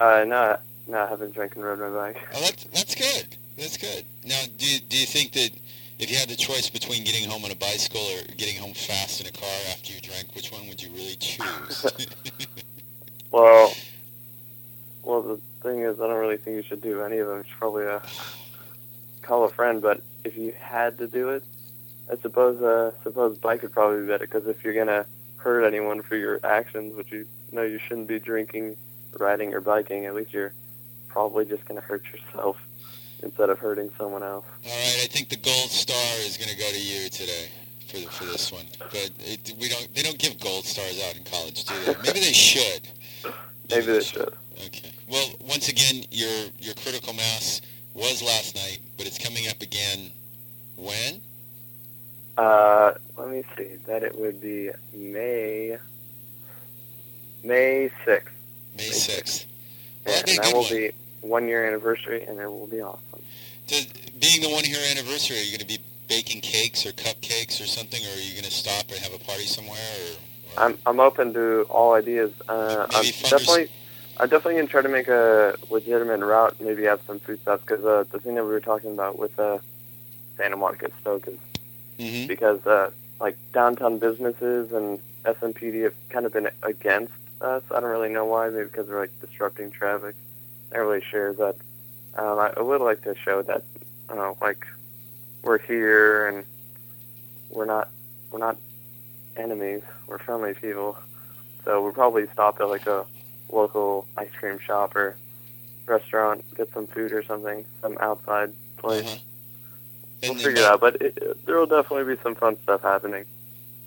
Uh, 0.00 0.24
no, 0.26 0.56
no, 0.86 0.98
I 0.98 1.06
haven't 1.08 1.34
drank 1.34 1.54
and 1.54 1.64
rode 1.64 1.78
my 1.78 1.90
bike. 1.90 2.16
Oh, 2.34 2.40
that's 2.40 2.64
that's 2.64 2.94
good. 2.94 3.36
That's 3.56 3.76
good. 3.76 4.04
Now, 4.24 4.40
do 4.56 4.66
you, 4.66 4.80
do 4.80 4.96
you 4.96 5.06
think 5.06 5.32
that 5.32 5.50
if 5.98 6.10
you 6.10 6.16
had 6.16 6.28
the 6.28 6.36
choice 6.36 6.68
between 6.68 7.04
getting 7.04 7.28
home 7.28 7.44
on 7.44 7.50
a 7.50 7.56
bicycle 7.56 8.00
or 8.00 8.22
getting 8.36 8.56
home 8.56 8.72
fast 8.74 9.20
in 9.20 9.26
a 9.26 9.32
car 9.32 9.48
after 9.70 9.92
you 9.92 10.00
drank, 10.00 10.34
which 10.34 10.50
one 10.50 10.66
would 10.68 10.82
you 10.82 10.90
really 10.90 11.16
choose? 11.16 11.86
Well, 13.32 13.72
well, 15.02 15.22
the 15.22 15.40
thing 15.62 15.80
is, 15.80 15.98
I 15.98 16.06
don't 16.06 16.18
really 16.18 16.36
think 16.36 16.56
you 16.56 16.62
should 16.62 16.82
do 16.82 17.00
any 17.00 17.16
of 17.16 17.28
them. 17.28 17.38
You 17.38 17.44
should 17.48 17.58
probably 17.58 17.86
uh, 17.86 18.00
call 19.22 19.44
a 19.44 19.48
friend. 19.48 19.80
But 19.80 20.02
if 20.22 20.36
you 20.36 20.52
had 20.52 20.98
to 20.98 21.08
do 21.08 21.30
it, 21.30 21.42
I 22.12 22.16
suppose 22.16 22.60
uh, 22.60 22.92
suppose 23.02 23.38
bike 23.38 23.62
would 23.62 23.72
probably 23.72 24.02
be 24.02 24.06
better 24.06 24.26
because 24.26 24.46
if 24.46 24.62
you're 24.62 24.74
gonna 24.74 25.06
hurt 25.42 25.64
anyone 25.64 26.02
for 26.02 26.16
your 26.16 26.40
actions, 26.44 26.94
which 26.94 27.12
you 27.12 27.26
know 27.50 27.62
you 27.62 27.78
shouldn't 27.78 28.08
be 28.08 28.18
drinking, 28.18 28.76
riding, 29.18 29.54
or 29.54 29.60
biking, 29.60 30.06
at 30.06 30.14
least 30.14 30.32
you're 30.32 30.52
probably 31.08 31.44
just 31.44 31.64
gonna 31.66 31.80
hurt 31.80 32.02
yourself 32.12 32.56
instead 33.22 33.50
of 33.50 33.58
hurting 33.58 33.90
someone 33.96 34.22
else. 34.22 34.44
All 34.64 34.70
right, 34.70 35.00
I 35.02 35.06
think 35.06 35.28
the 35.28 35.36
gold 35.36 35.70
star 35.70 36.18
is 36.20 36.36
going 36.36 36.50
to 36.50 36.56
go 36.56 36.68
to 36.68 36.80
you 36.80 37.08
today 37.08 37.48
for 37.88 37.98
the, 37.98 38.06
for 38.06 38.24
this 38.24 38.52
one. 38.52 38.64
But 38.78 39.10
it, 39.20 39.54
we 39.58 39.68
don't 39.68 39.88
they 39.94 40.02
don't 40.02 40.18
give 40.18 40.38
gold 40.40 40.64
stars 40.64 41.00
out 41.08 41.16
in 41.16 41.24
college, 41.24 41.64
do 41.64 41.74
they? 41.84 41.94
Maybe 42.02 42.20
they 42.20 42.32
should. 42.32 42.88
Maybe 43.70 43.86
they 43.86 44.00
should. 44.00 44.32
Okay. 44.66 44.92
Well, 45.08 45.28
once 45.40 45.68
again, 45.68 46.04
your 46.10 46.48
your 46.58 46.74
critical 46.74 47.12
mass 47.14 47.62
was 47.94 48.22
last 48.22 48.54
night, 48.54 48.80
but 48.96 49.06
it's 49.06 49.18
coming 49.18 49.48
up 49.48 49.60
again. 49.62 50.10
When? 50.76 51.20
Uh, 52.36 52.92
let 53.16 53.28
me 53.28 53.44
see. 53.56 53.76
That 53.86 54.02
it 54.02 54.18
would 54.18 54.40
be 54.40 54.70
May 54.94 55.78
May 57.44 57.90
sixth. 58.04 58.34
May 58.76 58.90
sixth. 58.90 59.46
Yeah, 60.06 60.22
and 60.26 60.38
that 60.38 60.52
will 60.52 60.68
be 60.68 60.92
one 61.20 61.46
year 61.46 61.66
anniversary, 61.66 62.24
and 62.24 62.40
it 62.40 62.50
will 62.50 62.66
be 62.66 62.80
awesome. 62.80 63.22
Does, 63.66 63.86
being 64.18 64.42
the 64.42 64.50
one 64.50 64.64
year 64.64 64.80
anniversary, 64.90 65.38
are 65.38 65.42
you 65.42 65.50
going 65.50 65.60
to 65.60 65.66
be 65.66 65.78
baking 66.08 66.40
cakes 66.40 66.84
or 66.84 66.92
cupcakes 66.92 67.60
or 67.60 67.66
something, 67.66 68.04
or 68.04 68.10
are 68.10 68.20
you 68.20 68.32
going 68.32 68.44
to 68.44 68.50
stop 68.50 68.90
and 68.90 68.98
have 68.98 69.14
a 69.14 69.24
party 69.24 69.46
somewhere? 69.46 69.78
Or 69.78 70.16
I'm 70.58 70.78
I'm 70.86 71.00
open 71.00 71.32
to 71.34 71.62
all 71.70 71.94
ideas. 71.94 72.32
Uh, 72.48 72.86
I'm 72.90 73.04
definitely 73.04 73.70
I'm 74.18 74.28
definitely 74.28 74.56
gonna 74.56 74.66
try 74.66 74.82
to 74.82 74.88
make 74.88 75.08
a 75.08 75.56
legitimate 75.70 76.20
route. 76.20 76.60
Maybe 76.60 76.84
have 76.84 77.00
some 77.06 77.18
food 77.20 77.40
stuff 77.40 77.60
because 77.60 77.84
uh, 77.84 78.04
the 78.10 78.20
thing 78.20 78.34
that 78.34 78.44
we 78.44 78.50
were 78.50 78.60
talking 78.60 78.92
about 78.92 79.18
with 79.18 79.38
uh, 79.38 79.58
Santa 80.36 80.56
Monica 80.56 80.90
Spoke 81.00 81.28
is 81.28 81.38
Mm-hmm. 81.98 82.26
because 82.26 82.66
uh, 82.66 82.90
like 83.20 83.36
downtown 83.52 83.98
businesses 83.98 84.72
and 84.72 84.98
SMPD 85.24 85.84
have 85.84 85.94
kind 86.08 86.26
of 86.26 86.32
been 86.32 86.48
against 86.62 87.12
us. 87.40 87.62
I 87.70 87.80
don't 87.80 87.90
really 87.90 88.08
know 88.08 88.24
why. 88.24 88.48
Maybe 88.48 88.64
because 88.64 88.88
we're 88.88 89.00
like 89.00 89.20
disrupting 89.20 89.70
traffic. 89.70 90.14
I'm 90.72 90.78
not 90.78 90.86
really 90.86 91.02
sure, 91.02 91.32
but 91.32 91.56
um, 92.16 92.38
I, 92.38 92.60
would 92.60 92.80
like 92.80 93.02
to 93.02 93.14
show 93.14 93.42
that 93.42 93.62
I 94.08 94.32
like 94.40 94.66
we're 95.42 95.58
here 95.58 96.28
and 96.28 96.44
we're 97.50 97.66
not 97.66 97.88
we're 98.30 98.38
not 98.38 98.56
enemies. 99.36 99.82
We're 100.06 100.18
friendly 100.18 100.54
people. 100.54 100.98
So 101.64 101.82
we'll 101.82 101.92
probably 101.92 102.26
stop 102.32 102.60
at 102.60 102.68
like 102.68 102.86
a 102.86 103.06
local 103.50 104.06
ice 104.16 104.30
cream 104.38 104.58
shop 104.58 104.96
or 104.96 105.16
restaurant, 105.86 106.44
get 106.56 106.72
some 106.72 106.86
food 106.86 107.12
or 107.12 107.22
something, 107.22 107.64
some 107.80 107.96
outside 108.00 108.52
place. 108.76 109.04
Uh-huh. 109.04 109.16
We'll 110.22 110.34
figure 110.34 110.50
it 110.52 110.58
out, 110.58 110.80
but 110.80 110.96
it, 111.02 111.46
there 111.46 111.56
will 111.56 111.66
definitely 111.66 112.14
be 112.14 112.20
some 112.22 112.34
fun 112.34 112.56
stuff 112.62 112.82
happening. 112.82 113.24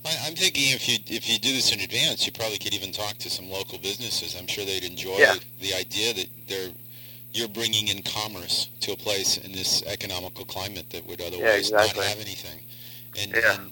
I, 0.06 0.16
I'm 0.26 0.36
thinking 0.36 0.72
if 0.72 0.88
you 0.88 0.98
if 1.08 1.30
you 1.30 1.40
do 1.40 1.54
this 1.54 1.72
in 1.74 1.80
advance, 1.80 2.26
you 2.26 2.32
probably 2.32 2.58
could 2.58 2.74
even 2.74 2.92
talk 2.92 3.18
to 3.20 3.30
some 3.30 3.50
local 3.50 3.78
businesses. 3.80 4.36
I'm 4.38 4.48
sure 4.48 4.66
they'd 4.66 4.84
enjoy 4.84 5.18
Yeah. 5.18 5.36
the 5.62 5.74
idea 5.74 6.14
that 6.14 6.28
they're 6.48 6.70
you're 7.34 7.48
bringing 7.50 7.90
in 7.90 8.02
commerce 8.04 8.70
to 8.82 8.94
a 8.94 8.96
place 8.96 9.38
in 9.38 9.52
this 9.52 9.84
economical 9.88 10.46
climate 10.46 10.90
that 10.92 11.06
would 11.06 11.20
otherwise 11.22 11.70
exactly. 11.70 12.00
not 12.00 12.08
have 12.08 12.20
anything. 12.20 12.62
And, 13.20 13.32
Yeah. 13.36 13.58
and 13.60 13.72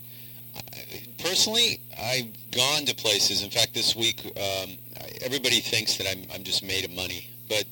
personally, 1.17 1.79
I've 1.97 2.27
gone 2.51 2.85
to 2.85 2.95
places. 2.95 3.41
In 3.41 3.49
fact, 3.49 3.73
this 3.73 3.95
week, 3.95 4.19
um, 4.37 4.77
everybody 5.21 5.59
thinks 5.61 5.97
that 5.97 6.07
I'm 6.09 6.25
I'm 6.33 6.43
just 6.43 6.63
made 6.63 6.83
of 6.85 6.91
money, 6.91 7.29
but 7.47 7.65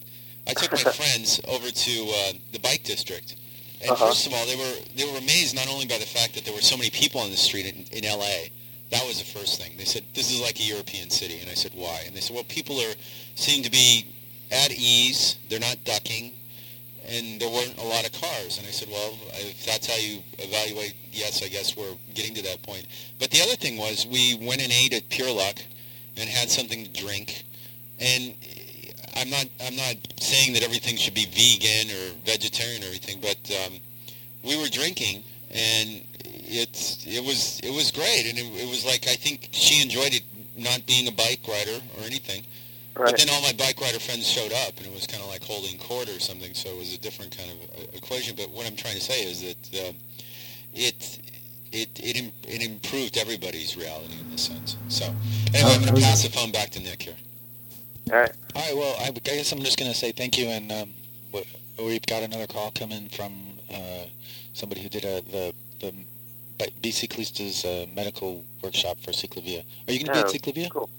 I 0.47 0.53
took 0.53 0.71
my 0.71 0.91
friends 1.01 1.41
over 1.47 1.69
to 1.69 1.91
uh, 2.15 2.33
the 2.51 2.59
bike 2.59 2.83
district. 2.83 3.35
And 3.81 3.91
Uh-huh. 3.91 4.07
first 4.07 4.27
of 4.27 4.33
all, 4.33 4.45
they 4.45 4.55
were 4.55 4.75
they 4.95 5.05
were 5.05 5.17
amazed 5.17 5.55
not 5.55 5.67
only 5.69 5.85
by 5.87 5.97
the 5.99 6.05
fact 6.05 6.35
that 6.35 6.45
there 6.45 6.53
were 6.53 6.61
so 6.61 6.77
many 6.77 6.89
people 6.91 7.21
on 7.21 7.31
the 7.31 7.37
street 7.37 7.67
in, 7.67 7.85
in 7.97 8.05
L.A. 8.05 8.51
That 8.91 9.05
was 9.07 9.19
the 9.19 9.25
first 9.39 9.61
thing. 9.61 9.73
They 9.77 9.85
said 9.85 10.05
this 10.15 10.31
is 10.31 10.41
like 10.41 10.59
a 10.59 10.63
European 10.63 11.09
city, 11.09 11.39
and 11.41 11.49
I 11.49 11.55
said 11.55 11.71
why? 11.75 12.03
And 12.05 12.15
they 12.15 12.21
said 12.21 12.35
well, 12.35 12.45
people 12.45 12.79
are 12.79 12.93
seem 13.35 13.63
to 13.63 13.71
be 13.71 14.07
at 14.51 14.71
ease. 14.71 15.37
They're 15.49 15.59
not 15.59 15.77
ducking, 15.85 16.33
and 17.07 17.41
there 17.41 17.49
weren't 17.49 17.77
a 17.79 17.83
lot 17.83 18.05
of 18.05 18.13
cars. 18.13 18.57
And 18.59 18.67
I 18.67 18.71
said 18.71 18.89
well, 18.91 19.17
if 19.35 19.65
that's 19.65 19.87
how 19.87 19.97
you 19.97 20.23
evaluate, 20.39 20.95
yes, 21.11 21.43
I 21.43 21.49
guess 21.49 21.77
we're 21.77 21.95
getting 22.13 22.35
to 22.35 22.41
that 22.43 22.61
point. 22.63 22.87
But 23.19 23.31
the 23.31 23.41
other 23.41 23.55
thing 23.55 23.77
was 23.77 24.07
we 24.07 24.35
went 24.41 24.61
and 24.61 24.71
ate 24.71 24.93
at 24.93 25.09
Pure 25.09 25.31
Luck 25.31 25.59
and 26.17 26.29
had 26.29 26.49
something 26.49 26.83
to 26.85 26.91
drink, 26.91 27.43
and 27.99 28.35
I'm 29.15 29.29
not 29.29 29.45
I'm 29.63 29.75
not 29.75 29.95
saying 30.19 30.53
that 30.53 30.63
everything 30.63 30.95
should 30.97 31.13
be 31.13 31.25
vegan 31.25 31.91
or 31.95 32.15
vegetarian 32.25 32.83
or 32.83 32.87
anything, 32.87 33.19
but 33.21 33.39
um, 33.65 33.73
we 34.43 34.57
were 34.59 34.67
drinking 34.69 35.23
and 35.51 36.01
it's 36.23 37.05
it 37.05 37.23
was 37.23 37.59
it 37.63 37.71
was 37.73 37.91
great 37.91 38.25
and 38.27 38.37
it, 38.37 38.45
it 38.63 38.69
was 38.69 38.85
like 38.85 39.07
I 39.07 39.15
think 39.15 39.49
she 39.51 39.81
enjoyed 39.81 40.13
it 40.13 40.23
not 40.57 40.85
being 40.85 41.07
a 41.07 41.11
bike 41.11 41.41
rider 41.47 41.79
or 41.97 42.03
anything. 42.05 42.43
Right. 42.95 43.11
But 43.11 43.17
then 43.19 43.29
all 43.29 43.41
my 43.41 43.53
bike 43.53 43.79
rider 43.79 43.99
friends 43.99 44.27
showed 44.27 44.51
up 44.51 44.77
and 44.77 44.85
it 44.85 44.93
was 44.93 45.07
kind 45.07 45.23
of 45.23 45.29
like 45.29 45.43
holding 45.43 45.77
court 45.79 46.09
or 46.09 46.19
something, 46.19 46.53
so 46.53 46.69
it 46.69 46.77
was 46.77 46.93
a 46.93 46.97
different 46.99 47.35
kind 47.37 47.51
of 47.51 47.57
uh, 47.79 47.87
equation. 47.93 48.35
But 48.35 48.51
what 48.51 48.67
I'm 48.67 48.75
trying 48.75 48.95
to 48.95 49.01
say 49.01 49.23
is 49.23 49.41
that 49.41 49.87
uh, 49.87 49.93
it 50.73 51.19
it 51.71 51.89
it 52.03 52.17
im- 52.17 52.33
it 52.47 52.61
improved 52.61 53.17
everybody's 53.17 53.77
reality 53.77 54.19
in 54.19 54.29
this 54.29 54.43
sense. 54.43 54.75
So 54.89 55.05
anyway, 55.53 55.73
I'm 55.75 55.81
going 55.81 55.95
to 55.95 56.01
pass 56.01 56.23
the 56.23 56.29
phone 56.29 56.51
back 56.51 56.69
to 56.71 56.79
Nick 56.81 57.01
here. 57.03 57.15
All 58.11 58.19
right. 58.19 58.31
All 58.55 58.61
right. 58.61 58.75
Well, 58.75 58.95
I, 58.99 59.07
I 59.07 59.11
guess 59.11 59.51
I'm 59.51 59.59
just 59.59 59.79
going 59.79 59.91
to 59.91 59.97
say 59.97 60.11
thank 60.11 60.37
you, 60.37 60.47
and 60.47 60.71
um, 60.71 60.93
we've 61.79 62.05
got 62.05 62.23
another 62.23 62.47
call 62.47 62.71
coming 62.71 63.07
from 63.09 63.31
uh, 63.73 64.05
somebody 64.53 64.81
who 64.81 64.89
did 64.89 65.05
a, 65.05 65.21
the 65.21 65.53
the 65.79 65.93
B- 66.59 66.89
Biciclista's 66.89 67.65
uh, 67.65 67.85
medical 67.95 68.45
workshop 68.61 68.99
for 68.99 69.11
Ciclavia. 69.11 69.63
Are 69.87 69.93
you 69.93 70.03
going 70.03 70.13
to 70.13 70.19
Oh, 70.19 70.31
be 70.31 70.35
at 70.35 70.41
Ciclavia? 70.41 70.69
Cool. 70.69 70.89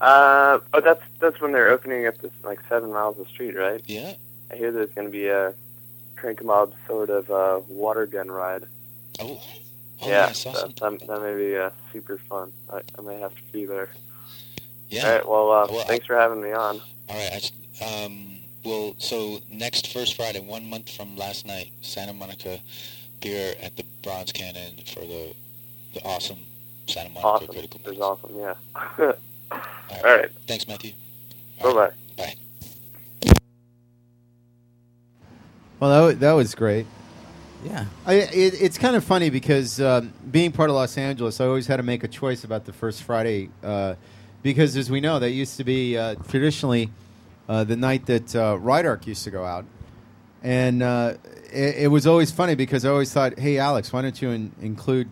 Uh, 0.00 0.58
oh, 0.74 0.80
that's 0.80 1.02
that's 1.20 1.40
when 1.40 1.52
they're 1.52 1.70
opening 1.70 2.06
up 2.06 2.18
this 2.18 2.32
like 2.42 2.60
seven 2.68 2.92
miles 2.92 3.18
of 3.18 3.28
street, 3.28 3.56
right? 3.56 3.82
Yeah. 3.86 4.14
I 4.50 4.56
hear 4.56 4.72
there's 4.72 4.90
going 4.90 5.06
to 5.06 5.12
be 5.12 5.28
a 5.28 5.54
drink 6.16 6.44
mob 6.44 6.74
sort 6.86 7.08
of 7.08 7.30
uh, 7.30 7.60
water 7.68 8.06
gun 8.06 8.30
ride. 8.30 8.64
Oh. 9.20 9.40
yeah, 10.00 10.32
yeah, 10.44 10.52
that, 10.52 10.76
that, 10.80 11.06
that 11.06 11.22
may 11.22 11.36
be 11.36 11.56
uh, 11.56 11.70
super 11.92 12.18
fun. 12.18 12.52
I, 12.70 12.80
I 12.98 13.02
may 13.02 13.18
have 13.20 13.34
to 13.34 13.42
be 13.52 13.64
there. 13.64 13.88
Yeah. 14.92 15.06
All 15.06 15.12
right. 15.14 15.28
Well, 15.28 15.52
uh, 15.52 15.66
Well, 15.70 15.84
thanks 15.86 16.06
for 16.06 16.16
having 16.16 16.42
me 16.42 16.52
on. 16.52 16.80
All 17.08 17.16
right. 17.16 17.32
I 17.32 17.36
s- 17.36 17.52
um, 18.04 18.38
well, 18.64 18.94
so 18.98 19.40
next 19.50 19.92
first 19.92 20.16
Friday, 20.16 20.40
one 20.40 20.68
month 20.70 20.90
from 20.90 21.16
last 21.16 21.46
night, 21.46 21.72
Santa 21.82 22.12
Monica 22.12 22.60
beer 23.20 23.54
at 23.62 23.76
the 23.76 23.84
Bronze 24.02 24.32
Cannon 24.32 24.76
for 24.94 25.00
the 25.00 25.34
the 25.94 26.02
awesome 26.04 26.38
Santa 26.88 27.10
Monica 27.10 27.28
Awesome. 27.28 27.48
Critical. 27.48 27.80
It's 27.86 28.00
awesome. 28.00 28.36
Yeah. 28.38 28.54
All 29.50 30.02
right. 30.04 30.30
Thanks, 30.46 30.68
Matthew. 30.68 30.92
Bye 31.62 31.72
bye. 31.72 31.90
Bye. 32.16 32.34
Well, 35.80 36.08
that, 36.08 36.20
that 36.20 36.32
was 36.32 36.54
great. 36.54 36.86
Yeah. 37.64 37.86
I, 38.06 38.14
it, 38.14 38.60
it's 38.60 38.78
kind 38.78 38.96
of 38.96 39.04
funny 39.04 39.30
because 39.30 39.80
um, 39.80 40.12
being 40.30 40.52
part 40.52 40.70
of 40.70 40.76
Los 40.76 40.96
Angeles, 40.98 41.40
I 41.40 41.46
always 41.46 41.66
had 41.66 41.76
to 41.78 41.82
make 41.82 42.04
a 42.04 42.08
choice 42.08 42.44
about 42.44 42.64
the 42.64 42.72
first 42.72 43.02
Friday 43.02 43.50
uh, 43.64 43.94
because, 44.42 44.76
as 44.76 44.90
we 44.90 45.00
know, 45.00 45.18
that 45.18 45.30
used 45.30 45.56
to 45.56 45.64
be 45.64 45.96
uh, 45.96 46.16
traditionally 46.28 46.90
uh, 47.48 47.64
the 47.64 47.76
night 47.76 48.06
that 48.06 48.34
uh, 48.34 48.58
Ride 48.58 48.86
Arc 48.86 49.06
used 49.06 49.24
to 49.24 49.30
go 49.30 49.44
out. 49.44 49.64
And 50.42 50.82
uh, 50.82 51.14
it, 51.52 51.84
it 51.84 51.88
was 51.88 52.06
always 52.06 52.30
funny 52.30 52.54
because 52.54 52.84
I 52.84 52.90
always 52.90 53.12
thought, 53.12 53.38
hey, 53.38 53.58
Alex, 53.58 53.92
why 53.92 54.02
don't 54.02 54.20
you 54.20 54.30
in, 54.30 54.52
include 54.60 55.08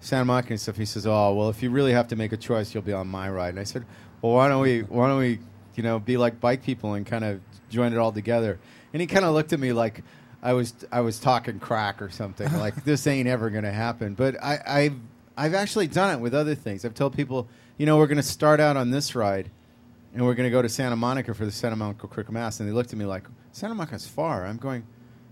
Santa 0.00 0.24
Monica 0.24 0.50
and 0.50 0.60
stuff? 0.60 0.76
He 0.76 0.84
says, 0.84 1.06
oh, 1.06 1.34
well, 1.34 1.48
if 1.48 1.62
you 1.62 1.70
really 1.70 1.92
have 1.92 2.08
to 2.08 2.16
make 2.16 2.32
a 2.32 2.36
choice, 2.36 2.74
you'll 2.74 2.82
be 2.82 2.92
on 2.92 3.08
my 3.08 3.30
ride. 3.30 3.50
And 3.50 3.60
I 3.60 3.64
said, 3.64 3.84
well, 4.20 4.32
why 4.32 4.48
don't 4.48 4.60
we, 4.60 4.82
why 4.82 5.08
don't 5.08 5.18
we, 5.18 5.38
you 5.74 5.82
know, 5.82 5.98
be 5.98 6.16
like 6.16 6.40
bike 6.40 6.62
people 6.62 6.94
and 6.94 7.06
kind 7.06 7.24
of 7.24 7.40
join 7.70 7.92
it 7.92 7.98
all 7.98 8.12
together? 8.12 8.58
And 8.92 9.00
he 9.00 9.06
kind 9.06 9.24
of 9.24 9.34
looked 9.34 9.52
at 9.52 9.60
me 9.60 9.72
like 9.72 10.02
I 10.42 10.52
was, 10.52 10.74
I 10.92 11.00
was 11.00 11.18
talking 11.18 11.58
crack 11.58 12.02
or 12.02 12.10
something. 12.10 12.52
like 12.58 12.84
this 12.84 13.06
ain't 13.06 13.28
ever 13.28 13.48
going 13.48 13.64
to 13.64 13.72
happen. 13.72 14.14
But 14.14 14.42
I, 14.42 14.58
I've, 14.66 14.96
I've 15.36 15.54
actually 15.54 15.86
done 15.86 16.14
it 16.16 16.20
with 16.20 16.34
other 16.34 16.54
things. 16.54 16.84
I've 16.84 16.94
told 16.94 17.16
people, 17.16 17.48
you 17.76 17.86
know, 17.86 17.96
we're 17.96 18.06
going 18.06 18.16
to 18.16 18.22
start 18.22 18.60
out 18.60 18.76
on 18.76 18.90
this 18.90 19.14
ride 19.14 19.50
and 20.12 20.24
we're 20.24 20.34
going 20.34 20.46
to 20.46 20.50
go 20.50 20.62
to 20.62 20.68
Santa 20.68 20.96
Monica 20.96 21.34
for 21.34 21.44
the 21.44 21.50
Santa 21.50 21.76
Monica 21.76 22.06
Critical 22.06 22.34
Mass. 22.34 22.60
And 22.60 22.68
they 22.68 22.72
looked 22.72 22.92
at 22.92 22.98
me 22.98 23.04
like, 23.04 23.24
Santa 23.52 23.74
Monica's 23.74 24.06
far. 24.06 24.46
I'm 24.46 24.56
going, 24.56 24.84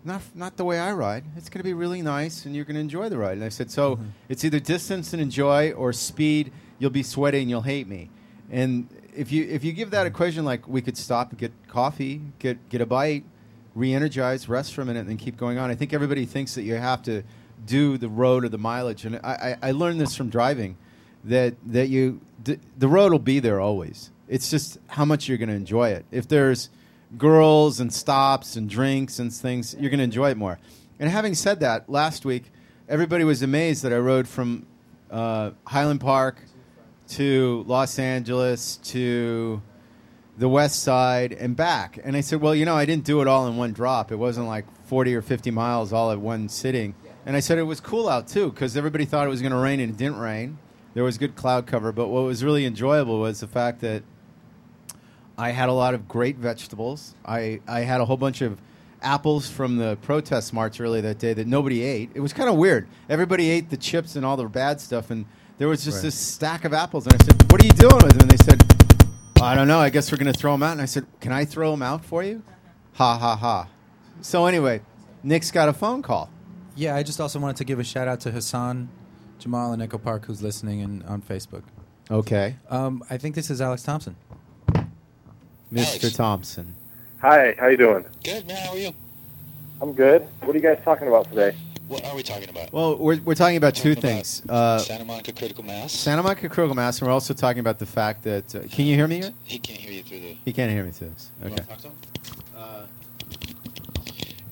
not, 0.05 0.22
not 0.34 0.57
the 0.57 0.64
way 0.64 0.78
I 0.78 0.93
ride. 0.93 1.24
It's 1.36 1.49
going 1.49 1.61
to 1.61 1.64
be 1.64 1.74
really 1.74 2.03
nice 2.03 2.45
and 2.45 2.55
you're 2.55 2.64
going 2.64 2.74
to 2.74 2.80
enjoy 2.80 3.09
the 3.09 3.18
ride. 3.18 3.34
And 3.34 3.45
I 3.45 3.49
said, 3.49 3.70
so 3.70 3.97
mm-hmm. 3.97 4.07
it's 4.28 4.45
either 4.45 4.59
distance 4.59 5.12
and 5.12 5.22
enjoy 5.22 5.72
or 5.72 5.93
speed. 5.93 6.53
You'll 6.78 6.90
be 6.90 7.05
sweaty 7.05 7.40
and 7.40 7.49
you'll 7.49 7.62
hate 7.62 7.86
me. 7.86 8.11
And 8.51 8.88
if 9.14 9.30
you, 9.30 9.45
if 9.45 9.62
you 9.62 9.72
give 9.72 9.90
that 9.90 10.07
equation, 10.07 10.45
like 10.45 10.66
we 10.66 10.82
could 10.82 10.97
stop 10.97 11.30
and 11.30 11.38
get 11.38 11.53
coffee, 11.68 12.20
get, 12.40 12.68
get 12.68 12.80
a 12.80 12.86
bite, 12.86 13.24
re-energize, 13.74 14.49
rest 14.49 14.74
for 14.74 14.82
a 14.82 14.84
minute, 14.84 15.01
and 15.01 15.09
then 15.09 15.16
keep 15.16 15.36
going 15.36 15.59
on. 15.59 15.70
I 15.70 15.74
think 15.74 15.93
everybody 15.93 16.26
thinks 16.26 16.57
that 16.57 16.62
you 16.62 16.74
have 16.74 17.03
to 17.05 17.22
do 17.64 17.97
the 17.99 18.09
road 18.09 18.45
or 18.45 18.49
the 18.49 18.59
mileage. 18.59 19.05
And 19.05 19.20
I, 19.22 19.57
I, 19.62 19.68
I 19.68 19.70
learned 19.70 20.01
this 20.01 20.16
from 20.16 20.28
driving 20.28 20.76
that 21.25 21.55
that 21.66 21.89
you 21.89 22.20
the 22.45 22.89
road 22.89 23.12
will 23.12 23.18
be 23.18 23.39
there 23.39 23.61
always. 23.61 24.11
It's 24.29 24.51
just 24.51 24.79
how 24.89 25.05
much 25.05 25.29
you're 25.29 25.39
going 25.39 25.49
to 25.49 25.55
enjoy 25.55 25.91
it. 25.91 26.05
If 26.11 26.27
there's 26.27 26.70
girls 27.16 27.79
and 27.79 27.93
stops 27.93 28.57
and 28.57 28.68
drinks 28.68 29.18
and 29.18 29.33
things, 29.33 29.77
you're 29.79 29.91
going 29.91 29.99
to 29.99 30.05
enjoy 30.05 30.31
it 30.31 30.37
more. 30.37 30.59
And 30.99 31.11
having 31.11 31.35
said 31.35 31.61
that, 31.61 31.89
last 31.89 32.25
week 32.25 32.51
everybody 32.89 33.25
was 33.25 33.43
amazed 33.43 33.83
that 33.85 33.93
I 33.93 33.99
rode 33.99 34.27
from 34.27 34.66
uh, 35.11 35.51
Highland 35.66 36.01
Park 36.01 36.43
to 37.11 37.64
Los 37.66 37.99
Angeles 37.99 38.79
to 38.85 39.62
the 40.39 40.49
west 40.49 40.83
side 40.83 41.33
and 41.33 41.55
back. 41.55 41.99
And 42.03 42.16
I 42.16 42.20
said, 42.23 42.41
well, 42.41 42.55
you 42.55 42.64
know, 42.64 42.75
I 42.75 42.87
didn't 42.87 43.05
do 43.05 43.20
it 43.20 43.29
all 43.29 43.47
in 43.47 43.57
one 43.57 43.73
drop. 43.73 44.11
It 44.11 44.16
wasn't 44.16 44.47
like 44.47 44.64
40 44.87 45.14
or 45.14 45.23
50 45.23 45.51
miles 45.51 45.93
all 45.93 46.11
at 46.11 46.18
one 46.18 46.49
sitting. 46.49 46.95
And 47.27 47.37
I 47.37 47.41
said 47.41 47.59
it 47.59 47.62
was 47.62 47.81
cool 47.81 48.09
out 48.09 48.29
too 48.29 48.51
because 48.51 48.77
everybody 48.77 49.05
thought 49.05 49.27
it 49.27 49.31
was 49.31 49.43
going 49.43 49.53
to 49.53 49.59
rain 49.59 49.81
and 49.81 49.93
it 49.93 49.97
didn't 49.97 50.18
rain. 50.18 50.59
There 50.95 51.05
was 51.05 51.18
good 51.18 51.34
cloud 51.36 51.66
cover. 51.66 51.93
But 51.93 52.09
what 52.09 52.22
was 52.24 52.45
really 52.45 52.64
enjoyable 52.66 53.18
was 53.20 53.40
the 53.40 53.47
fact 53.49 53.80
that 53.80 54.03
I 55.38 55.51
had 55.51 55.68
a 55.68 55.72
lot 55.72 55.95
of 55.95 56.09
great 56.09 56.36
vegetables. 56.36 57.14
I, 57.24 57.61
I 57.66 57.80
had 57.80 58.01
a 58.01 58.05
whole 58.05 58.16
bunch 58.16 58.43
of 58.43 58.59
apples 59.01 59.49
from 59.51 59.78
the 59.78 59.97
protest 60.03 60.53
march 60.53 60.80
earlier 60.80 61.03
that 61.03 61.18
day 61.18 61.32
that 61.34 61.47
nobody 61.47 61.82
ate. 61.82 62.11
It 62.14 62.20
was 62.20 62.32
kind 62.32 62.49
of 62.49 62.57
weird. 62.57 62.86
Everybody 63.09 63.51
ate 63.51 63.70
the 63.70 63.76
chips 63.76 64.14
and 64.14 64.24
all 64.24 64.36
the 64.36 64.47
bad 64.47 64.80
stuff, 64.80 65.11
and 65.11 65.24
there 65.59 65.66
was 65.68 65.82
just 65.84 65.97
Right. 65.99 66.03
this 66.05 66.14
stack 66.14 66.64
of 66.64 66.72
apples. 66.72 67.07
And 67.07 67.14
I 67.20 67.24
said, 67.24 67.51
What 67.51 67.62
are 67.62 67.66
you 67.66 67.72
doing 67.72 67.97
with 67.97 68.12
them? 68.12 68.20
And 68.22 68.30
they 68.30 68.36
said, 68.45 68.62
I 69.40 69.55
don't 69.57 69.66
know. 69.66 69.80
I 69.80 69.90
guess 69.90 70.12
we're 70.12 70.18
going 70.18 70.32
to 70.32 70.38
throw 70.38 70.53
them 70.53 70.62
out. 70.62 70.72
And 70.72 70.80
I 70.82 70.84
said, 70.84 71.07
Can 71.20 71.32
I 71.32 71.45
throw 71.45 71.70
them 71.72 71.82
out 71.82 72.05
for 72.05 72.22
you? 72.22 72.43
Ha, 72.95 73.18
ha, 73.18 73.34
ha. 73.36 73.68
So, 74.20 74.47
anyway, 74.47 74.82
Nick's 75.24 75.51
got 75.51 75.68
a 75.68 75.72
phone 75.72 76.03
call. 76.03 76.30
Yeah, 76.76 76.95
I 76.95 77.03
just 77.03 77.20
also 77.20 77.40
wanted 77.40 77.57
to 77.57 77.64
give 77.64 77.78
a 77.80 77.84
shout 77.84 78.07
out 78.07 78.20
to 78.20 78.30
Hassan 78.30 78.88
Jamal 79.43 79.72
in 79.72 79.82
Echo 79.82 79.99
Park 79.99 80.26
who's 80.26 80.40
listening 80.43 80.82
and 80.82 81.03
on 81.05 81.20
Facebook. 81.20 81.62
Okay. 82.11 82.57
Um, 82.70 83.03
I 83.11 83.16
think 83.16 83.34
this 83.34 83.51
is 83.51 83.61
Alex 83.61 83.82
Thompson. 83.82 84.16
Mr. 85.72 86.14
Thompson. 86.14 86.74
Hi, 87.20 87.55
how 87.59 87.68
you 87.68 87.76
doing? 87.76 88.05
Good, 88.22 88.47
man. 88.47 88.57
How 88.64 88.72
are 88.72 88.78
you? 88.78 88.93
I'm 89.80 89.93
good. 89.93 90.26
What 90.40 90.51
are 90.51 90.59
you 90.59 90.61
guys 90.61 90.78
talking 90.84 91.09
about 91.09 91.28
today? 91.28 91.57
What 91.88 92.05
are 92.05 92.14
we 92.14 92.22
talking 92.22 92.49
about? 92.49 92.72
Well, 92.72 92.97
we're, 92.97 93.20
we're 93.20 93.34
talking 93.34 93.57
about 93.57 93.74
two 93.74 93.95
things. 93.95 94.43
Uh, 94.49 94.78
Santa 94.78 95.05
Monica 95.05 95.32
Critical 95.32 95.64
Mass. 95.64 95.93
Santa 95.93 96.22
Monica 96.22 96.49
Critical 96.49 96.74
Mass, 96.76 97.01
and 97.01 97.09
we're 97.09 97.12
also 97.14 97.34
talking 97.34 97.61
about 97.61 97.78
the 97.78 97.86
fact 97.86 98.22
that. 98.24 98.55
Uh, 98.55 98.61
can 98.70 98.86
you 98.86 98.95
hear 98.95 99.09
me? 99.09 99.20
Yet? 99.20 99.34
He 99.45 99.59
can't 99.59 99.80
hear 99.80 99.93
you 99.93 100.03
through 100.03 100.20
the. 100.20 100.36
He 100.45 100.53
can't 100.53 100.70
hear 100.70 100.84
me 100.84 100.90
through 100.90 101.11
this. 101.11 101.30
Okay. 101.40 101.51
wanna 101.51 101.62
talk 101.62 101.78
to 101.78 101.88
him? 101.88 101.95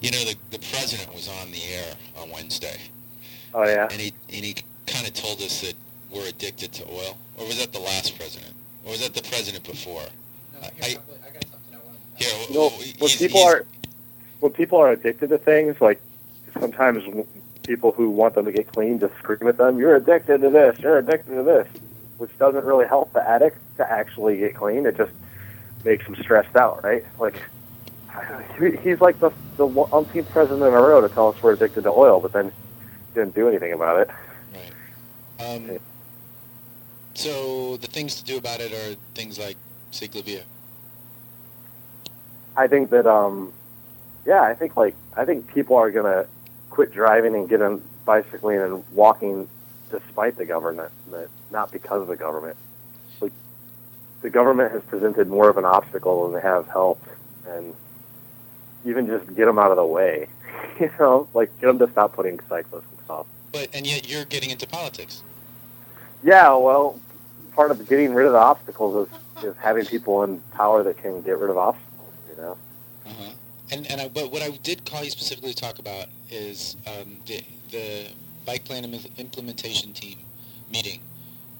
You 0.00 0.10
know, 0.12 0.24
the, 0.24 0.36
the 0.50 0.58
president 0.58 1.14
was 1.14 1.28
on 1.28 1.50
the 1.50 1.62
air 1.62 1.94
on 2.16 2.30
Wednesday. 2.30 2.80
Oh 3.52 3.64
yeah. 3.64 3.88
And 3.90 4.00
he 4.00 4.12
and 4.30 4.44
he 4.44 4.56
kind 4.90 5.06
of 5.06 5.14
told 5.14 5.40
us 5.40 5.60
that 5.62 5.74
we're 6.10 6.28
addicted 6.28 6.72
to 6.72 6.84
oil. 6.90 7.16
Or 7.36 7.46
was 7.46 7.58
that 7.58 7.72
the 7.72 7.78
last 7.78 8.18
president? 8.18 8.54
Or 8.84 8.92
was 8.92 9.00
that 9.00 9.14
the 9.14 9.28
president 9.28 9.64
before? 9.64 10.02
I, 10.62 10.70
I, 10.82 10.96
you 12.18 12.54
know, 12.54 12.70
when 12.98 13.10
people 13.10 13.42
are 13.42 13.64
when 14.40 14.52
people 14.52 14.78
are 14.78 14.90
addicted 14.90 15.28
to 15.28 15.38
things, 15.38 15.80
like 15.80 16.00
sometimes 16.58 17.04
people 17.62 17.92
who 17.92 18.10
want 18.10 18.34
them 18.34 18.44
to 18.46 18.52
get 18.52 18.70
clean 18.72 18.98
just 18.98 19.14
scream 19.16 19.48
at 19.48 19.56
them, 19.56 19.78
"You're 19.78 19.96
addicted 19.96 20.42
to 20.42 20.50
this. 20.50 20.78
You're 20.80 20.98
addicted 20.98 21.34
to 21.34 21.42
this," 21.42 21.68
which 22.18 22.36
doesn't 22.38 22.64
really 22.64 22.86
help 22.86 23.12
the 23.12 23.26
addict 23.26 23.58
to 23.78 23.90
actually 23.90 24.38
get 24.38 24.54
clean. 24.54 24.86
It 24.86 24.96
just 24.96 25.12
makes 25.84 26.04
them 26.04 26.16
stressed 26.16 26.56
out, 26.56 26.84
right? 26.84 27.04
Like 27.18 27.40
he's 28.82 29.00
like 29.00 29.18
the 29.20 29.30
the 29.56 29.66
umpteenth 29.92 30.28
president 30.30 30.62
in 30.62 30.74
a 30.74 30.80
row 30.80 31.00
to 31.00 31.08
tell 31.08 31.28
us 31.28 31.42
we're 31.42 31.52
addicted 31.52 31.84
to 31.84 31.90
oil, 31.90 32.20
but 32.20 32.32
then 32.32 32.52
didn't 33.14 33.34
do 33.34 33.48
anything 33.48 33.72
about 33.72 34.00
it. 34.00 34.10
Um, 35.40 35.78
so 37.14 37.76
the 37.78 37.86
things 37.86 38.16
to 38.16 38.24
do 38.24 38.38
about 38.38 38.60
it 38.60 38.72
are 38.72 38.96
things 39.14 39.38
like 39.38 39.56
Ciclavia. 39.92 40.42
I 42.56 42.66
think 42.66 42.90
that 42.90 43.06
um 43.06 43.52
yeah, 44.26 44.42
I 44.42 44.54
think 44.54 44.76
like 44.76 44.94
I 45.16 45.24
think 45.24 45.46
people 45.52 45.76
are 45.76 45.90
gonna 45.90 46.26
quit 46.70 46.92
driving 46.92 47.34
and 47.34 47.48
get 47.48 47.62
on 47.62 47.82
bicycling 48.04 48.60
and 48.60 48.84
walking 48.92 49.48
despite 49.90 50.36
the 50.36 50.44
government, 50.44 50.92
but 51.10 51.28
not 51.50 51.72
because 51.72 52.02
of 52.02 52.08
the 52.08 52.16
government. 52.16 52.56
Like 53.20 53.32
the 54.22 54.30
government 54.30 54.72
has 54.72 54.82
presented 54.84 55.28
more 55.28 55.48
of 55.48 55.56
an 55.56 55.64
obstacle 55.64 56.24
than 56.24 56.34
they 56.34 56.46
have 56.46 56.68
helped, 56.68 57.08
and 57.48 57.74
even 58.84 59.06
just 59.06 59.26
get 59.34 59.46
them 59.46 59.58
out 59.58 59.70
of 59.70 59.76
the 59.76 59.86
way. 59.86 60.28
You 60.80 60.90
know, 60.98 61.28
like 61.34 61.50
get 61.60 61.66
them 61.66 61.78
to 61.80 61.92
stop 61.92 62.14
putting 62.14 62.40
cyclists 62.48 62.86
and 62.90 63.04
stuff. 63.04 63.26
But 63.52 63.68
and 63.74 63.86
yet 63.86 64.08
you're 64.08 64.24
getting 64.24 64.50
into 64.50 64.66
politics. 64.66 65.22
Yeah, 66.22 66.54
well, 66.54 67.00
part 67.54 67.70
of 67.70 67.88
getting 67.88 68.14
rid 68.14 68.26
of 68.26 68.32
the 68.32 68.38
obstacles 68.38 69.08
is, 69.08 69.44
is 69.44 69.56
having 69.56 69.86
people 69.86 70.22
in 70.22 70.40
power 70.52 70.82
that 70.82 70.98
can 70.98 71.22
get 71.22 71.38
rid 71.38 71.50
of 71.50 71.56
obstacles. 71.58 72.12
You 72.30 72.42
know. 72.42 72.58
Uh-huh. 73.06 73.30
And 73.72 73.90
and 73.90 74.00
I, 74.00 74.08
but 74.08 74.30
what 74.32 74.42
I 74.42 74.50
did 74.62 74.84
call 74.84 75.02
you 75.04 75.10
specifically 75.10 75.52
to 75.52 75.60
talk 75.60 75.78
about 75.78 76.06
is 76.30 76.76
um, 76.86 77.16
the 77.26 77.42
the 77.70 78.08
bike 78.46 78.64
plan 78.64 78.84
im- 78.84 79.12
implementation 79.18 79.92
team 79.92 80.18
meeting. 80.72 81.00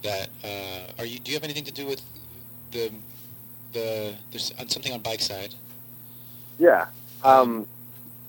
That 0.03 0.29
uh, 0.45 0.93
are 0.99 1.05
you? 1.05 1.19
Do 1.19 1.31
you 1.31 1.37
have 1.37 1.45
anything 1.45 1.65
to 1.65 1.73
do 1.73 1.87
with 1.87 2.03
the 2.73 2.91
the 3.73 4.15
there's 4.31 4.53
something 4.69 4.93
on 4.93 5.01
bike 5.01 5.21
side? 5.21 5.55
Yeah, 6.59 6.87
um, 7.25 7.67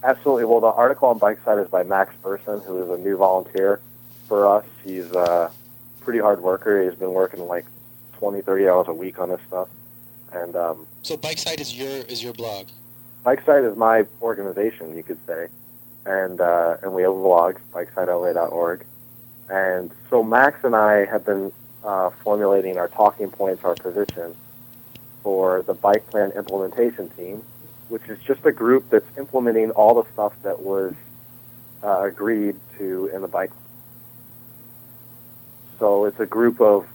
absolutely. 0.03 0.45
Well, 0.45 0.59
the 0.59 0.67
article 0.67 1.09
on 1.09 1.17
Bike 1.17 1.43
Side 1.43 1.59
is 1.59 1.69
by 1.69 1.83
Max 1.83 2.13
Burson, 2.21 2.61
who 2.61 2.81
is 2.83 2.89
a 2.89 3.01
new 3.01 3.17
volunteer 3.17 3.79
for 4.27 4.47
us. 4.47 4.65
He's 4.83 5.11
a 5.11 5.51
pretty 6.01 6.19
hard 6.19 6.41
worker. 6.41 6.83
He's 6.83 6.97
been 6.97 7.11
working 7.13 7.47
like 7.47 7.65
20, 8.13 8.41
30 8.41 8.67
hours 8.67 8.87
a 8.87 8.93
week 8.93 9.19
on 9.19 9.29
this 9.29 9.41
stuff. 9.47 9.69
And 10.31 10.55
um, 10.55 10.87
So 11.03 11.17
bike 11.17 11.37
side 11.37 11.59
is 11.59 11.77
your 11.77 11.89
is 11.89 12.23
your 12.23 12.33
blog. 12.33 12.67
Bike 13.23 13.45
Side 13.45 13.63
is 13.63 13.75
my 13.75 14.05
organization, 14.21 14.95
you 14.95 15.03
could 15.03 15.19
say. 15.27 15.47
And, 16.05 16.41
uh, 16.41 16.77
and 16.81 16.93
we 16.93 17.03
have 17.03 17.11
a 17.11 17.15
blog, 17.15 17.57
bikesidela.org. 17.71 18.83
And 19.49 19.91
so 20.09 20.23
Max 20.23 20.63
and 20.63 20.75
I 20.75 21.05
have 21.05 21.25
been 21.25 21.51
uh, 21.83 22.09
formulating 22.23 22.77
our 22.77 22.87
talking 22.87 23.29
points, 23.29 23.63
our 23.63 23.75
position 23.75 24.35
for 25.21 25.61
the 25.61 25.73
bike 25.73 26.07
plan 26.09 26.31
implementation 26.31 27.09
team, 27.09 27.43
which 27.91 28.07
is 28.07 28.17
just 28.23 28.45
a 28.45 28.53
group 28.53 28.89
that's 28.89 29.17
implementing 29.17 29.69
all 29.71 30.01
the 30.01 30.09
stuff 30.13 30.31
that 30.43 30.61
was 30.61 30.93
uh, 31.83 32.03
agreed 32.03 32.55
to 32.77 33.11
in 33.13 33.21
the 33.21 33.27
bike. 33.27 33.51
So 35.77 36.05
it's 36.05 36.19
a 36.19 36.25
group 36.25 36.61
of 36.61 36.87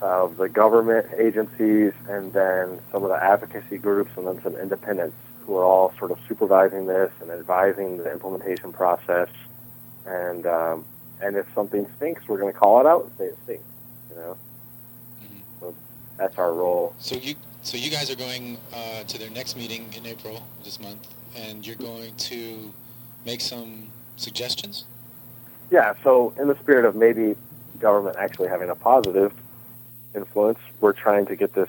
of 0.00 0.36
the 0.36 0.48
government 0.48 1.06
agencies 1.16 1.92
and 2.08 2.32
then 2.32 2.78
some 2.92 3.02
of 3.02 3.08
the 3.08 3.20
advocacy 3.20 3.78
groups 3.78 4.10
and 4.16 4.28
then 4.28 4.40
some 4.42 4.54
independents 4.54 5.16
who 5.40 5.56
are 5.56 5.64
all 5.64 5.92
sort 5.98 6.12
of 6.12 6.18
supervising 6.28 6.86
this 6.86 7.10
and 7.20 7.32
advising 7.32 7.96
the 7.96 8.12
implementation 8.12 8.72
process. 8.72 9.28
And 10.06 10.46
um, 10.46 10.84
and 11.22 11.36
if 11.36 11.46
something 11.54 11.86
stinks, 11.96 12.28
we're 12.28 12.38
going 12.38 12.52
to 12.52 12.58
call 12.58 12.80
it 12.80 12.86
out 12.86 13.04
and 13.04 13.12
say 13.16 13.24
it 13.24 13.38
stinks. 13.44 13.64
You 14.10 14.16
know. 14.16 14.36
So 15.60 15.74
that's 16.18 16.36
our 16.36 16.52
role. 16.52 16.94
So 16.98 17.16
you 17.16 17.34
so 17.68 17.76
you 17.76 17.90
guys 17.90 18.10
are 18.10 18.16
going 18.16 18.56
uh, 18.72 19.04
to 19.04 19.18
their 19.18 19.28
next 19.28 19.54
meeting 19.54 19.92
in 19.94 20.06
April 20.06 20.42
this 20.64 20.80
month, 20.80 21.06
and 21.36 21.66
you're 21.66 21.76
going 21.76 22.14
to 22.14 22.72
make 23.26 23.42
some 23.42 23.88
suggestions. 24.16 24.86
Yeah, 25.70 25.92
so 26.02 26.32
in 26.40 26.48
the 26.48 26.56
spirit 26.60 26.86
of 26.86 26.96
maybe 26.96 27.36
government 27.78 28.16
actually 28.18 28.48
having 28.48 28.70
a 28.70 28.74
positive 28.74 29.34
influence, 30.14 30.58
we're 30.80 30.94
trying 30.94 31.26
to 31.26 31.36
get 31.36 31.52
this 31.52 31.68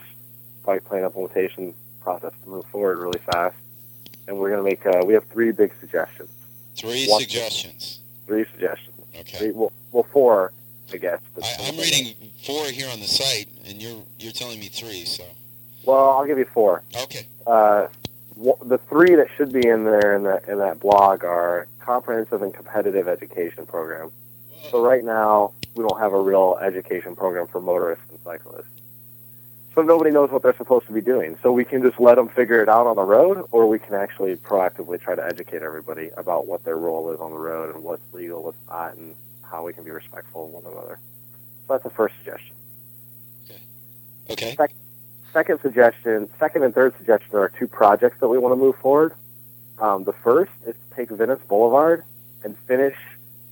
bike 0.66 0.86
plan 0.86 1.04
implementation 1.04 1.74
process 2.02 2.32
to 2.44 2.50
move 2.50 2.66
forward 2.68 2.98
really 2.98 3.20
fast. 3.20 3.58
And 4.30 4.38
we're 4.38 4.52
going 4.52 4.64
to 4.64 4.70
make, 4.70 4.86
uh, 4.86 5.06
we 5.06 5.14
have 5.16 5.26
three 5.26 5.52
big 5.52 5.74
suggestions. 5.82 6.30
Three 6.78 7.08
One- 7.08 7.20
suggestions. 7.20 8.00
Three 8.26 8.46
suggestions. 8.54 8.96
Okay. 9.14 9.38
Three, 9.38 9.52
well, 9.52 9.74
well, 9.92 10.08
four, 10.14 10.54
I 10.94 10.98
guess. 10.98 11.20
I, 11.44 11.56
I'm 11.64 11.78
reading 11.78 12.16
four 12.46 12.68
here 12.68 12.90
on 12.90 13.02
the 13.02 13.08
site, 13.08 13.50
and 13.66 13.82
you're 13.82 14.02
you're 14.18 14.32
telling 14.32 14.60
me 14.60 14.70
three. 14.70 15.04
So 15.04 15.24
Well, 15.84 16.12
I'll 16.12 16.26
give 16.26 16.38
you 16.38 16.46
four. 16.54 16.84
okay. 16.96 17.26
Uh, 17.48 17.88
the 18.66 18.78
three 18.90 19.16
that 19.16 19.28
should 19.36 19.52
be 19.52 19.68
in 19.68 19.84
there 19.84 20.16
in 20.16 20.24
that, 20.24 20.48
in 20.48 20.60
that 20.60 20.80
blog 20.80 21.24
are 21.24 21.68
comprehensive 21.80 22.42
and 22.42 22.54
competitive 22.54 23.08
education 23.08 23.66
program. 23.66 24.12
So 24.72 24.82
right 24.82 25.04
now, 25.04 25.54
we 25.76 25.84
don't 25.84 26.00
have 26.00 26.14
a 26.14 26.22
real 26.22 26.58
education 26.62 27.16
program 27.16 27.48
for 27.48 27.60
motorists 27.62 28.06
and 28.10 28.20
cyclists. 28.24 28.68
So 29.76 29.82
nobody 29.82 30.12
knows 30.12 30.30
what 30.32 30.42
they're 30.42 30.56
supposed 30.58 30.88
to 30.88 30.94
be 30.94 31.02
doing. 31.02 31.38
So 31.42 31.52
we 31.52 31.64
can 31.64 31.82
just 31.82 32.00
let 32.00 32.16
them 32.16 32.28
figure 32.28 32.62
it 32.62 32.70
out 32.70 32.88
on 32.88 32.96
the 32.96 33.04
road, 33.04 33.46
or 33.52 33.68
we 33.68 33.80
can 33.80 33.94
actually 33.94 34.36
proactively 34.36 35.00
try 35.00 35.16
to 35.16 35.26
educate 35.26 35.62
everybody 35.62 36.10
about 36.18 36.48
what 36.48 36.64
their 36.64 36.78
role 36.78 37.12
is 37.12 37.20
on 37.20 37.32
the 37.32 37.38
road 37.38 37.74
and 37.74 37.84
what's 37.84 38.02
legal, 38.14 38.44
what's 38.44 38.58
not, 38.68 38.96
and 38.96 39.16
how 39.42 39.64
we 39.66 39.74
can 39.74 39.84
be 39.84 39.92
respectful 39.92 40.46
of 40.46 40.64
one 40.64 40.74
another. 40.74 41.00
So 41.68 41.74
that's 41.74 41.84
the 41.84 41.90
first 41.92 42.16
suggestion. 42.18 42.56
Okay. 44.30 44.56
Sec- 44.56 44.58
second 44.58 44.79
suggestion, 45.62 46.30
second 46.40 46.64
and 46.64 46.74
third 46.74 46.96
suggestion 46.98 47.36
are 47.36 47.50
two 47.50 47.68
projects 47.68 48.20
that 48.20 48.28
we 48.28 48.38
want 48.38 48.54
to 48.54 48.56
move 48.58 48.76
forward. 48.78 49.14
Um, 49.80 50.04
the 50.04 50.14
first 50.14 50.52
is 50.66 50.76
to 50.76 50.96
take 50.96 51.10
Venice 51.10 51.40
Boulevard 51.48 52.04
and 52.44 52.58
finish 52.68 52.96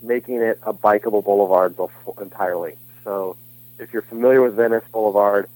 making 0.02 0.42
it 0.42 0.60
a 0.64 0.74
bikeable 0.74 1.24
boulevard 1.24 1.76
entirely. 2.22 2.76
So, 3.04 3.38
if 3.80 3.94
you're 3.94 4.02
familiar 4.02 4.42
with 4.42 4.56
Venice 4.56 4.84
Boulevard, 4.92 5.50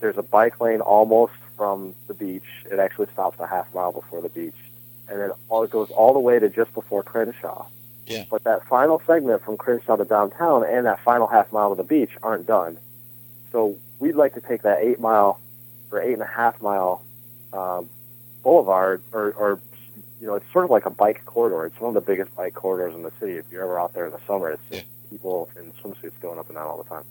there's 0.00 0.18
a 0.18 0.22
bike 0.22 0.60
lane 0.60 0.80
almost 0.80 1.32
from 1.56 1.94
the 2.08 2.14
beach. 2.14 2.44
It 2.70 2.78
actually 2.78 3.06
stops 3.12 3.38
a 3.40 3.46
half 3.46 3.72
mile 3.74 3.92
before 3.92 4.20
the 4.20 4.28
beach, 4.28 4.56
and 5.08 5.20
then 5.20 5.30
all, 5.48 5.62
it 5.62 5.70
goes 5.70 5.90
all 5.90 6.12
the 6.12 6.20
way 6.20 6.38
to 6.38 6.48
just 6.48 6.74
before 6.74 7.02
Crenshaw. 7.02 7.66
Yeah. 8.06 8.24
But 8.30 8.44
that 8.44 8.66
final 8.66 9.00
segment 9.06 9.42
from 9.42 9.56
Crenshaw 9.56 9.96
to 9.96 10.04
downtown 10.04 10.64
and 10.64 10.84
that 10.86 11.00
final 11.00 11.26
half 11.26 11.50
mile 11.52 11.70
to 11.70 11.76
the 11.76 11.88
beach 11.88 12.10
aren't 12.22 12.46
done. 12.46 12.76
So 13.50 13.78
we'd 13.98 14.14
like 14.14 14.34
to 14.34 14.40
take 14.40 14.62
that 14.62 14.80
eight 14.82 15.00
mile 15.00 15.40
or 15.94 16.02
eight 16.02 16.12
and 16.12 16.22
a 16.22 16.26
half 16.26 16.60
mile 16.60 17.04
um, 17.52 17.88
boulevard, 18.42 19.02
or, 19.12 19.32
or 19.32 19.60
you 20.20 20.26
know, 20.26 20.34
it's 20.34 20.50
sort 20.52 20.64
of 20.64 20.70
like 20.70 20.86
a 20.86 20.90
bike 20.90 21.24
corridor. 21.24 21.66
It's 21.66 21.78
one 21.80 21.94
of 21.96 22.02
the 22.02 22.12
biggest 22.12 22.34
bike 22.34 22.54
corridors 22.54 22.94
in 22.94 23.02
the 23.02 23.12
city. 23.20 23.34
If 23.34 23.44
you're 23.50 23.62
ever 23.62 23.78
out 23.78 23.92
there 23.94 24.06
in 24.06 24.12
the 24.12 24.20
summer, 24.26 24.50
it's 24.50 24.62
just 24.70 24.84
people 25.10 25.50
in 25.56 25.72
swimsuits 25.72 26.18
going 26.20 26.38
up 26.38 26.48
and 26.48 26.56
down 26.56 26.66
all 26.66 26.82
the 26.82 26.88
time 26.88 27.04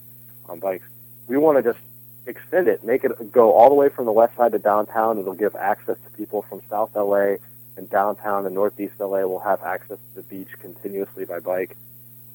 on 0.50 0.60
bikes. 0.60 0.88
We 1.28 1.38
want 1.38 1.64
to 1.64 1.74
just 1.74 1.84
extend 2.26 2.68
it, 2.68 2.84
make 2.84 3.04
it 3.04 3.32
go 3.32 3.54
all 3.54 3.70
the 3.70 3.76
way 3.76 3.90
from 3.90 4.06
the 4.06 4.12
west 4.12 4.36
side 4.36 4.52
to 4.54 4.60
downtown. 4.60 5.20
It'll 5.20 5.34
give 5.34 5.56
access 5.56 5.98
to 6.04 6.18
people 6.18 6.42
from 6.44 6.62
South 6.70 6.96
LA 6.96 7.36
and 7.78 7.90
downtown 7.90 8.46
and 8.46 8.56
Northeast 8.56 8.94
LA 9.00 9.22
will 9.22 9.40
have 9.40 9.62
access 9.64 9.98
to 9.98 10.16
the 10.16 10.22
beach 10.24 10.50
continuously 10.60 11.26
by 11.26 11.40
bike, 11.40 11.76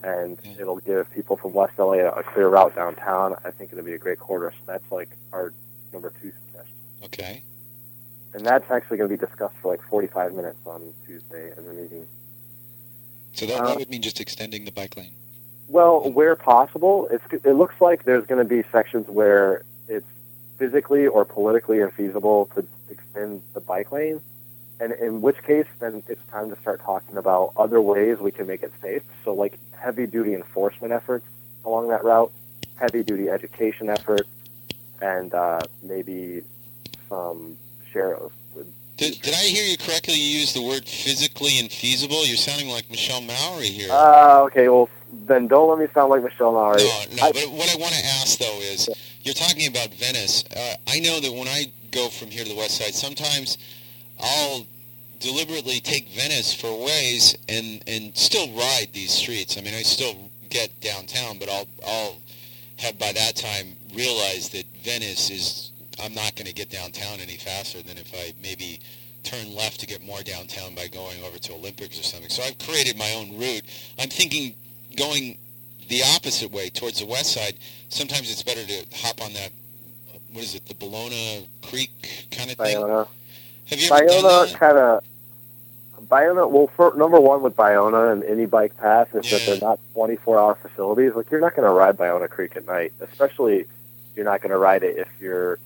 and 0.03 0.39
it'll 0.59 0.79
give 0.79 1.11
people 1.13 1.37
from 1.37 1.53
West 1.53 1.79
LA 1.79 1.95
a, 1.95 2.09
a 2.11 2.23
clear 2.23 2.49
route 2.49 2.75
downtown. 2.75 3.37
I 3.45 3.51
think 3.51 3.73
it'll 3.73 3.85
be 3.85 3.95
a 3.95 3.99
great 3.99 4.19
corridor. 4.19 4.55
So 4.57 4.73
that's 4.73 4.91
like 4.91 5.11
our 5.33 5.53
number 5.93 6.13
two 6.21 6.33
suggestion. 6.47 6.75
Okay. 7.05 7.43
And 8.35 8.45
that's 8.45 8.71
actually 8.71 8.99
going 8.99 9.11
to 9.11 9.17
be 9.17 9.27
discussed 9.27 9.55
for 9.63 9.71
like 9.71 9.83
45 9.83 10.35
minutes 10.35 10.59
on 10.67 10.93
Tuesday 11.07 11.53
in 11.57 11.65
the 11.65 11.73
meeting. 11.73 12.07
So 13.33 13.47
that, 13.47 13.61
Uh, 13.61 13.67
that 13.69 13.79
would 13.79 13.91
mean 13.91 14.03
just 14.03 14.21
extending 14.21 14.65
the 14.65 14.73
bike 14.73 14.97
lane. 14.97 15.13
Well, 15.69 16.11
where 16.11 16.35
possible, 16.37 17.09
it's, 17.11 17.25
it 17.45 17.53
looks 17.53 17.81
like 17.81 18.05
there's 18.05 18.27
going 18.27 18.43
to 18.43 18.49
be 18.49 18.63
sections 18.73 19.07
where 19.09 19.65
it's 19.87 20.07
physically 20.59 21.07
or 21.07 21.25
politically 21.25 21.79
infeasible 21.79 22.53
to 22.55 22.67
extend 22.91 23.43
the 23.55 23.61
bike 23.61 23.93
lane, 23.93 24.21
and 24.81 24.93
in 24.93 25.21
which 25.21 25.43
case, 25.43 25.67
then 25.79 26.03
it's 26.09 26.25
time 26.31 26.51
to 26.51 26.61
start 26.61 26.81
talking 26.81 27.17
about 27.17 27.53
other 27.57 27.81
ways 27.81 28.19
we 28.19 28.31
can 28.31 28.47
make 28.47 28.63
it 28.63 28.73
safe. 28.81 29.03
So, 29.25 29.35
like 29.35 29.59
heavy 29.73 30.07
duty 30.07 30.35
enforcement 30.35 30.93
efforts 30.93 31.27
along 31.65 31.89
that 31.89 32.03
route, 32.03 32.33
heavy 32.77 33.03
duty 33.03 33.29
education 33.29 33.91
efforts, 33.91 34.29
and 35.01 35.33
uh, 35.35 35.61
maybe 35.83 36.43
some 37.09 37.57
sheriffs 37.91 38.35
would 38.55 38.67
Did, 38.97 39.21
did 39.23 39.35
I 39.35 39.45
hear 39.45 39.65
you 39.65 39.79
correctly? 39.79 40.15
You 40.15 40.41
used 40.41 40.55
the 40.55 40.63
word 40.63 40.87
physically 40.87 41.53
infeasible. 41.53 42.27
You're 42.27 42.37
sounding 42.37 42.69
like 42.69 42.91
Michelle 42.91 43.23
Mowery 43.23 43.67
here. 43.67 43.91
Uh, 43.91 44.43
okay, 44.45 44.69
well, 44.69 44.89
then 45.27 45.49
don't 45.49 45.69
let 45.69 45.79
me 45.79 45.87
sound 45.95 46.11
like 46.11 46.23
Michelle 46.23 46.53
Mowery. 46.53 46.83
No, 46.83 47.05
no. 47.17 47.33
but 47.33 47.51
what 47.51 47.75
I 47.75 47.79
want 47.79 47.95
to 47.95 48.05
ask 48.21 48.39
though 48.39 48.61
is, 48.61 48.89
you're 49.23 49.35
talking 49.35 49.69
about 49.69 49.93
Venice. 49.95 50.45
Uh, 50.55 50.75
I 50.87 51.01
know 51.01 51.21
that 51.21 51.33
when 51.33 51.49
I 51.49 51.73
go 51.91 52.09
from 52.09 52.29
here 52.29 52.45
to 52.45 52.51
the 52.51 52.57
west 52.57 52.79
side, 52.79 52.95
sometimes 52.95 53.59
I'll 54.21 54.67
deliberately 55.21 55.81
take 55.81 56.09
Venice 56.11 56.55
for 56.55 56.73
ways 56.85 57.37
and 57.49 57.83
and 57.87 58.17
still 58.17 58.49
ride 58.57 58.89
these 58.93 59.13
streets. 59.13 59.59
I 59.59 59.63
mean, 59.63 59.75
I 59.75 59.83
still 59.83 60.31
get 60.49 60.81
downtown, 60.81 61.39
but 61.39 61.49
I'll 61.49 61.69
I'll 61.87 62.17
have 62.79 62.99
by 62.99 63.13
that 63.13 63.37
time 63.37 63.75
realized 63.95 64.53
that 64.53 64.67
Venice 64.85 65.31
is 65.31 65.73
I'm 66.03 66.15
not 66.15 66.37
going 66.37 66.47
to 66.47 66.55
get 66.55 66.71
downtown 66.71 67.21
any 67.21 67.37
faster 67.37 67.83
than 67.83 67.99
if 67.99 68.15
I 68.15 68.33
maybe 68.41 68.81
turn 69.25 69.55
left 69.55 69.81
to 69.81 69.87
get 69.87 70.01
more 70.03 70.23
downtown 70.23 70.75
by 70.75 70.87
going 70.87 71.23
over 71.23 71.39
to 71.39 71.55
Olympics 71.55 71.99
or 71.99 72.05
something. 72.05 72.31
So 72.31 72.43
I've 72.43 72.59
created 72.59 72.97
my 72.97 73.13
own 73.15 73.37
route. 73.37 73.65
I'm 73.99 74.09
thinking 74.09 74.55
going 74.97 75.39
the 75.89 76.03
opposite 76.17 76.53
way 76.53 76.71
towards 76.71 77.01
the 77.01 77.07
west 77.07 77.33
side. 77.33 77.59
Sometimes 77.89 78.31
it's 78.31 78.43
better 78.43 78.65
to 78.65 78.87
hop 78.97 79.23
on 79.23 79.33
that. 79.35 79.51
What 80.33 80.45
is 80.45 80.55
it? 80.55 80.67
The 80.67 80.75
Ballona 80.75 81.47
Creek 81.63 82.29
kind 82.31 82.51
of 82.51 82.59
thing. 82.59 82.85
Have 83.67 83.81
you 83.81 83.89
ever 83.93 84.05
that? 84.23 84.55
kind 84.55 84.79
of. 84.79 85.05
Ballona, 86.11 86.51
well, 86.51 86.69
for, 86.69 86.95
number 86.97 87.21
one 87.21 87.43
with 87.43 87.55
Ballona 87.55 88.13
and 88.13 88.25
any 88.25 88.47
bike 88.47 88.77
path 88.79 89.15
is 89.15 89.31
that 89.31 89.43
they're 89.47 89.61
not 89.69 89.79
24-hour 89.95 90.55
facilities. 90.63 91.15
Like 91.15 91.31
you're 91.31 91.41
not 91.41 91.55
going 91.55 91.69
to 91.69 91.73
ride 91.75 91.97
Ballona 91.99 92.29
Creek 92.31 92.57
at 92.57 92.67
night, 92.67 92.93
especially 93.01 93.67
you're 94.17 94.25
not 94.25 94.41
going 94.41 94.51
to 94.51 94.59
ride 94.59 94.83
it 94.83 94.97
if 94.97 95.09
you're 95.21 95.59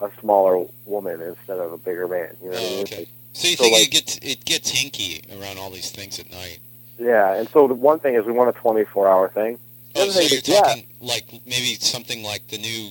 a 0.00 0.10
smaller 0.20 0.64
woman 0.86 1.20
instead 1.20 1.58
of 1.58 1.72
a 1.72 1.76
bigger 1.78 2.06
man. 2.06 2.36
You 2.42 2.50
know 2.50 2.54
what 2.56 2.62
I 2.62 2.68
mean? 2.76 2.86
Oh, 2.92 2.96
like, 2.98 3.08
So 3.32 3.48
you 3.48 3.56
So, 3.56 3.64
think 3.64 3.72
like- 3.76 3.86
it 3.86 3.90
gets 3.90 4.18
it 4.22 4.44
gets 4.44 4.72
hinky 4.72 5.40
around 5.40 5.58
all 5.58 5.70
these 5.70 5.90
things 5.90 6.18
at 6.20 6.30
night? 6.30 6.60
yeah, 6.98 7.34
and 7.34 7.48
so 7.48 7.66
the 7.66 7.74
one 7.74 7.98
thing 7.98 8.14
is 8.14 8.24
we 8.24 8.32
want 8.32 8.54
a 8.54 8.58
24-hour 8.60 9.28
thing. 9.30 9.58
Oh, 9.96 10.08
so 10.08 10.20
thing 10.20 10.28
you're 10.30 10.38
is, 10.38 10.48
yeah, 10.48 10.60
talking 10.60 10.86
like 11.00 11.32
maybe 11.46 11.74
something 11.76 12.22
like 12.22 12.46
the 12.48 12.58
new 12.58 12.90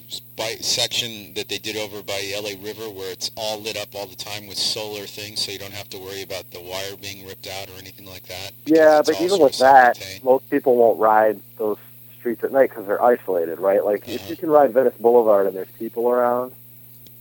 section 0.61 1.33
that 1.35 1.47
they 1.47 1.59
did 1.59 1.77
over 1.77 2.01
by 2.01 2.33
LA 2.35 2.51
River, 2.63 2.89
where 2.89 3.11
it's 3.11 3.29
all 3.35 3.59
lit 3.61 3.77
up 3.77 3.93
all 3.93 4.07
the 4.07 4.15
time 4.15 4.47
with 4.47 4.57
solar 4.57 5.05
things, 5.05 5.39
so 5.41 5.51
you 5.51 5.59
don't 5.59 5.73
have 5.73 5.89
to 5.89 5.97
worry 5.97 6.23
about 6.23 6.49
the 6.51 6.59
wire 6.59 6.95
being 6.99 7.25
ripped 7.27 7.47
out 7.47 7.69
or 7.69 7.73
anything 7.77 8.07
like 8.07 8.23
that. 8.27 8.51
Yeah, 8.65 9.01
but 9.05 9.21
even 9.21 9.39
with 9.39 9.57
that, 9.59 9.99
most 10.23 10.49
people 10.49 10.75
won't 10.75 10.99
ride 10.99 11.39
those 11.57 11.77
streets 12.17 12.43
at 12.43 12.51
night 12.51 12.69
because 12.69 12.87
they're 12.87 13.01
isolated, 13.01 13.59
right? 13.59 13.85
Like 13.85 14.07
if 14.07 14.29
you 14.29 14.35
can 14.35 14.49
ride 14.49 14.73
Venice 14.73 14.95
Boulevard 14.99 15.47
and 15.47 15.55
there's 15.55 15.71
people 15.77 16.09
around, 16.09 16.51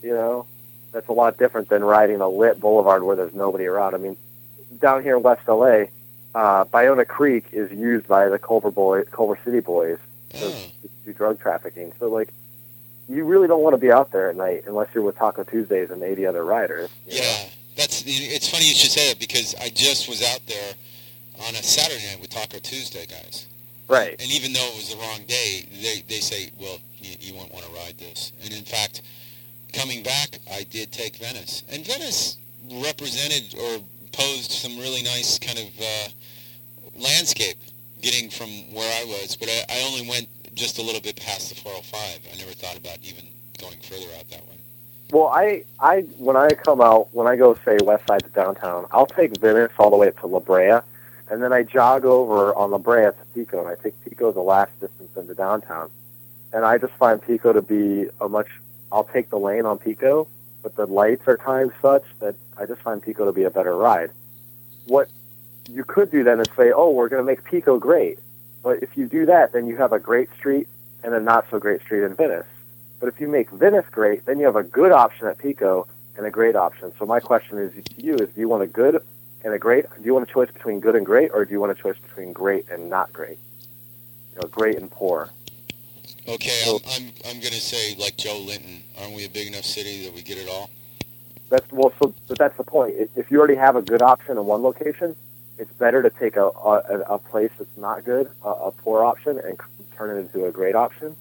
you 0.02 0.12
know, 0.12 0.46
that's 0.92 1.08
a 1.08 1.12
lot 1.12 1.36
different 1.36 1.68
than 1.68 1.84
riding 1.84 2.20
a 2.20 2.28
lit 2.28 2.60
boulevard 2.60 3.02
where 3.02 3.14
there's 3.14 3.34
nobody 3.34 3.66
around. 3.66 3.94
I 3.94 3.98
mean, 3.98 4.16
down 4.80 5.02
here 5.02 5.16
in 5.16 5.22
West 5.22 5.46
LA, 5.46 5.84
uh, 6.34 6.64
Ballona 6.64 7.06
Creek 7.06 7.46
is 7.52 7.70
used 7.72 8.06
by 8.06 8.28
the 8.28 8.38
Culver 8.38 8.70
boys, 8.70 9.06
Culver 9.10 9.38
City 9.44 9.60
boys, 9.60 9.98
to 10.38 10.88
do 11.04 11.12
drug 11.12 11.40
trafficking. 11.40 11.92
So 11.98 12.08
like, 12.08 12.32
you 13.08 13.24
really 13.24 13.48
don't 13.48 13.62
want 13.62 13.74
to 13.74 13.80
be 13.80 13.90
out 13.90 14.12
there 14.12 14.28
at 14.28 14.36
night 14.36 14.64
unless 14.66 14.88
you're 14.94 15.04
with 15.04 15.16
Taco 15.16 15.44
Tuesdays 15.44 15.90
and 15.90 16.02
80 16.02 16.26
other 16.26 16.44
riders. 16.44 16.90
you 17.06 17.20
know? 17.20 17.24
Yeah, 17.24 17.48
that's 17.76 18.04
it's 18.06 18.48
funny 18.48 18.68
you 18.68 18.74
should 18.74 18.90
say 18.90 19.08
that 19.08 19.18
because 19.18 19.54
I 19.60 19.70
just 19.70 20.08
was 20.08 20.22
out 20.22 20.40
there 20.46 20.74
on 21.46 21.54
a 21.54 21.62
Saturday 21.62 22.04
night 22.06 22.20
with 22.20 22.30
Taco 22.30 22.58
Tuesday 22.58 23.06
guys. 23.06 23.46
Right. 23.88 24.20
And 24.20 24.30
even 24.30 24.52
though 24.52 24.66
it 24.66 24.76
was 24.76 24.90
the 24.92 25.00
wrong 25.00 25.24
day, 25.26 25.66
they 25.82 26.02
they 26.06 26.20
say, 26.20 26.50
well, 26.60 26.78
you, 26.98 27.14
you 27.20 27.34
won't 27.34 27.52
want 27.52 27.64
to 27.64 27.72
ride 27.72 27.96
this. 27.98 28.32
And 28.44 28.52
in 28.52 28.64
fact, 28.64 29.02
coming 29.72 30.02
back, 30.02 30.38
I 30.52 30.64
did 30.64 30.92
take 30.92 31.16
Venice, 31.16 31.62
and 31.70 31.86
Venice 31.86 32.36
represented 32.70 33.54
or 33.58 33.78
posed 34.12 34.50
some 34.50 34.76
really 34.78 35.02
nice 35.02 35.38
kind 35.38 35.58
of 35.58 35.66
uh, 35.80 36.08
landscape 36.98 37.56
getting 38.00 38.30
from 38.30 38.48
where 38.72 39.02
I 39.02 39.04
was. 39.04 39.36
But 39.36 39.48
I, 39.48 39.64
I 39.68 39.82
only 39.82 40.08
went 40.08 40.28
just 40.54 40.78
a 40.78 40.82
little 40.82 41.00
bit 41.00 41.16
past 41.16 41.48
the 41.48 41.54
405. 41.54 42.32
I 42.32 42.36
never 42.38 42.52
thought 42.52 42.76
about 42.76 42.98
even 43.02 43.24
going 43.58 43.78
further 43.80 44.06
out 44.18 44.28
that 44.30 44.46
way. 44.48 44.58
Well, 45.10 45.28
I, 45.28 45.64
I, 45.80 46.00
when 46.18 46.36
I 46.36 46.50
come 46.50 46.80
out, 46.82 47.08
when 47.12 47.26
I 47.26 47.36
go 47.36 47.54
say 47.64 47.78
west 47.82 48.06
side 48.06 48.24
to 48.24 48.30
downtown, 48.30 48.86
I'll 48.90 49.06
take 49.06 49.38
Venice 49.40 49.72
all 49.78 49.90
the 49.90 49.96
way 49.96 50.08
up 50.08 50.20
to 50.20 50.26
La 50.26 50.40
Brea, 50.40 50.80
and 51.30 51.42
then 51.42 51.52
I 51.52 51.62
jog 51.62 52.04
over 52.04 52.54
on 52.54 52.70
La 52.70 52.78
Brea 52.78 53.06
to 53.06 53.24
Pico, 53.34 53.60
and 53.60 53.68
I 53.68 53.82
take 53.82 53.94
Pico 54.04 54.32
the 54.32 54.42
last 54.42 54.78
distance 54.80 55.16
into 55.16 55.34
downtown. 55.34 55.90
And 56.52 56.64
I 56.64 56.76
just 56.76 56.92
find 56.94 57.22
Pico 57.22 57.52
to 57.52 57.62
be 57.62 58.06
a 58.20 58.28
much. 58.28 58.48
I'll 58.92 59.04
take 59.04 59.30
the 59.30 59.38
lane 59.38 59.64
on 59.64 59.78
Pico, 59.78 60.28
but 60.62 60.76
the 60.76 60.86
lights 60.86 61.26
are 61.26 61.36
timed 61.36 61.72
such 61.80 62.04
that 62.20 62.34
I 62.56 62.66
just 62.66 62.80
find 62.80 63.02
Pico 63.02 63.24
to 63.24 63.32
be 63.32 63.44
a 63.44 63.50
better 63.50 63.76
ride. 63.76 64.10
What 64.86 65.08
you 65.68 65.84
could 65.84 66.10
do 66.10 66.24
then 66.24 66.40
is 66.40 66.46
say, 66.56 66.72
oh, 66.72 66.90
we're 66.90 67.08
going 67.08 67.20
to 67.20 67.26
make 67.26 67.44
Pico 67.44 67.78
great. 67.78 68.18
But 68.62 68.82
if 68.82 68.96
you 68.96 69.06
do 69.06 69.26
that, 69.26 69.52
then 69.52 69.66
you 69.66 69.76
have 69.76 69.92
a 69.92 69.98
great 69.98 70.28
street 70.34 70.66
and 71.04 71.14
a 71.14 71.20
not 71.20 71.46
so 71.50 71.58
great 71.58 71.80
street 71.82 72.02
in 72.04 72.14
Venice. 72.14 72.46
But 73.00 73.08
if 73.08 73.20
you 73.20 73.28
make 73.28 73.50
Venice 73.50 73.86
great, 73.90 74.24
then 74.26 74.38
you 74.40 74.46
have 74.46 74.56
a 74.56 74.62
good 74.64 74.90
option 74.92 75.26
at 75.28 75.38
Pico 75.38 75.86
and 76.16 76.26
a 76.26 76.30
great 76.30 76.56
option. 76.56 76.92
So 76.98 77.06
my 77.06 77.20
question 77.20 77.58
is 77.58 77.72
to 77.84 78.02
you 78.02 78.16
is 78.16 78.28
do 78.30 78.40
you 78.40 78.48
want 78.48 78.64
a 78.64 78.66
good 78.66 79.00
and 79.44 79.54
a 79.54 79.58
great? 79.58 79.84
Do 79.96 80.02
you 80.04 80.12
want 80.14 80.28
a 80.28 80.32
choice 80.32 80.50
between 80.50 80.80
good 80.80 80.96
and 80.96 81.06
great, 81.06 81.30
or 81.32 81.44
do 81.44 81.52
you 81.52 81.60
want 81.60 81.70
a 81.70 81.80
choice 81.80 81.96
between 81.98 82.32
great 82.32 82.68
and 82.70 82.90
not 82.90 83.12
great? 83.12 83.38
You 84.34 84.42
know, 84.42 84.48
great 84.48 84.76
and 84.76 84.90
poor. 84.90 85.30
Okay, 86.26 86.64
I'm 86.66 86.80
I'm, 86.90 87.12
I'm 87.24 87.40
going 87.40 87.52
to 87.54 87.60
say 87.60 87.94
like 87.96 88.16
Joe 88.16 88.38
Linton. 88.38 88.82
Aren't 89.00 89.14
we 89.14 89.24
a 89.24 89.30
big 89.30 89.46
enough 89.46 89.64
city 89.64 90.04
that 90.04 90.12
we 90.12 90.22
get 90.22 90.38
it 90.38 90.48
all? 90.48 90.68
That's 91.50 91.70
well, 91.70 91.92
so 92.02 92.12
but 92.26 92.36
that's 92.36 92.56
the 92.56 92.64
point. 92.64 92.94
If- 92.96 93.16
If 93.16 93.30
you 93.30 93.38
already 93.38 93.54
have 93.54 93.76
a 93.76 93.82
good 93.82 94.02
option 94.02 94.36
in 94.36 94.44
one 94.44 94.62
location, 94.62 95.14
it's 95.58 95.72
better 95.72 96.02
to 96.02 96.10
take 96.10 96.36
a 96.36 96.46
a, 96.46 97.04
a 97.08 97.18
place 97.18 97.50
that's 97.58 97.76
not 97.76 98.04
good, 98.04 98.30
a, 98.44 98.48
a 98.48 98.70
poor 98.72 99.04
option, 99.04 99.38
and 99.38 99.58
turn 99.96 100.16
it 100.16 100.20
into 100.20 100.46
a 100.46 100.50
great 100.50 100.74
option, 100.74 101.16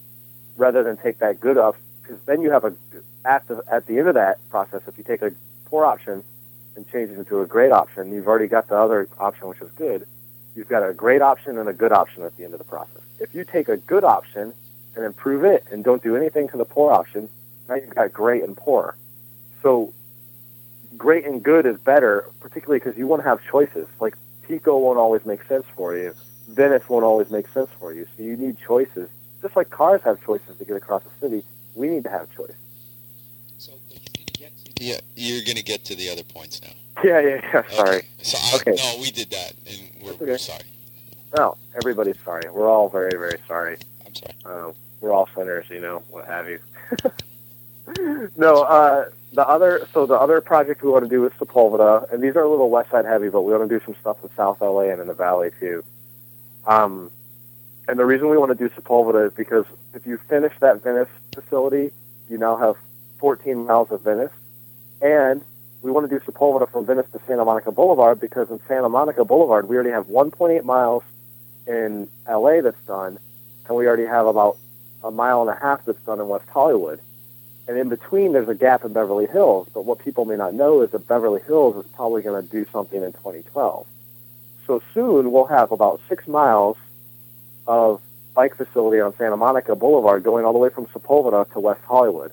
rather 0.55 0.83
than 0.83 0.97
take 0.97 1.19
that 1.19 1.39
good 1.39 1.57
up. 1.57 1.75
Because 2.01 2.19
then 2.25 2.41
you 2.41 2.51
have 2.51 2.63
a 2.63 2.73
at 3.25 3.47
the 3.47 3.63
at 3.69 3.85
the 3.87 3.99
end 3.99 4.07
of 4.07 4.15
that 4.15 4.37
process, 4.49 4.81
if 4.87 4.97
you 4.97 5.03
take 5.03 5.21
a 5.21 5.31
poor 5.65 5.85
option 5.85 6.23
and 6.75 6.89
change 6.91 7.09
it 7.09 7.17
into 7.17 7.41
a 7.41 7.45
great 7.45 7.71
option, 7.71 8.11
you've 8.11 8.27
already 8.27 8.47
got 8.47 8.67
the 8.67 8.75
other 8.75 9.09
option, 9.17 9.47
which 9.47 9.61
is 9.61 9.71
good. 9.71 10.07
You've 10.55 10.69
got 10.69 10.87
a 10.87 10.93
great 10.93 11.21
option 11.21 11.57
and 11.57 11.67
a 11.67 11.73
good 11.73 11.91
option 11.91 12.23
at 12.23 12.35
the 12.37 12.43
end 12.43 12.53
of 12.53 12.59
the 12.59 12.65
process. 12.65 13.01
If 13.19 13.35
you 13.35 13.43
take 13.43 13.67
a 13.67 13.77
good 13.77 14.03
option 14.03 14.53
and 14.95 15.05
improve 15.05 15.43
it 15.43 15.65
and 15.71 15.83
don't 15.83 16.01
do 16.01 16.15
anything 16.15 16.47
to 16.49 16.57
the 16.57 16.65
poor 16.65 16.91
option, 16.91 17.29
now 17.67 17.75
you've 17.75 17.93
got 17.93 18.13
great 18.13 18.43
and 18.43 18.55
poor. 18.55 18.95
So 19.61 19.93
great 20.97 21.25
and 21.25 21.43
good 21.43 21.65
is 21.65 21.77
better, 21.77 22.29
particularly 22.39 22.79
because 22.79 22.97
you 22.97 23.05
want 23.07 23.21
to 23.23 23.29
have 23.29 23.39
choices. 23.49 23.87
Like 23.99 24.15
Pico 24.47 24.77
won't 24.77 24.97
always 24.97 25.25
make 25.25 25.43
sense 25.43 25.65
for 25.75 25.95
you. 25.97 26.13
Venice 26.49 26.87
won't 26.87 27.03
always 27.03 27.29
make 27.29 27.47
sense 27.49 27.69
for 27.79 27.93
you. 27.93 28.07
So 28.15 28.23
you 28.23 28.37
need 28.37 28.57
choices. 28.59 29.09
Just 29.41 29.55
like 29.55 29.69
cars 29.69 30.01
have 30.03 30.23
choices 30.23 30.57
to 30.57 30.65
get 30.65 30.77
across 30.77 31.03
the 31.03 31.09
city, 31.19 31.43
we 31.75 31.89
need 31.89 32.03
to 32.05 32.09
have 32.09 32.33
choice. 32.35 32.53
Yeah, 34.79 34.99
you're 35.15 35.43
going 35.43 35.57
to 35.57 35.63
get 35.63 35.83
to 35.85 35.95
the 35.95 36.09
other 36.09 36.23
points 36.23 36.61
now. 36.61 36.69
Yeah, 37.03 37.19
yeah, 37.19 37.41
yeah. 37.53 37.63
Sorry. 37.75 38.03
So 38.21 38.37
I, 38.39 38.55
Okay. 38.57 38.75
no, 38.75 38.97
we 39.01 39.11
did 39.11 39.29
that, 39.31 39.53
and 39.67 40.03
we're, 40.03 40.11
okay. 40.11 40.25
we're 40.25 40.37
sorry. 40.37 40.63
No, 41.35 41.57
everybody's 41.75 42.19
sorry. 42.23 42.49
We're 42.49 42.69
all 42.69 42.87
very, 42.89 43.11
very 43.17 43.39
sorry. 43.47 43.77
I'm 44.05 44.15
sorry. 44.15 44.33
Uh, 44.45 44.71
we're 45.01 45.11
all 45.11 45.27
sinners, 45.35 45.65
you 45.69 45.81
know, 45.81 46.03
what 46.09 46.25
have 46.27 46.47
you. 46.47 46.59
no, 48.37 48.61
uh, 48.63 49.09
the 49.33 49.47
other, 49.47 49.87
so 49.93 50.05
the 50.05 50.15
other 50.15 50.41
project 50.41 50.81
we 50.81 50.89
want 50.89 51.03
to 51.03 51.09
do 51.09 51.25
is 51.25 51.33
Sepulveda, 51.33 52.11
and 52.11 52.23
these 52.23 52.35
are 52.35 52.43
a 52.43 52.49
little 52.49 52.69
west 52.69 52.91
side 52.91 53.05
heavy, 53.05 53.29
but 53.29 53.41
we 53.41 53.51
want 53.53 53.69
to 53.69 53.79
do 53.79 53.83
some 53.83 53.95
stuff 53.99 54.17
in 54.23 54.29
South 54.35 54.61
LA 54.61 54.89
and 54.89 55.01
in 55.01 55.07
the 55.07 55.13
Valley 55.13 55.51
too. 55.59 55.83
Um, 56.65 57.11
and 57.87 57.97
the 57.99 58.05
reason 58.05 58.29
we 58.29 58.37
want 58.37 58.57
to 58.57 58.67
do 58.67 58.73
Sepulveda 58.73 59.27
is 59.27 59.33
because 59.33 59.65
if 59.93 60.05
you 60.05 60.17
finish 60.29 60.53
that 60.59 60.83
Venice 60.83 61.09
facility, 61.33 61.91
you 62.29 62.37
now 62.37 62.55
have 62.57 62.75
14 63.19 63.65
miles 63.65 63.91
of 63.91 64.01
Venice, 64.01 64.31
and 65.01 65.41
we 65.81 65.91
want 65.91 66.09
to 66.09 66.19
do 66.19 66.23
Sepulveda 66.25 66.69
from 66.71 66.85
Venice 66.85 67.05
to 67.11 67.19
Santa 67.27 67.45
Monica 67.45 67.71
Boulevard 67.71 68.19
because 68.19 68.49
in 68.49 68.59
Santa 68.67 68.89
Monica 68.89 69.23
Boulevard 69.23 69.67
we 69.67 69.75
already 69.75 69.91
have 69.91 70.07
1.8 70.07 70.63
miles 70.63 71.03
in 71.67 72.09
LA 72.29 72.61
that's 72.61 72.81
done, 72.85 73.19
and 73.67 73.77
we 73.77 73.87
already 73.87 74.05
have 74.05 74.25
about 74.25 74.57
a 75.03 75.11
mile 75.11 75.41
and 75.41 75.49
a 75.49 75.59
half 75.59 75.85
that's 75.85 76.01
done 76.03 76.19
in 76.19 76.27
West 76.27 76.47
Hollywood. 76.49 76.99
And 77.67 77.77
in 77.77 77.89
between, 77.89 78.31
there's 78.31 78.47
a 78.47 78.55
gap 78.55 78.85
in 78.85 78.93
Beverly 78.93 79.27
Hills. 79.27 79.67
But 79.73 79.83
what 79.83 79.99
people 79.99 80.25
may 80.25 80.37
not 80.37 80.53
know 80.53 80.81
is 80.81 80.91
that 80.91 81.07
Beverly 81.07 81.41
Hills 81.41 81.83
is 81.83 81.91
probably 81.91 82.21
going 82.21 82.41
to 82.41 82.49
do 82.49 82.65
something 82.71 83.01
in 83.01 83.11
2012. 83.13 83.85
So 84.65 84.81
soon, 84.93 85.31
we'll 85.31 85.45
have 85.45 85.71
about 85.71 86.01
six 86.07 86.27
miles 86.27 86.77
of 87.67 88.01
bike 88.33 88.55
facility 88.55 89.01
on 89.01 89.15
Santa 89.17 89.35
Monica 89.35 89.75
Boulevard 89.75 90.23
going 90.23 90.45
all 90.45 90.53
the 90.53 90.59
way 90.59 90.69
from 90.69 90.85
Sepulveda 90.87 91.51
to 91.53 91.59
West 91.59 91.81
Hollywood. 91.85 92.31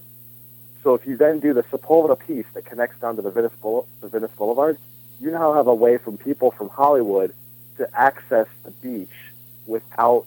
So 0.82 0.94
if 0.94 1.06
you 1.06 1.16
then 1.16 1.40
do 1.40 1.54
the 1.54 1.62
Sepulveda 1.64 2.18
piece 2.18 2.46
that 2.52 2.66
connects 2.66 3.00
down 3.00 3.16
to 3.16 3.22
the 3.22 3.30
Venice, 3.30 3.52
the 3.62 4.08
Venice 4.08 4.30
Boulevard, 4.36 4.78
you 5.20 5.30
now 5.30 5.54
have 5.54 5.66
a 5.66 5.74
way 5.74 5.96
from 5.96 6.18
people 6.18 6.50
from 6.50 6.68
Hollywood 6.68 7.34
to 7.78 7.88
access 7.98 8.46
the 8.64 8.70
beach 8.70 9.32
without 9.66 10.26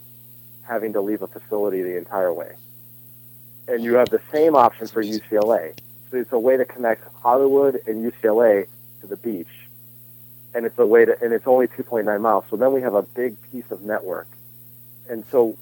having 0.63 0.93
to 0.93 1.01
leave 1.01 1.21
a 1.21 1.27
facility 1.27 1.83
the 1.83 1.97
entire 1.97 2.33
way. 2.33 2.55
And 3.67 3.83
you 3.83 3.95
have 3.95 4.09
the 4.09 4.21
same 4.31 4.55
option 4.55 4.87
for 4.87 5.03
UCLA. 5.03 5.77
So 6.09 6.17
it's 6.17 6.31
a 6.31 6.39
way 6.39 6.57
to 6.57 6.65
connect 6.65 7.03
Hollywood 7.21 7.81
and 7.85 8.11
UCLA 8.11 8.67
to 9.01 9.07
the 9.07 9.17
beach. 9.17 9.47
And 10.53 10.65
it's 10.65 10.79
a 10.79 10.85
way 10.85 11.05
to, 11.05 11.21
and 11.21 11.33
it's 11.33 11.45
only 11.47 11.67
2.9 11.67 12.21
miles. 12.21 12.45
So 12.49 12.55
then 12.55 12.71
we 12.71 12.81
have 12.81 12.93
a 12.93 13.03
big 13.03 13.35
piece 13.51 13.69
of 13.69 13.81
network. 13.81 14.27
And 15.09 15.23
so 15.31 15.57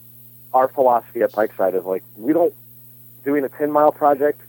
our 0.53 0.67
philosophy 0.67 1.21
at 1.21 1.31
Bikeside 1.31 1.75
is 1.75 1.83
like, 1.83 2.03
we 2.15 2.31
don't, 2.31 2.53
doing 3.23 3.43
a 3.43 3.49
10 3.49 3.71
mile 3.71 3.91
project 3.91 4.41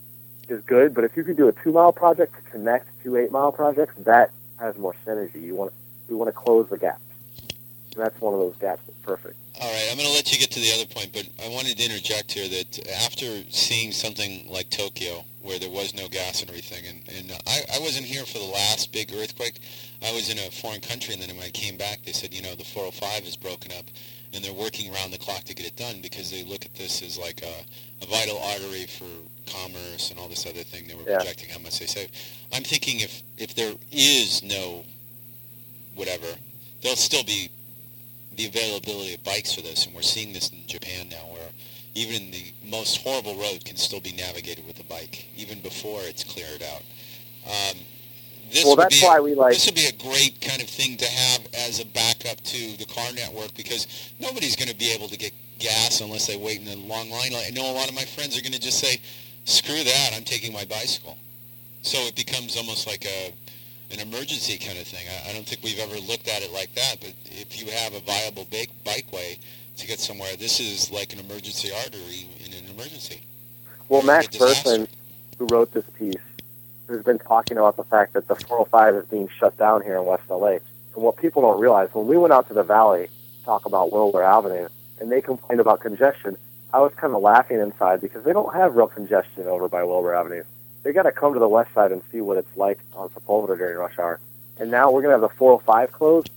is 0.49 0.63
good, 0.63 0.95
but 0.95 1.05
if 1.05 1.17
you 1.17 1.25
can 1.25 1.35
do 1.35 1.49
a 1.49 1.53
two 1.53 1.73
mile 1.73 1.93
project 1.93 2.35
to 2.37 2.51
connect 2.51 2.89
two 3.03 3.17
eight 3.17 3.31
mile 3.31 3.53
projects, 3.53 3.95
that 3.99 4.31
has 4.59 4.77
more 4.79 4.95
synergy. 5.05 5.43
You 5.43 5.55
want 5.55 5.73
we 6.09 6.15
want 6.15 6.29
to 6.29 6.33
close 6.33 6.69
the 6.69 6.79
gaps. 6.79 7.03
And 7.95 8.05
that's 8.05 8.21
one 8.21 8.35
of 8.35 8.41
those 8.41 8.57
gaps 8.57 8.83
that's 8.87 8.99
perfect. 9.01 9.37
All 9.59 9.73
right, 9.73 9.89
I'm 9.91 9.97
going 9.97 10.09
to 10.09 10.15
let 10.15 10.31
you 10.33 10.39
get 10.39 10.51
to 10.53 10.61
the 10.61 10.73
other 10.75 10.85
point, 10.87 11.13
but 11.15 11.27
I 11.43 11.49
wanted 11.49 11.79
to 11.79 11.85
interject 11.85 12.33
here 12.33 12.47
that 12.49 12.89
after 13.05 13.43
seeing 13.51 13.91
something 13.91 14.47
like 14.51 14.69
Tokyo, 14.69 15.25
where 15.41 15.59
there 15.59 15.71
was 15.71 15.95
no 15.95 16.09
gas 16.09 16.41
and 16.43 16.51
everything, 16.51 16.85
and, 16.87 17.09
and 17.09 17.33
I, 17.47 17.61
I 17.75 17.79
wasn't 17.81 18.05
here 18.05 18.27
for 18.27 18.39
the 18.39 18.45
last 18.45 18.93
big 18.93 19.13
earthquake. 19.15 19.61
I 20.03 20.13
was 20.13 20.29
in 20.29 20.37
a 20.39 20.51
foreign 20.51 20.81
country, 20.83 21.15
and 21.15 21.23
then 21.23 21.35
when 21.37 21.47
I 21.47 21.51
came 21.51 21.79
back, 21.79 22.03
they 22.05 22.13
said, 22.13 22.35
you 22.35 22.43
know, 22.43 22.55
the 22.55 22.65
405 22.65 23.25
is 23.25 23.37
broken 23.37 23.73
up, 23.73 23.87
and 24.35 24.45
they're 24.45 24.53
working 24.53 24.93
around 24.93 25.11
the 25.13 25.19
clock 25.19 25.45
to 25.45 25.55
get 25.55 25.67
it 25.67 25.77
done 25.77 26.03
because 26.03 26.31
they 26.31 26.45
look 26.45 26.67
at 26.67 26.75
this 26.75 27.01
as 27.03 27.17
like 27.17 27.41
a, 27.43 28.05
a 28.05 28.07
vital 28.09 28.39
artery 28.39 28.85
for 28.87 29.07
commerce 29.51 30.11
and 30.11 30.19
all 30.19 30.29
this 30.29 30.45
other 30.45 30.65
thing 30.65 30.87
they 30.87 30.95
were 30.95 31.09
Yeah. 31.09 31.17
projecting 31.17 31.49
how 31.49 31.61
much 31.61 31.79
they 31.79 31.87
save. 31.87 32.11
I'm 32.53 32.65
thinking 32.65 33.01
if, 33.01 33.23
if 33.39 33.55
there 33.55 33.73
is 33.91 34.43
no 34.43 34.85
whatever, 35.95 36.27
there'll 36.83 36.97
still 36.97 37.25
be 37.25 37.49
the 38.37 38.47
availability 38.47 39.15
of 39.15 39.25
bikes 39.25 39.55
for 39.55 39.63
this, 39.63 39.87
and 39.87 39.95
we're 39.95 40.03
seeing 40.03 40.33
this 40.33 40.51
in 40.51 40.59
Japan 40.67 41.09
now, 41.11 41.27
where 41.33 41.49
even 41.95 42.31
the 42.31 42.53
most 42.65 43.01
horrible 43.03 43.35
road 43.37 43.65
can 43.65 43.77
still 43.77 44.01
be 44.01 44.13
navigated 44.13 44.67
with 44.67 44.79
a 44.81 44.85
bike, 44.85 45.27
even 45.37 45.61
before 45.61 46.01
it's 46.03 46.23
cleared 46.25 46.63
out. 46.63 46.83
Um, 47.47 47.79
this 48.53 48.65
Well, 48.65 48.77
would 48.77 48.85
that's 48.85 49.01
be 49.01 49.07
why 49.07 49.17
a, 49.19 49.23
we 49.23 49.35
like- 49.35 49.55
This 49.55 49.67
would 49.67 49.75
be 49.75 49.87
a 49.87 49.93
great 49.93 50.41
kind 50.41 50.61
of 50.63 50.69
thing 50.69 50.97
to 50.99 51.07
have 51.07 51.41
as 51.55 51.81
a 51.81 51.87
backup 51.87 52.41
to 52.43 52.77
the 52.77 52.85
car 52.87 53.11
network 53.13 53.55
because 53.55 53.87
nobody's 54.21 54.57
going 54.57 54.69
to 54.69 54.77
be 54.77 54.93
able 54.93 55.09
to 55.09 55.17
get 55.17 55.33
gas 55.59 56.01
unless 56.01 56.27
they 56.27 56.37
wait 56.37 56.61
in 56.61 56.69
a 56.69 56.77
long 56.83 57.11
line. 57.11 57.33
I 57.35 57.51
know 57.51 57.71
a 57.71 57.73
lot 57.73 57.89
of 57.89 57.95
my 57.95 58.05
friends 58.05 58.37
are 58.39 58.43
going 58.43 58.53
to 58.53 58.61
just 58.61 58.79
say, 58.79 59.01
"Screw 59.47 59.83
that! 59.83 60.11
I'm 60.15 60.23
taking 60.25 60.53
my 60.53 60.65
bicycle." 60.67 61.17
So 61.83 61.99
it 62.07 62.15
becomes 62.15 62.57
almost 62.57 62.87
like 62.87 63.05
a 63.07 63.33
an 63.91 64.01
emergency 64.01 64.59
kind 64.59 64.79
of 64.79 64.87
thing. 64.87 65.07
I, 65.09 65.31
I 65.31 65.33
don't 65.33 65.47
think 65.47 65.63
we've 65.63 65.79
ever 65.79 65.97
looked 65.97 66.29
at 66.29 66.43
it 66.43 66.53
like 66.53 66.75
that. 66.75 66.97
But 67.01 67.15
if 67.25 67.61
you 67.61 67.71
have 67.71 67.95
a 67.95 68.01
viable 68.01 68.47
bike 68.51 68.71
bikeway 68.85 69.39
to 69.77 69.87
get 69.87 70.01
somewhere, 70.01 70.37
this 70.37 70.61
is 70.61 70.91
like 70.91 71.13
an 71.13 71.21
emergency 71.21 71.71
artery 71.73 72.29
in 72.45 72.53
an 72.53 72.71
emergency. 72.71 73.21
Well, 73.89 74.03
Max 74.03 74.35
a. 74.35 74.39
Berson, 74.39 74.89
who 75.39 75.47
wrote 75.47 75.73
this 75.73 75.85
piece, 75.99 76.15
has 76.89 77.03
been 77.03 77.19
talking 77.19 77.59
about 77.59 77.77
the 77.77 77.85
fact 77.85 78.13
that 78.15 78.29
the 78.29 78.35
405 78.35 78.95
is 78.95 79.07
being 79.07 79.29
shut 79.29 79.57
down 79.57 79.83
here 79.83 79.97
in 79.97 80.05
West 80.05 80.29
LA. 80.29 80.59
And 80.95 81.05
what 81.05 81.17
people 81.17 81.43
don't 81.43 81.61
realize, 81.61 81.89
when 81.93 82.07
we 82.07 82.17
went 82.17 82.33
out 82.33 82.49
to 82.49 82.55
the 82.55 82.63
valley 82.63 83.07
to 83.07 83.45
talk 83.45 83.67
about 83.67 83.93
Wilbur 83.93 84.23
Avenue, 84.23 84.69
and 84.99 85.13
they 85.13 85.21
complained 85.21 85.61
about 85.61 85.81
congestion, 85.81 86.37
I 86.73 86.81
was 86.81 86.93
kind 86.95 87.15
of 87.15 87.23
laughing 87.23 87.61
inside 87.61 88.01
because 88.01 88.25
they 88.25 88.33
don't 88.33 88.53
have 88.55 88.77
real 88.77 88.87
congestion 88.87 89.47
over 89.47 89.69
by 89.69 89.85
Wilbur 89.85 90.15
Avenue. 90.15 90.45
They 90.87 90.93
got 90.93 91.03
to 91.03 91.11
come 91.11 91.33
to 91.33 91.41
the 91.41 91.49
west 91.49 91.75
side 91.75 91.91
and 91.91 92.01
see 92.13 92.21
what 92.21 92.37
it's 92.37 92.57
like 92.57 92.79
on 92.93 93.09
Sepulveda 93.09 93.59
during 93.59 93.77
rush 93.77 93.99
hour. 93.99 94.21
And 94.57 94.71
now 94.71 94.93
we're 94.93 95.03
going 95.03 95.17
to 95.17 95.21
have 95.21 95.29
the 95.33 95.37
405 95.37 95.91
closed. 95.91 96.31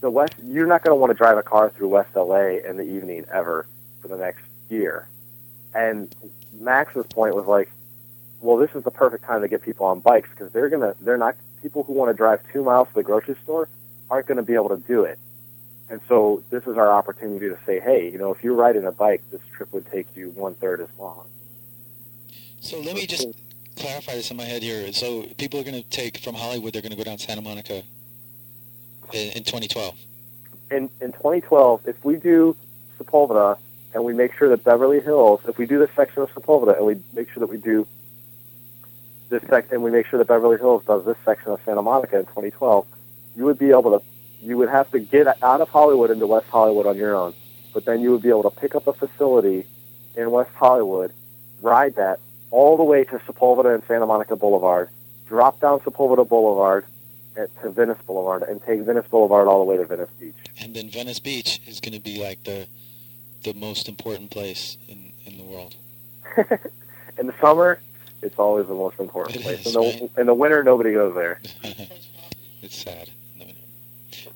The 0.00 0.08
west, 0.08 0.32
you're 0.42 0.66
not 0.66 0.82
going 0.82 0.92
to 0.92 0.98
want 0.98 1.10
to 1.10 1.14
drive 1.14 1.36
a 1.36 1.42
car 1.42 1.68
through 1.68 1.88
West 1.88 2.16
LA 2.16 2.56
in 2.66 2.78
the 2.78 2.84
evening 2.84 3.26
ever 3.30 3.66
for 4.00 4.08
the 4.08 4.16
next 4.16 4.44
year. 4.70 5.06
And 5.74 6.10
Max's 6.58 7.04
point 7.04 7.34
was 7.34 7.44
like, 7.44 7.70
well, 8.40 8.56
this 8.56 8.70
is 8.74 8.82
the 8.82 8.90
perfect 8.90 9.24
time 9.24 9.42
to 9.42 9.48
get 9.48 9.60
people 9.60 9.84
on 9.84 10.00
bikes 10.00 10.30
because 10.30 10.50
they're 10.52 10.70
gonna, 10.70 10.96
they're 11.02 11.18
not 11.18 11.36
people 11.60 11.82
who 11.82 11.92
want 11.92 12.08
to 12.08 12.14
drive 12.14 12.40
two 12.50 12.64
miles 12.64 12.88
to 12.88 12.94
the 12.94 13.02
grocery 13.02 13.36
store 13.44 13.68
aren't 14.08 14.26
going 14.26 14.38
to 14.38 14.42
be 14.42 14.54
able 14.54 14.70
to 14.70 14.78
do 14.78 15.04
it. 15.04 15.18
And 15.90 16.00
so 16.08 16.42
this 16.48 16.66
is 16.66 16.78
our 16.78 16.90
opportunity 16.90 17.50
to 17.50 17.58
say, 17.66 17.78
hey, 17.78 18.10
you 18.10 18.16
know, 18.16 18.32
if 18.32 18.42
you're 18.42 18.54
riding 18.54 18.86
a 18.86 18.92
bike, 18.92 19.22
this 19.30 19.42
trip 19.54 19.70
would 19.74 19.84
take 19.92 20.06
you 20.16 20.30
one 20.30 20.54
third 20.54 20.80
as 20.80 20.88
long. 20.98 21.28
So 22.62 22.80
let 22.80 22.94
me 22.94 23.06
just 23.06 23.26
clarify 23.76 24.14
this 24.14 24.30
in 24.30 24.36
my 24.36 24.44
head 24.44 24.62
here. 24.62 24.92
So 24.92 25.24
people 25.38 25.60
are 25.60 25.64
going 25.64 25.80
to 25.82 25.88
take 25.88 26.18
from 26.18 26.34
Hollywood, 26.34 26.72
they're 26.72 26.82
going 26.82 26.92
to 26.92 26.98
go 26.98 27.04
down 27.04 27.18
Santa 27.18 27.42
Monica 27.42 27.82
in, 29.12 29.32
in 29.32 29.44
2012. 29.44 29.94
in 30.70 30.90
in 31.00 31.12
2012, 31.12 31.86
if 31.86 32.04
we 32.04 32.16
do 32.16 32.56
Sepulveda 32.98 33.58
and 33.94 34.04
we 34.04 34.14
make 34.14 34.34
sure 34.34 34.48
that 34.48 34.64
Beverly 34.64 35.00
Hills, 35.00 35.40
if 35.46 35.58
we 35.58 35.66
do 35.66 35.78
this 35.78 35.90
section 35.94 36.22
of 36.22 36.30
Sepulveda 36.34 36.76
and 36.76 36.86
we 36.86 36.96
make 37.12 37.30
sure 37.30 37.40
that 37.40 37.48
we 37.48 37.58
do 37.58 37.86
this 39.28 39.42
sec 39.48 39.70
and 39.72 39.82
we 39.82 39.90
make 39.90 40.06
sure 40.06 40.18
that 40.18 40.28
Beverly 40.28 40.58
Hills 40.58 40.84
does 40.84 41.04
this 41.04 41.16
section 41.24 41.52
of 41.52 41.60
Santa 41.64 41.82
Monica 41.82 42.18
in 42.18 42.26
2012, 42.26 42.86
you 43.36 43.44
would 43.44 43.58
be 43.58 43.70
able 43.70 43.98
to, 43.98 44.04
you 44.42 44.56
would 44.58 44.68
have 44.68 44.90
to 44.92 44.98
get 44.98 45.26
out 45.42 45.60
of 45.60 45.68
Hollywood 45.68 46.10
into 46.10 46.26
West 46.26 46.46
Hollywood 46.48 46.86
on 46.86 46.96
your 46.96 47.14
own, 47.14 47.34
but 47.74 47.84
then 47.84 48.00
you 48.00 48.12
would 48.12 48.22
be 48.22 48.28
able 48.28 48.48
to 48.48 48.60
pick 48.60 48.74
up 48.74 48.86
a 48.86 48.92
facility 48.92 49.66
in 50.16 50.30
West 50.30 50.50
Hollywood, 50.54 51.12
ride 51.60 51.94
that 51.96 52.20
all 52.52 52.76
the 52.76 52.84
way 52.84 53.02
to 53.02 53.18
Sepulveda 53.18 53.74
and 53.74 53.82
Santa 53.88 54.06
Monica 54.06 54.36
Boulevard, 54.36 54.88
drop 55.26 55.60
down 55.60 55.80
Sepulveda 55.80 56.28
Boulevard 56.28 56.84
at, 57.36 57.48
to 57.62 57.70
Venice 57.70 57.98
Boulevard, 58.06 58.42
and 58.42 58.62
take 58.62 58.80
Venice 58.82 59.06
Boulevard 59.10 59.48
all 59.48 59.58
the 59.58 59.64
way 59.64 59.76
to 59.76 59.84
Venice 59.84 60.10
Beach. 60.20 60.36
And 60.60 60.76
then 60.76 60.88
Venice 60.90 61.18
Beach 61.18 61.60
is 61.66 61.80
going 61.80 61.94
to 61.94 62.00
be 62.00 62.22
like 62.22 62.44
the 62.44 62.68
the 63.42 63.54
most 63.54 63.88
important 63.88 64.30
place 64.30 64.76
in, 64.86 65.12
in 65.26 65.36
the 65.36 65.42
world. 65.42 65.74
in 67.18 67.26
the 67.26 67.34
summer, 67.40 67.80
it's 68.22 68.38
always 68.38 68.68
the 68.68 68.74
most 68.74 69.00
important 69.00 69.42
place. 69.42 69.66
In 69.66 69.72
the, 69.72 70.10
in 70.16 70.26
the 70.26 70.34
winter, 70.34 70.62
nobody 70.62 70.92
goes 70.92 71.14
there. 71.14 71.40
It's 72.64 72.76
sad. 72.76 73.10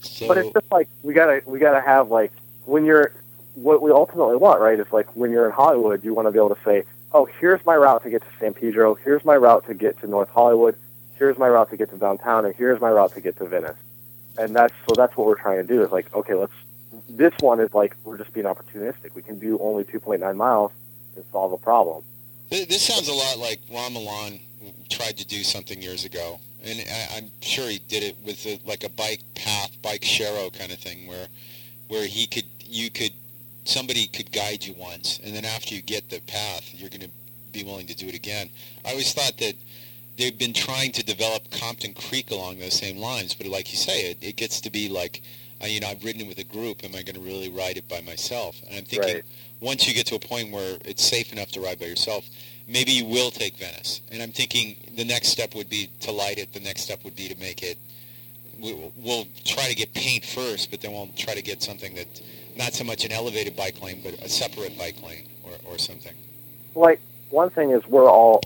So, 0.00 0.26
But 0.26 0.38
it's 0.38 0.52
just 0.52 0.72
like 0.72 0.88
we 1.04 1.14
gotta 1.14 1.42
we 1.46 1.60
gotta 1.60 1.80
have 1.80 2.10
like 2.10 2.32
when 2.64 2.84
you're 2.84 3.12
what 3.54 3.80
we 3.80 3.90
ultimately 3.92 4.36
want, 4.36 4.60
right? 4.60 4.78
Is 4.78 4.92
like 4.92 5.14
when 5.14 5.30
you're 5.30 5.46
in 5.46 5.52
Hollywood, 5.52 6.04
you 6.04 6.12
want 6.12 6.26
to 6.26 6.32
be 6.32 6.38
able 6.38 6.54
to 6.54 6.60
say, 6.64 6.82
"Oh, 7.16 7.24
here's 7.40 7.64
my 7.64 7.76
route 7.76 8.02
to 8.02 8.10
get 8.10 8.22
to 8.22 8.28
San 8.38 8.52
Pedro. 8.52 8.94
Here's 8.94 9.24
my 9.24 9.36
route 9.36 9.66
to 9.68 9.74
get 9.74 9.98
to 10.00 10.06
North 10.06 10.28
Hollywood. 10.28 10.76
Here's 11.14 11.38
my 11.38 11.48
route 11.48 11.70
to 11.70 11.76
get 11.78 11.88
to 11.90 11.96
downtown, 11.96 12.44
and 12.44 12.54
here's 12.54 12.78
my 12.80 12.90
route 12.90 13.14
to 13.14 13.22
get 13.22 13.36
to 13.38 13.46
Venice." 13.46 13.78
And 14.38 14.54
that's 14.54 14.74
so 14.86 14.94
that's 14.94 15.16
what 15.16 15.26
we're 15.26 15.40
trying 15.40 15.56
to 15.56 15.74
do. 15.74 15.82
Is 15.82 15.90
like, 15.90 16.14
okay, 16.14 16.34
let's. 16.34 16.52
This 17.08 17.32
one 17.40 17.58
is 17.60 17.72
like 17.72 17.96
we're 18.04 18.18
just 18.18 18.32
being 18.34 18.46
opportunistic. 18.46 19.14
We 19.14 19.22
can 19.22 19.38
do 19.38 19.58
only 19.60 19.84
2.9 19.84 20.36
miles 20.36 20.72
and 21.14 21.24
solve 21.32 21.52
a 21.52 21.58
problem. 21.58 22.04
This 22.50 22.82
sounds 22.82 23.08
a 23.08 23.14
lot 23.14 23.38
like 23.38 23.60
Ron 23.72 23.94
Milan 23.94 24.40
tried 24.90 25.16
to 25.16 25.26
do 25.26 25.42
something 25.42 25.80
years 25.82 26.04
ago, 26.04 26.38
and 26.62 26.80
I'm 27.16 27.30
sure 27.40 27.68
he 27.68 27.78
did 27.78 28.02
it 28.02 28.16
with 28.24 28.44
a, 28.46 28.60
like 28.64 28.84
a 28.84 28.88
bike 28.90 29.22
path, 29.34 29.70
bike 29.82 30.02
sharrow 30.02 30.52
kind 30.56 30.70
of 30.70 30.78
thing, 30.78 31.06
where 31.06 31.28
where 31.88 32.06
he 32.06 32.26
could, 32.26 32.44
you 32.64 32.90
could, 32.90 33.12
somebody 33.68 34.06
could 34.06 34.32
guide 34.32 34.64
you 34.64 34.74
once, 34.74 35.20
and 35.24 35.34
then 35.34 35.44
after 35.44 35.74
you 35.74 35.82
get 35.82 36.08
the 36.10 36.20
path, 36.20 36.72
you're 36.74 36.90
going 36.90 37.00
to 37.02 37.10
be 37.52 37.64
willing 37.64 37.86
to 37.86 37.94
do 37.94 38.06
it 38.08 38.14
again. 38.14 38.48
I 38.84 38.90
always 38.90 39.12
thought 39.12 39.38
that 39.38 39.54
they've 40.18 40.38
been 40.38 40.52
trying 40.52 40.92
to 40.92 41.02
develop 41.04 41.50
Compton 41.50 41.94
Creek 41.94 42.30
along 42.30 42.58
those 42.58 42.74
same 42.74 42.98
lines, 42.98 43.34
but 43.34 43.46
like 43.46 43.70
you 43.72 43.78
say, 43.78 44.10
it, 44.10 44.18
it 44.20 44.36
gets 44.36 44.60
to 44.62 44.70
be 44.70 44.88
like, 44.88 45.22
you 45.64 45.80
know, 45.80 45.88
I've 45.88 46.04
ridden 46.04 46.22
it 46.22 46.28
with 46.28 46.38
a 46.38 46.44
group. 46.44 46.84
Am 46.84 46.94
I 46.94 47.02
going 47.02 47.14
to 47.14 47.20
really 47.20 47.48
ride 47.50 47.76
it 47.78 47.88
by 47.88 48.00
myself? 48.02 48.60
And 48.68 48.76
I'm 48.76 48.84
thinking, 48.84 49.14
Right. 49.16 49.24
once 49.60 49.88
you 49.88 49.94
get 49.94 50.06
to 50.08 50.14
a 50.16 50.18
point 50.18 50.52
where 50.52 50.76
it's 50.84 51.02
safe 51.04 51.32
enough 51.32 51.50
to 51.52 51.60
ride 51.60 51.78
by 51.78 51.86
yourself, 51.86 52.26
maybe 52.68 52.92
you 52.92 53.06
will 53.06 53.30
take 53.30 53.56
Venice. 53.56 54.02
And 54.12 54.22
I'm 54.22 54.32
thinking 54.32 54.76
the 54.96 55.04
next 55.04 55.28
step 55.28 55.54
would 55.54 55.70
be 55.70 55.88
to 56.00 56.12
light 56.12 56.36
it. 56.38 56.52
The 56.52 56.60
next 56.60 56.82
step 56.82 57.04
would 57.04 57.16
be 57.16 57.28
to 57.28 57.38
make 57.40 57.62
it. 57.62 57.78
we- 58.60 58.74
We'll 58.96 59.26
try 59.44 59.68
to 59.68 59.74
get 59.74 59.92
paint 59.94 60.24
first, 60.26 60.70
but 60.70 60.80
then 60.82 60.92
we'll 60.92 61.08
try 61.16 61.34
to 61.34 61.42
get 61.42 61.62
something 61.62 61.94
that, 61.94 62.20
not 62.56 62.74
so 62.74 62.84
much 62.84 63.04
an 63.04 63.12
elevated 63.12 63.56
bike 63.56 63.80
lane, 63.82 64.00
but 64.02 64.14
a 64.14 64.28
separate 64.28 64.76
bike 64.78 65.02
lane 65.02 65.28
or, 65.44 65.52
or 65.64 65.78
something. 65.78 66.14
like 66.74 67.00
one 67.30 67.50
thing 67.50 67.70
is 67.70 67.86
we're 67.86 68.10
all 68.10 68.40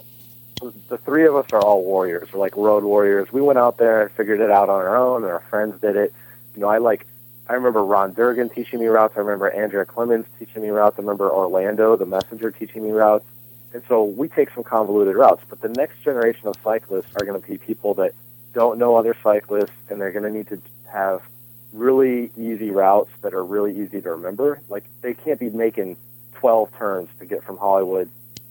the 0.88 0.98
three 0.98 1.26
of 1.26 1.34
us 1.36 1.46
are 1.52 1.60
all 1.60 1.82
warriors. 1.82 2.32
We're 2.32 2.40
like 2.40 2.56
road 2.56 2.84
warriors. 2.84 3.32
We 3.32 3.40
went 3.40 3.58
out 3.58 3.78
there 3.78 4.02
and 4.02 4.10
figured 4.12 4.40
it 4.40 4.50
out 4.50 4.68
on 4.68 4.76
our 4.80 4.96
own, 4.96 5.22
and 5.22 5.32
our 5.32 5.40
friends 5.40 5.80
did 5.80 5.96
it. 5.96 6.12
You 6.54 6.60
know, 6.60 6.68
I 6.68 6.78
like. 6.78 7.06
I 7.48 7.54
remember 7.54 7.82
Ron 7.82 8.12
Durgan 8.12 8.48
teaching 8.50 8.78
me 8.78 8.86
routes. 8.86 9.14
I 9.16 9.20
remember 9.20 9.50
Andrea 9.50 9.84
Clemens 9.84 10.26
teaching 10.38 10.62
me 10.62 10.68
routes. 10.68 10.98
I 10.98 11.02
remember 11.02 11.30
Orlando, 11.30 11.96
the 11.96 12.06
messenger, 12.06 12.50
teaching 12.52 12.84
me 12.84 12.90
routes. 12.90 13.24
And 13.72 13.82
so 13.88 14.04
we 14.04 14.28
take 14.28 14.50
some 14.50 14.62
convoluted 14.62 15.16
routes. 15.16 15.42
But 15.48 15.60
the 15.60 15.68
next 15.68 16.00
generation 16.02 16.46
of 16.46 16.56
cyclists 16.62 17.10
are 17.16 17.24
going 17.24 17.40
to 17.40 17.48
be 17.48 17.58
people 17.58 17.94
that 17.94 18.14
don't 18.52 18.78
know 18.78 18.94
other 18.96 19.16
cyclists, 19.22 19.72
and 19.88 20.00
they're 20.00 20.12
going 20.12 20.24
to 20.24 20.30
need 20.30 20.46
to 20.48 20.60
have 20.92 21.22
really 21.72 22.30
easy 22.36 22.70
routes 22.70 23.10
that 23.22 23.34
are 23.34 23.44
really 23.44 23.78
easy 23.78 24.00
to 24.00 24.10
remember. 24.10 24.60
Like 24.68 24.84
they 25.02 25.14
can't 25.14 25.38
be 25.38 25.50
making 25.50 25.96
12 26.34 26.74
turns 26.76 27.08
to 27.18 27.26
get 27.26 27.44
from 27.44 27.56
Hollywood 27.56 28.08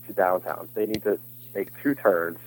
to 0.07 0.13
downtown. 0.13 0.67
They 0.73 0.85
need 0.85 1.03
to 1.03 1.19
make 1.53 1.69
two 1.81 1.95
turns 1.95 2.37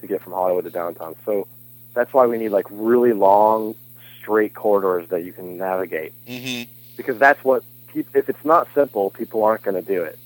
to 0.00 0.06
get 0.06 0.22
from 0.22 0.32
Hollywood 0.32 0.64
to 0.64 0.70
downtown. 0.70 1.16
So 1.24 1.46
that's 1.94 2.12
why 2.12 2.26
we 2.26 2.38
need 2.38 2.50
like 2.50 2.66
really 2.70 3.12
long, 3.12 3.74
straight 4.20 4.54
corridors 4.54 5.08
that 5.08 5.24
you 5.24 5.32
can 5.32 5.56
navigate. 5.56 6.12
Mm-hmm. 6.26 6.70
Because 6.96 7.18
that's 7.18 7.42
what 7.44 7.64
if 7.94 8.28
it's 8.28 8.44
not 8.44 8.68
simple, 8.74 9.10
people 9.10 9.42
aren't 9.42 9.62
going 9.62 9.74
to 9.74 9.82
do 9.82 10.02
it. 10.02 10.18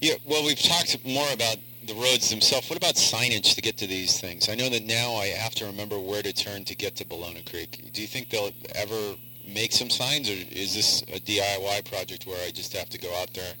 Yeah, 0.00 0.14
well, 0.24 0.44
we've 0.44 0.60
talked 0.60 1.04
more 1.04 1.30
about 1.32 1.56
the 1.88 1.94
roads 1.94 2.28
themselves. 2.28 2.68
What 2.68 2.76
about 2.76 2.94
signage 2.94 3.54
to 3.54 3.62
get 3.62 3.78
to 3.78 3.86
these 3.86 4.20
things? 4.20 4.48
I 4.48 4.54
know 4.54 4.68
that 4.68 4.84
now 4.84 5.14
I 5.14 5.26
have 5.28 5.54
to 5.56 5.64
remember 5.64 5.98
where 5.98 6.22
to 6.22 6.32
turn 6.32 6.64
to 6.66 6.76
get 6.76 6.94
to 6.96 7.04
Ballona 7.04 7.48
Creek. 7.50 7.90
Do 7.92 8.02
you 8.02 8.06
think 8.06 8.28
they'll 8.28 8.52
ever 8.74 9.16
make 9.48 9.72
some 9.72 9.88
signs, 9.88 10.28
or 10.28 10.34
is 10.34 10.74
this 10.74 11.02
a 11.04 11.18
DIY 11.18 11.90
project 11.90 12.26
where 12.26 12.38
I 12.46 12.50
just 12.50 12.76
have 12.76 12.90
to 12.90 12.98
go 12.98 13.08
out 13.20 13.32
there, 13.32 13.54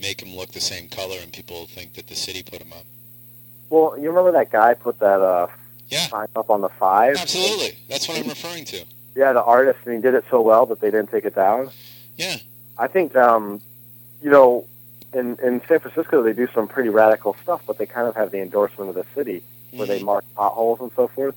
make 0.00 0.18
them 0.18 0.36
look 0.36 0.52
the 0.52 0.60
same 0.60 0.88
color, 0.88 1.16
and 1.22 1.32
people 1.32 1.66
think 1.66 1.94
that 1.94 2.06
the 2.06 2.14
city 2.14 2.42
put 2.42 2.58
them 2.58 2.72
up? 2.74 2.84
Well, 3.70 3.96
you 3.98 4.08
remember 4.10 4.32
that 4.32 4.50
guy 4.52 4.74
put 4.74 4.98
that 4.98 5.20
uh, 5.20 5.46
Yeah. 5.88 6.08
sign 6.08 6.26
up 6.36 6.50
on 6.50 6.60
the 6.60 6.68
five? 6.68 7.16
Absolutely. 7.16 7.78
That's 7.88 8.06
what 8.08 8.18
I'm 8.18 8.28
referring 8.28 8.66
to. 8.66 8.84
Yeah, 9.16 9.32
the 9.32 9.42
artist, 9.42 9.78
and 9.86 9.94
he 9.94 10.00
did 10.02 10.14
it 10.14 10.24
so 10.30 10.42
well 10.42 10.66
that 10.66 10.80
they 10.80 10.90
didn't 10.90 11.10
take 11.10 11.24
it 11.24 11.34
down. 11.34 11.70
Yeah. 12.16 12.36
I 12.76 12.86
think, 12.88 13.16
um, 13.16 13.62
you 14.22 14.30
know, 14.30 14.66
in 15.12 15.38
in 15.42 15.60
San 15.66 15.80
Francisco 15.80 16.22
they 16.22 16.32
do 16.32 16.48
some 16.54 16.68
pretty 16.68 16.88
radical 16.88 17.36
stuff, 17.42 17.62
but 17.66 17.78
they 17.78 17.86
kind 17.86 18.06
of 18.06 18.16
have 18.16 18.30
the 18.30 18.40
endorsement 18.40 18.90
of 18.90 18.94
the 18.94 19.04
city 19.14 19.42
where 19.72 19.86
they 19.86 20.02
mark 20.02 20.24
potholes 20.34 20.80
and 20.80 20.90
so 20.96 21.08
forth. 21.08 21.36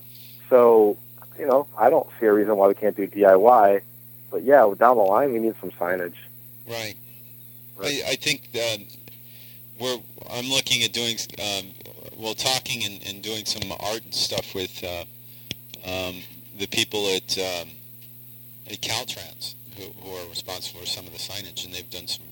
So, 0.50 0.98
you 1.38 1.46
know, 1.46 1.68
I 1.78 1.90
don't 1.90 2.08
see 2.20 2.26
a 2.26 2.34
reason 2.34 2.56
why 2.58 2.68
we 2.68 2.76
can't 2.76 2.96
do 2.96 3.08
DIY. 3.08 3.82
But 4.32 4.44
yeah, 4.44 4.72
down 4.78 4.98
the 4.98 5.04
line 5.04 5.34
we 5.34 5.40
need 5.40 5.56
some 5.62 5.72
signage. 5.72 6.16
Right. 6.68 6.96
I, 7.82 8.02
I 8.10 8.16
think 8.16 8.52
that 8.54 8.80
we're. 9.80 9.98
I'm 10.32 10.50
looking 10.50 10.84
at 10.84 10.94
doing. 10.94 11.18
Um, 11.40 11.72
well, 12.18 12.34
talking 12.34 12.84
and, 12.84 13.06
and 13.08 13.22
doing 13.22 13.46
some 13.46 13.72
art 13.80 14.04
and 14.04 14.14
stuff 14.14 14.54
with 14.54 14.84
uh, 14.84 15.06
um, 15.86 16.22
the 16.58 16.68
people 16.68 17.08
at 17.08 17.38
um, 17.38 17.70
at 18.70 18.82
Caltrans 18.82 19.56
who, 19.78 19.84
who 20.02 20.16
are 20.16 20.30
responsible 20.30 20.82
for 20.82 20.86
some 20.86 21.06
of 21.06 21.12
the 21.12 21.20
signage, 21.20 21.66
and 21.66 21.74
they've 21.74 21.90
done 21.90 22.08
some 22.08 22.26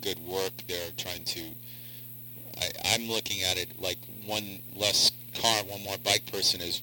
good 0.00 0.18
work 0.26 0.52
They're 0.68 0.90
trying 0.96 1.24
to. 1.24 1.40
I, 2.58 2.70
I'm 2.94 3.08
looking 3.08 3.42
at 3.42 3.56
it 3.56 3.80
like 3.80 3.98
one 4.26 4.60
less 4.74 5.12
car, 5.34 5.62
one 5.64 5.82
more 5.82 5.96
bike 6.04 6.30
person 6.30 6.60
is, 6.60 6.82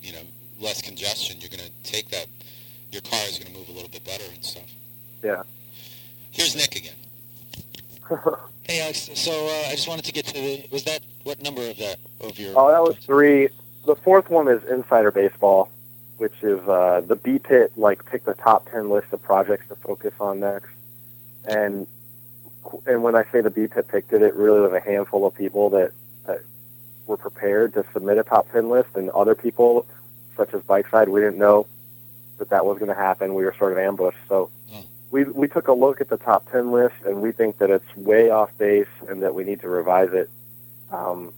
you 0.00 0.12
know, 0.12 0.22
less 0.60 0.80
congestion. 0.80 1.40
You're 1.40 1.50
going 1.50 1.64
to 1.64 1.90
take 1.90 2.08
that. 2.10 2.26
Your 2.92 3.02
car 3.02 3.20
is 3.28 3.38
going 3.38 3.52
to 3.52 3.58
move 3.58 3.68
a 3.68 3.72
little 3.72 3.88
bit 3.88 4.04
better 4.04 4.24
and 4.32 4.44
stuff. 4.44 4.70
Yeah. 5.22 5.42
Here's 6.30 6.54
Nick 6.56 6.76
again. 6.76 6.94
Hey 8.66 8.80
Alex, 8.80 9.10
so 9.14 9.30
uh, 9.30 9.68
I 9.68 9.72
just 9.72 9.88
wanted 9.88 10.06
to 10.06 10.12
get 10.12 10.24
to 10.24 10.32
the. 10.32 10.66
Was 10.72 10.84
that 10.84 11.00
what 11.24 11.42
number 11.42 11.60
of 11.68 11.76
that 11.76 11.98
of 12.22 12.38
your? 12.38 12.54
Oh, 12.56 12.70
that 12.70 12.82
was 12.82 12.96
three. 12.96 13.50
The 13.84 13.94
fourth 13.94 14.30
one 14.30 14.48
is 14.48 14.64
Insider 14.64 15.10
Baseball, 15.10 15.70
which 16.16 16.32
is 16.42 16.66
uh, 16.66 17.02
the 17.06 17.14
B 17.14 17.38
Pit. 17.38 17.72
Like, 17.76 18.06
pick 18.06 18.24
the 18.24 18.32
top 18.32 18.70
ten 18.70 18.88
list 18.88 19.12
of 19.12 19.22
projects 19.22 19.68
to 19.68 19.76
focus 19.76 20.14
on 20.18 20.40
next. 20.40 20.70
And 21.44 21.86
and 22.86 23.02
when 23.02 23.14
I 23.14 23.24
say 23.32 23.40
the 23.40 23.50
B 23.50 23.66
Pit 23.66 23.88
picked 23.88 24.12
it, 24.12 24.22
it 24.22 24.34
really 24.34 24.60
was 24.60 24.72
a 24.72 24.80
handful 24.80 25.26
of 25.26 25.34
people 25.34 25.70
that, 25.70 25.92
that 26.26 26.40
were 27.06 27.16
prepared 27.16 27.74
to 27.74 27.84
submit 27.92 28.18
a 28.18 28.24
top 28.24 28.50
ten 28.52 28.68
list, 28.68 28.90
and 28.94 29.10
other 29.10 29.34
people, 29.34 29.86
such 30.36 30.52
as 30.54 30.62
Bikeside, 30.62 31.08
we 31.08 31.20
didn't 31.20 31.38
know 31.38 31.66
that 32.38 32.50
that 32.50 32.64
was 32.66 32.78
going 32.78 32.88
to 32.88 33.00
happen. 33.00 33.34
We 33.34 33.44
were 33.44 33.54
sort 33.58 33.72
of 33.72 33.78
ambushed. 33.78 34.18
So 34.28 34.50
we 35.10 35.24
we 35.24 35.48
took 35.48 35.68
a 35.68 35.72
look 35.72 36.00
at 36.00 36.08
the 36.08 36.16
top 36.16 36.50
ten 36.50 36.70
list, 36.72 36.94
and 37.04 37.20
we 37.22 37.32
think 37.32 37.58
that 37.58 37.70
it's 37.70 37.96
way 37.96 38.30
off 38.30 38.50
base, 38.58 38.88
and 39.08 39.22
that 39.22 39.34
we 39.34 39.44
need 39.44 39.60
to 39.60 39.68
revise 39.68 40.12
it. 40.12 40.28
Um, 40.90 41.32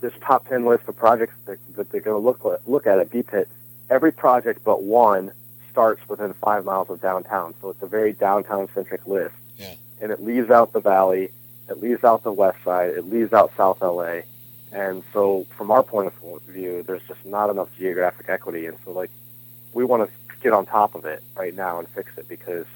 this 0.00 0.12
top 0.20 0.48
ten 0.48 0.64
list 0.66 0.84
of 0.86 0.96
projects 0.96 1.34
that, 1.46 1.58
that 1.76 1.90
they're 1.90 2.00
going 2.00 2.20
to 2.20 2.24
look 2.24 2.44
at, 2.44 2.68
look 2.68 2.86
at 2.86 2.98
at 2.98 3.10
BPIT, 3.10 3.46
every 3.90 4.12
project 4.12 4.62
but 4.64 4.82
one 4.82 5.32
starts 5.70 6.06
within 6.08 6.32
five 6.34 6.64
miles 6.64 6.88
of 6.90 7.00
downtown. 7.00 7.54
So 7.60 7.70
it's 7.70 7.82
a 7.82 7.86
very 7.86 8.12
downtown 8.12 8.68
centric 8.74 9.06
list, 9.06 9.34
Yeah. 9.56 9.74
And 10.00 10.10
it 10.12 10.22
leaves 10.22 10.50
out 10.50 10.72
the 10.72 10.80
valley, 10.80 11.30
it 11.68 11.80
leaves 11.80 12.04
out 12.04 12.22
the 12.22 12.32
west 12.32 12.62
side, 12.64 12.90
it 12.90 13.04
leaves 13.04 13.32
out 13.32 13.52
South 13.56 13.80
LA, 13.80 14.20
and 14.72 15.02
so 15.12 15.46
from 15.56 15.70
our 15.70 15.82
point 15.82 16.12
of 16.22 16.42
view, 16.42 16.82
there's 16.82 17.02
just 17.04 17.24
not 17.24 17.50
enough 17.50 17.68
geographic 17.78 18.28
equity, 18.28 18.66
and 18.66 18.76
so 18.84 18.90
like 18.92 19.10
we 19.72 19.84
want 19.84 20.08
to 20.08 20.36
get 20.42 20.52
on 20.52 20.66
top 20.66 20.94
of 20.94 21.04
it 21.04 21.22
right 21.36 21.54
now 21.54 21.78
and 21.78 21.88
fix 21.88 22.16
it 22.18 22.28
because 22.28 22.66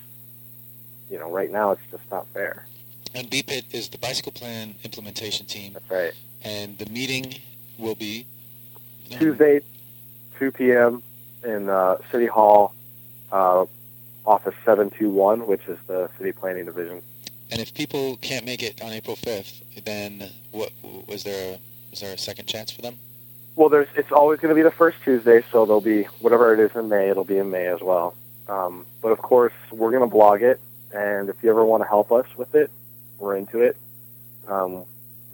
you 1.10 1.18
know 1.18 1.30
right 1.30 1.50
now 1.50 1.72
it's 1.72 1.82
just 1.90 2.08
not 2.10 2.26
fair. 2.28 2.66
And 3.14 3.30
BPIT 3.30 3.74
is 3.74 3.88
the 3.88 3.98
bicycle 3.98 4.32
plan 4.32 4.74
implementation 4.84 5.46
team. 5.46 5.72
That's 5.72 5.90
right. 5.90 6.12
And 6.42 6.78
the 6.78 6.86
meeting 6.86 7.34
will 7.78 7.94
be 7.94 8.26
Tuesday, 9.10 9.60
2 10.38 10.52
p.m. 10.52 11.02
in 11.44 11.68
uh, 11.68 11.96
City 12.12 12.26
Hall, 12.26 12.74
uh, 13.32 13.64
Office 14.26 14.54
721, 14.64 15.46
which 15.46 15.66
is 15.66 15.78
the 15.86 16.10
City 16.18 16.32
Planning 16.32 16.66
Division. 16.66 17.02
And 17.50 17.60
if 17.60 17.72
people 17.72 18.16
can't 18.18 18.44
make 18.44 18.62
it 18.62 18.82
on 18.82 18.92
April 18.92 19.16
5th, 19.16 19.62
then 19.84 20.30
what 20.50 20.72
was 21.06 21.24
there? 21.24 21.54
A, 21.54 21.58
was 21.90 22.00
there 22.00 22.14
a 22.14 22.18
second 22.18 22.46
chance 22.46 22.70
for 22.70 22.82
them? 22.82 22.98
Well, 23.56 23.68
there's 23.68 23.88
it's 23.96 24.12
always 24.12 24.38
going 24.38 24.50
to 24.50 24.54
be 24.54 24.62
the 24.62 24.70
first 24.70 24.98
Tuesday, 25.02 25.42
so 25.50 25.64
there'll 25.64 25.80
be 25.80 26.04
whatever 26.20 26.52
it 26.52 26.60
is 26.60 26.76
in 26.76 26.88
May. 26.88 27.08
It'll 27.08 27.24
be 27.24 27.38
in 27.38 27.50
May 27.50 27.66
as 27.66 27.80
well. 27.80 28.14
Um, 28.48 28.86
but 29.02 29.10
of 29.10 29.18
course, 29.18 29.52
we're 29.70 29.90
going 29.90 30.02
to 30.02 30.06
blog 30.06 30.42
it, 30.42 30.60
and 30.92 31.28
if 31.28 31.42
you 31.42 31.50
ever 31.50 31.64
want 31.64 31.82
to 31.82 31.88
help 31.88 32.12
us 32.12 32.26
with 32.36 32.54
it, 32.54 32.70
we're 33.18 33.36
into 33.36 33.60
it. 33.60 33.76
Um, 34.46 34.84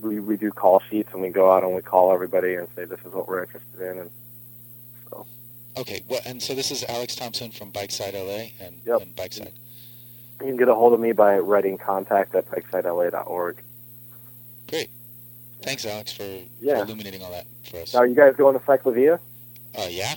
we 0.01 0.21
we 0.21 0.37
do 0.37 0.51
call 0.51 0.81
sheets, 0.89 1.11
and 1.13 1.21
we 1.21 1.31
go 1.31 1.53
out 1.53 1.65
and 1.65 1.75
we 1.75 1.83
call 1.83 2.13
everybody 2.13 2.55
and 2.55 2.69
say 2.75 2.85
this 2.85 3.01
is 3.01 3.13
what 3.13 3.29
we're 3.29 3.43
interested 3.43 3.81
in, 3.81 3.99
and 3.99 4.11
Okay. 5.77 6.03
Well, 6.09 6.21
and 6.25 6.43
so 6.43 6.55
this 6.55 6.71
is 6.71 6.85
Alex 6.89 7.17
Thompson 7.17 7.51
from 7.51 7.73
Bikeside 7.73 8.15
LA 8.15 8.51
and, 8.65 8.81
and 8.87 9.17
Bikeside. 9.17 9.53
you 10.41 10.47
can 10.47 10.57
get 10.57 10.69
a 10.69 10.75
hold 10.75 10.93
of 10.93 11.01
me 11.01 11.13
by 11.13 11.39
writing 11.39 11.79
contact 11.79 12.35
at 12.35 12.47
bikesidela.org. 12.49 13.57
Great. 14.69 14.91
Thanks, 15.63 15.85
Alex, 15.87 16.13
for, 16.13 16.23
Yeah. 16.61 16.77
for 16.79 16.85
illuminating 16.85 17.23
all 17.23 17.31
that 17.33 17.47
for 17.71 17.79
us. 17.79 17.95
Now, 17.95 18.01
are 18.01 18.07
you 18.07 18.15
guys 18.15 18.37
going 18.37 18.55
to 18.59 18.65
Ciclavia? 18.65 19.19
Uh, 19.77 19.87
yeah. 19.91 20.15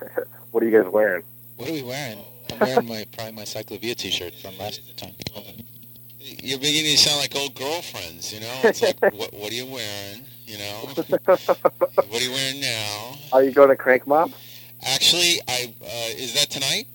What 0.50 0.62
are 0.62 0.66
you 0.68 0.82
guys 0.82 0.88
wearing? 0.92 1.24
What 1.56 1.68
are 1.68 1.72
we 1.72 1.82
wearing? 1.82 2.20
I'm 2.52 2.58
wearing 2.60 2.86
my 2.86 3.06
probably 3.16 3.32
my 3.32 3.42
Ciclavia 3.42 3.96
T-shirt 3.96 4.34
from 4.36 4.56
last 4.58 4.96
time. 4.96 5.10
You're 6.20 6.58
beginning 6.60 6.92
to 6.92 6.98
sound 6.98 7.18
like 7.20 7.34
old 7.34 7.56
girlfriends. 7.56 8.32
You 8.32 8.38
know, 8.40 8.60
it's 8.62 8.80
like, 8.80 9.00
what 9.14 9.34
what 9.34 9.50
are 9.50 9.54
you 9.54 9.66
wearing? 9.66 10.24
You 10.46 10.58
know, 10.58 10.76
what 11.24 12.12
are 12.12 12.20
you 12.20 12.30
wearing 12.30 12.60
now? 12.60 13.14
Are 13.32 13.42
you 13.42 13.50
going 13.50 13.70
to 13.70 13.74
Crank 13.76 14.06
Mob? 14.06 14.30
Actually, 14.86 15.40
I 15.48 15.74
uh, 15.82 16.20
is 16.20 16.34
that 16.34 16.50
tonight? 16.50 16.86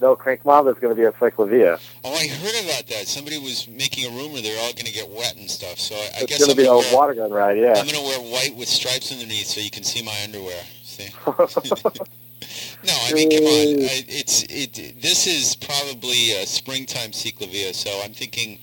No, 0.00 0.14
Crank 0.14 0.44
Mob 0.44 0.66
is 0.66 0.74
going 0.74 0.94
to 0.94 1.00
be 1.00 1.06
at 1.06 1.14
Ciclavia. 1.18 1.80
Oh, 2.04 2.12
I 2.14 2.26
heard 2.26 2.64
about 2.64 2.86
that. 2.88 3.08
Somebody 3.08 3.38
was 3.38 3.66
making 3.66 4.04
a 4.04 4.14
rumor 4.14 4.40
they're 4.42 4.60
all 4.60 4.72
going 4.72 4.84
to 4.84 4.92
get 4.92 5.08
wet 5.08 5.36
and 5.36 5.50
stuff. 5.50 5.78
So 5.78 5.94
I, 5.94 5.98
I 5.98 6.10
It's 6.20 6.26
guess 6.26 6.38
going 6.40 6.50
to 6.50 6.56
be 6.56 6.66
a 6.66 6.74
wear, 6.74 6.94
water 6.94 7.14
gun 7.14 7.30
ride, 7.30 7.56
yeah. 7.58 7.74
I'm 7.76 7.86
going 7.86 7.96
to 7.96 8.02
wear 8.02 8.20
white 8.20 8.54
with 8.56 8.68
stripes 8.68 9.10
underneath 9.10 9.46
so 9.46 9.60
you 9.60 9.70
can 9.70 9.84
see 9.84 10.02
my 10.02 10.14
underwear. 10.22 10.60
See? 10.82 11.08
no, 11.26 12.92
I 13.04 13.12
mean, 13.14 13.30
come 13.30 13.44
on. 13.44 13.84
I, 13.88 14.04
it's 14.06 14.42
it. 14.44 15.00
This 15.00 15.26
is 15.26 15.56
probably 15.56 16.32
a 16.32 16.46
springtime 16.46 17.12
ciclavia, 17.12 17.74
so 17.74 17.90
I'm 18.04 18.12
thinking 18.12 18.58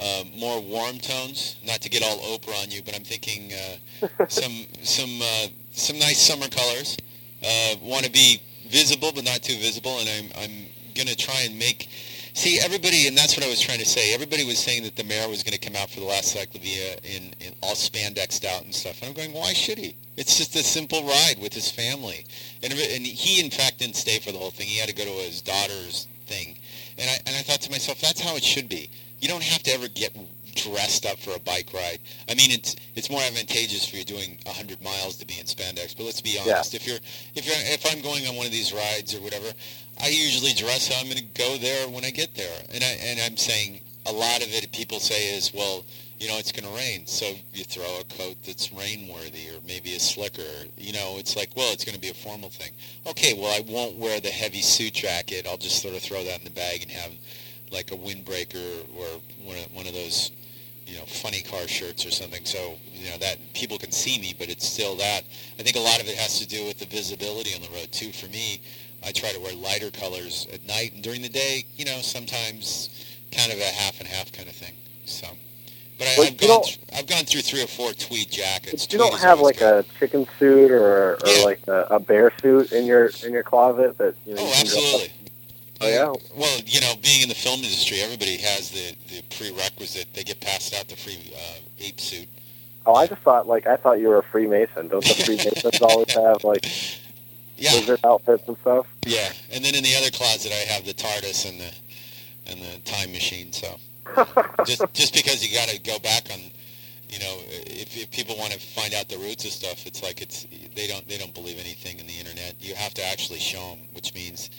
uh, 0.00 0.24
more 0.36 0.60
warm 0.60 0.98
tones. 0.98 1.56
Not 1.66 1.80
to 1.82 1.88
get 1.88 2.04
all 2.04 2.18
Oprah 2.18 2.62
on 2.62 2.70
you, 2.70 2.82
but 2.84 2.94
I'm 2.94 3.04
thinking 3.04 3.52
uh, 3.52 4.26
some 4.28 4.66
some 4.82 5.20
uh, 5.20 5.48
some 5.72 5.98
nice 5.98 6.18
summer 6.24 6.48
colors. 6.48 6.96
Uh, 7.42 7.76
Want 7.82 8.04
to 8.04 8.10
be 8.10 8.42
visible, 8.68 9.12
but 9.14 9.24
not 9.24 9.42
too 9.42 9.56
visible, 9.56 9.98
and 9.98 10.08
I'm 10.08 10.42
I'm 10.42 10.66
gonna 10.94 11.14
try 11.14 11.42
and 11.42 11.58
make. 11.58 11.88
See, 12.34 12.60
everybody, 12.60 13.08
and 13.08 13.18
that's 13.18 13.36
what 13.36 13.44
I 13.44 13.48
was 13.48 13.60
trying 13.60 13.80
to 13.80 13.84
say. 13.84 14.14
Everybody 14.14 14.44
was 14.44 14.58
saying 14.60 14.84
that 14.84 14.94
the 14.94 15.02
mayor 15.02 15.28
was 15.28 15.42
going 15.42 15.58
to 15.58 15.58
come 15.58 15.74
out 15.74 15.90
for 15.90 15.98
the 15.98 16.06
last 16.06 16.36
Ciclavia 16.36 17.02
in, 17.02 17.34
in 17.40 17.52
all 17.64 17.74
spandexed 17.74 18.44
out 18.44 18.62
and 18.62 18.72
stuff. 18.72 19.02
And 19.02 19.08
I'm 19.08 19.14
going, 19.14 19.32
why 19.32 19.52
should 19.52 19.76
he? 19.76 19.96
It's 20.16 20.38
just 20.38 20.54
a 20.54 20.62
simple 20.62 21.02
ride 21.02 21.34
with 21.40 21.52
his 21.52 21.68
family. 21.68 22.24
And, 22.62 22.72
and 22.72 23.04
he, 23.04 23.44
in 23.44 23.50
fact, 23.50 23.78
didn't 23.78 23.96
stay 23.96 24.20
for 24.20 24.30
the 24.30 24.38
whole 24.38 24.52
thing. 24.52 24.68
He 24.68 24.78
had 24.78 24.88
to 24.88 24.94
go 24.94 25.04
to 25.04 25.10
his 25.10 25.42
daughter's 25.42 26.06
thing. 26.26 26.56
And 26.96 27.10
I, 27.10 27.14
and 27.26 27.34
I 27.34 27.42
thought 27.42 27.60
to 27.62 27.72
myself, 27.72 28.00
that's 28.00 28.20
how 28.20 28.36
it 28.36 28.44
should 28.44 28.68
be. 28.68 28.88
You 29.18 29.26
don't 29.26 29.42
have 29.42 29.64
to 29.64 29.72
ever 29.72 29.88
get 29.88 30.16
dressed 30.64 31.06
up 31.06 31.18
for 31.18 31.34
a 31.34 31.38
bike 31.40 31.72
ride. 31.72 31.98
I 32.28 32.34
mean, 32.34 32.50
it's 32.50 32.76
it's 32.94 33.10
more 33.10 33.22
advantageous 33.22 33.88
for 33.88 33.96
you 33.96 34.04
doing 34.04 34.38
100 34.44 34.82
miles 34.82 35.16
to 35.16 35.26
be 35.26 35.38
in 35.38 35.46
spandex. 35.46 35.96
But 35.96 36.04
let's 36.04 36.20
be 36.20 36.30
Yeah. 36.30 36.42
honest. 36.42 36.74
If 36.74 36.86
you're 36.86 36.98
if 37.34 37.46
you're 37.46 37.54
if 37.58 37.86
I'm 37.90 38.00
going 38.02 38.26
on 38.26 38.36
one 38.36 38.46
of 38.46 38.52
these 38.52 38.72
rides 38.72 39.14
or 39.14 39.20
whatever, 39.20 39.52
I 40.02 40.08
usually 40.08 40.52
dress 40.52 40.88
how 40.88 41.00
I'm 41.00 41.06
going 41.06 41.18
to 41.18 41.24
go 41.42 41.56
there 41.58 41.88
when 41.88 42.04
I 42.04 42.10
get 42.10 42.34
there. 42.34 42.58
And 42.72 42.82
I 42.84 42.88
and 43.08 43.20
I'm 43.20 43.36
saying 43.36 43.80
a 44.06 44.12
lot 44.12 44.42
of 44.42 44.48
it 44.52 44.70
people 44.72 45.00
say 45.00 45.34
is 45.36 45.52
well, 45.54 45.84
you 46.18 46.26
know, 46.28 46.36
it's 46.38 46.50
going 46.50 46.66
to 46.68 46.76
rain, 46.76 47.06
so 47.06 47.26
you 47.54 47.62
throw 47.62 48.00
a 48.00 48.04
coat 48.04 48.36
that's 48.44 48.68
rainworthy 48.68 49.54
or 49.56 49.60
maybe 49.66 49.94
a 49.94 50.00
slicker. 50.00 50.42
You 50.76 50.92
know, 50.92 51.14
it's 51.18 51.36
like 51.36 51.50
well, 51.56 51.72
it's 51.72 51.84
going 51.84 51.94
to 51.94 52.00
be 52.00 52.10
a 52.10 52.14
formal 52.14 52.50
thing. 52.50 52.72
Okay, 53.06 53.34
well, 53.34 53.54
I 53.54 53.60
won't 53.70 53.96
wear 53.96 54.18
the 54.20 54.28
heavy 54.30 54.62
suit 54.62 54.94
jacket. 54.94 55.46
I'll 55.48 55.56
just 55.58 55.80
sort 55.80 55.94
of 55.94 56.02
throw 56.02 56.24
that 56.24 56.38
in 56.38 56.44
the 56.44 56.50
bag 56.50 56.82
and 56.82 56.90
have 56.90 57.12
like 57.70 57.92
a 57.92 57.96
windbreaker 57.96 58.80
or 58.96 59.06
one 59.44 59.58
of, 59.58 59.72
one 59.74 59.86
of 59.86 59.92
those 59.92 60.32
you 60.88 60.96
know, 60.96 61.04
funny 61.04 61.42
car 61.42 61.68
shirts 61.68 62.06
or 62.06 62.10
something. 62.10 62.44
So, 62.44 62.74
you 62.92 63.10
know, 63.10 63.18
that 63.18 63.36
people 63.52 63.78
can 63.78 63.92
see 63.92 64.18
me, 64.18 64.34
but 64.38 64.48
it's 64.48 64.66
still 64.66 64.96
that. 64.96 65.22
I 65.58 65.62
think 65.62 65.76
a 65.76 65.80
lot 65.80 66.00
of 66.00 66.08
it 66.08 66.16
has 66.16 66.38
to 66.40 66.48
do 66.48 66.64
with 66.64 66.78
the 66.78 66.86
visibility 66.86 67.54
on 67.54 67.60
the 67.60 67.68
road 67.68 67.92
too. 67.92 68.10
For 68.10 68.26
me, 68.28 68.62
I 69.04 69.12
try 69.12 69.30
to 69.30 69.38
wear 69.40 69.54
lighter 69.54 69.90
colors 69.90 70.48
at 70.52 70.66
night 70.66 70.94
and 70.94 71.02
during 71.02 71.22
the 71.22 71.28
day, 71.28 71.64
you 71.76 71.84
know, 71.84 72.00
sometimes 72.00 72.88
kind 73.30 73.52
of 73.52 73.58
a 73.58 73.64
half 73.64 74.00
and 74.00 74.08
half 74.08 74.32
kind 74.32 74.48
of 74.48 74.54
thing. 74.54 74.74
So, 75.04 75.26
but 75.98 76.06
I, 76.08 76.14
Well, 76.16 76.26
you 76.26 76.48
gone, 76.48 76.62
th- 76.62 76.80
I've 76.96 77.06
gone 77.06 77.24
through 77.24 77.42
three 77.42 77.62
or 77.62 77.66
four 77.66 77.92
tweed 77.92 78.30
jackets. 78.30 78.90
You 78.90 78.98
Tweed 78.98 79.10
don't 79.10 79.20
have 79.20 79.40
like 79.40 79.60
a 79.60 79.84
chicken 79.98 80.26
suit 80.38 80.70
or, 80.70 81.14
or 81.14 81.44
like 81.44 81.60
a, 81.68 81.86
a 81.90 82.00
bear 82.00 82.32
suit 82.40 82.72
in 82.72 82.86
your 82.86 83.10
in 83.24 83.32
your 83.32 83.42
closet 83.42 83.98
that 83.98 84.14
you 84.24 84.34
know. 84.34 84.42
Oh, 84.42 84.46
you 84.46 84.60
absolutely. 84.60 85.12
Oh 85.80 85.88
yeah. 85.88 86.12
Well, 86.34 86.60
you 86.66 86.80
know, 86.80 86.94
being 87.02 87.22
in 87.22 87.28
the 87.28 87.34
film 87.34 87.60
industry, 87.60 88.00
everybody 88.00 88.36
has 88.38 88.70
the, 88.70 88.96
the 89.08 89.22
prerequisite. 89.36 90.12
They 90.14 90.24
get 90.24 90.40
passed 90.40 90.74
out 90.74 90.88
the 90.88 90.96
free 90.96 91.32
uh, 91.34 91.58
ape 91.78 92.00
suit. 92.00 92.28
Oh, 92.84 92.94
I 92.94 93.06
just 93.06 93.22
thought 93.22 93.46
like 93.46 93.66
I 93.66 93.76
thought 93.76 94.00
you 94.00 94.08
were 94.08 94.18
a 94.18 94.22
Freemason. 94.22 94.88
Don't 94.88 95.04
the 95.04 95.14
Freemasons 95.24 95.80
always 95.82 96.14
have 96.14 96.42
like 96.42 96.64
wizard 97.58 98.00
outfits 98.04 98.48
and 98.48 98.56
stuff? 98.58 98.86
Yeah, 99.06 99.30
and 99.52 99.64
then 99.64 99.74
in 99.74 99.84
the 99.84 99.94
other 99.96 100.10
closet 100.10 100.52
I 100.52 100.72
have 100.72 100.84
the 100.84 100.94
TARDIS 100.94 101.48
and 101.48 101.60
the 101.60 101.72
and 102.48 102.60
the 102.60 102.78
time 102.90 103.12
machine. 103.12 103.52
So 103.52 103.78
just 104.66 104.82
just 104.94 105.14
because 105.14 105.46
you 105.46 105.56
got 105.56 105.68
to 105.68 105.78
go 105.80 105.98
back 105.98 106.28
on, 106.32 106.40
you 107.08 107.18
know, 107.18 107.38
if, 107.48 107.96
if 107.96 108.10
people 108.10 108.36
want 108.36 108.52
to 108.52 108.58
find 108.58 108.94
out 108.94 109.08
the 109.08 109.18
roots 109.18 109.44
of 109.44 109.52
stuff, 109.52 109.86
it's 109.86 110.02
like 110.02 110.22
it's 110.22 110.46
they 110.74 110.86
don't 110.86 111.06
they 111.08 111.18
don't 111.18 111.34
believe 111.34 111.58
anything 111.58 111.98
in 111.98 112.06
the 112.06 112.18
internet. 112.18 112.54
You 112.58 112.74
have 112.74 112.94
to 112.94 113.04
actually 113.04 113.38
show 113.38 113.60
them, 113.70 113.80
which 113.92 114.14
means, 114.14 114.50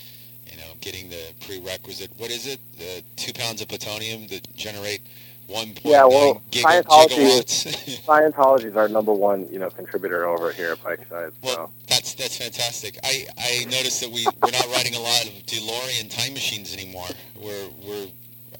getting 0.81 1.09
the 1.09 1.33
prerequisite. 1.45 2.11
What 2.17 2.31
is 2.31 2.47
it? 2.47 2.59
The 2.77 3.03
two 3.15 3.33
pounds 3.33 3.61
of 3.61 3.67
plutonium 3.67 4.27
that 4.27 4.47
generate 4.55 5.01
one 5.47 5.67
point 5.73 5.85
Yeah, 5.85 6.05
well, 6.05 6.41
giga- 6.51 6.83
Scientology 6.83 7.09
gigawatts. 7.17 8.01
Scientology 8.05 8.65
is 8.65 8.75
our 8.77 8.87
number 8.87 9.13
one, 9.13 9.47
you 9.51 9.59
know, 9.59 9.69
contributor 9.69 10.25
over 10.25 10.51
here 10.51 10.73
at 10.73 10.83
Bikeside. 10.83 11.33
So 11.43 11.69
That's 11.87 12.13
that's 12.13 12.37
fantastic. 12.37 12.97
I, 13.03 13.25
I 13.37 13.65
noticed 13.65 14.01
that 14.01 14.11
we 14.11 14.25
we're 14.43 14.51
not 14.51 14.67
riding 14.67 14.95
a 14.95 14.99
lot 14.99 15.25
of 15.25 15.31
DeLorean 15.47 16.09
time 16.15 16.33
machines 16.33 16.73
anymore. 16.73 17.07
We're 17.35 17.69
we're 17.85 18.07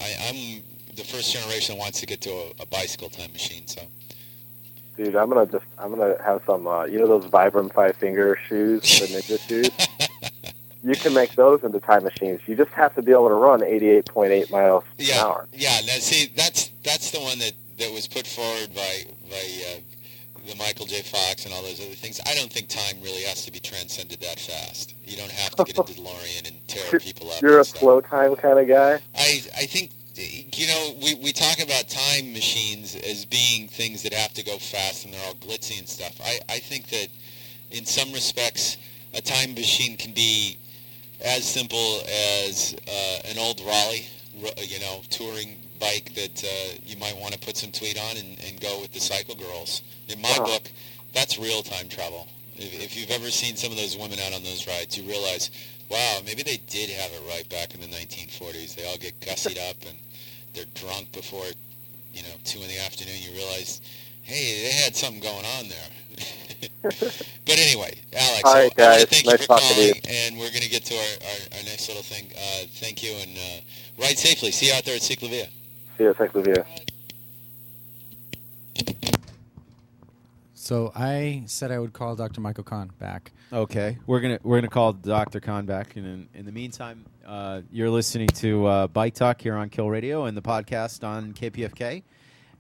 I, 0.02 0.16
I'm 0.30 0.64
the 0.96 1.04
first 1.04 1.32
generation 1.34 1.76
that 1.76 1.80
wants 1.80 2.00
to 2.02 2.06
get 2.06 2.22
to 2.22 2.32
a, 2.32 2.52
a 2.62 2.66
bicycle 2.68 3.10
time 3.10 3.32
machine. 3.34 3.68
So 3.68 3.82
dude, 4.98 5.16
I'm 5.16 5.30
gonna 5.30 5.46
just 5.46 5.66
I'm 5.78 5.92
gonna 5.96 6.16
have 6.24 6.42
some 6.46 6.68
uh, 6.68 6.86
you 6.86 7.00
know 7.00 7.08
those 7.08 7.26
Vibram 7.26 7.72
five 7.74 7.96
finger 7.98 8.38
shoes, 8.48 8.82
the 9.00 9.06
ninja 9.08 9.40
shoes. 9.48 9.70
You 10.84 10.96
can 10.96 11.14
make 11.14 11.36
those 11.36 11.64
into 11.64 11.80
time 11.80 12.04
machines. 12.04 12.42
You 12.48 12.56
just 12.56 12.72
have 12.72 12.96
to 12.96 13.02
be 13.02 13.12
able 13.12 13.28
to 13.28 13.36
run 13.36 13.60
88.8 13.60 14.50
miles 14.50 14.84
an 14.98 15.06
hour. 15.20 15.48
yeah, 15.54 15.80
now, 15.86 15.94
see 15.94 16.32
that's 16.36 16.72
that's 16.84 17.12
the 17.12 17.20
one 17.20 17.38
that, 17.40 17.54
that 17.78 17.92
was 17.92 18.08
put 18.08 18.26
forward 18.26 18.74
by 18.74 19.06
by 19.30 19.64
uh, 19.68 19.80
the 20.48 20.56
Michael 20.56 20.86
J. 20.86 21.02
Fox 21.02 21.46
and 21.46 21.54
all 21.54 21.62
those 21.62 21.80
other 21.80 21.96
things. 21.96 22.22
I 22.26 22.34
don't 22.34 22.52
think 22.52 22.70
time 22.70 23.02
really 23.04 23.24
has 23.24 23.46
to 23.46 23.52
be 23.52 23.60
transcended 23.60 24.22
that 24.22 24.40
fast. 24.40 24.96
You 25.04 25.18
don't 25.18 25.32
have 25.32 25.56
to 25.56 25.64
get 25.66 25.78
into 25.78 25.94
DeLorean 26.02 26.48
and 26.48 26.68
tear 26.68 27.00
people 27.00 27.30
up. 27.32 27.42
You're 27.42 27.60
a 27.60 27.66
slow 27.66 28.00
time 28.00 28.36
kind 28.36 28.60
of 28.60 28.68
guy. 28.68 29.02
I 29.16 29.44
I 29.58 29.66
think 29.66 29.92
you 30.16 30.68
know 30.68 30.96
we, 31.02 31.16
we 31.16 31.34
talk 31.34 31.60
about 31.60 31.90
time 31.90 32.32
machines 32.32 32.96
as 32.96 33.26
being 33.26 33.68
things 33.68 34.04
that 34.04 34.14
have 34.14 34.34
to 34.34 34.44
go 34.44 34.58
fast 34.58 35.06
and 35.06 35.14
they're 35.14 35.26
all 35.26 35.36
glitzy 35.36 35.80
and 35.80 35.88
stuff. 35.88 36.20
I, 36.24 36.40
I 36.50 36.60
think 36.60 36.88
that 36.88 37.10
in 37.72 37.86
some 37.86 38.12
respects 38.14 38.78
a 39.14 39.22
time 39.22 39.54
machine 39.54 39.98
can 39.98 40.14
be 40.14 40.58
as 41.24 41.46
simple 41.46 42.02
as 42.48 42.76
uh, 42.88 43.20
an 43.30 43.38
old 43.38 43.60
Raleigh, 43.62 44.06
you 44.58 44.80
know, 44.80 45.02
touring 45.10 45.56
bike 45.80 46.14
that 46.16 46.44
uh, 46.44 46.78
you 46.86 46.98
might 46.98 47.16
want 47.18 47.34
to 47.34 47.40
put 47.40 47.58
some 47.58 47.72
tweet 47.72 47.98
on 48.00 48.18
and, 48.18 48.38
and 48.48 48.60
go 48.60 48.80
with 48.82 48.92
the 48.92 49.00
cycle 49.00 49.36
girls. 49.36 49.82
In 50.08 50.22
my 50.22 50.34
Wow. 50.40 50.46
book, 50.46 50.72
that's 51.14 51.38
real 51.40 51.62
time 51.64 51.88
travel. 51.90 52.28
If, 52.56 52.74
if 52.84 52.98
you've 52.98 53.12
ever 53.12 53.30
seen 53.32 53.56
some 53.56 53.72
of 53.72 53.78
those 53.78 53.98
women 53.98 54.20
out 54.20 54.34
on 54.34 54.44
those 54.44 54.68
rides, 54.68 54.98
you 54.98 55.04
realize, 55.10 55.52
wow, 55.90 56.20
maybe 56.26 56.44
they 56.44 56.58
did 56.68 56.90
have 56.90 57.12
it 57.12 57.22
right 57.30 57.48
back 57.50 57.74
in 57.74 57.82
the 57.82 57.88
1940s. 57.88 58.76
They 58.76 58.86
all 58.86 58.98
get 58.98 59.20
gussied 59.22 59.58
up 59.70 59.78
and 59.88 59.98
they're 60.54 60.66
drunk 60.76 61.12
before, 61.12 61.46
you 62.14 62.24
know, 62.24 62.36
two 62.44 62.62
in 62.62 62.68
the 62.68 62.80
afternoon. 62.80 63.16
You 63.20 63.32
realize, 63.32 63.82
hey, 64.24 64.64
they 64.64 64.72
had 64.72 64.96
something 64.96 65.22
going 65.22 65.46
on 65.58 65.68
there. 65.70 65.88
But 66.82 67.58
anyway, 67.58 67.94
Alex, 68.14 68.42
All 68.46 68.52
so 68.54 68.58
I 68.58 68.62
wanna 68.64 68.70
guys. 68.76 69.06
thank 69.06 69.26
Nice 69.26 69.32
you 69.34 69.38
for 69.40 69.48
talking 69.48 69.76
to 69.76 69.82
you. 69.88 69.94
and 70.08 70.36
we're 70.38 70.50
going 70.50 70.62
to 70.62 70.70
get 70.70 70.84
to 70.86 70.96
our, 70.96 71.02
our, 71.02 71.58
our 71.58 71.64
next 71.64 71.88
little 71.88 72.04
thing. 72.04 72.32
Uh, 72.36 72.66
thank 72.76 73.02
you, 73.04 73.12
and 73.14 73.38
uh, 73.38 74.02
ride 74.04 74.18
safely. 74.18 74.52
See 74.52 74.68
you 74.68 74.74
out 74.74 74.84
there 74.86 74.96
at 74.96 75.02
Ciclavia. 75.02 75.48
See 75.98 76.04
you, 76.04 76.14
Ciclavia. 76.14 76.66
So 80.54 80.92
I 80.96 81.44
said 81.48 81.72
I 81.72 81.80
would 81.80 81.94
call 81.94 82.16
Dr. 82.16 82.42
Michael 82.42 82.64
Kahn 82.64 82.92
back. 83.00 83.32
Okay, 83.52 83.98
we're 84.06 84.20
gonna 84.20 84.40
we're 84.44 84.58
gonna 84.58 84.68
call 84.70 84.94
Dr. 84.94 85.40
Kahn 85.40 85.66
back, 85.66 85.96
and 85.96 86.06
in, 86.06 86.28
in 86.36 86.46
the 86.46 86.52
meantime, 86.52 87.06
uh, 87.26 87.62
you're 87.72 87.90
listening 87.90 88.28
to 88.28 88.66
uh, 88.68 88.88
Bike 88.88 89.16
Talk 89.16 89.42
here 89.42 89.56
on 89.56 89.70
Kill 89.70 89.90
Radio 89.90 90.26
and 90.26 90.38
the 90.38 90.42
podcast 90.42 91.04
on 91.04 91.34
KPFK. 91.34 92.04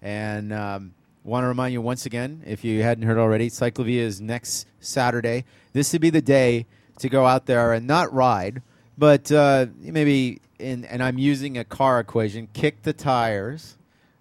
And 0.01 0.51
um, 0.53 0.93
want 1.23 1.43
to 1.43 1.47
remind 1.47 1.73
you 1.73 1.81
once 1.81 2.05
again, 2.05 2.43
if 2.45 2.63
you 2.63 2.83
hadn't 2.83 3.03
heard 3.03 3.17
already, 3.17 3.49
Ciclavia 3.49 3.99
is 3.99 4.21
next 4.21 4.67
Saturday. 4.79 5.45
This 5.73 5.91
would 5.93 6.01
be 6.01 6.09
the 6.09 6.21
day 6.21 6.65
to 6.99 7.09
go 7.09 7.25
out 7.25 7.45
there 7.45 7.73
and 7.73 7.87
not 7.87 8.13
ride, 8.13 8.61
but 8.97 9.31
uh, 9.31 9.67
maybe. 9.79 10.41
In, 10.59 10.83
and 10.83 11.01
I'm 11.01 11.17
using 11.17 11.57
a 11.57 11.63
car 11.63 12.01
equation: 12.01 12.49
kick 12.51 12.83
the 12.83 12.91
tires, 12.91 13.77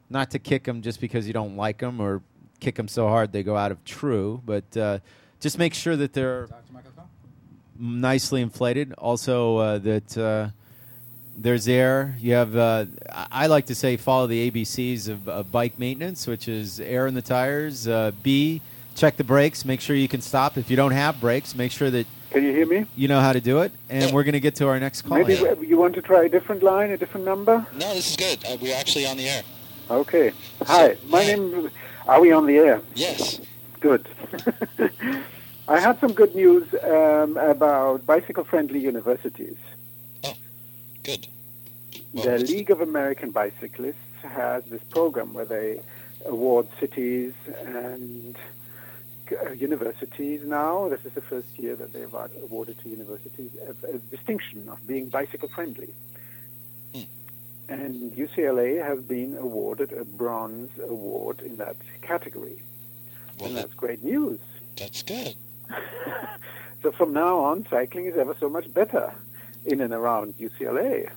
not 0.09 0.31
to 0.31 0.39
kick 0.39 0.63
them 0.65 0.83
just 0.83 1.01
because 1.01 1.27
you 1.27 1.33
don't 1.33 1.57
like 1.57 1.79
them 1.79 2.01
or 2.01 2.23
kick 2.61 2.77
them 2.77 2.87
so 2.87 3.09
hard 3.09 3.33
they 3.33 3.43
go 3.43 3.57
out 3.57 3.73
of 3.73 3.85
true, 3.85 4.41
but 4.47 4.77
uh, 4.77 4.99
just 5.41 5.59
make 5.59 5.75
sure 5.75 5.97
that 5.97 6.13
they're 6.13 6.49
nicely 7.79 8.41
inflated. 8.41 8.93
Also, 8.95 9.57
uh, 9.57 9.79
that 9.79 10.17
uh, 10.19 10.51
there's 11.39 11.69
air. 11.69 12.17
You 12.19 12.35
have, 12.35 12.57
uh, 12.57 12.87
I 13.11 13.27
I 13.31 13.47
like 13.47 13.67
to 13.67 13.75
say, 13.75 13.97
follow 13.97 14.27
the 14.27 14.51
ABCs 14.51 15.09
of, 15.09 15.29
of 15.29 15.53
bike 15.53 15.79
maintenance, 15.79 16.27
which 16.27 16.49
is 16.49 16.81
air 16.81 17.07
in 17.07 17.15
the 17.15 17.23
tires. 17.23 17.87
Uh, 17.87 18.11
B, 18.23 18.61
check 18.95 19.17
the 19.17 19.25
brakes. 19.25 19.65
Make 19.65 19.81
sure 19.81 19.95
you 19.97 20.09
can 20.09 20.21
stop. 20.21 20.59
If 20.59 20.71
you 20.71 20.77
don't 20.77 20.93
have 20.93 21.21
brakes, 21.21 21.55
make 21.55 21.71
sure 21.73 21.91
that 21.91 22.07
Can 22.31 22.43
you 22.43 22.53
hear 22.53 22.67
me? 22.67 22.87
you 22.97 23.09
know 23.09 23.21
how 23.21 23.33
to 23.33 23.41
do 23.41 23.61
it. 23.61 23.73
And 23.89 24.13
we're 24.13 24.25
going 24.25 24.35
to 24.35 24.41
get 24.41 24.57
to 24.57 24.69
our 24.69 24.79
next 24.81 25.03
call. 25.03 25.19
Maybe 25.19 25.37
here. 25.37 25.57
you 25.63 25.79
want 25.79 25.95
to 25.95 26.03
try 26.03 26.25
a 26.25 26.29
different 26.29 26.63
line, 26.63 26.91
a 26.91 26.97
different 26.97 27.25
number? 27.25 27.65
No, 27.75 27.95
this 27.95 28.11
is 28.11 28.17
good. 28.17 28.45
Uh, 28.45 28.57
we're 28.61 28.77
actually 28.77 29.07
on 29.07 29.17
the 29.17 29.29
air. 29.29 29.43
Okay. 29.91 30.33
Hi, 30.67 30.97
my 31.07 31.25
name. 31.25 31.71
Are 32.07 32.21
we 32.21 32.33
on 32.33 32.47
the 32.47 32.57
air? 32.59 32.83
Yes. 32.95 33.41
Good. 33.81 34.09
I 35.69 35.79
had 35.81 36.01
some 36.01 36.13
good 36.13 36.35
news 36.35 36.67
um, 36.83 37.37
about 37.37 38.05
bicycle-friendly 38.07 38.81
universities. 38.81 39.57
Good. 41.09 41.29
the 42.13 42.39
League 42.39 42.71
of 42.71 42.83
American 42.83 43.31
Bicyclists 43.31 43.97
has 44.23 44.63
this 44.65 44.83
program 44.91 45.33
where 45.33 45.47
they 45.47 45.81
award 46.27 46.69
cities 46.79 47.33
and 47.65 48.37
uh, 49.33 49.53
universities 49.53 50.43
now. 50.45 50.91
This 50.91 51.07
is 51.07 51.13
the 51.13 51.23
first 51.23 51.59
year 51.59 51.77
that 51.77 51.95
they've 51.95 52.13
awarded 52.43 52.79
to 52.81 52.91
universities 52.91 53.53
a, 53.67 53.95
a 53.95 53.99
distinction 53.99 54.69
of 54.69 54.87
being 54.87 55.09
bicycle-friendly. 55.09 55.95
And 57.71 58.13
UCLA 58.13 58.83
has 58.83 59.01
been 59.03 59.37
awarded 59.39 59.93
a 59.93 60.05
bronze 60.05 60.71
award 60.79 61.41
in 61.41 61.57
that 61.57 61.77
category. 62.03 62.63
and 63.41 63.57
that's 63.57 63.75
great 63.75 64.03
news. 64.05 64.41
That's 64.77 65.03
good. 65.03 65.37
So 66.81 66.93
from 66.93 67.13
now 67.13 67.39
on, 67.41 67.67
cycling 67.69 68.07
is 68.07 68.17
ever 68.17 68.37
so 68.39 68.49
much 68.49 68.73
better 68.73 69.13
in 69.73 69.81
and 69.81 69.93
around 69.93 70.35
UCLA 70.39 71.11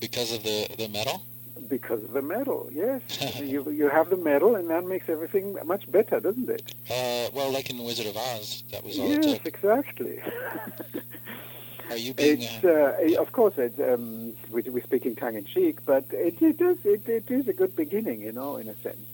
Because 0.00 0.32
of 0.32 0.42
the, 0.42 0.68
the 0.78 0.88
medal? 0.88 1.24
because 1.68 2.02
of 2.04 2.12
the 2.12 2.22
medal. 2.22 2.68
Yes, 2.72 3.00
you 3.40 3.70
you 3.70 3.88
have 3.88 4.10
the 4.10 4.16
medal, 4.16 4.56
and 4.56 4.68
that 4.70 4.84
makes 4.84 5.08
everything 5.08 5.56
much 5.64 5.90
better, 5.90 6.20
doesn't 6.20 6.50
it? 6.50 6.74
Uh, 6.90 7.30
well, 7.32 7.50
like 7.50 7.70
in 7.70 7.76
The 7.76 7.82
Wizard 7.82 8.06
of 8.06 8.16
Oz, 8.16 8.64
that 8.72 8.84
was 8.84 8.98
all 8.98 9.10
it 9.10 9.24
Yes, 9.24 9.40
exactly. 9.44 10.20
Are 11.90 11.96
you 11.96 12.14
being... 12.14 12.42
It's 12.42 12.64
uh, 12.64 13.20
of 13.20 13.32
course 13.32 13.54
it's, 13.58 13.78
um, 13.80 14.32
we, 14.50 14.62
we're 14.62 14.82
speaking 14.82 15.14
tongue 15.14 15.36
in 15.36 15.44
cheek, 15.44 15.84
but 15.84 16.04
it, 16.12 16.40
it 16.40 16.60
is 16.60 16.78
it, 16.84 17.08
it 17.08 17.30
is 17.30 17.48
a 17.48 17.52
good 17.52 17.74
beginning, 17.76 18.22
you 18.22 18.32
know, 18.32 18.56
in 18.56 18.68
a 18.68 18.76
sense. 18.76 19.06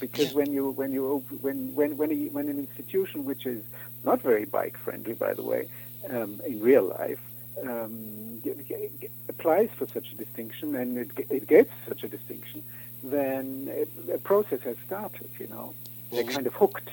Because 0.00 0.34
when 0.34 0.52
you 0.52 0.70
when 0.70 0.92
you 0.92 1.24
when 1.40 1.74
when 1.74 1.96
when, 1.96 2.10
a, 2.10 2.16
when 2.36 2.48
an 2.48 2.58
institution 2.58 3.24
which 3.24 3.46
is 3.46 3.62
not 4.04 4.20
very 4.20 4.44
bike 4.44 4.76
friendly, 4.76 5.14
by 5.14 5.32
the 5.32 5.44
way, 5.44 5.68
um, 6.10 6.40
in 6.44 6.60
real 6.60 6.82
life, 6.82 7.20
um, 7.62 8.40
g- 8.42 8.54
g- 8.66 8.88
g- 9.00 9.08
applies 9.28 9.70
for 9.76 9.86
such 9.86 10.12
a 10.12 10.14
distinction 10.16 10.74
and 10.76 10.98
it, 10.98 11.14
ge- 11.14 11.30
it 11.30 11.46
gets 11.46 11.72
such 11.88 12.04
a 12.04 12.08
distinction, 12.08 12.62
then 13.02 13.68
it, 13.70 13.88
a 14.12 14.18
process 14.18 14.60
has 14.62 14.76
started. 14.86 15.28
You 15.38 15.48
know, 15.48 15.74
they're 16.10 16.24
kind 16.24 16.46
of 16.46 16.54
hooked. 16.54 16.90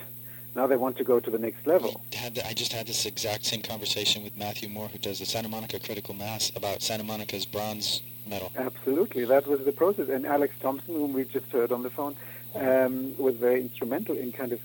Now 0.56 0.68
they 0.68 0.77
want 0.77 0.98
to 0.98 1.03
go 1.03 1.19
to 1.19 1.30
the 1.30 1.38
next 1.38 1.65
level. 1.68 2.02
had 2.14 2.40
I 2.45 2.53
just 2.53 2.73
had 2.73 2.88
this 2.88 3.06
exact 3.06 3.45
same 3.45 3.61
conversation 3.61 4.23
with 4.23 4.36
Matthew 4.36 4.68
Moore, 4.68 4.88
who 4.88 4.98
does 4.98 5.19
the 5.19 5.26
Santa 5.26 5.48
Monica 5.48 5.80
Critical 5.80 6.15
Mass, 6.15 6.52
about 6.56 6.81
Santa 6.81 7.03
Monica's 7.03 7.45
bronze 7.45 8.02
medal. 8.27 8.52
Absolutely, 8.56 9.26
that 9.26 9.48
was 9.48 9.64
the 9.64 9.72
process. 9.72 10.10
And 10.10 10.26
Alex 10.26 10.56
Thompson, 10.60 10.95
whom 10.95 11.14
we 11.14 11.23
just 11.26 11.52
heard 11.52 11.72
on 11.72 11.84
the 11.84 11.90
phone, 11.90 12.15
um, 12.56 13.15
was 13.18 13.36
very 13.36 13.61
instrumental 13.61 14.18
in 14.18 14.31
kind 14.31 14.52
of 14.52 14.61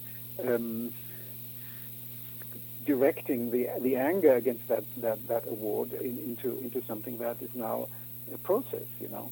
um, 0.47 0.93
directing 2.85 3.51
the 3.51 3.69
the 3.81 3.97
anger 3.97 4.35
against 4.35 4.67
that 4.69 4.85
that, 4.99 5.27
that 5.29 5.45
award 5.49 5.93
in, 5.93 6.19
into 6.19 6.59
into 6.61 6.83
something 6.85 7.19
that 7.19 7.37
is 7.41 7.55
now 7.55 7.89
a 8.33 8.39
process. 8.39 8.87
You 9.01 9.09
know, 9.09 9.31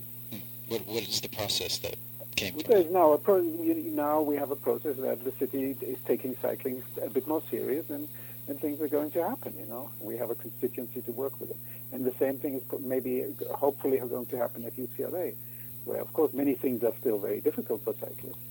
What, 0.69 0.87
what 0.87 1.03
is 1.03 1.21
the 1.21 1.29
process 1.29 1.79
that 1.79 1.97
came 2.37 2.55
from 2.55 2.63
there's 2.73 2.91
now 2.91 3.13
a 3.13 3.19
pro- 3.19 3.41
now 3.41 4.21
we 4.23 4.37
have 4.37 4.51
a 4.51 4.57
process 4.57 4.97
that 4.97 5.25
the 5.25 5.33
city 5.33 5.77
is 5.81 5.99
taking 6.07 6.37
cycling 6.43 6.83
a 7.03 7.11
bit 7.11 7.27
more 7.27 7.43
serious 7.51 7.89
and. 7.91 8.09
And 8.49 8.59
things 8.61 8.81
are 8.81 8.89
going 8.89 9.13
to 9.13 9.23
happen, 9.23 9.55
you 9.57 9.67
know. 9.67 9.93
We 10.01 10.17
have 10.17 10.31
a 10.31 10.35
constituency 10.35 11.01
to 11.03 11.13
work 11.13 11.39
with 11.41 11.51
it, 11.51 11.57
and 11.93 12.05
the 12.05 12.13
same 12.19 12.39
thing 12.39 12.55
is 12.55 12.63
maybe, 12.81 13.25
hopefully, 13.55 13.99
going 13.99 14.27
to 14.27 14.37
happen 14.37 14.65
at 14.65 14.75
UCLA, 14.77 15.35
where, 15.85 16.01
of 16.01 16.13
course, 16.13 16.33
many 16.33 16.55
things 16.55 16.83
are 16.83 16.93
still 16.99 17.21
very 17.21 17.41
difficult 17.41 17.85
for 17.85 17.95
cyclists. 18.01 18.45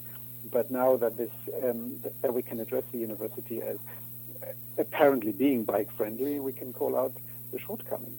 But 0.50 0.72
now 0.72 0.96
that 0.96 1.18
this 1.18 1.30
um, 1.62 2.00
that 2.22 2.34
we 2.34 2.42
can 2.42 2.62
address 2.62 2.86
the 2.94 3.00
university 3.00 3.62
as 3.62 3.78
apparently 4.78 5.32
being 5.32 5.64
bike 5.64 5.92
friendly, 5.96 6.40
we 6.40 6.54
can 6.54 6.74
call 6.74 6.98
out 6.98 7.14
the 7.52 7.60
shortcomings. 7.60 8.18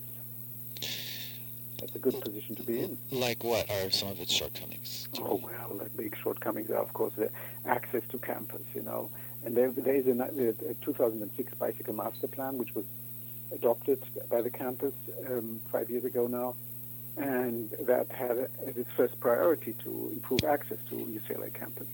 That's 1.83 1.97
a 1.97 1.99
good 1.99 2.21
position 2.21 2.55
to 2.57 2.63
be 2.63 2.79
in. 2.79 2.99
Like 3.11 3.43
what 3.43 3.69
are 3.69 3.91
some 3.91 4.09
of 4.09 4.21
its 4.21 4.33
shortcomings? 4.33 5.09
Oh 5.19 5.41
well, 5.43 5.79
the 5.79 5.91
big 5.97 6.17
shortcomings 6.17 6.71
are, 6.71 6.77
of 6.77 6.93
course, 6.93 7.13
the 7.15 7.29
access 7.67 8.03
to 8.11 8.19
campus. 8.19 8.63
You 8.73 8.83
know, 8.83 9.11
and 9.45 9.57
there, 9.57 9.73
there 9.73 9.97
is 9.97 10.07
a, 10.07 10.71
a 10.71 10.75
2006 10.75 11.55
bicycle 11.55 11.95
master 11.95 12.29
plan 12.29 12.57
which 12.57 12.73
was 12.77 12.85
adopted 13.53 14.01
by 14.31 14.41
the 14.41 14.51
campus 14.51 14.95
um, 15.29 15.61
five 15.73 15.91
years 15.91 16.05
ago 16.05 16.29
now, 16.29 16.55
and 17.17 17.71
that 17.81 18.11
had 18.13 18.49
as 18.65 18.77
its 18.77 18.91
first 18.97 19.19
priority 19.19 19.75
to 19.83 20.11
improve 20.13 20.45
access 20.45 20.79
to 20.89 20.95
UCLA 20.95 21.53
campus, 21.53 21.89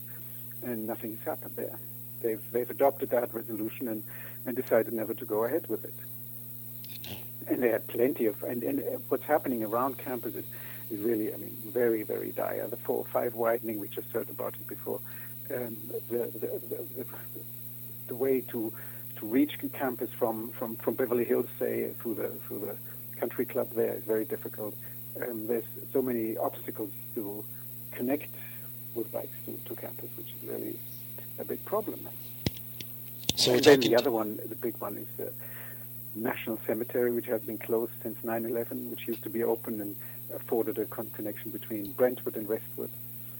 and 0.63 0.87
nothing 0.87 1.17
has 1.17 1.25
happened 1.25 1.57
there. 1.57 1.79
They've 2.23 2.43
they've 2.53 2.69
adopted 2.69 3.11
that 3.11 3.33
resolution 3.33 3.89
and, 3.89 4.03
and 4.47 4.57
decided 4.57 4.93
never 4.93 5.15
to 5.15 5.25
go 5.25 5.45
ahead 5.45 5.67
with 5.69 5.85
it. 5.85 5.95
And 7.47 7.63
they 7.63 7.71
had 7.71 7.87
plenty 7.89 8.27
of 8.27 8.43
and, 8.43 8.63
and 8.63 8.83
what's 9.09 9.25
happening 9.25 9.63
around 9.65 9.99
campus 9.99 10.35
is, 10.35 10.45
is 10.91 11.01
really 11.01 11.33
I 11.33 11.37
mean 11.37 11.57
very 11.67 12.03
very 12.03 12.31
dire. 12.33 12.67
The 12.69 12.77
four 12.77 12.99
or 12.99 13.07
five 13.07 13.35
widening 13.35 13.81
we 13.81 13.89
just 13.89 14.11
heard 14.13 14.29
about 14.29 14.55
it 14.55 14.67
before. 14.67 15.01
Um, 15.55 15.79
the, 16.11 16.31
the, 16.35 16.87
the, 16.97 17.07
the 18.09 18.15
way 18.15 18.43
to 18.49 18.73
to 19.19 19.27
reach 19.27 19.59
campus 19.73 20.11
from, 20.13 20.51
from, 20.51 20.77
from 20.77 20.95
Beverly 20.95 21.25
Hills, 21.25 21.47
say 21.59 21.91
through 22.01 22.15
the 22.15 22.29
through 22.47 22.61
the 22.61 22.77
country 23.19 23.45
club 23.45 23.69
there 23.75 23.95
is 23.95 24.05
very 24.05 24.25
difficult. 24.25 24.77
Um, 25.21 25.47
there's 25.49 25.65
so 25.93 26.01
many 26.01 26.37
obstacles 26.37 26.91
to 27.15 27.45
connect 27.93 28.35
with 28.95 29.11
bikes 29.13 29.37
to, 29.47 29.59
to 29.67 29.75
campus, 29.75 30.11
which 30.17 30.29
is 30.29 30.49
really 30.49 30.79
a 31.39 31.45
big 31.45 31.65
problem. 31.65 32.07
So 33.39 33.55
and 33.55 33.63
then 33.63 33.81
the 33.81 33.95
other 33.95 34.11
one, 34.11 34.41
the 34.49 34.57
big 34.57 34.77
one, 34.79 34.97
is 34.97 35.07
the 35.17 35.33
National 36.17 36.59
Cemetery, 36.67 37.13
which 37.13 37.27
has 37.27 37.41
been 37.41 37.57
closed 37.57 37.93
since 38.03 38.19
9/11, 38.25 38.91
which 38.91 39.07
used 39.07 39.23
to 39.23 39.31
be 39.31 39.45
open 39.45 39.81
and 39.81 39.95
afforded 40.35 40.77
a 40.79 40.87
con- 40.87 41.11
connection 41.13 41.53
between 41.53 41.93
Brentwood 41.93 42.37
and 42.37 42.49
Westwood. 42.49 42.91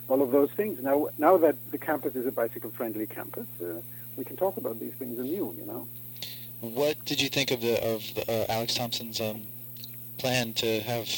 All 0.09 0.23
of 0.23 0.31
those 0.31 0.53
things. 0.53 0.81
Now, 0.81 1.09
now 1.19 1.37
that 1.39 1.57
the 1.73 1.79
campus 1.79 2.15
is 2.15 2.27
a 2.27 2.33
bicycle-friendly 2.33 3.07
campus, 3.07 3.49
uh, 3.61 3.81
we 4.17 4.25
can 4.25 4.37
talk 4.37 4.57
about 4.57 4.79
these 4.79 4.95
things 4.95 5.19
anew. 5.19 5.53
You 5.59 5.67
know. 5.67 5.89
What 6.61 7.05
did 7.05 7.21
you 7.21 7.29
think 7.29 7.51
of 7.51 7.61
the 7.61 7.83
of 7.85 8.15
the, 8.15 8.23
uh, 8.31 8.53
Alex 8.53 8.75
Thompson's 8.75 9.21
um, 9.21 9.43
plan 10.17 10.53
to 10.55 10.81
have 10.83 11.09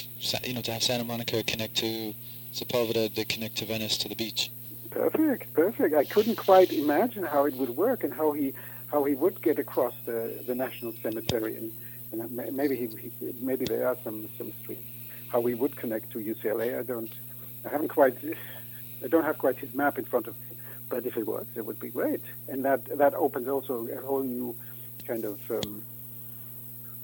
you 0.42 0.54
know 0.54 0.62
to 0.62 0.72
have 0.72 0.82
Santa 0.82 1.04
Monica 1.04 1.42
connect 1.42 1.76
to 1.76 2.14
Sepulveda, 2.54 3.14
to 3.14 3.26
connect 3.26 3.56
to 3.58 3.66
Venice 3.66 3.98
to 3.98 4.08
the 4.08 4.16
beach? 4.16 4.50
Perfect, 4.90 5.52
perfect. 5.54 5.94
I 5.94 6.04
couldn't 6.04 6.36
quite 6.36 6.72
imagine 6.72 7.22
how 7.22 7.44
it 7.44 7.54
would 7.54 7.70
work 7.70 8.02
and 8.02 8.12
how 8.12 8.32
he 8.32 8.54
how 8.90 9.04
he 9.04 9.14
would 9.14 9.40
get 9.42 9.58
across 9.58 9.94
the, 10.04 10.42
the 10.46 10.54
national 10.54 10.92
cemetery 11.02 11.56
and, 11.56 11.72
and 12.12 12.56
maybe 12.56 12.74
he, 12.74 12.86
he 12.86 13.12
maybe 13.40 13.64
there 13.64 13.86
are 13.86 13.96
some 14.02 14.28
some 14.36 14.52
streets 14.60 14.82
how 15.30 15.44
he 15.46 15.54
would 15.54 15.76
connect 15.76 16.10
to 16.10 16.18
UCLA. 16.18 16.78
I 16.78 16.82
don't 16.82 17.10
I 17.64 17.68
haven't 17.68 17.88
quite 17.88 18.16
I 19.02 19.06
don't 19.06 19.24
have 19.24 19.38
quite 19.38 19.56
his 19.56 19.74
map 19.74 19.98
in 19.98 20.04
front 20.04 20.26
of 20.26 20.38
me, 20.40 20.56
but 20.88 21.06
if 21.06 21.16
it 21.16 21.26
works, 21.26 21.56
it 21.56 21.64
would 21.64 21.80
be 21.80 21.88
great. 21.88 22.22
And 22.48 22.64
that 22.64 22.98
that 22.98 23.14
opens 23.14 23.48
also 23.48 23.86
a 23.86 24.00
whole 24.00 24.22
new 24.22 24.54
kind 25.06 25.24
of 25.24 25.38
um, 25.50 25.82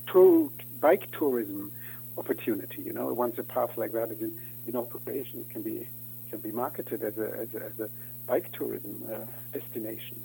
tour, 0.06 0.50
bike 0.80 1.10
tourism 1.12 1.72
opportunity. 2.18 2.82
You 2.82 2.92
know, 2.92 3.12
once 3.12 3.38
a 3.38 3.42
path 3.42 3.76
like 3.76 3.92
that 3.92 4.10
is 4.10 4.20
in, 4.20 4.36
in 4.66 4.76
operation, 4.76 5.40
it 5.40 5.50
can 5.50 5.62
be 5.62 5.86
can 6.30 6.40
be 6.40 6.50
marketed 6.50 7.02
as 7.02 7.16
a 7.18 7.38
as 7.38 7.54
a, 7.54 7.64
as 7.64 7.80
a 7.80 7.88
bike 8.26 8.50
tourism 8.52 9.04
uh, 9.12 9.18
destination. 9.52 10.20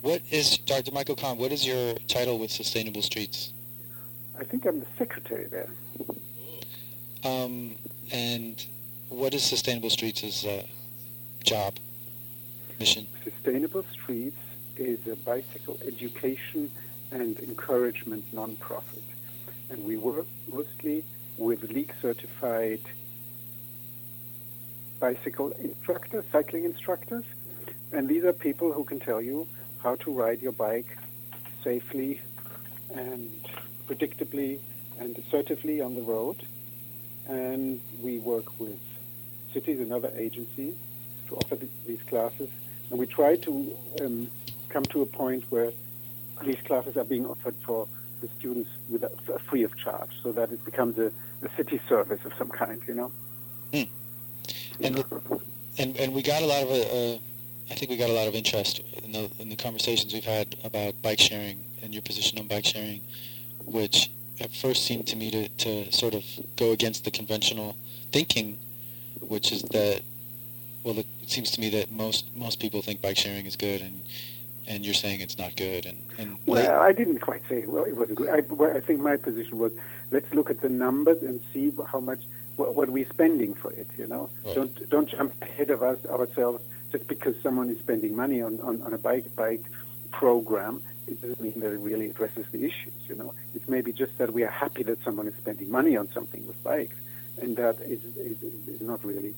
What 0.00 0.22
is 0.30 0.58
Dr. 0.58 0.92
Michael 0.92 1.16
Kahn? 1.16 1.38
What 1.38 1.52
is 1.52 1.66
your 1.66 1.94
title 2.08 2.38
with 2.38 2.50
Sustainable 2.50 3.02
Streets? 3.02 3.52
I 4.38 4.44
think 4.44 4.66
I'm 4.66 4.80
the 4.80 4.86
secretary 4.98 5.46
there. 5.46 5.68
Um, 7.24 7.76
and 8.10 8.64
what 9.08 9.34
is 9.34 9.42
Sustainable 9.44 9.90
Streets' 9.90 10.44
uh, 10.44 10.64
job, 11.44 11.76
mission? 12.80 13.06
Sustainable 13.22 13.84
Streets 13.92 14.38
is 14.76 15.06
a 15.06 15.16
bicycle 15.16 15.78
education 15.86 16.70
and 17.12 17.38
encouragement 17.40 18.24
nonprofit, 18.34 19.04
and 19.70 19.84
we 19.84 19.96
work 19.96 20.26
mostly 20.52 21.04
with 21.36 21.62
league 21.70 21.94
certified 22.00 22.80
bicycle 24.98 25.50
instructors, 25.60 26.24
cycling 26.32 26.64
instructors, 26.64 27.24
and 27.92 28.08
these 28.08 28.24
are 28.24 28.32
people 28.32 28.72
who 28.72 28.84
can 28.84 28.98
tell 28.98 29.20
you 29.20 29.46
how 29.82 29.96
to 29.96 30.12
ride 30.12 30.40
your 30.40 30.52
bike 30.52 30.96
safely 31.62 32.20
and 32.94 33.30
predictably 33.88 34.58
and 34.98 35.18
assertively 35.18 35.80
on 35.80 35.94
the 35.94 36.02
road. 36.02 36.44
And 37.26 37.80
we 38.00 38.18
work 38.18 38.58
with 38.58 38.78
cities 39.52 39.78
and 39.80 39.92
other 39.92 40.12
agencies 40.16 40.74
to 41.28 41.36
offer 41.36 41.56
th- 41.56 41.70
these 41.86 42.02
classes. 42.02 42.48
And 42.90 42.98
we 42.98 43.06
try 43.06 43.36
to 43.36 43.76
um, 44.00 44.30
come 44.68 44.84
to 44.86 45.02
a 45.02 45.06
point 45.06 45.44
where 45.50 45.72
these 46.44 46.60
classes 46.64 46.96
are 46.96 47.04
being 47.04 47.26
offered 47.26 47.54
for 47.62 47.86
the 48.20 48.28
students 48.38 48.70
without, 48.88 49.12
free 49.42 49.62
of 49.62 49.76
charge, 49.76 50.10
so 50.22 50.32
that 50.32 50.52
it 50.52 50.64
becomes 50.64 50.96
a, 50.98 51.12
a 51.42 51.48
city 51.56 51.80
service 51.88 52.20
of 52.24 52.32
some 52.38 52.48
kind, 52.48 52.80
you 52.86 52.94
know. 52.94 53.12
Hmm. 53.72 53.82
And, 54.80 54.94
the, 54.96 55.40
and 55.78 55.96
and 55.96 56.14
we 56.14 56.22
got 56.22 56.42
a 56.42 56.46
lot 56.46 56.62
of 56.62 56.70
uh, 56.70 57.18
I 57.72 57.74
think 57.74 57.90
we 57.90 57.96
got 57.96 58.10
a 58.10 58.12
lot 58.12 58.28
of 58.28 58.34
interest 58.34 58.82
in 59.02 59.12
the 59.12 59.30
in 59.38 59.48
the 59.48 59.56
conversations 59.56 60.12
we've 60.12 60.22
had 60.24 60.56
about 60.62 61.00
bike 61.00 61.18
sharing 61.18 61.64
and 61.82 61.94
your 61.94 62.02
position 62.02 62.38
on 62.38 62.46
bike 62.46 62.66
sharing, 62.66 63.00
which 63.64 64.10
at 64.40 64.54
first 64.54 64.84
seemed 64.84 65.06
to 65.06 65.16
me 65.16 65.30
to, 65.30 65.48
to 65.48 65.90
sort 65.90 66.12
of 66.12 66.22
go 66.56 66.72
against 66.72 67.06
the 67.06 67.10
conventional 67.10 67.74
thinking, 68.12 68.58
which 69.20 69.52
is 69.52 69.62
that 69.62 70.02
well, 70.84 70.98
it, 70.98 71.06
seems 71.26 71.50
to 71.52 71.60
me 71.62 71.70
that 71.70 71.90
most 71.90 72.26
most 72.36 72.60
people 72.60 72.82
think 72.82 73.00
bike 73.00 73.16
sharing 73.16 73.46
is 73.46 73.56
good, 73.56 73.80
and 73.80 74.02
and 74.68 74.84
you're 74.84 74.92
saying 74.92 75.22
it's 75.22 75.38
not 75.38 75.56
good. 75.56 75.86
And, 75.86 75.98
and 76.18 76.36
well, 76.44 76.78
I 76.78 76.92
didn't 76.92 77.20
quite 77.20 77.40
say 77.48 77.64
well 77.66 77.84
it 77.84 77.96
wasn't 77.96 78.18
good. 78.18 78.28
I, 78.28 78.40
well, 78.50 78.76
I 78.76 78.80
think 78.80 79.00
my 79.00 79.16
position 79.16 79.56
was 79.56 79.72
let's 80.10 80.30
look 80.34 80.50
at 80.50 80.60
the 80.60 80.68
numbers 80.68 81.22
and 81.22 81.40
see 81.54 81.72
how 81.90 82.00
much 82.00 82.20
what, 82.56 82.74
what 82.74 82.90
we're 82.90 83.08
spending 83.08 83.54
for 83.54 83.72
it. 83.72 83.88
You 83.96 84.08
know, 84.08 84.28
Right. 84.44 84.56
don't 84.56 84.90
don't 84.90 85.08
jump 85.08 85.32
ahead 85.40 85.70
of 85.70 85.82
us 85.82 86.04
ourselves 86.04 86.62
just 86.92 87.08
because 87.08 87.34
someone 87.42 87.70
is 87.70 87.78
spending 87.78 88.14
money 88.14 88.42
on, 88.42 88.60
on, 88.60 88.82
on 88.82 88.92
a 88.92 88.98
bike 88.98 89.34
bike 89.34 89.64
program. 90.12 90.82
It 91.08 91.20
doesn't 91.20 91.40
mean 91.40 91.58
that 91.60 91.72
it 91.72 91.80
really 91.80 92.06
addresses 92.10 92.46
the 92.52 92.64
issues. 92.64 92.92
You 93.08 93.16
know, 93.16 93.34
it's 93.54 93.68
maybe 93.68 93.92
just 93.92 94.16
that 94.18 94.32
we 94.32 94.44
are 94.44 94.50
happy 94.50 94.82
that 94.84 95.02
someone 95.02 95.26
is 95.26 95.34
spending 95.36 95.70
money 95.70 95.96
on 95.96 96.08
something 96.12 96.46
with 96.46 96.62
bikes, 96.62 96.96
and 97.40 97.56
that 97.56 97.80
is 97.80 98.04
is, 98.16 98.40
is 98.68 98.80
not 98.80 99.04
really 99.04 99.34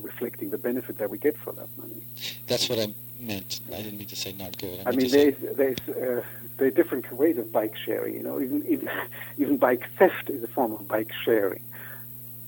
reflecting 0.00 0.50
the 0.50 0.58
benefit 0.58 0.98
that 0.98 1.08
we 1.08 1.18
get 1.18 1.36
for 1.36 1.52
that 1.52 1.68
money. 1.78 2.02
that's 2.48 2.68
what 2.68 2.78
I 2.80 2.92
meant. 3.20 3.60
I 3.72 3.76
didn't 3.76 3.98
mean 3.98 4.08
to 4.08 4.16
say 4.16 4.32
not 4.32 4.58
good. 4.58 4.80
I 4.80 4.84
meant 4.90 4.96
mean, 4.96 5.06
to 5.06 5.10
say- 5.10 5.30
there's 5.30 5.56
there's 5.86 5.96
uh, 5.96 6.22
there 6.56 6.68
are 6.68 6.70
different 6.70 7.10
ways 7.12 7.36
of 7.38 7.52
bike 7.52 7.76
sharing. 7.76 8.14
You 8.14 8.22
know, 8.22 8.40
even 8.40 8.64
even, 8.66 8.90
even 9.38 9.56
bike 9.58 9.84
theft 9.98 10.30
is 10.30 10.42
a 10.42 10.48
form 10.48 10.72
of 10.72 10.88
bike 10.88 11.12
sharing. 11.24 11.62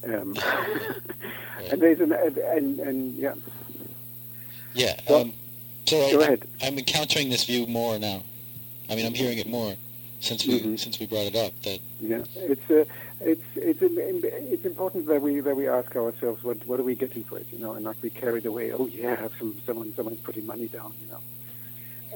Um, 0.05 0.37
and 1.71 1.81
there's 1.81 2.01
an 2.01 2.13
and, 2.13 2.39
and, 2.39 2.81
and 2.81 3.15
yeah. 3.15 3.35
Yeah. 4.77 4.97
Go- 5.09 5.23
um, 5.23 5.33
so 5.87 6.11
go 6.11 6.21
I, 6.21 6.25
ahead. 6.25 6.49
I'm 6.63 6.79
encountering 6.79 7.31
this 7.31 7.45
view 7.45 7.67
more 7.67 7.99
now. 7.99 8.23
I 8.91 8.95
mean, 8.95 9.07
I'm 9.07 9.15
hearing 9.15 9.39
it 9.39 9.49
more 9.49 9.75
since 10.21 10.47
we 10.47 10.61
Mm-hmm. 10.61 10.77
since 10.77 10.99
we 11.01 11.07
brought 11.07 11.27
it 11.27 11.37
up. 11.37 11.53
That 11.63 11.81
Yeah, 12.01 12.23
it's 12.37 12.71
uh, 12.71 12.85
it's 13.21 13.43
it's 13.57 13.81
it's 13.83 14.65
important 14.65 15.07
that 15.07 15.23
we 15.23 15.41
that 15.41 15.57
we 15.57 15.69
ask 15.69 15.95
ourselves 15.97 16.43
what 16.45 16.65
what 16.67 16.79
are 16.81 16.85
we 16.85 16.95
getting 16.95 17.25
for 17.25 17.39
it, 17.39 17.47
you 17.53 17.59
know, 17.59 17.73
and 17.75 17.85
not 17.85 18.01
be 18.01 18.11
carried 18.11 18.47
away. 18.47 18.73
Oh 18.73 18.87
yeah, 18.87 19.29
some 19.39 19.55
someone 19.67 19.93
someone's 19.95 20.21
putting 20.21 20.47
money 20.47 20.69
down, 20.69 20.93
you 21.01 21.09
know. 21.09 21.21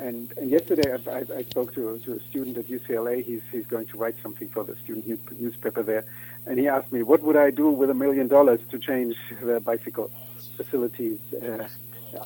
And 0.01 0.32
and 0.39 0.51
yesterday 0.51 0.93
I, 0.93 1.11
I, 1.11 1.24
I 1.39 1.43
spoke 1.43 1.74
to 1.74 1.99
to 1.99 2.12
a 2.15 2.20
student 2.20 2.57
at 2.59 2.66
UCLA. 2.66 3.24
He's 3.24 3.43
he's 3.53 3.66
going 3.66 3.87
to 3.87 3.99
write 3.99 4.16
something 4.23 4.49
for 4.49 4.65
the 4.65 4.77
student 4.77 5.07
newspaper 5.41 5.82
there, 5.82 6.05
and 6.47 6.59
he 6.59 6.69
asked 6.69 6.93
me 6.93 7.03
what 7.03 7.23
would 7.23 7.37
I 7.37 7.51
do 7.51 7.70
with 7.70 7.91
a 7.91 7.95
million 7.95 8.28
dollars 8.28 8.61
to 8.70 8.78
change 8.78 9.16
the 9.43 9.61
bicycle 9.61 10.11
facilities 10.57 11.19
uh, 11.43 11.66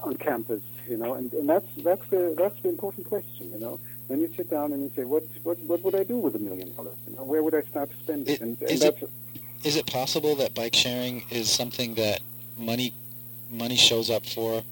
on 0.03 0.17
campus, 0.17 0.63
you 0.89 0.97
know. 0.97 1.15
And, 1.15 1.33
and 1.33 1.49
that's 1.49 1.67
that's 1.83 2.07
the 2.09 2.35
that's 2.37 2.61
the 2.63 2.69
important 2.69 3.07
question, 3.07 3.51
you 3.53 3.59
know. 3.59 3.81
Then 4.09 4.21
you 4.21 4.31
sit 4.37 4.51
down 4.51 4.73
and 4.73 4.83
you 4.83 4.91
say, 4.95 5.05
what 5.05 5.25
what 5.43 5.59
what 5.61 5.83
would 5.85 5.95
I 5.95 6.05
do 6.05 6.19
with 6.19 6.35
a 6.35 6.39
million 6.39 6.75
dollars? 6.75 6.97
You 7.09 7.17
know, 7.17 7.25
where 7.25 7.43
would 7.43 7.55
I 7.55 7.63
start 7.63 7.91
to 7.91 7.97
spend 7.97 8.29
it? 8.29 8.41
And, 8.41 8.61
and 8.61 8.71
is 8.71 8.81
that's 8.81 9.03
it 9.03 9.11
is 9.65 9.77
it 9.77 9.87
possible 9.87 10.37
that 10.37 10.55
bike 10.55 10.75
sharing 10.75 11.25
is 11.31 11.51
something 11.51 11.95
that 11.95 12.21
money 12.59 12.93
money 13.51 13.77
shows 13.77 14.11
up 14.11 14.27
for 14.27 14.63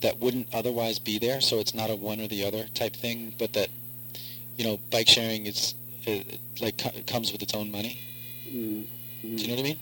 that 0.00 0.18
wouldn't 0.18 0.48
otherwise 0.52 0.98
be 0.98 1.18
there? 1.18 1.40
So 1.40 1.58
it's 1.58 1.74
not 1.74 1.90
a 1.90 1.96
one 1.96 2.20
or 2.20 2.26
the 2.26 2.44
other 2.44 2.64
type 2.74 2.94
thing, 2.94 3.34
but 3.38 3.52
that 3.54 3.68
you 4.56 4.64
know, 4.64 4.78
bike 4.90 5.08
sharing 5.08 5.46
is 5.46 5.74
uh, 6.06 6.18
like 6.60 6.78
co- 6.78 7.02
comes 7.06 7.32
with 7.32 7.42
its 7.42 7.54
own 7.54 7.70
money. 7.70 7.98
Mm, 8.48 8.86
Do 9.22 9.28
you 9.28 9.48
know 9.48 9.54
what 9.54 9.60
I 9.60 9.62
mean? 9.62 9.80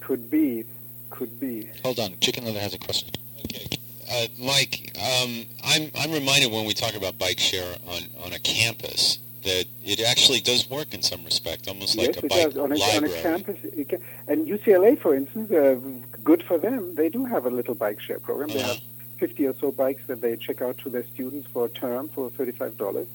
could 0.00 0.30
be, 0.30 0.64
could 1.10 1.38
be. 1.38 1.68
Hold 1.84 2.00
on, 2.00 2.18
Chicken 2.20 2.44
Leather 2.44 2.60
has 2.60 2.74
a 2.74 2.78
question. 2.78 3.10
Okay. 3.44 3.78
Uh, 4.12 4.26
Mike, 4.38 4.94
um, 4.98 5.46
I'm 5.64 5.90
I'm 5.98 6.12
reminded 6.12 6.52
when 6.52 6.66
we 6.66 6.74
talk 6.74 6.94
about 6.94 7.18
bike 7.18 7.38
share 7.40 7.74
on, 7.86 8.02
on 8.22 8.32
a 8.34 8.38
campus 8.38 9.18
that 9.42 9.64
it 9.84 10.00
actually 10.00 10.40
does 10.40 10.68
work 10.68 10.92
in 10.92 11.02
some 11.02 11.24
respect, 11.24 11.66
almost 11.66 11.96
yes, 11.96 12.08
like 12.08 12.18
a 12.18 12.28
bike. 12.28 12.56
On 12.56 12.72
a, 12.72 12.74
on 12.76 13.04
a 13.04 13.08
campus, 13.22 13.58
can, 13.88 14.00
and 14.28 14.46
UCLA, 14.46 14.98
for 15.00 15.14
instance, 15.14 15.50
uh, 15.50 15.76
good 16.22 16.42
for 16.42 16.58
them. 16.58 16.94
They 16.94 17.08
do 17.08 17.24
have 17.24 17.46
a 17.46 17.50
little 17.50 17.74
bike 17.74 18.00
share 18.00 18.20
program. 18.20 18.50
They 18.50 18.60
Uh-huh. 18.60 18.74
have 18.74 18.82
50 19.18 19.46
or 19.46 19.54
so 19.54 19.72
bikes 19.72 20.02
that 20.06 20.20
they 20.20 20.36
check 20.36 20.60
out 20.62 20.78
to 20.78 20.90
their 20.90 21.04
students 21.04 21.48
for 21.52 21.66
a 21.66 21.68
term 21.68 22.08
for 22.08 22.30
$35. 22.30 23.06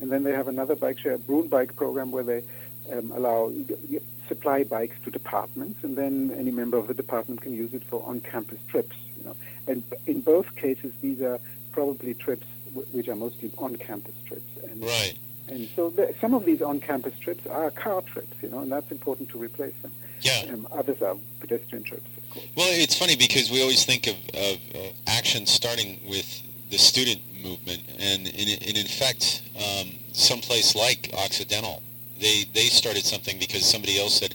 And 0.00 0.10
then 0.10 0.22
they 0.22 0.32
have 0.32 0.48
another 0.48 0.76
bike 0.76 0.98
share, 0.98 1.18
Bruin 1.18 1.48
bike 1.48 1.74
program, 1.76 2.10
where 2.10 2.24
they 2.24 2.42
um, 2.92 3.10
allow 3.12 3.52
supply 4.28 4.64
bikes 4.64 4.96
to 5.04 5.10
departments, 5.10 5.82
and 5.84 5.96
then 5.96 6.30
any 6.38 6.50
member 6.50 6.76
of 6.78 6.86
the 6.86 6.94
department 6.94 7.40
can 7.42 7.52
use 7.52 7.74
it 7.74 7.84
for 7.84 8.02
on-campus 8.06 8.60
trips. 8.68 8.96
You 9.18 9.24
know, 9.24 9.36
and 9.66 9.82
in 10.06 10.20
both 10.20 10.54
cases, 10.56 10.92
these 11.00 11.20
are 11.22 11.38
probably 11.72 12.14
trips 12.14 12.46
w- 12.66 12.86
which 12.92 13.08
are 13.08 13.16
mostly 13.16 13.50
on-campus 13.58 14.14
trips. 14.26 14.50
And, 14.62 14.82
Right. 14.82 15.14
And 15.46 15.68
so 15.76 15.90
the, 15.90 16.14
some 16.20 16.32
of 16.32 16.46
these 16.46 16.62
on-campus 16.62 17.18
trips 17.18 17.46
are 17.46 17.70
car 17.70 18.00
trips, 18.02 18.34
you 18.42 18.48
know, 18.48 18.60
and 18.60 18.72
that's 18.72 18.90
important 18.90 19.28
to 19.30 19.38
replace 19.38 19.74
them. 19.82 19.92
Yeah. 20.22 20.46
Um, 20.50 20.66
others 20.72 21.02
are 21.02 21.16
pedestrian 21.40 21.84
trips. 21.84 22.08
Of 22.16 22.30
course. 22.30 22.46
Well, 22.56 22.68
it's 22.70 22.98
funny 22.98 23.14
because 23.14 23.50
we 23.50 23.60
always 23.60 23.84
think 23.84 24.06
of, 24.06 24.14
of 24.32 24.56
uh, 24.74 24.78
action 25.06 25.44
starting 25.44 26.00
with 26.08 26.42
the 26.70 26.78
student 26.78 27.20
movement, 27.42 27.82
and 27.98 28.26
in, 28.26 28.48
in, 28.48 28.76
in 28.76 28.86
fact, 28.86 29.42
um, 29.54 29.90
someplace 30.12 30.74
like 30.74 31.10
Occidental, 31.12 31.82
they 32.18 32.44
they 32.54 32.66
started 32.66 33.04
something 33.04 33.38
because 33.38 33.68
somebody 33.68 34.00
else 34.00 34.18
said, 34.18 34.34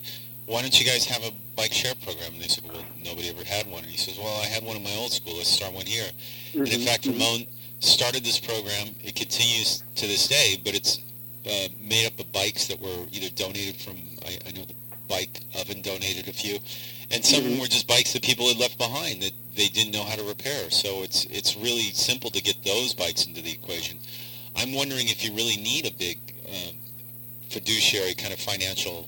"Why 0.50 0.62
don't 0.64 0.78
you 0.80 0.86
guys 0.86 1.06
have 1.06 1.24
a 1.24 1.32
bike 1.56 1.74
share 1.74 1.96
program?" 1.96 2.34
And 2.34 2.42
they 2.42 2.48
said, 2.48 2.64
"Well, 2.66 2.84
nobody 3.04 3.30
ever 3.30 3.44
had 3.44 3.66
one." 3.68 3.84
And 3.84 3.92
he 3.92 3.98
says, 3.98 4.18
"Well, 4.18 4.42
I 4.42 4.46
had 4.56 4.64
one 4.64 4.76
in 4.78 4.84
my 4.84 4.96
old 4.96 5.12
school. 5.14 5.36
Let's 5.38 5.50
start 5.60 5.74
one 5.74 5.86
here." 5.86 6.10
And 6.54 6.68
in 6.68 6.82
Mhm, 6.82 6.86
fact, 6.86 7.04
mhm. 7.04 7.14
Ramon 7.14 7.48
started 7.80 8.24
this 8.24 8.40
program. 8.40 8.96
It 9.04 9.16
continues 9.16 9.84
to 9.96 10.08
this 10.08 10.28
day, 10.28 10.60
but 10.64 10.74
it's 10.76 11.00
uh, 11.46 11.70
made 11.80 12.06
up 12.06 12.20
of 12.20 12.32
bikes 12.32 12.66
that 12.68 12.80
were 12.82 13.02
either 13.12 13.30
donated 13.30 13.78
from. 13.78 13.96
I, 14.26 14.38
I 14.48 14.52
know 14.52 14.66
the 14.66 14.76
bike 15.08 15.42
oven 15.56 15.82
donated 15.82 16.28
a 16.28 16.34
few, 16.34 16.60
and 17.12 17.24
some 17.26 17.40
of 17.40 17.46
them 17.46 17.54
Mhm. 17.58 17.62
were 17.62 17.68
just 17.68 17.88
bikes 17.88 18.12
that 18.14 18.22
people 18.24 18.48
had 18.48 18.58
left 18.58 18.78
behind 18.78 19.22
that 19.24 19.34
they 19.56 19.68
didn't 19.70 19.92
know 19.92 20.04
how 20.04 20.16
to 20.16 20.24
repair. 20.24 20.70
So 20.70 21.04
it's 21.04 21.26
it's 21.26 21.56
really 21.56 21.92
simple 21.94 22.30
to 22.32 22.42
get 22.42 22.64
those 22.64 22.94
bikes 22.94 23.26
into 23.26 23.42
the 23.42 23.52
equation. 23.52 23.98
I'm 24.56 24.74
wondering 24.74 25.08
if 25.08 25.24
you 25.24 25.32
really 25.34 25.58
need 25.58 25.86
a 25.86 25.92
big 25.92 26.18
um, 26.48 26.76
fiduciary 27.50 28.14
kind 28.16 28.34
of 28.34 28.40
financial 28.40 29.08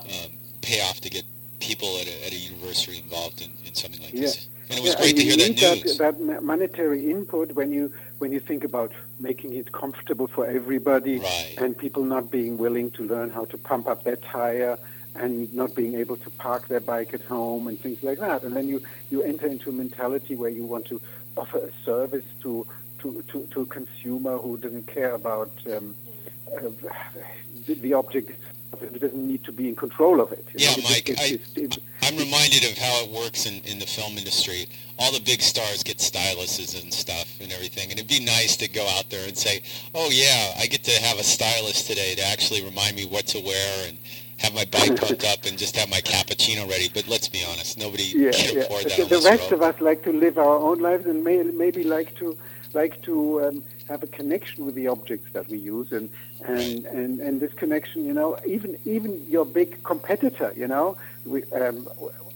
um, 0.00 0.30
payoff 0.62 1.00
to 1.02 1.10
get 1.10 1.24
people 1.60 1.98
at 2.00 2.06
a, 2.06 2.26
at 2.26 2.32
a 2.32 2.36
university 2.36 2.98
involved 2.98 3.40
in, 3.42 3.50
in 3.66 3.74
something 3.74 4.00
like 4.02 4.12
Yeah. 4.14 4.22
this. 4.22 4.48
And 4.68 4.78
it 4.78 4.82
was 4.82 4.92
Yeah, 4.94 5.00
great 5.00 5.16
to 5.16 5.22
hear 5.22 5.36
that 5.36 5.84
news. 5.84 5.98
That, 5.98 6.26
that 6.28 6.42
monetary 6.42 7.10
input 7.10 7.52
when 7.52 7.72
you 7.72 7.92
when 8.18 8.32
you 8.32 8.40
think 8.40 8.64
about 8.64 8.92
making 9.20 9.52
it 9.54 9.70
comfortable 9.72 10.28
for 10.28 10.46
everybody 10.46 11.20
and 11.58 11.76
people 11.76 12.04
not 12.04 12.30
being 12.30 12.56
willing 12.56 12.90
to 12.92 13.02
learn 13.02 13.28
how 13.30 13.44
to 13.46 13.58
pump 13.58 13.86
up 13.88 14.04
their 14.04 14.16
tire 14.16 14.78
and 15.14 15.52
not 15.52 15.74
being 15.74 15.94
able 15.96 16.16
to 16.16 16.30
park 16.30 16.68
their 16.68 16.80
bike 16.80 17.12
at 17.12 17.20
home 17.22 17.66
and 17.66 17.78
things 17.78 18.02
like 18.02 18.18
that. 18.20 18.44
And 18.44 18.56
then 18.56 18.66
you, 18.68 18.80
you 19.10 19.22
enter 19.22 19.46
into 19.46 19.68
a 19.68 19.72
mentality 19.72 20.36
where 20.36 20.48
you 20.50 20.64
want 20.64 20.86
to 20.86 21.00
offer 21.36 21.58
a 21.58 21.84
service 21.84 22.24
to 22.42 22.66
to, 23.00 23.22
to, 23.28 23.46
to 23.50 23.60
a 23.62 23.66
consumer 23.66 24.38
who 24.38 24.56
doesn't 24.56 24.86
care 24.86 25.14
about 25.14 25.50
um, 25.66 25.94
uh, 26.56 26.68
the, 27.66 27.74
the 27.74 27.92
object. 27.92 28.30
It 28.80 29.00
doesn't 29.00 29.14
need 29.14 29.44
to 29.44 29.52
be 29.52 29.68
in 29.68 29.76
control 29.76 30.20
of 30.20 30.32
it. 30.32 30.44
Yeah, 30.56 30.70
know? 30.70 30.82
Mike, 30.90 31.04
just- 31.06 31.20
I, 31.20 31.24
it's- 31.26 31.52
it's- 31.56 31.78
I'm 32.02 32.16
reminded 32.16 32.64
of 32.64 32.76
how 32.78 33.04
it 33.04 33.10
works 33.10 33.46
in, 33.46 33.60
in 33.62 33.78
the 33.78 33.86
film 33.86 34.18
industry. 34.18 34.66
All 34.98 35.12
the 35.12 35.20
big 35.20 35.40
stars 35.40 35.82
get 35.82 35.98
styluses 35.98 36.80
and 36.82 36.92
stuff 36.92 37.40
and 37.40 37.52
everything, 37.52 37.90
and 37.90 37.98
it'd 37.98 38.08
be 38.08 38.24
nice 38.24 38.56
to 38.56 38.68
go 38.68 38.86
out 38.88 39.08
there 39.10 39.26
and 39.26 39.36
say, 39.36 39.62
oh, 39.94 40.10
yeah, 40.10 40.52
I 40.58 40.66
get 40.66 40.82
to 40.84 40.90
have 41.02 41.18
a 41.18 41.22
stylist 41.22 41.86
today 41.86 42.14
to 42.16 42.22
actually 42.26 42.64
remind 42.64 42.96
me 42.96 43.06
what 43.06 43.26
to 43.28 43.40
wear 43.40 43.88
and 43.88 43.98
have 44.38 44.52
my 44.54 44.64
bike 44.64 44.96
pumped 45.00 45.24
up 45.32 45.44
and 45.44 45.56
just 45.56 45.76
have 45.76 45.88
my 45.90 46.00
cappuccino 46.00 46.68
ready. 46.68 46.90
But 46.92 47.06
let's 47.08 47.28
be 47.28 47.44
honest, 47.48 47.78
nobody 47.78 48.04
yeah, 48.04 48.32
can 48.32 48.56
yeah. 48.56 48.62
afford 48.62 48.84
that 48.84 48.96
The, 49.08 49.20
the 49.20 49.28
rest 49.28 49.50
you're 49.50 49.62
of 49.62 49.62
us 49.62 49.80
like 49.80 50.02
to 50.04 50.12
live 50.12 50.38
our 50.38 50.56
own 50.56 50.80
lives 50.80 51.06
and 51.06 51.22
may, 51.22 51.42
maybe 51.42 51.84
like 51.84 52.14
to 52.16 52.36
like 52.74 53.00
to 53.02 53.44
um, 53.44 53.64
have 53.88 54.02
a 54.02 54.06
connection 54.06 54.64
with 54.64 54.74
the 54.74 54.88
objects 54.88 55.32
that 55.32 55.48
we 55.48 55.58
use 55.58 55.92
and 55.92 56.10
and, 56.44 56.84
and 56.86 57.20
and 57.20 57.40
this 57.40 57.52
connection, 57.52 58.04
you 58.04 58.12
know, 58.12 58.38
even 58.46 58.78
even 58.84 59.24
your 59.28 59.44
big 59.44 59.82
competitor, 59.82 60.52
you 60.56 60.66
know, 60.66 60.96
we, 61.24 61.44
um, 61.52 61.88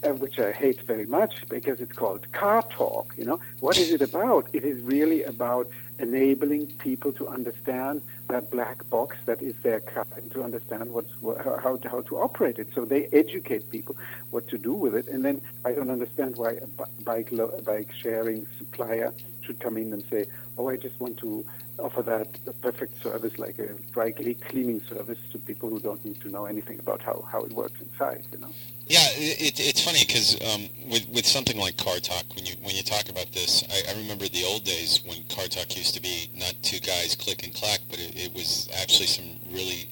uh, 0.05 0.11
which 0.11 0.39
I 0.39 0.53
hate 0.53 0.81
very 0.83 1.07
much 1.07 1.49
because 1.49 1.81
it's 1.81 1.93
called 1.93 2.31
car 2.33 2.63
talk. 2.71 3.15
You 3.17 3.25
know, 3.25 3.41
what 3.61 3.79
is 3.79 3.91
it 3.93 4.03
about? 4.03 4.49
It 4.53 4.65
is 4.65 4.81
really 4.83 5.23
about 5.25 5.69
enabling 5.99 6.67
people 6.79 7.13
to 7.13 7.29
understand 7.29 8.03
that 8.29 8.51
black 8.51 8.89
box 8.91 9.17
that 9.27 9.41
is 9.43 9.55
their 9.63 9.81
car 9.81 10.07
and 10.17 10.31
to 10.33 10.43
understand 10.43 10.93
what's 10.93 11.11
wha- 11.21 11.43
how 11.43 11.57
how 11.59 11.77
to, 11.77 11.89
how 11.89 12.01
to 12.03 12.17
operate 12.19 12.59
it. 12.59 12.69
So 12.75 12.85
they 12.85 13.07
educate 13.13 13.71
people 13.71 13.97
what 14.31 14.49
to 14.49 14.59
do 14.59 14.73
with 14.73 14.95
it, 14.95 15.09
and 15.09 15.25
then 15.25 15.41
I 15.65 15.73
don't 15.73 15.91
understand 15.91 16.37
why 16.37 16.53
a 16.53 16.67
bike 17.03 17.31
bike 17.65 17.91
sharing 18.03 18.47
supplier 18.59 19.13
should 19.43 19.61
come 19.61 19.77
in 19.77 19.93
and 19.93 20.05
say, 20.11 20.27
"Oh, 20.59 20.69
I 20.69 20.77
just 20.77 20.99
want 21.01 21.17
to 21.19 21.45
offer 21.79 22.03
that 22.03 22.29
perfect 22.61 23.03
service 23.03 23.39
like 23.39 23.59
a 23.59 23.73
dry 23.93 24.13
cleaning 24.13 24.81
service 24.83 25.19
to 25.33 25.39
people 25.39 25.71
who 25.71 25.81
don't 25.81 26.05
need 26.05 26.21
to 26.21 26.29
know 26.31 26.47
anything 26.47 26.79
about 26.79 27.03
how, 27.03 27.25
how 27.31 27.43
it 27.43 27.53
works 27.53 27.81
inside." 27.81 28.25
You 28.33 28.39
know. 28.39 28.51
Yeah, 28.89 29.03
it, 29.17 29.59
it's 29.59 29.85
funny 29.85 30.05
because 30.07 30.41
um, 30.47 30.69
with 30.89 31.09
with 31.09 31.27
something 31.27 31.59
like 31.59 31.77
Car 31.77 31.99
Talk, 31.99 32.25
when 32.37 32.47
you 32.47 32.55
when 32.63 32.77
you 32.77 32.83
talk 32.83 33.09
about 33.09 33.33
this, 33.33 33.65
I, 33.69 33.93
I 33.93 33.97
remember 33.99 34.29
the 34.29 34.45
old 34.45 34.65
days 34.65 35.03
when 35.05 35.25
Car 35.25 35.47
Talk 35.47 35.77
used 35.77 35.95
to 35.95 36.01
be 36.01 36.31
not 36.35 36.55
two 36.63 36.79
guys 36.79 37.17
click 37.17 37.43
and 37.43 37.53
clack, 37.53 37.81
but 37.91 37.99
it, 37.99 38.15
it 38.17 38.35
was 38.35 38.69
actually 38.81 39.07
some 39.07 39.27
really 39.51 39.91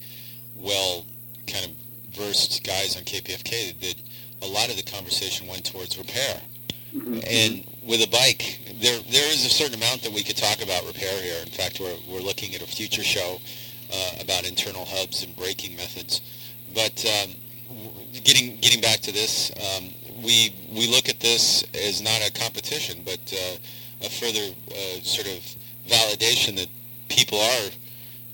well 0.55 1.05
kind 1.45 1.65
of 1.65 1.71
versed 2.15 2.63
guys 2.63 2.95
on 2.95 3.03
KPFK 3.03 3.79
that 3.81 3.95
a 4.41 4.47
lot 4.47 4.69
of 4.69 4.77
the 4.77 4.83
conversation 4.83 5.47
went 5.47 5.65
towards 5.65 5.97
repair. 5.97 6.39
And 6.95 7.65
with 7.83 8.01
a 8.01 8.09
bike, 8.09 8.59
there 8.79 8.99
there 9.11 9.31
is 9.31 9.45
a 9.45 9.49
certain 9.49 9.75
amount 9.75 10.03
that 10.03 10.13
we 10.13 10.23
could 10.23 10.37
talk 10.37 10.63
about 10.63 10.85
repair 10.85 11.21
here. 11.21 11.41
In 11.41 11.51
fact, 11.51 11.79
we're 11.79 11.97
we're 12.07 12.21
looking 12.21 12.55
at 12.55 12.61
a 12.61 12.67
future 12.67 13.03
show 13.03 13.39
uh, 13.93 14.11
about 14.21 14.47
internal 14.47 14.85
hubs 14.85 15.23
and 15.23 15.35
braking 15.35 15.75
methods. 15.75 16.21
But 16.73 17.05
um, 17.05 17.31
getting 18.23 18.57
getting 18.57 18.81
back 18.81 19.01
to 19.01 19.11
this, 19.11 19.51
um, 19.51 19.89
we 20.23 20.55
we 20.71 20.87
look 20.87 21.09
at 21.09 21.19
this 21.19 21.63
as 21.73 22.01
not 22.01 22.25
a 22.25 22.31
competition, 22.31 23.01
but 23.05 23.33
uh, 23.33 23.57
a 24.05 24.09
further 24.09 24.55
uh, 24.71 25.01
sort 25.01 25.27
of 25.27 25.43
validation 25.87 26.55
that 26.55 26.69
people 27.09 27.39
are 27.39 27.69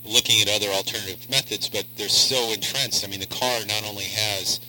looking 0.04 0.40
at 0.40 0.48
other 0.48 0.68
alternative 0.68 1.28
methods, 1.30 1.68
but 1.68 1.84
they're 1.96 2.08
so 2.08 2.52
entrenched. 2.52 3.04
I 3.04 3.08
mean, 3.08 3.20
the 3.20 3.26
car 3.26 3.60
not 3.66 3.84
only 3.84 4.04
has 4.04 4.60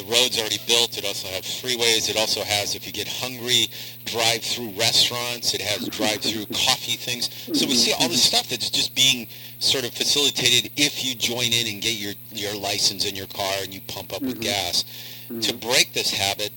the 0.00 0.10
roads 0.10 0.38
already 0.38 0.58
built, 0.66 0.96
it 0.96 1.04
also 1.04 1.28
has 1.28 1.44
freeways. 1.44 2.08
It 2.08 2.16
also 2.16 2.42
has, 2.42 2.74
if 2.74 2.86
you 2.86 2.92
get 2.92 3.08
hungry, 3.08 3.68
drive-through 4.06 4.70
restaurants. 4.70 5.52
It 5.54 5.60
has 5.60 5.88
drive-through 5.88 6.46
coffee 6.46 6.96
things. 6.96 7.28
So 7.52 7.66
we 7.66 7.74
see 7.74 7.92
all 7.92 8.08
this 8.08 8.22
stuff 8.22 8.48
that's 8.48 8.70
just 8.70 8.94
being 8.94 9.26
sort 9.58 9.84
of 9.84 9.92
facilitated 9.92 10.72
if 10.76 11.04
you 11.04 11.14
join 11.14 11.52
in 11.52 11.66
and 11.66 11.82
get 11.82 11.96
your, 11.98 12.14
your 12.32 12.54
license 12.56 13.04
in 13.04 13.14
your 13.14 13.26
car 13.26 13.54
and 13.62 13.74
you 13.74 13.80
pump 13.88 14.12
up 14.12 14.22
with 14.22 14.40
mm-hmm. 14.40 14.50
gas. 14.54 14.84
Mm-hmm. 15.28 15.40
To 15.40 15.54
break 15.56 15.92
this 15.92 16.10
habit, 16.10 16.50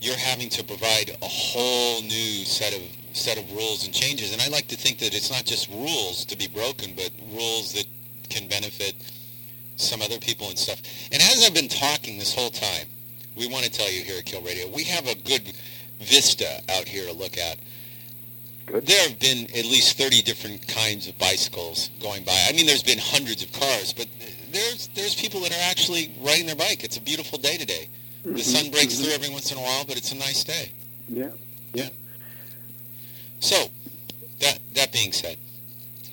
you're 0.00 0.16
having 0.16 0.48
to 0.50 0.62
provide 0.62 1.16
a 1.20 1.26
whole 1.26 2.00
new 2.02 2.44
set 2.44 2.74
of 2.74 2.82
set 3.16 3.38
of 3.38 3.50
rules 3.52 3.86
and 3.86 3.94
changes. 3.94 4.32
And 4.32 4.42
I 4.42 4.48
like 4.48 4.66
to 4.68 4.76
think 4.76 4.98
that 4.98 5.14
it's 5.14 5.30
not 5.30 5.44
just 5.44 5.70
rules 5.70 6.24
to 6.24 6.36
be 6.36 6.48
broken, 6.48 6.94
but 6.96 7.10
rules 7.30 7.72
that 7.74 7.86
can 8.28 8.48
benefit 8.48 8.96
some 9.76 10.02
other 10.02 10.18
people 10.18 10.48
and 10.48 10.58
stuff. 10.58 10.80
And 11.12 11.22
as 11.22 11.44
I've 11.44 11.54
been 11.54 11.68
talking 11.68 12.18
this 12.18 12.34
whole 12.34 12.50
time, 12.50 12.86
we 13.36 13.46
want 13.46 13.64
to 13.64 13.70
tell 13.70 13.90
you 13.90 14.02
here 14.02 14.18
at 14.18 14.24
Kill 14.24 14.42
Radio, 14.42 14.68
we 14.68 14.84
have 14.84 15.06
a 15.06 15.14
good 15.14 15.52
vista 16.00 16.62
out 16.70 16.86
here 16.86 17.06
to 17.06 17.12
look 17.12 17.36
at. 17.38 17.58
Good. 18.66 18.86
There 18.86 19.08
have 19.08 19.18
been 19.18 19.44
at 19.44 19.64
least 19.66 19.98
30 19.98 20.22
different 20.22 20.66
kinds 20.66 21.06
of 21.08 21.18
bicycles 21.18 21.90
going 22.00 22.24
by. 22.24 22.46
I 22.48 22.52
mean, 22.52 22.66
there's 22.66 22.82
been 22.82 22.98
hundreds 22.98 23.42
of 23.42 23.52
cars, 23.52 23.92
but 23.92 24.06
there's 24.52 24.88
there's 24.94 25.14
people 25.14 25.40
that 25.40 25.50
are 25.50 25.70
actually 25.70 26.14
riding 26.20 26.46
their 26.46 26.56
bike. 26.56 26.84
It's 26.84 26.96
a 26.96 27.00
beautiful 27.00 27.38
day 27.38 27.58
today. 27.58 27.88
The 28.22 28.30
mm-hmm. 28.30 28.38
sun 28.38 28.70
breaks 28.70 28.94
mm-hmm. 28.94 29.04
through 29.04 29.12
every 29.12 29.28
once 29.28 29.52
in 29.52 29.58
a 29.58 29.60
while, 29.60 29.84
but 29.84 29.98
it's 29.98 30.12
a 30.12 30.16
nice 30.16 30.44
day. 30.44 30.72
Yeah. 31.08 31.30
Yeah. 31.74 31.90
So, 33.40 33.68
that 34.40 34.60
that 34.74 34.92
being 34.92 35.12
said, 35.12 35.36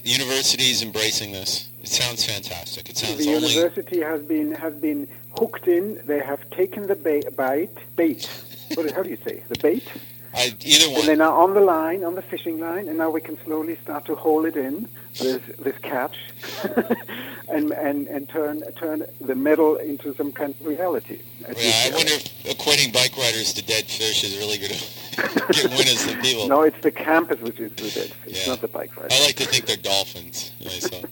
the 0.04 0.10
university 0.10 0.72
is 0.72 0.82
embracing 0.82 1.32
this. 1.32 1.70
It 1.82 1.90
sounds 1.90 2.26
fantastic. 2.26 2.90
It 2.90 2.98
sounds 2.98 3.18
the 3.18 3.34
only 3.36 3.50
university 3.50 4.02
has 4.02 4.22
been 4.22 4.54
has 4.54 4.76
been 4.76 5.08
hooked 5.38 5.68
in. 5.68 6.00
They 6.06 6.20
have 6.20 6.48
taken 6.52 6.88
the 6.88 6.96
ba- 6.96 7.32
bait. 7.32 7.72
Bait. 7.96 8.30
What, 8.76 8.92
how 8.92 9.04
do 9.04 9.10
you 9.10 9.18
say 9.26 9.44
the 9.50 9.58
bait? 9.60 9.84
I, 10.34 10.56
either 10.62 10.90
one. 10.90 11.00
And 11.00 11.10
they're 11.10 11.16
now 11.18 11.34
on 11.34 11.54
the 11.54 11.60
line, 11.60 12.04
on 12.04 12.16
the 12.16 12.22
fishing 12.22 12.60
line, 12.60 12.88
and 12.88 12.98
now 12.98 13.10
we 13.10 13.20
can 13.20 13.38
slowly 13.44 13.76
start 13.84 14.06
to 14.06 14.16
haul 14.16 14.46
it 14.46 14.56
in. 14.56 14.88
This 15.20 15.42
this 15.60 15.78
catch, 15.80 16.18
and 17.50 17.72
and 17.72 18.08
and 18.08 18.30
turn 18.30 18.64
turn 18.78 19.04
the 19.20 19.36
metal 19.36 19.76
into 19.76 20.14
some 20.16 20.32
kind 20.32 20.56
of 20.58 20.66
reality. 20.66 21.20
Yeah, 21.42 21.88
I 21.88 21.92
wonder 21.94 22.14
if 22.14 22.44
equating 22.44 22.94
bike 22.94 23.18
riders 23.18 23.54
to 23.54 23.66
dead 23.66 23.86
fish 23.86 24.24
is 24.24 24.38
really 24.38 24.58
going 24.58 24.72
to 24.72 25.01
get 25.18 25.70
winners 25.72 26.06
of 26.08 26.22
people. 26.22 26.48
No, 26.48 26.62
it's 26.62 26.80
the 26.82 26.92
campus 26.92 27.40
which 27.42 27.60
is 27.60 27.72
the 27.74 27.90
dead 28.00 28.12
It's 28.26 28.46
Yeah. 28.46 28.54
not 28.54 28.62
the 28.62 28.68
bike 28.68 28.96
ride. 28.98 29.12
I 29.12 29.20
like 29.26 29.36
to 29.38 29.46
think 29.46 29.66
they're 29.66 29.78
dolphins. 29.78 30.52
Yeah, 30.60 30.70
so. 30.72 31.02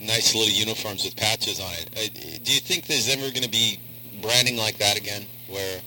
nice 0.00 0.34
little 0.34 0.52
uniforms 0.52 1.04
with 1.04 1.16
patches 1.16 1.60
on 1.60 1.72
it. 1.72 1.88
Uh, 1.96 2.40
do 2.42 2.52
you 2.52 2.60
think 2.60 2.86
there's 2.86 3.08
ever 3.08 3.30
going 3.30 3.42
to 3.42 3.50
be 3.50 3.80
branding 4.20 4.56
like 4.56 4.78
that 4.78 4.96
again, 4.96 5.26
where 5.48 5.80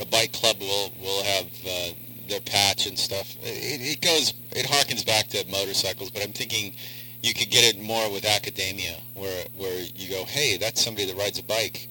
a 0.00 0.06
bike 0.06 0.32
club 0.32 0.56
will 0.60 0.92
will 1.00 1.22
have 1.22 1.46
uh, 1.66 1.88
their 2.28 2.40
patch 2.40 2.86
and 2.86 2.98
stuff? 2.98 3.36
It, 3.42 3.80
it 3.80 4.00
goes, 4.00 4.34
it 4.52 4.66
harkens 4.66 5.04
back 5.06 5.28
to 5.28 5.44
motorcycles, 5.50 6.10
but 6.10 6.22
I'm 6.22 6.32
thinking 6.32 6.74
you 7.22 7.34
could 7.34 7.50
get 7.50 7.74
it 7.74 7.80
more 7.80 8.10
with 8.10 8.24
academia, 8.24 8.96
where 9.14 9.44
where 9.56 9.80
you 9.94 10.08
go, 10.08 10.24
hey, 10.24 10.56
that's 10.56 10.82
somebody 10.82 11.06
that 11.06 11.16
rides 11.16 11.38
a 11.38 11.44
bike. 11.44 11.88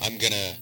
I'm 0.00 0.18
gonna 0.18 0.54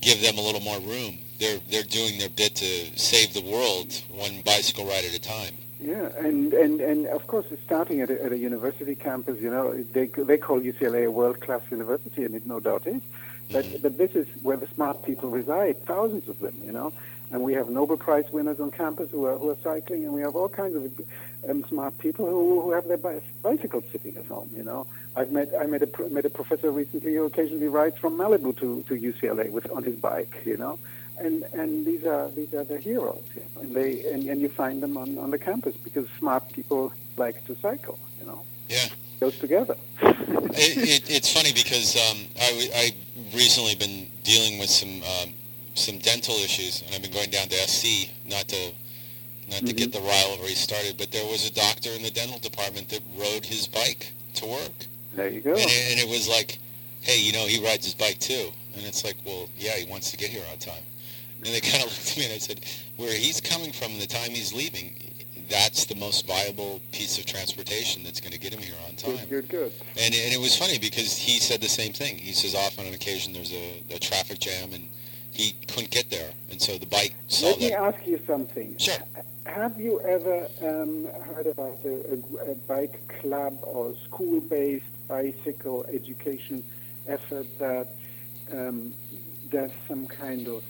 give 0.00 0.20
them 0.20 0.38
a 0.38 0.40
little 0.40 0.60
more 0.60 0.80
room. 0.80 1.18
They're 1.38 1.60
they're 1.70 1.82
doing 1.82 2.18
their 2.18 2.28
bit 2.30 2.56
to 2.56 2.98
save 2.98 3.34
the 3.34 3.42
world 3.42 3.92
one 4.10 4.42
bicycle 4.42 4.86
ride 4.86 5.04
at 5.04 5.14
a 5.14 5.20
time. 5.20 5.54
Yeah, 5.86 6.08
and, 6.18 6.52
and, 6.52 6.80
and 6.80 7.06
of 7.06 7.28
course, 7.28 7.46
starting 7.64 8.00
at 8.00 8.10
a, 8.10 8.24
at 8.24 8.32
a 8.32 8.38
university 8.38 8.96
campus. 8.96 9.40
You 9.40 9.50
know, 9.50 9.72
they 9.72 10.06
they 10.06 10.36
call 10.36 10.60
UCLA 10.60 11.06
a 11.06 11.10
world 11.12 11.40
class 11.40 11.60
university, 11.70 12.24
and 12.24 12.34
it 12.34 12.44
no 12.44 12.58
doubt 12.58 12.88
is. 12.88 13.02
But 13.52 13.80
but 13.82 13.96
this 13.96 14.16
is 14.16 14.26
where 14.42 14.56
the 14.56 14.66
smart 14.66 15.04
people 15.04 15.30
reside, 15.30 15.84
thousands 15.84 16.28
of 16.28 16.40
them. 16.40 16.60
You 16.64 16.72
know, 16.72 16.92
and 17.30 17.40
we 17.40 17.52
have 17.52 17.68
Nobel 17.68 17.96
Prize 17.96 18.24
winners 18.32 18.58
on 18.58 18.72
campus 18.72 19.12
who 19.12 19.26
are 19.26 19.38
who 19.38 19.50
are 19.50 19.58
cycling, 19.62 20.02
and 20.04 20.12
we 20.12 20.22
have 20.22 20.34
all 20.34 20.48
kinds 20.48 20.74
of 20.74 20.90
um, 21.48 21.64
smart 21.68 21.96
people 21.98 22.26
who, 22.26 22.62
who 22.62 22.72
have 22.72 22.88
their 22.88 22.96
bi- 22.96 23.22
bicycles 23.40 23.84
sitting 23.92 24.16
at 24.16 24.26
home. 24.26 24.50
You 24.56 24.64
know, 24.64 24.88
I've 25.14 25.30
met 25.30 25.52
I 25.56 25.66
met 25.66 25.82
a 25.82 26.08
met 26.08 26.24
a 26.24 26.30
professor 26.30 26.72
recently 26.72 27.14
who 27.14 27.26
occasionally 27.26 27.68
rides 27.68 27.96
from 27.96 28.18
Malibu 28.18 28.58
to, 28.58 28.82
to 28.88 28.94
UCLA 29.12 29.52
with 29.52 29.70
on 29.70 29.84
his 29.84 29.94
bike. 29.94 30.34
You 30.44 30.56
know, 30.56 30.80
and 31.18 31.44
and 31.52 31.86
these 31.86 32.04
are 32.04 32.28
these 32.30 32.52
are 32.54 32.64
the 32.64 32.78
heroes, 32.78 33.22
you 33.34 33.42
know, 33.54 33.60
and 33.62 33.74
they 33.74 34.04
and, 34.12 34.24
and 34.28 34.40
you 34.40 34.48
find 34.48 34.82
them 34.82 34.96
on, 34.96 35.18
on 35.18 35.30
the 35.30 35.38
campus 35.38 35.76
because 35.76 36.06
smart 36.18 36.50
people 36.52 36.92
like 37.16 37.44
to 37.46 37.56
cycle. 37.56 37.98
You 38.20 38.26
know, 38.26 38.42
Yeah. 38.68 38.88
goes 39.20 39.38
together. 39.38 39.76
it, 40.02 40.76
it, 40.76 41.10
it's 41.10 41.32
funny 41.32 41.52
because 41.52 41.96
um, 41.96 42.18
I, 42.40 42.70
I 42.74 42.94
recently 43.34 43.74
been 43.74 44.08
dealing 44.24 44.58
with 44.58 44.70
some 44.70 45.02
um, 45.02 45.32
some 45.74 45.98
dental 45.98 46.34
issues, 46.36 46.82
and 46.82 46.94
I've 46.94 47.02
been 47.02 47.12
going 47.12 47.30
down 47.30 47.48
to 47.48 47.56
SC 47.68 48.10
not 48.26 48.48
to 48.48 48.72
not 49.48 49.64
to 49.66 49.72
get 49.72 49.92
the 49.92 50.00
rivalry 50.00 50.54
started, 50.54 50.96
but 50.98 51.12
there 51.12 51.24
was 51.26 51.48
a 51.48 51.52
doctor 51.54 51.90
in 51.90 52.02
the 52.02 52.10
dental 52.10 52.38
department 52.40 52.88
that 52.88 53.00
rode 53.16 53.44
his 53.44 53.68
bike 53.68 54.12
to 54.34 54.44
work, 54.46 54.72
There 55.14 55.28
you 55.28 55.40
go. 55.40 55.52
and 55.52 55.60
it, 55.60 55.92
and 55.92 56.00
it 56.00 56.08
was 56.08 56.28
like, 56.28 56.58
hey, 57.02 57.16
you 57.20 57.32
know, 57.32 57.46
he 57.46 57.64
rides 57.64 57.84
his 57.84 57.94
bike 57.94 58.18
too, 58.18 58.50
and 58.74 58.84
it's 58.84 59.04
like, 59.04 59.14
well, 59.24 59.48
yeah, 59.56 59.76
he 59.76 59.86
wants 59.88 60.10
to 60.10 60.16
get 60.16 60.30
here 60.30 60.42
on 60.50 60.58
time, 60.58 60.82
and 61.46 61.54
they 61.54 61.60
kind 61.60 61.82
of 61.84 61.90
looked 61.90 62.10
at 62.10 62.16
me 62.18 62.24
and 62.24 62.34
I 62.34 62.38
said, 62.38 62.60
where 62.96 63.12
he's 63.12 63.40
coming 63.40 63.72
from, 63.72 63.92
and 63.92 64.00
the 64.00 64.06
time 64.06 64.30
he's 64.30 64.52
leaving. 64.52 64.94
That's 65.48 65.84
the 65.84 65.94
most 65.94 66.26
viable 66.26 66.80
piece 66.90 67.18
of 67.18 67.26
transportation 67.26 68.02
that's 68.02 68.20
going 68.20 68.32
to 68.32 68.38
get 68.38 68.52
him 68.52 68.58
here 68.58 68.74
on 68.88 68.96
time. 68.96 69.16
Good, 69.28 69.28
good, 69.28 69.48
good. 69.48 69.72
And, 69.96 70.12
and 70.12 70.34
it 70.34 70.40
was 70.40 70.56
funny 70.56 70.76
because 70.76 71.16
he 71.16 71.38
said 71.38 71.60
the 71.60 71.68
same 71.68 71.92
thing. 71.92 72.18
He 72.18 72.32
says 72.32 72.56
often 72.56 72.88
on 72.88 72.94
occasion 72.94 73.32
there's 73.32 73.52
a, 73.52 73.84
a 73.94 73.98
traffic 74.00 74.40
jam 74.40 74.72
and 74.72 74.88
he 75.30 75.54
couldn't 75.68 75.92
get 75.92 76.10
there. 76.10 76.32
And 76.50 76.60
so 76.60 76.78
the 76.78 76.86
bike 76.86 77.14
Let 77.42 77.60
me 77.60 77.68
that. 77.68 77.78
ask 77.78 78.06
you 78.08 78.20
something. 78.26 78.76
Sure. 78.76 78.96
Have 79.44 79.78
you 79.78 80.00
ever 80.00 80.48
um, 80.62 81.06
heard 81.22 81.46
about 81.46 81.78
a, 81.84 82.18
a, 82.44 82.50
a 82.50 82.54
bike 82.66 83.06
club 83.20 83.56
or 83.62 83.94
school-based 84.06 84.84
bicycle 85.06 85.86
education 85.92 86.64
effort 87.06 87.46
that 87.60 87.92
um, 88.52 88.92
does 89.50 89.70
some 89.86 90.08
kind 90.08 90.48
of 90.48 90.64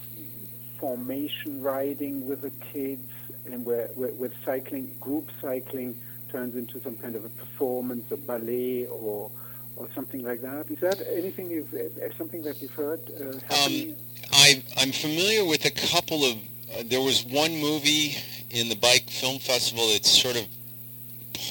formation 0.86 1.60
riding 1.60 2.28
with 2.28 2.42
the 2.42 2.50
kids 2.72 3.10
and 3.46 3.64
where, 3.64 3.88
where 3.96 4.30
cycling, 4.44 4.94
group 5.00 5.28
cycling 5.40 6.00
turns 6.30 6.54
into 6.54 6.80
some 6.80 6.96
kind 6.96 7.16
of 7.16 7.24
a 7.24 7.28
performance, 7.28 8.04
a 8.12 8.16
ballet 8.16 8.86
or 8.86 9.32
or 9.74 9.88
something 9.96 10.22
like 10.24 10.40
that? 10.40 10.70
Is 10.70 10.78
that 10.80 10.98
anything 11.12 11.50
you've, 11.50 11.74
uh, 11.74 12.16
something 12.16 12.42
that 12.44 12.62
you've 12.62 12.70
heard 12.70 13.00
uh? 13.20 13.64
Um, 13.64 13.96
I, 14.32 14.62
I'm 14.78 14.92
familiar 14.92 15.44
with 15.44 15.64
a 15.64 15.74
couple 15.92 16.24
of. 16.24 16.36
Uh, 16.36 16.84
there 16.86 17.00
was 17.00 17.24
one 17.24 17.52
movie 17.60 18.16
in 18.50 18.68
the 18.68 18.76
bike 18.76 19.10
film 19.10 19.38
festival 19.40 19.88
that 19.92 20.06
sort 20.06 20.36
of 20.36 20.46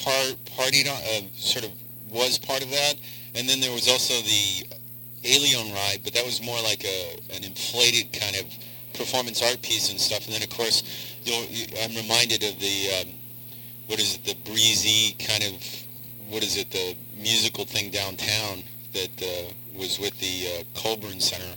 part 0.02 0.36
partied 0.56 0.88
on, 0.88 0.98
uh, 1.12 1.28
sort 1.36 1.66
of 1.66 1.72
was 2.10 2.38
part 2.38 2.62
of 2.64 2.70
that, 2.70 2.94
and 3.34 3.46
then 3.46 3.60
there 3.60 3.72
was 3.72 3.86
also 3.86 4.14
the 4.22 4.64
Alien 5.24 5.74
ride, 5.74 6.00
but 6.04 6.14
that 6.14 6.24
was 6.24 6.42
more 6.42 6.60
like 6.62 6.84
a 6.84 6.98
an 7.36 7.44
inflated 7.44 8.12
kind 8.12 8.36
of 8.36 8.46
performance 8.96 9.42
art 9.42 9.62
piece 9.62 9.90
and 9.90 10.00
stuff. 10.00 10.26
And 10.26 10.34
then 10.34 10.42
of 10.42 10.50
course, 10.50 10.82
you, 11.24 11.66
I'm 11.82 11.94
reminded 11.94 12.42
of 12.42 12.58
the 12.58 12.90
um, 13.00 13.08
what 13.86 14.00
is 14.00 14.16
it, 14.16 14.24
the 14.24 14.50
breezy 14.50 15.14
kind 15.24 15.44
of 15.44 15.86
what 16.28 16.42
is 16.42 16.56
it, 16.56 16.70
the 16.70 16.96
musical 17.16 17.64
thing 17.64 17.90
downtown 17.90 18.62
that 18.92 19.22
uh, 19.22 19.52
was 19.78 19.98
with 19.98 20.18
the 20.18 20.48
uh, 20.48 20.80
Colburn 20.80 21.20
Center, 21.20 21.56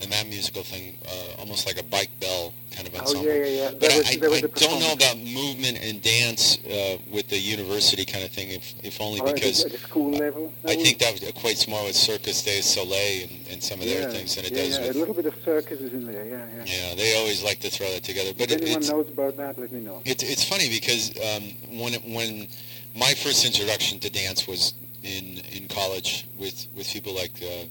and 0.00 0.10
that 0.12 0.26
musical 0.28 0.62
thing, 0.62 0.96
uh, 1.06 1.40
almost 1.40 1.66
like 1.66 1.78
a 1.78 1.82
bike 1.82 2.10
bell 2.20 2.54
kind 2.74 2.88
of 2.88 2.94
Oh, 3.06 3.22
yeah, 3.22 3.32
yeah, 3.32 3.44
yeah. 3.44 3.70
But 3.70 3.80
There 3.80 3.90
I, 3.90 3.98
was- 3.98 4.06
I, 4.08 4.36
I 4.36 4.68
don't 4.68 4.80
know 4.80 4.92
about 4.92 5.18
movement 5.18 5.78
and 5.82 6.00
dance 6.00 6.58
uh, 6.64 6.98
with 7.10 7.28
the 7.28 7.38
university 7.38 8.04
kind 8.04 8.24
of 8.24 8.30
thing, 8.30 8.50
if, 8.50 8.74
if 8.82 9.00
only 9.00 9.20
the- 9.20 9.32
because 9.32 9.64
at 9.64 9.72
the 9.72 9.78
school 9.78 10.12
level? 10.12 10.52
I 10.64 10.74
think 10.76 10.98
that 10.98 11.16
equates 11.16 11.68
more 11.68 11.84
with 11.84 11.96
Circus 11.96 12.42
du 12.42 12.62
Soleil 12.62 13.28
and, 13.28 13.48
and 13.50 13.62
some 13.62 13.80
of 13.80 13.86
their 13.86 14.10
things 14.10 14.36
than 14.36 14.46
it 14.46 14.52
yeah, 14.52 14.62
does 14.62 14.78
yeah. 14.78 14.86
with 14.86 14.96
a 14.96 14.98
little 14.98 15.14
bit 15.14 15.26
of 15.26 15.34
circus 15.44 15.80
is 15.80 15.92
in 15.92 16.06
there. 16.06 16.24
Yeah, 16.24 16.46
yeah. 16.56 16.64
yeah, 16.64 16.94
they 16.94 17.16
always 17.18 17.42
like 17.42 17.60
to 17.60 17.70
throw 17.70 17.90
that 17.92 18.02
together. 18.04 18.32
But 18.36 18.50
if 18.50 18.62
it, 18.62 18.68
anyone 18.68 18.86
knows 18.86 19.08
about 19.08 19.36
that, 19.36 19.58
let 19.58 19.72
me 19.72 19.80
know. 19.80 20.00
it's 20.04 20.22
it's 20.22 20.44
funny 20.44 20.68
because 20.70 21.10
um, 21.18 21.42
when 21.78 21.94
it, 21.94 22.04
when 22.04 22.48
my 22.96 23.12
first 23.14 23.44
introduction 23.44 23.98
to 24.00 24.10
dance 24.10 24.46
was 24.46 24.74
in 25.02 25.40
in 25.52 25.68
college 25.68 26.26
with 26.38 26.66
with 26.76 26.88
people 26.88 27.14
like 27.14 27.32
uh, 27.42 27.64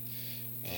uh, 0.66 0.70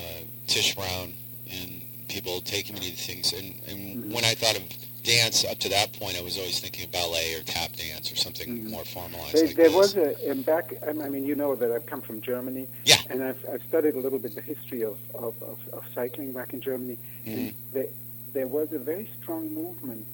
Tish 0.46 0.74
Brown 0.74 1.14
and 1.52 1.82
people 2.08 2.40
taking 2.40 2.74
me 2.76 2.90
to 2.90 2.96
things, 2.96 3.32
and 3.32 3.54
and 3.68 4.12
when 4.12 4.24
I 4.24 4.34
thought 4.34 4.56
of 4.56 4.62
dance 5.02 5.44
up 5.44 5.58
to 5.58 5.68
that 5.68 5.92
point, 5.94 6.16
I 6.16 6.22
was 6.22 6.38
always 6.38 6.60
thinking 6.60 6.84
of 6.84 6.92
ballet 6.92 7.34
or 7.34 7.42
tap 7.42 7.72
dance 7.72 8.12
or 8.12 8.16
something 8.16 8.70
more 8.70 8.84
formalized. 8.84 9.34
There, 9.34 9.46
like 9.46 9.56
there 9.56 9.70
was 9.70 9.96
a 9.96 10.14
and 10.28 10.44
back. 10.44 10.74
I 10.86 10.92
mean, 10.92 11.24
you 11.24 11.34
know 11.34 11.54
that 11.54 11.70
I've 11.72 11.86
come 11.86 12.00
from 12.00 12.20
Germany, 12.20 12.68
Yeah. 12.84 12.96
and 13.10 13.22
I've, 13.22 13.44
I've 13.52 13.62
studied 13.64 13.94
a 13.94 14.00
little 14.00 14.18
bit 14.18 14.34
the 14.34 14.40
history 14.40 14.82
of, 14.82 14.98
of, 15.14 15.34
of, 15.42 15.58
of 15.72 15.82
cycling 15.94 16.32
back 16.32 16.52
in 16.52 16.60
Germany. 16.60 16.98
Mm-hmm. 17.26 17.30
And 17.30 17.54
there, 17.72 17.86
there 18.32 18.46
was 18.46 18.72
a 18.72 18.78
very 18.78 19.10
strong 19.20 19.52
movement 19.52 20.06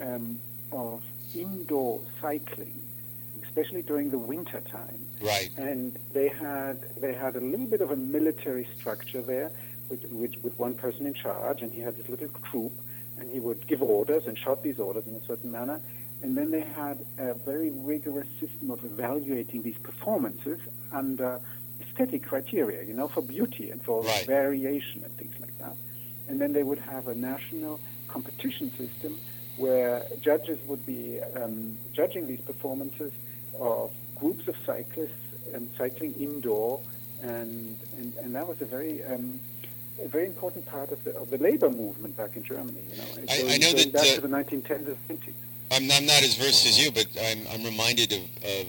um, 0.00 0.38
of 0.72 1.02
indoor 1.34 2.00
cycling, 2.20 2.80
especially 3.44 3.82
during 3.82 4.10
the 4.10 4.18
winter 4.18 4.60
time. 4.60 5.06
Right. 5.20 5.50
And 5.56 5.98
they 6.12 6.28
had 6.28 6.98
they 7.00 7.12
had 7.12 7.36
a 7.36 7.40
little 7.40 7.66
bit 7.66 7.82
of 7.82 7.90
a 7.90 7.96
military 7.96 8.66
structure 8.78 9.20
there, 9.20 9.52
with, 9.90 10.04
with, 10.10 10.42
with 10.42 10.58
one 10.58 10.74
person 10.74 11.04
in 11.06 11.14
charge, 11.14 11.60
and 11.62 11.72
he 11.72 11.80
had 11.80 11.96
this 11.96 12.08
little 12.08 12.28
troop, 12.50 12.72
and 13.18 13.30
he 13.30 13.40
would 13.40 13.66
give 13.66 13.82
orders 13.82 14.26
and 14.26 14.38
shout 14.38 14.62
these 14.62 14.78
orders 14.78 15.06
in 15.06 15.14
a 15.14 15.24
certain 15.26 15.50
manner. 15.50 15.80
And 16.22 16.36
then 16.36 16.50
they 16.50 16.60
had 16.60 17.04
a 17.18 17.34
very 17.34 17.70
rigorous 17.70 18.28
system 18.38 18.70
of 18.70 18.84
evaluating 18.84 19.62
these 19.62 19.78
performances 19.78 20.60
under 20.92 21.40
aesthetic 21.80 22.22
criteria, 22.24 22.84
you 22.84 22.94
know, 22.94 23.08
for 23.08 23.22
beauty 23.22 23.70
and 23.70 23.82
for 23.82 24.02
Right. 24.02 24.26
variation 24.26 25.02
and 25.04 25.12
things 25.16 25.34
like 25.40 25.56
that. 25.58 25.76
And 26.28 26.40
then 26.40 26.52
they 26.52 26.62
would 26.62 26.78
have 26.78 27.08
a 27.08 27.14
national 27.14 27.80
competition 28.08 28.70
system 28.76 29.18
where 29.56 30.02
judges 30.20 30.58
would 30.66 30.84
be 30.86 31.20
um, 31.36 31.76
judging 31.92 32.26
these 32.26 32.40
performances 32.40 33.12
of 33.58 33.90
groups 34.14 34.46
of 34.48 34.56
cyclists 34.64 35.10
and 35.52 35.68
cycling 35.76 36.14
indoor, 36.14 36.80
and, 37.22 37.78
and, 37.96 38.14
and 38.22 38.34
that 38.34 38.46
was 38.46 38.60
a 38.60 38.64
very 38.64 39.02
um, 39.04 39.40
a 40.04 40.08
very 40.08 40.26
important 40.26 40.66
part 40.66 40.90
of 40.92 41.02
the, 41.04 41.16
of 41.16 41.30
the 41.30 41.38
labor 41.38 41.70
movement 41.70 42.16
back 42.16 42.36
in 42.36 42.42
Germany. 42.44 42.80
You 42.90 42.96
know, 42.98 43.04
I- 43.28 43.54
I 43.54 43.58
know 43.58 43.72
that, 43.72 43.92
back 43.92 44.02
uh, 44.02 44.14
to 44.16 44.20
the 44.20 44.28
1910s 44.28 44.96
and 45.08 45.20
20s. 45.20 45.32
I'm, 45.72 45.90
I'm 45.90 46.06
not 46.06 46.22
as 46.22 46.34
versed 46.34 46.66
as 46.66 46.82
you, 46.82 46.90
but 46.90 47.06
I'm, 47.22 47.46
I'm 47.52 47.62
reminded 47.64 48.12
of, 48.12 48.20
of 48.44 48.66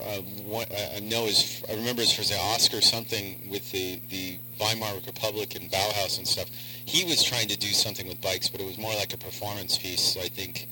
uh, 0.00 0.22
one, 0.46 0.66
I 0.94 1.00
know 1.00 1.24
his, 1.24 1.64
I 1.68 1.74
remember 1.74 2.02
his 2.02 2.12
first 2.12 2.30
name, 2.30 2.38
Oscar 2.40 2.80
something 2.80 3.48
with 3.50 3.70
the, 3.72 4.00
the 4.10 4.38
Weimar 4.60 4.94
Republic 5.04 5.56
and 5.56 5.70
Bauhaus 5.70 6.18
and 6.18 6.26
stuff. 6.28 6.48
He 6.84 7.04
was 7.04 7.22
trying 7.24 7.48
to 7.48 7.56
do 7.56 7.68
something 7.68 8.06
with 8.06 8.20
bikes, 8.20 8.48
but 8.48 8.60
it 8.60 8.66
was 8.66 8.78
more 8.78 8.94
like 8.94 9.12
a 9.14 9.16
performance 9.16 9.76
piece, 9.78 10.16
I 10.16 10.28
think, 10.28 10.68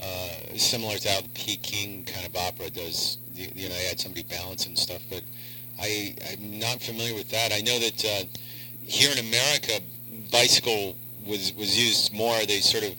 uh, 0.00 0.56
similar 0.56 0.98
to 0.98 1.08
how 1.08 1.20
the 1.22 1.28
Peking 1.30 2.04
kind 2.04 2.24
of 2.26 2.36
opera 2.36 2.70
does. 2.70 3.18
You, 3.34 3.48
you 3.56 3.68
know, 3.68 3.74
they 3.74 3.86
had 3.86 3.98
somebody 3.98 4.22
balance 4.22 4.66
and 4.66 4.78
stuff, 4.78 5.02
but 5.10 5.22
I 5.80 6.14
I'm 6.30 6.58
not 6.60 6.80
familiar 6.80 7.14
with 7.14 7.28
that. 7.30 7.52
I 7.52 7.60
know 7.62 7.78
that 7.80 8.04
uh, 8.04 8.24
here 8.86 9.10
in 9.12 9.18
America, 9.18 9.80
bicycle 10.30 10.96
was 11.26 11.52
was 11.54 11.76
used 11.78 12.12
more. 12.14 12.38
They 12.46 12.60
sort 12.60 12.84
of 12.84 12.94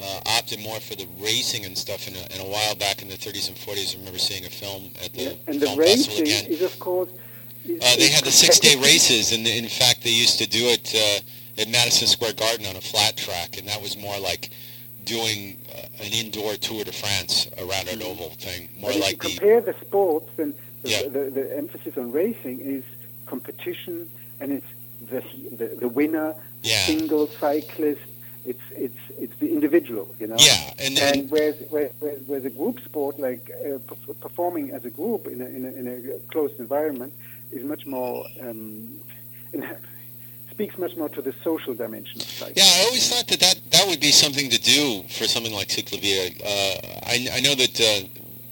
uh, 0.00 0.20
opted 0.38 0.60
more 0.60 0.80
for 0.80 0.94
the 0.96 1.06
racing 1.18 1.64
and 1.64 1.76
stuff. 1.76 2.06
And 2.06 2.16
a, 2.16 2.32
and 2.32 2.40
a 2.40 2.44
while 2.44 2.74
back 2.74 3.02
in 3.02 3.08
the 3.08 3.16
30s 3.16 3.48
and 3.48 3.56
40s, 3.56 3.94
I 3.94 3.98
remember 3.98 4.18
seeing 4.18 4.44
a 4.44 4.50
film 4.50 4.90
at 5.04 5.12
the 5.12 5.36
And 5.46 5.60
the 5.60 5.66
film 5.66 5.78
festival 5.78 6.18
racing 6.18 6.22
again. 6.22 6.46
is, 6.46 6.62
of 6.62 6.78
course, 6.78 7.10
is, 7.64 7.80
Uh, 7.82 7.96
they 7.96 8.08
had 8.08 8.24
the 8.24 8.30
six-day 8.32 8.76
races, 8.90 9.32
and 9.32 9.46
in 9.46 9.68
fact, 9.68 10.02
they 10.02 10.10
used 10.10 10.38
to 10.38 10.46
do 10.46 10.66
it 10.68 10.94
uh, 10.94 11.60
at 11.62 11.68
Madison 11.68 12.06
Square 12.08 12.34
Garden 12.34 12.66
on 12.66 12.76
a 12.76 12.80
flat 12.80 13.16
track, 13.16 13.58
and 13.58 13.68
that 13.68 13.82
was 13.82 13.96
more 13.96 14.18
like 14.18 14.50
doing 15.04 15.58
uh, 15.74 16.04
an 16.04 16.12
indoor 16.12 16.54
Tour 16.54 16.84
de 16.84 16.92
France 16.92 17.48
around 17.58 17.88
an 17.88 18.02
oval 18.02 18.30
thing, 18.30 18.68
more 18.80 18.90
But 18.90 18.96
if 18.96 19.02
like 19.02 19.22
you 19.24 19.28
the 19.30 19.36
compare 19.40 19.60
the 19.60 19.74
sports, 19.80 20.30
then 20.36 20.54
the, 20.82 20.90
Yeah. 20.90 21.02
the, 21.08 21.30
the 21.30 21.56
emphasis 21.56 21.96
on 21.98 22.12
racing 22.12 22.60
is 22.60 22.84
competition, 23.26 24.08
and 24.40 24.52
it's 24.52 24.66
the 25.00 25.22
the, 25.52 25.66
the 25.80 25.88
winner, 25.88 26.34
Yeah. 26.62 26.84
single 26.86 27.26
cyclist. 27.28 28.00
It's 28.44 28.60
it's 28.70 28.96
it's 29.18 29.36
the 29.40 29.52
individual, 29.52 30.14
you 30.18 30.26
know. 30.26 30.36
Yeah, 30.38 30.72
and 30.78 30.96
then- 30.96 31.28
whereas, 31.28 31.56
whereas, 31.70 31.92
whereas, 32.00 32.20
whereas 32.26 32.44
a 32.46 32.50
group 32.50 32.80
sport, 32.80 33.18
like 33.18 33.50
uh, 33.66 33.78
performing 34.20 34.70
as 34.70 34.84
a 34.84 34.90
group 34.90 35.26
in 35.26 35.40
a, 35.42 35.46
in 35.46 35.64
a, 35.66 35.68
in 35.80 35.86
a 35.88 36.18
closed 36.32 36.58
environment, 36.58 37.12
is 37.52 37.62
much 37.64 37.84
more 37.86 38.24
um, 38.40 38.98
speaks 40.50 40.78
much 40.78 40.96
more 40.96 41.08
to 41.10 41.22
the 41.22 41.34
social 41.44 41.74
dimension 41.74 42.20
of 42.20 42.26
cycling. 42.26 42.54
Yeah, 42.56 42.64
I 42.64 42.84
always 42.86 43.08
thought 43.12 43.26
that 43.28 43.40
that, 43.40 43.60
that 43.70 43.86
would 43.86 44.00
be 44.00 44.10
something 44.12 44.48
to 44.50 44.58
do 44.60 45.02
for 45.08 45.24
something 45.24 45.52
like 45.52 45.68
Ciclavia. 45.68 46.30
Uh, 46.42 47.06
I, 47.06 47.28
I 47.34 47.40
know 47.40 47.54
that 47.54 47.80
uh, 47.80 48.08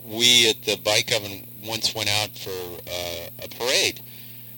we 0.07 0.49
at 0.51 0.63
the 0.63 0.77
Bike 0.85 1.13
Oven 1.15 1.47
once 1.65 1.95
went 1.95 2.09
out 2.21 2.31
for 2.37 2.51
uh, 2.51 3.45
a 3.45 3.49
parade, 3.49 4.01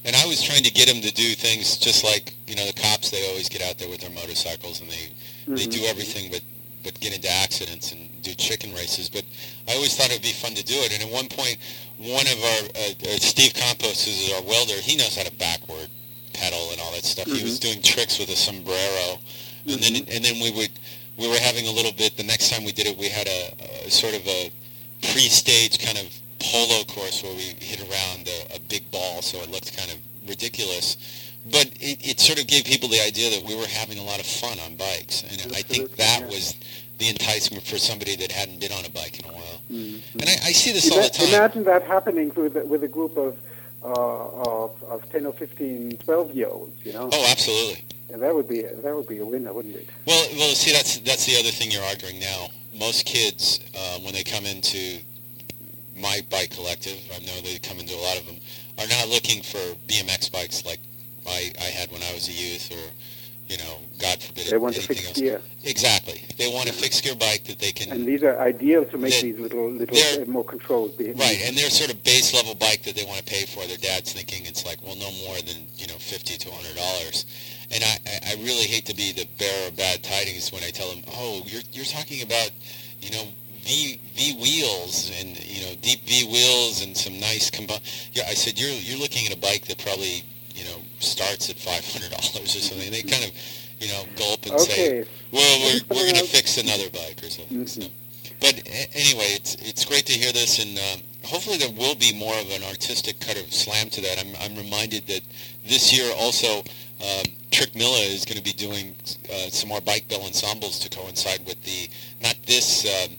and 0.04 0.14
I 0.16 0.26
was 0.26 0.42
trying 0.42 0.62
to 0.62 0.70
get 0.70 0.88
him 0.88 1.00
to 1.02 1.12
do 1.12 1.34
things 1.34 1.76
just 1.76 2.04
like 2.04 2.34
you 2.46 2.56
know 2.56 2.66
the 2.66 2.72
cops. 2.72 3.10
They 3.10 3.28
always 3.28 3.48
get 3.48 3.62
out 3.62 3.78
there 3.78 3.88
with 3.88 4.00
their 4.00 4.10
motorcycles 4.10 4.80
and 4.80 4.90
they 4.90 5.08
they 5.48 5.66
Mhm. 5.66 5.70
do 5.72 5.84
everything 5.86 6.30
but 6.30 6.42
but 6.84 6.98
get 7.00 7.12
into 7.14 7.28
accidents 7.28 7.90
and 7.92 8.22
do 8.22 8.32
chicken 8.34 8.72
races. 8.72 9.08
But 9.08 9.24
I 9.66 9.74
always 9.74 9.94
thought 9.96 10.10
it 10.10 10.14
would 10.14 10.22
be 10.22 10.32
fun 10.32 10.54
to 10.54 10.62
do 10.62 10.74
it. 10.74 10.92
And 10.92 11.02
at 11.02 11.08
one 11.10 11.26
point, 11.28 11.58
one 11.98 12.26
of 12.26 12.38
our 12.42 12.62
uh, 12.76 13.14
uh, 13.14 13.18
Steve 13.18 13.52
Campos, 13.54 14.04
who's 14.04 14.32
our 14.32 14.42
welder, 14.42 14.74
he 14.80 14.94
knows 14.96 15.16
how 15.16 15.24
to 15.24 15.32
backward 15.32 15.88
pedal 16.32 16.70
and 16.70 16.80
all 16.80 16.92
that 16.92 17.04
stuff. 17.04 17.26
He 17.26 17.42
was 17.42 17.58
doing 17.58 17.82
tricks 17.82 18.18
with 18.18 18.28
a 18.30 18.36
sombrero, 18.36 19.18
and 19.66 19.80
then 19.82 19.96
and 20.08 20.24
then 20.24 20.38
we 20.40 20.50
would 20.52 20.70
we 21.16 21.26
were 21.28 21.38
having 21.38 21.66
a 21.66 21.70
little 21.72 21.92
bit. 21.92 22.16
The 22.16 22.22
next 22.22 22.50
time 22.50 22.62
we 22.64 22.70
did 22.72 22.86
it, 22.86 22.96
we 22.96 23.08
had 23.08 23.26
a, 23.26 23.52
a 23.86 23.90
sort 23.90 24.14
of 24.14 24.24
a 24.26 24.50
pre-stage 25.12 25.78
kind 25.84 25.98
of 25.98 26.06
polo 26.40 26.84
course 26.84 27.22
where 27.22 27.34
we 27.34 27.54
hit 27.60 27.80
around 27.80 28.28
a, 28.28 28.56
a 28.56 28.60
big 28.68 28.90
ball, 28.90 29.22
so 29.22 29.38
it 29.38 29.50
looked 29.50 29.76
kind 29.76 29.90
of 29.90 29.98
ridiculous. 30.28 30.96
But 31.50 31.66
it, 31.80 32.04
it 32.06 32.20
sort 32.20 32.40
of 32.40 32.46
gave 32.46 32.64
people 32.64 32.88
the 32.88 33.00
idea 33.00 33.30
that 33.30 33.46
we 33.46 33.56
were 33.56 33.66
having 33.66 33.98
a 33.98 34.02
lot 34.02 34.20
of 34.20 34.26
fun 34.26 34.58
on 34.60 34.74
bikes, 34.76 35.22
and 35.22 35.52
I 35.54 35.62
think 35.62 35.96
that 35.96 36.26
was 36.26 36.54
the 36.98 37.08
enticement 37.08 37.64
for 37.64 37.78
somebody 37.78 38.16
that 38.16 38.32
hadn't 38.32 38.60
been 38.60 38.72
on 38.72 38.84
a 38.84 38.90
bike 38.90 39.20
in 39.20 39.30
a 39.30 39.32
while. 39.32 39.60
And 39.70 40.02
I, 40.26 40.50
I 40.50 40.52
see 40.52 40.72
this 40.72 40.90
all 40.90 41.00
the 41.02 41.08
time. 41.08 41.28
Imagine 41.28 41.64
that 41.64 41.82
happening 41.84 42.32
with 42.34 42.56
a, 42.56 42.66
with 42.66 42.82
a 42.82 42.88
group 42.88 43.16
of, 43.16 43.38
uh, 43.84 43.86
of 43.88 44.82
of 44.82 45.08
10 45.10 45.26
or 45.26 45.32
15, 45.32 45.98
12 45.98 46.34
year 46.34 46.48
olds, 46.48 46.84
you 46.84 46.92
know. 46.92 47.08
Oh, 47.12 47.26
absolutely. 47.30 47.84
And 48.10 48.20
that 48.22 48.34
would 48.34 48.48
be 48.48 48.64
a, 48.64 48.74
that 48.74 48.96
would 48.96 49.06
be 49.06 49.18
a 49.18 49.24
winner, 49.24 49.52
wouldn't 49.52 49.76
it? 49.76 49.88
Well, 50.06 50.26
well, 50.34 50.54
see, 50.54 50.72
that's 50.72 50.98
that's 50.98 51.26
the 51.26 51.38
other 51.38 51.50
thing 51.50 51.70
you're 51.70 51.84
arguing 51.84 52.18
now. 52.18 52.48
Most 52.74 53.06
kids, 53.06 53.60
uh, 53.76 53.98
when 54.00 54.14
they 54.14 54.24
come 54.24 54.44
into 54.44 54.98
my 56.00 56.20
bike 56.30 56.50
collective, 56.50 56.98
I 57.14 57.18
know 57.20 57.40
they 57.42 57.58
come 57.58 57.78
into 57.78 57.94
a 57.94 58.02
lot 58.02 58.18
of 58.18 58.26
them, 58.26 58.36
are 58.78 58.86
not 58.88 59.08
looking 59.08 59.42
for 59.42 59.58
BMX 59.86 60.30
bikes 60.32 60.64
like 60.64 60.80
I, 61.26 61.52
I 61.60 61.64
had 61.64 61.90
when 61.92 62.02
I 62.02 62.12
was 62.14 62.28
a 62.28 62.32
youth, 62.32 62.70
or 62.72 62.90
you 63.48 63.56
know, 63.56 63.78
God 63.98 64.20
forbid, 64.22 64.46
They 64.48 64.58
want 64.58 64.76
a 64.76 64.82
fixed 64.82 65.06
else. 65.08 65.18
gear. 65.18 65.40
Exactly. 65.64 66.22
They 66.36 66.48
want 66.52 66.68
a 66.68 66.72
fixed 66.72 67.02
gear 67.02 67.14
bike 67.14 67.44
that 67.44 67.58
they 67.58 67.72
can 67.72 67.90
And 67.90 68.06
these 68.06 68.22
are 68.22 68.38
ideal 68.38 68.84
to 68.84 68.98
make 68.98 69.12
They're- 69.14 69.22
these 69.22 69.38
little 69.40 69.70
little 69.70 69.96
uh, 70.22 70.26
more 70.26 70.44
controlled. 70.44 70.96
behaviors. 70.98 71.18
Right, 71.18 71.40
and 71.46 71.56
they're 71.56 71.70
sort 71.70 71.90
of 71.90 72.02
base 72.04 72.34
level 72.34 72.54
bike 72.54 72.82
that 72.82 72.94
they 72.94 73.04
want 73.04 73.18
to 73.18 73.24
pay 73.24 73.46
for. 73.46 73.66
Their 73.66 73.78
dad's 73.78 74.12
thinking 74.12 74.44
it's 74.44 74.66
like, 74.66 74.82
well, 74.84 74.96
no 74.96 75.10
more 75.26 75.36
than 75.40 75.66
you 75.76 75.86
know, 75.86 75.96
fifty 75.96 76.36
to 76.36 76.50
hundred 76.50 76.76
dollars. 76.76 77.24
And 77.70 77.82
I, 77.84 77.98
I 78.06 78.32
I 78.32 78.34
really 78.44 78.64
hate 78.68 78.84
to 78.86 78.94
be 78.94 79.12
the 79.12 79.26
bearer 79.38 79.68
of 79.68 79.76
bad 79.76 80.02
tidings 80.02 80.52
when 80.52 80.62
I 80.62 80.70
tell 80.70 80.90
them, 80.94 81.02
oh, 81.14 81.42
you're 81.46 81.62
you're 81.72 81.84
talking 81.86 82.20
about, 82.22 82.50
you 83.00 83.10
know, 83.12 83.28
V 83.68 84.00
V 84.16 84.34
wheels 84.40 85.12
and 85.20 85.36
you 85.44 85.60
know 85.66 85.74
deep 85.82 86.00
V 86.08 86.24
wheels 86.32 86.82
and 86.82 86.96
some 86.96 87.20
nice. 87.20 87.50
Yeah, 88.12 88.24
I 88.26 88.32
said 88.32 88.58
you're 88.58 88.70
you're 88.70 88.98
looking 88.98 89.26
at 89.26 89.34
a 89.34 89.36
bike 89.38 89.66
that 89.66 89.76
probably 89.78 90.24
you 90.54 90.64
know 90.64 90.80
starts 91.00 91.50
at 91.50 91.56
five 91.56 91.84
hundred 91.84 92.10
dollars 92.10 92.56
or 92.56 92.60
something. 92.60 92.90
They 92.90 93.02
kind 93.02 93.24
of 93.24 93.30
you 93.78 93.88
know 93.92 94.02
gulp 94.16 94.46
and 94.46 94.58
say, 94.58 95.02
Okay. 95.02 95.10
well, 95.32 95.54
we're 95.64 95.80
we're 95.90 96.08
going 96.10 96.16
to 96.16 96.24
fix 96.24 96.56
another 96.56 96.88
bike 96.90 97.20
or 97.22 97.28
something. 97.28 97.66
So. 97.66 97.82
But 98.40 98.54
a- 98.66 98.88
anyway, 98.96 99.36
it's 99.36 99.54
it's 99.56 99.84
great 99.84 100.06
to 100.06 100.12
hear 100.14 100.32
this, 100.32 100.58
and 100.64 100.72
um, 100.78 101.04
hopefully 101.24 101.58
there 101.58 101.70
will 101.72 101.94
be 101.94 102.12
more 102.16 102.34
of 102.40 102.48
an 102.50 102.64
artistic 102.64 103.20
kind 103.20 103.36
of 103.38 103.52
slam 103.52 103.90
to 103.90 104.00
that. 104.00 104.16
I'm 104.18 104.32
I'm 104.40 104.56
reminded 104.56 105.06
that 105.08 105.20
this 105.66 105.92
year 105.92 106.10
also 106.16 106.64
um, 107.04 107.26
Trick 107.50 107.76
Milla 107.76 108.00
is 108.00 108.24
going 108.24 108.38
to 108.38 108.42
be 108.44 108.52
doing 108.56 108.94
uh, 109.30 109.50
some 109.50 109.68
more 109.68 109.82
bike 109.82 110.08
bell 110.08 110.22
ensembles 110.24 110.78
to 110.80 110.88
coincide 110.88 111.44
with 111.46 111.62
the 111.64 111.90
not 112.22 112.36
this 112.46 112.86
um, 112.86 113.12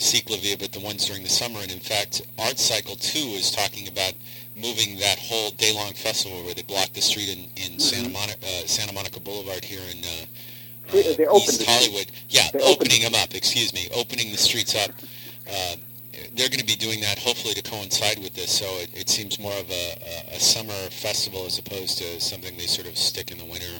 Ciclavia, 0.00 0.58
but 0.58 0.72
the 0.72 0.80
ones 0.80 1.06
during 1.06 1.22
the 1.22 1.28
summer. 1.28 1.60
And 1.60 1.70
in 1.70 1.78
fact, 1.80 2.22
Art 2.38 2.58
Cycle 2.58 2.96
Two 2.96 3.18
is 3.36 3.50
talking 3.50 3.86
about 3.88 4.14
moving 4.56 4.98
that 4.98 5.18
whole 5.18 5.50
day-long 5.52 5.92
festival 5.94 6.42
where 6.44 6.54
they 6.54 6.62
block 6.62 6.92
the 6.92 7.00
street 7.00 7.28
in, 7.28 7.48
in 7.62 7.78
Santa 7.78 8.08
Monica 8.10 8.38
uh, 8.42 8.66
Santa 8.66 8.92
Monica 8.92 9.20
Boulevard 9.20 9.64
here 9.64 9.82
in. 9.92 9.98
Uh, 10.04 10.26
They- 10.90 11.14
they 11.14 11.26
opened 11.26 11.42
East 11.60 11.64
Hollywood. 11.64 12.10
Yeah, 12.30 12.50
They 12.52 12.58
opened 12.60 12.90
opening 12.90 13.02
them 13.02 13.14
up. 13.14 13.34
Excuse 13.34 13.72
me, 13.72 13.88
opening 13.94 14.32
the 14.32 14.38
streets 14.38 14.74
up. 14.74 14.90
Uh, 15.48 15.76
they're 16.34 16.48
going 16.48 16.58
to 16.60 16.66
be 16.66 16.74
doing 16.76 17.00
that 17.00 17.18
hopefully 17.18 17.54
to 17.54 17.62
coincide 17.62 18.18
with 18.18 18.34
this, 18.34 18.50
so 18.50 18.66
it, 18.78 18.90
it 18.92 19.08
seems 19.08 19.38
more 19.38 19.52
of 19.54 19.70
a, 19.70 19.94
a, 20.32 20.36
a 20.36 20.40
summer 20.40 20.74
festival 20.90 21.46
as 21.46 21.58
opposed 21.58 21.98
to 21.98 22.20
something 22.20 22.56
they 22.56 22.66
sort 22.66 22.88
of 22.88 22.96
stick 22.98 23.30
in 23.30 23.38
the 23.38 23.44
winter 23.44 23.78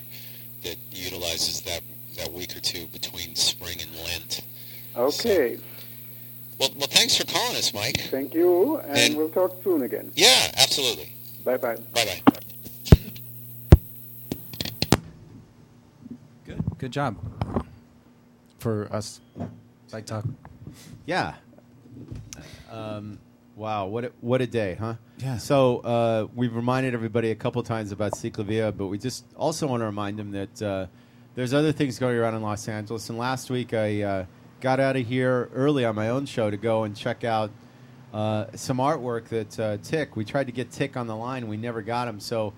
that 0.63 0.77
utilizes 0.93 1.61
that, 1.63 1.83
that 2.17 2.33
week 2.33 2.57
or 2.57 2.61
two 2.61 2.87
between 2.89 3.35
spring 3.35 3.79
and 3.83 3.91
Lent. 4.05 4.41
Okay. 4.97 5.59
Well, 6.61 6.69
well, 6.77 6.89
thanks 6.89 7.17
for 7.17 7.25
calling 7.25 7.57
us, 7.57 7.73
Mike. 7.73 7.99
Thank 8.11 8.35
you, 8.35 8.77
and, 8.77 8.97
And- 8.99 9.17
we'll 9.17 9.31
talk 9.31 9.63
soon 9.65 9.81
again. 9.83 10.13
Yeah, 10.15 10.51
absolutely. 10.59 11.11
Bye 11.43 11.57
bye. 11.57 11.77
Bye 11.95 12.05
bye. 12.05 12.23
Good. 16.45 16.63
Good 16.77 16.93
job. 16.93 17.17
For 18.59 18.93
us, 18.93 19.23
Bike 19.91 20.05
Talk. 20.05 20.27
Yeah. 21.07 21.37
Um, 22.71 23.19
wow, 23.57 23.87
what 23.87 24.05
a, 24.05 24.13
what 24.21 24.43
a 24.43 24.47
day, 24.47 24.77
huh? 24.79 24.97
Yeah. 25.17 25.39
So 25.39 25.79
uh, 25.79 26.27
we've 26.35 26.55
reminded 26.55 26.93
everybody 26.93 27.31
a 27.31 27.35
couple 27.35 27.63
times 27.63 27.91
about 27.91 28.13
Ciclavia, 28.13 28.77
but 28.77 28.89
we 28.89 28.99
just 28.99 29.25
also 29.35 29.67
want 29.67 29.81
to 29.81 29.87
remind 29.87 30.19
them 30.19 30.33
that 30.33 30.63
uh, 30.63 30.87
there's 31.37 31.55
other 31.55 31.73
things 31.73 31.99
going 31.99 32.19
around 32.19 32.35
in 32.35 32.43
Los 32.43 32.69
Angeles. 32.69 33.09
And 33.09 33.17
last 33.19 33.49
week 33.49 33.73
I 33.73 34.03
uh, 34.03 34.25
got 34.61 34.81
out 34.81 34.97
of 34.97 35.07
here 35.07 35.51
early 35.55 35.85
on 35.85 35.95
my 35.95 36.09
own 36.09 36.27
show 36.27 36.51
to 36.51 36.57
go 36.57 36.85
and 36.85 36.97
check 36.97 37.25
out 37.25 37.51
uh, 38.13 38.47
some 38.55 38.79
artwork 38.79 39.27
that 39.29 39.61
uh, 39.61 39.77
Tick. 39.83 40.17
We 40.17 40.25
tried 40.25 40.47
to 40.47 40.53
get 40.53 40.71
Tick 40.71 40.97
on 40.97 41.07
the 41.07 41.17
line, 41.17 41.49
we 41.49 41.57
never 41.57 41.83
got 41.83 42.09
him. 42.09 42.21
So 42.21 42.53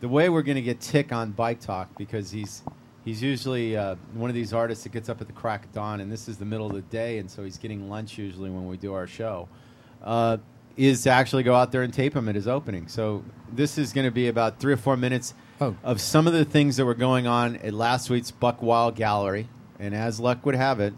the 0.00 0.08
way 0.08 0.28
we're 0.28 0.42
going 0.42 0.56
to 0.56 0.62
get 0.62 0.80
Tick 0.80 1.12
on 1.12 1.32
Bike 1.32 1.60
Talk 1.60 1.96
because 1.96 2.30
he's 2.30 2.62
he's 3.04 3.22
usually 3.22 3.76
uh, 3.76 3.96
one 4.14 4.30
of 4.30 4.34
these 4.34 4.52
artists 4.52 4.84
that 4.84 4.92
gets 4.92 5.08
up 5.08 5.20
at 5.20 5.26
the 5.26 5.32
crack 5.32 5.64
of 5.64 5.72
dawn, 5.72 6.00
and 6.00 6.12
this 6.12 6.28
is 6.28 6.36
the 6.36 6.44
middle 6.44 6.66
of 6.66 6.74
the 6.74 6.82
day, 6.82 7.18
and 7.18 7.30
so 7.30 7.42
he's 7.42 7.58
getting 7.58 7.88
lunch 7.88 8.18
usually 8.18 8.50
when 8.50 8.66
we 8.66 8.76
do 8.76 8.94
our 8.94 9.06
show. 9.06 9.48
Uh, 10.02 10.36
is 10.76 11.02
to 11.02 11.10
actually 11.10 11.42
go 11.42 11.56
out 11.56 11.72
there 11.72 11.82
and 11.82 11.92
tape 11.92 12.14
him 12.14 12.28
at 12.28 12.36
his 12.36 12.46
opening. 12.46 12.86
So 12.86 13.24
this 13.52 13.78
is 13.78 13.92
going 13.92 14.04
to 14.04 14.12
be 14.12 14.28
about 14.28 14.60
three 14.60 14.72
or 14.72 14.76
four 14.76 14.96
minutes 14.96 15.34
of 15.82 16.00
some 16.00 16.28
of 16.28 16.32
the 16.32 16.44
things 16.44 16.76
that 16.76 16.84
were 16.84 16.94
going 16.94 17.26
on 17.26 17.56
at 17.56 17.74
last 17.74 18.08
week's 18.08 18.30
Buck 18.30 18.62
Wild 18.62 18.94
Gallery. 18.94 19.48
And 19.80 19.92
as 19.92 20.20
luck 20.20 20.46
would 20.46 20.54
have 20.54 20.78
it, 20.78 20.94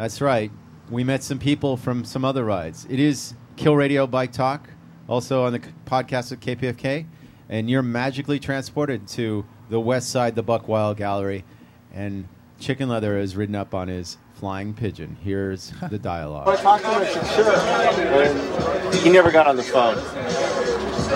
that's 0.00 0.22
right, 0.22 0.50
we 0.90 1.04
met 1.04 1.22
some 1.22 1.38
people 1.38 1.76
from 1.76 2.06
some 2.06 2.24
other 2.24 2.42
rides. 2.42 2.86
It 2.88 2.98
is 2.98 3.34
Kill 3.56 3.76
Radio 3.76 4.06
Bike 4.06 4.32
Talk, 4.32 4.70
also 5.06 5.44
on 5.44 5.52
the 5.52 5.60
podcast 5.84 6.32
of 6.32 6.40
KPFK, 6.40 7.04
and 7.50 7.68
you're 7.68 7.82
magically 7.82 8.38
transported 8.38 9.06
to 9.08 9.44
the 9.68 9.78
west 9.78 10.08
side, 10.08 10.36
the 10.36 10.42
Buck 10.42 10.68
Wild 10.68 10.96
Gallery, 10.96 11.44
and 11.92 12.26
Chicken 12.58 12.88
Leather 12.88 13.18
is 13.18 13.36
ridden 13.36 13.54
up 13.54 13.74
on 13.74 13.88
his 13.88 14.16
flying 14.32 14.72
pigeon. 14.72 15.18
Here's 15.22 15.70
the 15.90 15.98
dialogue. 15.98 16.48
I 16.48 16.56
talked 16.56 16.82
to 16.84 16.90
him, 16.92 17.02
I 17.02 17.06
said, 17.06 17.26
sure. 17.34 18.86
And 18.86 18.94
he 18.94 19.10
never 19.10 19.30
got 19.30 19.46
on 19.46 19.56
the 19.56 19.62
phone. 19.62 19.96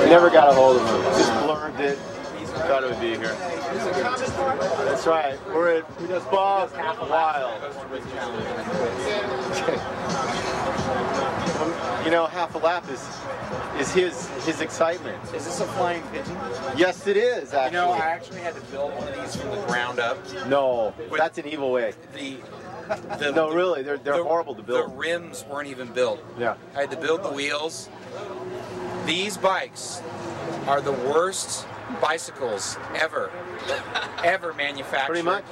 We 0.02 0.10
never 0.10 0.28
got 0.28 0.50
a 0.50 0.52
hold 0.52 0.76
of 0.76 0.86
him. 0.86 1.02
Just 1.18 1.32
blurred 1.42 1.80
it. 1.80 1.98
Thought 2.66 2.84
it 2.84 2.90
would 2.90 3.00
be 3.00 3.16
here. 3.16 3.34
That's 4.84 5.06
right. 5.06 5.38
We're 5.48 5.76
at 5.78 6.30
Buck 6.30 7.10
Wild. 7.10 7.60
You 12.04 12.10
know, 12.10 12.26
half 12.26 12.54
a 12.54 12.58
lap 12.58 12.84
is 12.90 13.02
is 13.78 13.92
his 13.92 14.28
his 14.44 14.60
excitement. 14.60 15.22
Is 15.34 15.44
this 15.44 15.60
a 15.60 15.66
flying 15.66 16.02
pigeon? 16.12 16.36
Yes, 16.76 17.06
it 17.06 17.16
is. 17.16 17.52
Actually, 17.54 17.78
You 17.78 17.84
know, 17.86 17.92
I 17.92 17.98
actually 18.08 18.40
had 18.40 18.54
to 18.54 18.60
build 18.62 18.92
one 18.94 19.08
of 19.08 19.14
these 19.16 19.36
from 19.36 19.50
the 19.50 19.62
ground 19.66 19.98
up. 20.00 20.18
no, 20.46 20.94
that's 21.16 21.38
an 21.38 21.46
evil 21.46 21.70
way. 21.72 21.92
The, 22.14 22.38
the 23.18 23.32
no, 23.32 23.50
really, 23.52 23.82
they're 23.82 23.98
they're 23.98 24.22
horrible 24.22 24.54
to 24.54 24.62
build. 24.62 24.90
The 24.90 24.94
rims 24.96 25.44
weren't 25.50 25.68
even 25.68 25.88
built. 25.92 26.20
Yeah. 26.38 26.56
I 26.74 26.80
had 26.82 26.90
to 26.90 26.96
build 26.98 27.22
the 27.22 27.30
wheels. 27.32 27.88
These 29.06 29.36
bikes 29.38 30.02
are 30.66 30.80
the 30.80 30.92
worst 30.92 31.66
bicycles 32.00 32.76
ever, 32.94 33.30
ever 34.22 34.52
manufactured. 34.54 35.12
Pretty 35.12 35.22
much. 35.22 35.44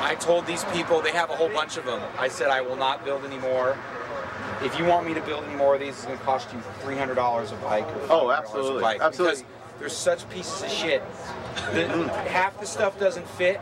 I 0.00 0.14
told 0.14 0.46
these 0.46 0.64
people, 0.66 1.00
they 1.00 1.10
have 1.10 1.30
a 1.30 1.36
whole 1.36 1.48
bunch 1.48 1.76
of 1.76 1.84
them. 1.84 2.00
I 2.18 2.28
said, 2.28 2.48
I 2.50 2.60
will 2.60 2.76
not 2.76 3.04
build 3.04 3.24
any 3.24 3.38
more. 3.38 3.76
If 4.62 4.78
you 4.78 4.84
want 4.84 5.06
me 5.06 5.14
to 5.14 5.20
build 5.20 5.44
any 5.44 5.56
more 5.56 5.74
of 5.74 5.80
these, 5.80 5.90
it's 5.90 6.04
going 6.04 6.18
to 6.18 6.24
cost 6.24 6.52
you 6.52 6.60
$300 6.82 7.12
a 7.52 7.56
bike. 7.56 7.86
Oh, 8.08 8.30
absolutely. 8.30 8.82
Bike 8.82 9.00
Absolutely. 9.00 9.42
Because 9.42 9.78
there's 9.78 9.96
such 9.96 10.28
pieces 10.30 10.62
of 10.62 10.70
shit. 10.70 11.02
The, 11.72 11.82
mm-hmm. 11.82 12.08
half 12.28 12.58
the 12.58 12.66
stuff 12.66 12.98
doesn't 12.98 13.28
fit. 13.30 13.60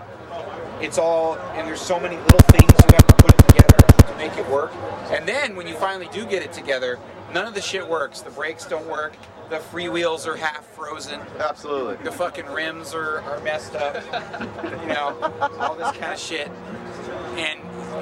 It's 0.80 0.98
all, 0.98 1.36
and 1.54 1.66
there's 1.66 1.80
so 1.80 1.98
many 1.98 2.16
little 2.16 2.40
things 2.48 2.70
you 2.70 2.94
have 2.94 3.06
to 3.06 3.14
put 3.14 3.38
together 3.48 3.76
to 4.10 4.16
make 4.16 4.36
it 4.36 4.48
work. 4.50 4.72
And 5.10 5.26
then 5.26 5.56
when 5.56 5.66
you 5.66 5.74
finally 5.74 6.08
do 6.12 6.26
get 6.26 6.42
it 6.42 6.52
together, 6.52 6.98
none 7.32 7.46
of 7.46 7.54
the 7.54 7.62
shit 7.62 7.86
works. 7.86 8.20
The 8.20 8.30
brakes 8.30 8.66
don't 8.66 8.86
work. 8.88 9.14
The 9.50 9.58
free 9.58 9.88
wheels 9.88 10.26
are 10.26 10.36
half 10.36 10.64
frozen. 10.66 11.20
Absolutely. 11.38 12.02
The 12.04 12.10
fucking 12.10 12.46
rims 12.46 12.94
are, 12.94 13.20
are 13.20 13.40
messed 13.40 13.74
up. 13.76 13.94
you 14.80 14.86
know, 14.88 15.16
all 15.60 15.74
this 15.76 15.96
kind 15.96 16.12
of 16.12 16.18
shit. 16.18 16.50
And 17.36 17.60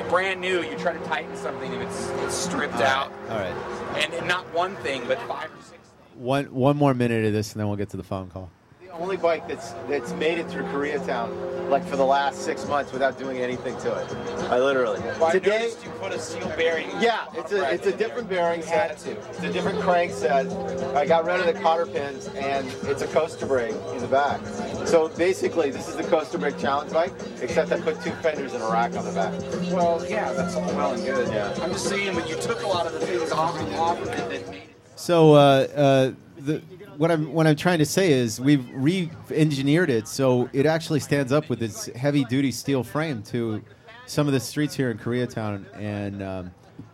brand 0.08 0.40
new, 0.40 0.62
you 0.62 0.76
try 0.78 0.94
to 0.94 1.04
tighten 1.04 1.36
something 1.36 1.72
and 1.72 1.82
it's, 1.82 2.08
it's 2.08 2.34
stripped 2.34 2.80
out. 2.80 3.12
All 3.28 3.38
right. 3.38 3.54
And, 4.02 4.12
and 4.14 4.26
not 4.26 4.52
one 4.54 4.74
thing, 4.76 5.02
but 5.06 5.18
five 5.22 5.50
or 5.50 5.62
six. 5.62 5.80
One 6.14 6.44
one 6.54 6.76
more 6.76 6.94
minute 6.94 7.24
of 7.24 7.32
this, 7.32 7.52
and 7.52 7.60
then 7.60 7.66
we'll 7.66 7.76
get 7.76 7.90
to 7.90 7.96
the 7.96 8.04
phone 8.04 8.30
call. 8.30 8.48
The 8.94 9.02
only 9.02 9.16
bike 9.16 9.48
that's 9.48 9.72
that's 9.88 10.12
made 10.12 10.38
it 10.38 10.48
through 10.48 10.64
Koreatown, 10.64 11.68
like 11.68 11.84
for 11.84 11.96
the 11.96 12.04
last 12.04 12.42
six 12.42 12.64
months, 12.68 12.92
without 12.92 13.18
doing 13.18 13.38
anything 13.38 13.76
to 13.78 13.92
it. 13.92 14.12
I 14.50 14.60
literally. 14.60 15.00
Well, 15.18 15.32
Today, 15.32 15.58
noticed 15.58 15.84
you 15.84 15.90
put 15.92 16.12
a 16.12 16.18
steel 16.18 16.46
bearing. 16.50 16.88
Yeah, 17.00 17.26
it's 17.34 17.50
a 17.50 17.74
it's 17.74 17.86
a 17.88 17.92
different 17.96 18.28
bearing 18.28 18.62
set. 18.62 19.04
It's 19.04 19.42
a 19.42 19.52
different 19.52 19.80
crank 19.80 20.12
set. 20.12 20.46
I 20.94 21.06
got 21.06 21.24
rid 21.24 21.40
of 21.40 21.46
the 21.46 21.60
cotter 21.60 21.86
pins, 21.86 22.28
and 22.36 22.68
it's 22.84 23.02
a 23.02 23.08
coaster 23.08 23.46
brake 23.46 23.74
in 23.92 23.98
the 23.98 24.06
back. 24.06 24.40
So 24.86 25.08
basically, 25.08 25.70
this 25.70 25.88
is 25.88 25.96
the 25.96 26.04
coaster 26.04 26.38
brake 26.38 26.58
challenge 26.58 26.92
bike, 26.92 27.12
except 27.40 27.72
I 27.72 27.80
put 27.80 28.00
two 28.00 28.12
fenders 28.22 28.54
and 28.54 28.62
a 28.62 28.70
rack 28.70 28.94
on 28.94 29.04
the 29.04 29.12
back. 29.12 29.32
Well, 29.72 30.06
yeah, 30.08 30.32
that's 30.34 30.54
all 30.54 30.66
well 30.76 30.92
and 30.92 31.04
good. 31.04 31.32
Yeah. 31.32 31.52
I'm 31.62 31.72
just 31.72 31.88
saying, 31.88 32.14
but 32.14 32.28
you 32.28 32.36
took 32.36 32.62
a 32.62 32.68
lot 32.68 32.86
of 32.86 32.92
the 32.92 33.00
things 33.00 33.32
off, 33.32 33.60
off 33.76 34.00
of 34.00 34.08
it 34.08 34.16
that 34.16 34.48
made 34.48 34.62
it. 34.62 34.68
So 34.94 35.32
uh, 35.32 35.36
uh, 35.36 36.12
the, 36.38 36.62
what 36.96 37.10
I'm 37.10 37.32
what 37.32 37.46
I'm 37.46 37.56
trying 37.56 37.78
to 37.78 37.86
say 37.86 38.12
is 38.12 38.40
we've 38.40 38.66
re-engineered 38.72 39.90
it 39.90 40.06
so 40.08 40.48
it 40.52 40.66
actually 40.66 41.00
stands 41.00 41.32
up 41.32 41.48
with 41.48 41.62
its 41.62 41.86
heavy-duty 41.86 42.52
steel 42.52 42.82
frame 42.82 43.22
to 43.24 43.62
some 44.06 44.26
of 44.26 44.32
the 44.32 44.40
streets 44.40 44.74
here 44.74 44.90
in 44.90 44.98
Koreatown 44.98 45.64
and 45.78 46.22
um, 46.22 46.50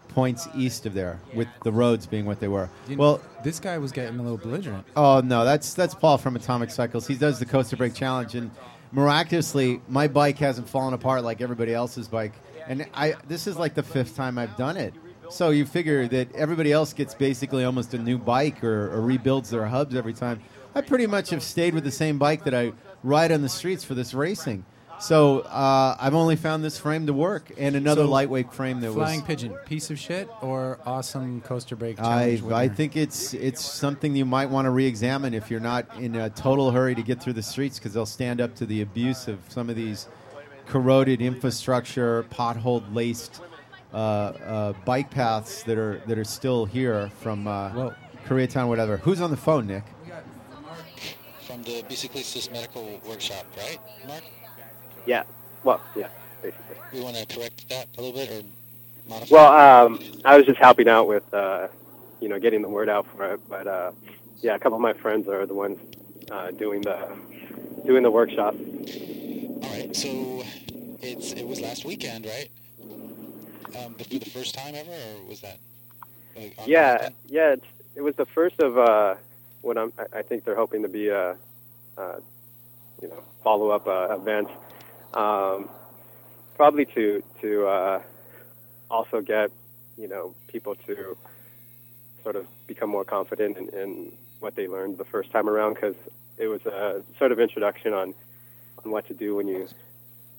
points 0.08 0.48
east 0.54 0.86
of 0.86 0.94
there, 0.94 1.20
with 1.34 1.48
the 1.64 1.72
roads 1.72 2.06
being 2.06 2.24
what 2.26 2.40
they 2.40 2.48
were. 2.48 2.68
You- 2.88 2.96
Well, 2.96 3.20
this 3.44 3.58
guy 3.60 3.78
was 3.78 3.92
getting 3.92 4.18
a 4.18 4.22
little 4.22 4.38
belligerent. 4.38 4.84
Oh 4.96 5.20
no, 5.20 5.44
that's 5.44 5.74
that's 5.74 5.94
Paul 5.94 6.18
from 6.18 6.36
Atomic 6.36 6.70
Cycles. 6.70 7.06
He 7.06 7.14
does 7.16 7.38
the 7.38 7.46
Coaster 7.46 7.76
Brake 7.76 7.94
Challenge, 7.94 8.34
and 8.34 8.50
miraculously, 8.92 9.80
my 9.88 10.08
bike 10.08 10.38
hasn't 10.38 10.68
fallen 10.68 10.94
apart 10.94 11.24
like 11.24 11.40
everybody 11.40 11.72
else's 11.74 12.08
bike. 12.08 12.32
And 12.66 12.86
I 12.94 13.14
this 13.26 13.46
is 13.46 13.56
like 13.56 13.74
the 13.74 13.82
fifth 13.82 14.14
time 14.16 14.38
I've 14.38 14.56
done 14.56 14.76
it. 14.76 14.94
So 15.30 15.50
you 15.50 15.64
figure 15.64 16.08
that 16.08 16.34
everybody 16.34 16.72
else 16.72 16.92
gets 16.92 17.14
basically 17.14 17.64
almost 17.64 17.94
a 17.94 17.98
new 17.98 18.18
bike 18.18 18.62
or, 18.64 18.92
or 18.92 19.00
rebuilds 19.00 19.50
their 19.50 19.66
hubs 19.66 19.94
every 19.94 20.12
time. 20.12 20.40
I 20.74 20.80
pretty 20.80 21.06
much 21.06 21.30
have 21.30 21.42
stayed 21.42 21.74
with 21.74 21.84
the 21.84 21.90
same 21.90 22.18
bike 22.18 22.44
that 22.44 22.54
I 22.54 22.72
ride 23.02 23.32
on 23.32 23.42
the 23.42 23.48
streets 23.48 23.84
for 23.84 23.94
this 23.94 24.14
racing. 24.14 24.64
So 25.00 25.40
uh, 25.40 25.96
I've 25.98 26.14
only 26.14 26.36
found 26.36 26.62
this 26.62 26.78
frame 26.78 27.06
to 27.06 27.14
work 27.14 27.50
and 27.56 27.74
another 27.74 28.02
So, 28.02 28.10
lightweight 28.10 28.52
frame 28.52 28.80
that 28.80 28.88
was 28.88 28.96
Flying 28.96 29.20
was. 29.20 29.26
pigeon, 29.26 29.54
piece 29.64 29.90
of 29.90 29.98
shit 29.98 30.28
or 30.42 30.78
awesome 30.84 31.40
coaster 31.40 31.74
brake 31.74 31.98
I, 31.98 32.36
challenge? 32.36 32.52
I 32.52 32.68
think 32.68 32.96
it's 32.96 33.32
it's 33.32 33.64
something 33.64 34.14
you 34.14 34.26
might 34.26 34.50
want 34.50 34.66
to 34.66 34.70
re-examine 34.70 35.32
if 35.32 35.50
you're 35.50 35.58
not 35.58 35.86
in 35.98 36.16
a 36.16 36.28
total 36.28 36.70
hurry 36.70 36.94
to 36.94 37.02
get 37.02 37.22
through 37.22 37.32
the 37.32 37.42
streets 37.42 37.78
because 37.78 37.94
they'll 37.94 38.04
stand 38.04 38.42
up 38.42 38.54
to 38.56 38.66
the 38.66 38.82
abuse 38.82 39.26
of 39.26 39.38
some 39.48 39.70
of 39.70 39.76
these 39.76 40.06
corroded 40.66 41.22
infrastructure, 41.22 42.24
pothole 42.24 42.82
laced 42.94 43.40
bike 43.92 45.10
paths 45.10 45.62
that 45.64 45.78
are 45.78 46.02
that 46.06 46.18
are 46.18 46.24
still 46.24 46.64
here 46.64 47.10
from 47.20 47.46
uh, 47.46 47.90
Koreatown, 48.26 48.68
whatever. 48.68 48.98
Who's 48.98 49.20
on 49.20 49.30
the 49.30 49.36
phone, 49.36 49.66
Nick? 49.66 49.84
From 51.46 51.62
the 51.64 51.82
Biciclistas 51.88 52.52
Medical 52.52 53.00
Workshop, 53.06 53.44
right, 53.56 53.78
Mark? 54.06 54.22
Yeah. 55.04 55.24
Well, 55.64 55.80
yeah, 55.96 56.08
basically. 56.42 56.76
We 56.92 57.00
want 57.00 57.16
to 57.16 57.26
correct 57.26 57.68
that 57.68 57.88
a 57.98 58.00
little 58.00 58.16
bit 58.16 58.30
or 58.30 58.42
modify 59.08 59.34
Well, 59.34 59.86
um, 59.86 60.00
I 60.24 60.36
was 60.36 60.46
just 60.46 60.58
helping 60.58 60.88
out 60.88 61.08
with, 61.08 61.32
uh, 61.34 61.68
you 62.20 62.28
know, 62.28 62.38
getting 62.38 62.62
the 62.62 62.68
word 62.68 62.88
out 62.88 63.06
for 63.08 63.34
it. 63.34 63.40
But 63.48 63.66
uh, 63.66 63.92
yeah, 64.40 64.54
a 64.54 64.58
couple 64.58 64.76
of 64.76 64.82
my 64.82 64.92
friends 64.92 65.28
are 65.28 65.44
the 65.46 65.54
ones 65.54 65.78
uh, 66.30 66.52
doing 66.52 66.82
the 66.82 67.08
doing 67.84 68.02
the 68.02 68.10
workshop. 68.10 68.54
All 68.54 69.70
right, 69.70 69.94
so 69.94 70.44
it's 71.02 71.32
it 71.32 71.46
was 71.46 71.60
last 71.60 71.84
weekend, 71.84 72.26
right? 72.26 72.48
Um, 73.76 73.94
for 73.94 74.04
the 74.04 74.18
first 74.20 74.54
time 74.54 74.74
ever, 74.74 74.90
or 74.90 75.28
was 75.28 75.40
that? 75.42 75.58
Like, 76.36 76.54
Yeah, 76.66 77.10
yeah. 77.26 77.52
It's, 77.52 77.66
it 77.94 78.02
was 78.02 78.16
the 78.16 78.26
first 78.26 78.58
of 78.60 78.78
uh, 78.78 79.16
what 79.62 79.76
I'm. 79.78 79.92
I- 80.12 80.22
think 80.22 80.44
they're 80.44 80.56
hoping 80.56 80.82
to 80.82 80.88
be 80.88 81.08
a, 81.08 81.36
uh, 81.98 82.16
you 83.02 83.08
know, 83.08 83.22
follow 83.42 83.70
up 83.70 83.86
uh, 83.86 84.14
events. 84.14 84.50
Um, 85.14 85.68
probably 86.56 86.84
to 86.86 87.22
to 87.40 87.66
uh, 87.66 88.02
also 88.90 89.20
get 89.20 89.50
you 89.96 90.08
know 90.08 90.34
people 90.48 90.74
to 90.86 91.16
sort 92.22 92.36
of 92.36 92.46
become 92.66 92.90
more 92.90 93.04
confident 93.04 93.56
in, 93.56 93.68
in 93.70 94.12
what 94.40 94.54
they 94.56 94.68
learned 94.68 94.98
the 94.98 95.04
first 95.04 95.30
time 95.30 95.48
around 95.48 95.74
because 95.74 95.94
it 96.38 96.46
was 96.46 96.64
a 96.66 97.02
sort 97.18 97.32
of 97.32 97.40
introduction 97.40 97.92
on 97.92 98.14
on 98.84 98.90
what 98.90 99.06
to 99.08 99.14
do 99.14 99.36
when 99.36 99.46
you 99.46 99.68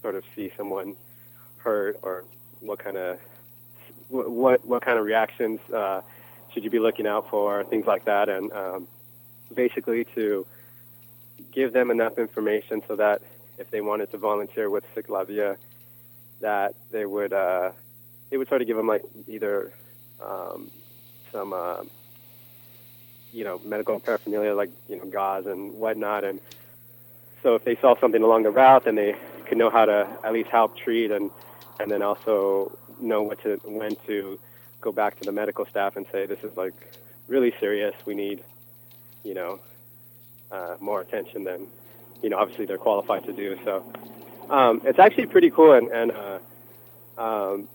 sort 0.02 0.16
of 0.16 0.24
see 0.36 0.52
someone 0.58 0.96
hurt 1.58 1.98
or 2.02 2.24
what 2.62 2.80
kind 2.80 2.98
of 2.98 3.20
what 4.10 4.66
what, 4.66 4.82
kind 4.82 4.98
of 4.98 5.06
reactions 5.06 5.60
uh, 5.74 6.02
should 6.54 6.64
you 6.64 6.70
be 6.70 6.80
looking 6.80 7.08
out 7.08 7.30
for 7.30 7.64
things 7.66 7.86
like 7.86 8.06
that 8.06 8.30
and 8.30 8.52
um, 8.52 8.88
basically 9.54 10.06
to 10.16 10.46
give 11.52 11.74
them 11.74 11.92
enough 11.92 12.18
information 12.18 12.82
so 12.88 12.96
that 12.96 13.22
if 13.58 13.70
they 13.72 13.82
wanted 13.82 14.12
to 14.12 14.18
volunteer 14.18 14.70
with 14.70 14.84
Ciclavia 14.96 15.58
that 16.42 16.76
they 16.92 17.06
would 17.06 17.34
uh, 17.34 17.72
it 18.32 18.38
would 18.38 18.48
sort 18.48 18.62
of 18.62 18.68
give 18.68 18.78
them 18.78 18.88
like 18.88 19.04
either 19.28 19.74
um, 20.24 20.70
some 21.32 21.54
uh, 21.54 21.84
you 23.32 23.44
know 23.44 23.60
medical 23.66 24.00
paraphernalia 24.00 24.54
like 24.54 24.70
you 24.88 24.98
know 24.98 25.06
gauze 25.06 25.46
and 25.46 25.74
whatnot 25.74 26.24
and 26.24 26.40
so 27.44 27.56
if 27.56 27.64
they 27.64 27.76
saw 27.78 27.96
something 28.00 28.24
along 28.24 28.44
the 28.44 28.52
route 28.52 28.84
then 28.86 28.96
they 28.96 29.16
could 29.46 29.58
know 29.58 29.70
how 29.70 29.86
to 29.86 30.08
at 30.24 30.34
least 30.34 30.50
help 30.50 30.78
treat 30.78 31.12
and 31.12 31.32
and 31.82 31.92
then 31.92 32.02
also 32.02 32.78
know 33.00 33.22
what 33.24 33.42
to 33.44 33.60
when 33.64 33.96
to 34.08 34.40
go 34.80 34.92
back 34.92 35.20
to 35.20 35.26
the 35.26 35.32
medical 35.32 35.66
staff 35.66 35.96
and 35.96 36.06
say 36.12 36.26
this 36.26 36.44
is 36.44 36.56
like 36.58 36.74
really 37.28 37.54
serious. 37.60 37.94
We 38.06 38.16
need 38.16 38.44
you 39.24 39.34
know 39.34 39.60
uh, 40.52 40.76
more 40.80 41.02
attention 41.02 41.44
than 41.44 41.68
you 42.22 42.30
know 42.30 42.38
obviously 42.38 42.66
they're 42.66 42.78
qualified 42.78 43.26
to 43.26 43.34
do. 43.34 43.58
So 43.64 43.92
um, 44.50 44.82
it's 44.86 45.00
actually 45.00 45.28
pretty 45.28 45.50
cool 45.50 45.74
and, 45.74 45.88
and 45.90 46.12
uh, 46.12 46.40
um, 47.18 47.68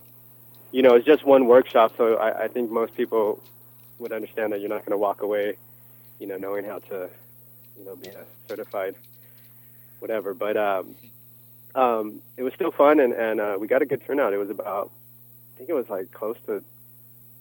you 0.72 0.82
know 0.82 0.94
it's 0.94 1.06
just 1.06 1.24
one 1.24 1.46
workshop 1.46 1.92
so 1.96 2.16
I, 2.16 2.44
I 2.44 2.48
think 2.48 2.70
most 2.70 2.94
people 2.96 3.42
would 3.98 4.12
understand 4.12 4.52
that 4.52 4.60
you're 4.60 4.68
not 4.68 4.80
going 4.80 4.90
to 4.92 4.98
walk 4.98 5.22
away 5.22 5.56
you 6.18 6.26
know 6.26 6.36
knowing 6.36 6.64
how 6.64 6.78
to 6.78 7.08
you 7.78 7.84
know 7.84 7.96
be 7.96 8.08
a 8.08 8.24
certified 8.48 8.94
whatever. 9.98 10.34
But 10.34 10.56
um, 10.56 10.94
um, 11.76 12.22
it 12.36 12.42
was 12.42 12.54
still 12.54 12.72
fun 12.72 13.00
and, 13.00 13.12
and 13.12 13.40
uh, 13.40 13.56
we 13.60 13.66
got 13.68 13.82
a 13.82 13.86
good 13.86 14.04
turnout 14.06 14.32
it 14.32 14.38
was 14.38 14.50
about 14.50 14.90
I 15.54 15.58
think 15.58 15.70
it 15.70 15.74
was 15.74 15.88
like 15.88 16.10
close 16.12 16.36
to 16.46 16.62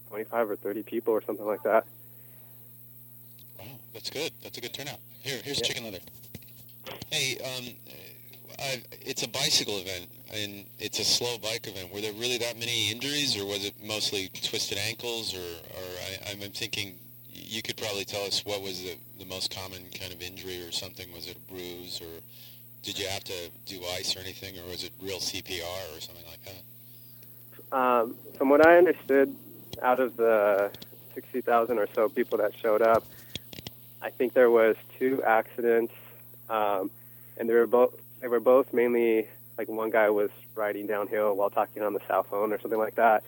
25 0.10 0.52
or 0.52 0.56
30 0.56 0.84
people 0.84 1.14
or 1.14 1.22
something 1.24 1.46
like 1.46 1.64
that 1.64 1.86
Wow, 3.60 3.66
that's 3.94 4.10
good. 4.10 4.32
That's 4.44 4.58
a 4.58 4.62
good 4.62 4.74
turnout. 4.74 5.00
Here, 5.22 5.40
here's 5.44 5.62
chicken 5.62 5.86
leather. 5.86 6.00
Hey, 7.12 7.38
um, 7.44 7.74
I, 8.60 8.84
it's 9.02 9.24
a 9.24 9.28
bicycle 9.30 9.80
event 9.80 10.08
and 10.34 10.66
it's 10.80 11.00
a 11.00 11.04
slow 11.04 11.38
bike 11.38 11.68
event. 11.68 11.94
Were 11.94 12.02
there 12.02 12.14
really 12.14 12.38
that 12.40 12.60
many 12.60 12.92
injuries, 12.92 13.38
or 13.38 13.46
was 13.46 13.66
it 13.66 13.74
mostly 13.84 14.30
twisted 14.44 14.78
ankles? 14.78 15.34
Or, 15.34 15.40
or 15.40 15.86
I, 16.28 16.32
I'm 16.32 16.40
thinking 16.52 16.96
you 17.32 17.62
could 17.62 17.78
probably 17.78 18.06
tell 18.06 18.24
us 18.26 18.44
what 18.46 18.62
was 18.62 18.82
the, 18.84 18.98
the 19.20 19.26
most 19.26 19.56
common 19.56 19.86
kind 19.98 20.12
of 20.12 20.22
injury 20.22 20.62
or 20.66 20.72
something. 20.72 21.12
Was 21.14 21.28
it 21.28 21.38
a 21.38 21.52
bruise, 21.52 22.02
or 22.02 22.22
did 22.86 23.00
you 23.00 23.08
have 23.08 23.24
to 23.26 23.50
do 23.66 23.82
ice 23.98 24.16
or 24.16 24.20
anything, 24.20 24.58
or 24.60 24.70
was 24.70 24.84
it 24.84 24.92
real 25.02 25.18
CPR 25.18 25.98
or 25.98 26.00
something 26.00 26.24
like 26.28 26.40
that? 26.46 27.76
Um, 27.76 28.16
from 28.38 28.50
what 28.50 28.66
I 28.66 28.78
understood, 28.78 29.36
out 29.82 30.00
of 30.00 30.16
the 30.16 30.72
60,000 31.16 31.78
or 31.78 31.88
so 31.94 32.08
people 32.10 32.38
that 32.38 32.56
showed 32.56 32.82
up. 32.82 33.04
I 34.02 34.12
think 34.12 34.34
there 34.34 34.52
was 34.52 34.76
two 35.00 35.24
accidents, 35.24 35.94
um, 36.50 36.92
and 37.38 37.50
they 37.50 37.56
were 37.56 37.68
both 37.68 37.96
they 38.22 38.28
were 38.28 38.40
both 38.40 38.72
mainly 38.72 39.28
like 39.58 39.68
one 39.68 39.90
guy 39.90 40.10
was 40.10 40.30
riding 40.54 40.86
downhill 40.88 41.36
while 41.36 41.50
talking 41.50 41.82
on 41.82 41.94
the 41.94 42.02
cell 42.08 42.24
phone 42.24 42.54
or 42.54 42.60
something 42.60 42.80
like 42.80 42.96
that. 42.96 43.24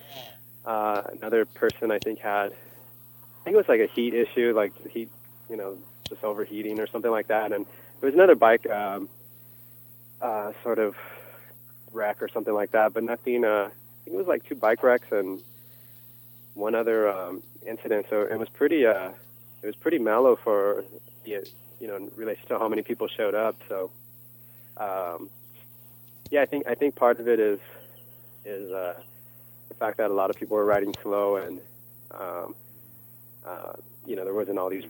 Uh, 0.65 1.01
another 1.13 1.45
person 1.45 1.89
I 1.91 1.99
think 1.99 2.19
had 2.19 2.51
I 2.51 3.43
think 3.43 3.55
it 3.55 3.57
was 3.57 3.69
like 3.69 3.81
a 3.81 3.88
heat 3.88 4.13
issue, 4.13 4.53
like 4.55 4.73
heat, 4.89 5.09
you 5.49 5.57
know, 5.57 5.77
just 6.07 6.23
overheating 6.23 6.79
or 6.79 6.88
something 6.88 7.11
like 7.11 7.27
that. 7.27 7.51
And 7.51 7.65
there 7.99 8.07
was 8.07 8.13
another 8.13 8.35
bike 8.35 8.69
um, 8.69 9.09
uh, 10.22 10.52
sort 10.64 10.80
of 10.80 10.95
wreck 11.91 12.22
or 12.22 12.27
something 12.27 12.53
like 12.53 12.72
that, 12.72 12.94
but 12.94 13.03
nothing. 13.03 13.44
Uh, 13.44 13.69
I 13.69 14.03
think 14.03 14.15
it 14.15 14.18
was 14.18 14.27
like 14.27 14.48
two 14.48 14.56
bike 14.56 14.84
wrecks 14.84 15.11
and 15.11 15.41
one 16.53 16.76
other 16.76 17.10
um, 17.10 17.44
incident. 17.65 18.07
So 18.10 18.22
it 18.22 18.38
was 18.38 18.49
pretty. 18.49 18.85
Uh, 18.85 19.11
it 19.61 19.65
was 19.65 19.76
pretty 19.76 19.99
mellow 19.99 20.35
for 20.35 20.84
you 21.80 21.88
know, 21.88 21.95
in 21.95 22.11
relation 22.15 22.48
to 22.48 22.57
how 22.57 22.68
many 22.68 22.81
people 22.81 23.07
showed 23.07 23.35
up. 23.35 23.56
So, 23.68 23.91
um, 24.77 25.30
yeah, 26.31 26.41
I 26.41 26.45
think 26.45 26.68
I 26.68 26.76
think 26.76 26.95
part 26.95 27.19
of 27.19 27.27
it 27.27 27.39
is 27.39 27.60
is 28.45 28.72
uh, 28.72 28.99
the 29.69 29.76
fact 29.76 29.98
that 29.98 30.10
a 30.10 30.14
lot 30.14 30.30
of 30.30 30.38
people 30.38 30.57
were 30.57 30.65
riding 30.65 30.94
slow 31.02 31.35
and 31.38 31.60
um, 32.11 32.56
uh, 33.45 33.73
you 34.06 34.15
know 34.15 34.23
there 34.23 34.34
wasn't 34.34 34.57
all 34.57 34.69
these 34.69 34.85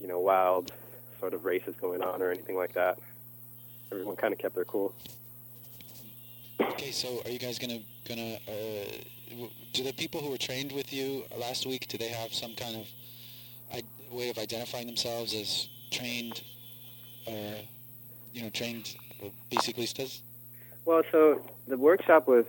you 0.00 0.06
know 0.06 0.18
wild 0.18 0.72
sort 1.20 1.34
of 1.34 1.44
races 1.44 1.74
going 1.80 2.02
on 2.02 2.22
or 2.22 2.30
anything 2.30 2.56
like 2.56 2.74
that. 2.74 2.98
Everyone 3.92 4.16
kind 4.16 4.32
of 4.32 4.38
kept 4.38 4.54
their 4.54 4.64
cool. 4.64 4.94
Okay, 6.60 6.90
so 6.90 7.22
are 7.24 7.30
you 7.30 7.38
guys 7.38 7.58
gonna 7.58 7.80
gonna 8.08 8.34
uh, 8.48 9.46
do 9.72 9.82
the 9.84 9.92
people 9.92 10.20
who 10.20 10.30
were 10.30 10.38
trained 10.38 10.72
with 10.72 10.92
you 10.92 11.24
last 11.36 11.66
week? 11.66 11.86
Do 11.88 11.98
they 11.98 12.08
have 12.08 12.32
some 12.32 12.54
kind 12.54 12.76
of 12.76 12.86
I- 13.72 14.14
way 14.14 14.30
of 14.30 14.38
identifying 14.38 14.86
themselves 14.86 15.34
as 15.34 15.68
trained, 15.90 16.42
uh, 17.26 17.60
you 18.32 18.42
know, 18.42 18.50
trained 18.50 18.94
uh, 19.22 19.28
biciclistas? 19.50 20.20
Well, 20.84 21.02
so 21.10 21.42
the 21.66 21.76
workshop 21.76 22.28
was 22.28 22.46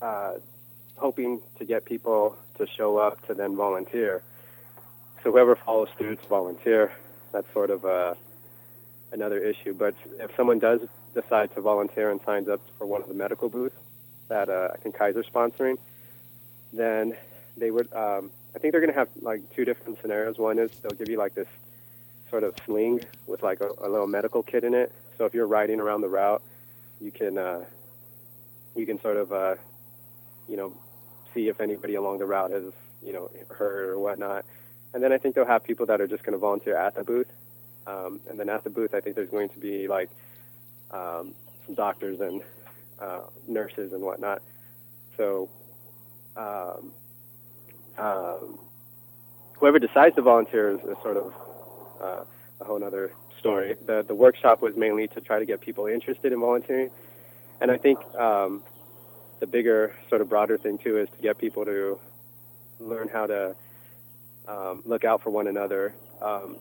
uh, 0.00 0.34
hoping 0.96 1.40
to 1.58 1.64
get 1.64 1.84
people 1.84 2.36
to 2.58 2.66
show 2.66 2.96
up 2.98 3.26
to 3.26 3.34
then 3.34 3.56
volunteer. 3.56 4.22
So 5.22 5.32
whoever 5.32 5.56
follows 5.56 5.88
through 5.96 6.16
to 6.16 6.26
volunteer, 6.26 6.92
that's 7.32 7.50
sort 7.52 7.70
of 7.70 7.84
uh, 7.84 8.14
another 9.14 9.38
issue. 9.38 9.72
But 9.72 9.94
if 10.18 10.34
someone 10.36 10.58
does 10.58 10.80
decide 11.14 11.54
to 11.54 11.60
volunteer 11.60 12.10
and 12.10 12.20
signs 12.26 12.48
up 12.48 12.60
for 12.76 12.86
one 12.86 13.00
of 13.00 13.08
the 13.08 13.14
medical 13.14 13.48
booths 13.48 13.76
that 14.28 14.48
uh, 14.48 14.68
I 14.74 14.76
think 14.78 14.96
Kaiser's 14.96 15.26
sponsoring, 15.32 15.78
then 16.72 17.16
they 17.56 17.70
would. 17.70 17.90
Um, 17.92 18.30
I 18.54 18.58
think 18.58 18.72
they're 18.72 18.80
going 18.80 18.92
to 18.92 18.98
have 18.98 19.08
like 19.22 19.40
two 19.54 19.64
different 19.64 20.00
scenarios. 20.02 20.38
One 20.38 20.58
is 20.58 20.70
they'll 20.82 20.92
give 20.92 21.08
you 21.08 21.18
like 21.18 21.34
this 21.34 21.48
sort 22.30 22.44
of 22.44 22.54
sling 22.64 23.00
with 23.26 23.42
like 23.42 23.60
a, 23.60 23.70
a 23.82 23.88
little 23.88 24.06
medical 24.06 24.42
kit 24.42 24.64
in 24.64 24.74
it. 24.74 24.92
So 25.16 25.24
if 25.24 25.34
you're 25.34 25.46
riding 25.46 25.80
around 25.80 26.00
the 26.00 26.08
route, 26.08 26.42
you 27.00 27.10
can 27.10 27.38
uh, 27.38 27.64
you 28.74 28.86
can 28.86 29.00
sort 29.00 29.16
of 29.16 29.32
uh, 29.32 29.54
you 30.48 30.56
know 30.56 30.72
see 31.32 31.48
if 31.48 31.60
anybody 31.60 31.94
along 31.94 32.18
the 32.18 32.26
route 32.26 32.50
has 32.50 32.64
you 33.04 33.12
know 33.12 33.30
hurt 33.48 33.88
or 33.90 33.98
whatnot. 33.98 34.44
And 34.92 35.02
then 35.02 35.12
I 35.12 35.18
think 35.18 35.34
they'll 35.34 35.46
have 35.46 35.64
people 35.64 35.86
that 35.86 36.00
are 36.00 36.06
just 36.06 36.22
going 36.22 36.34
to 36.34 36.38
volunteer 36.38 36.76
at 36.76 36.94
the 36.94 37.02
booth. 37.02 37.26
Um, 37.86 38.20
and 38.28 38.38
then 38.38 38.48
at 38.48 38.64
the 38.64 38.70
booth, 38.70 38.94
I 38.94 39.00
think 39.00 39.16
there's 39.16 39.30
going 39.30 39.50
to 39.50 39.58
be 39.58 39.88
like 39.88 40.10
um, 40.90 41.34
some 41.66 41.74
doctors 41.74 42.20
and 42.20 42.42
uh, 42.98 43.20
nurses 43.46 43.92
and 43.92 44.02
whatnot. 44.02 44.42
So 45.16 45.48
um, 46.36 46.92
um, 47.98 48.58
whoever 49.58 49.78
decides 49.78 50.16
to 50.16 50.22
volunteer 50.22 50.70
is, 50.70 50.80
is 50.80 50.96
sort 51.02 51.16
of 51.16 51.32
uh, 52.00 52.24
a 52.60 52.64
whole 52.64 52.82
other 52.82 53.12
story. 53.38 53.76
The 53.86 54.02
the 54.02 54.14
workshop 54.14 54.62
was 54.62 54.76
mainly 54.76 55.08
to 55.08 55.20
try 55.20 55.38
to 55.38 55.44
get 55.44 55.60
people 55.60 55.86
interested 55.86 56.32
in 56.32 56.40
volunteering, 56.40 56.90
and 57.60 57.70
I 57.70 57.76
think 57.76 57.98
um, 58.14 58.62
the 59.40 59.46
bigger 59.46 59.94
sort 60.08 60.20
of 60.20 60.28
broader 60.28 60.56
thing 60.58 60.78
too 60.78 60.98
is 60.98 61.08
to 61.10 61.22
get 61.22 61.38
people 61.38 61.64
to 61.64 62.00
learn 62.80 63.08
how 63.08 63.26
to 63.26 63.54
um, 64.48 64.82
look 64.84 65.04
out 65.04 65.22
for 65.22 65.30
one 65.30 65.46
another. 65.46 65.94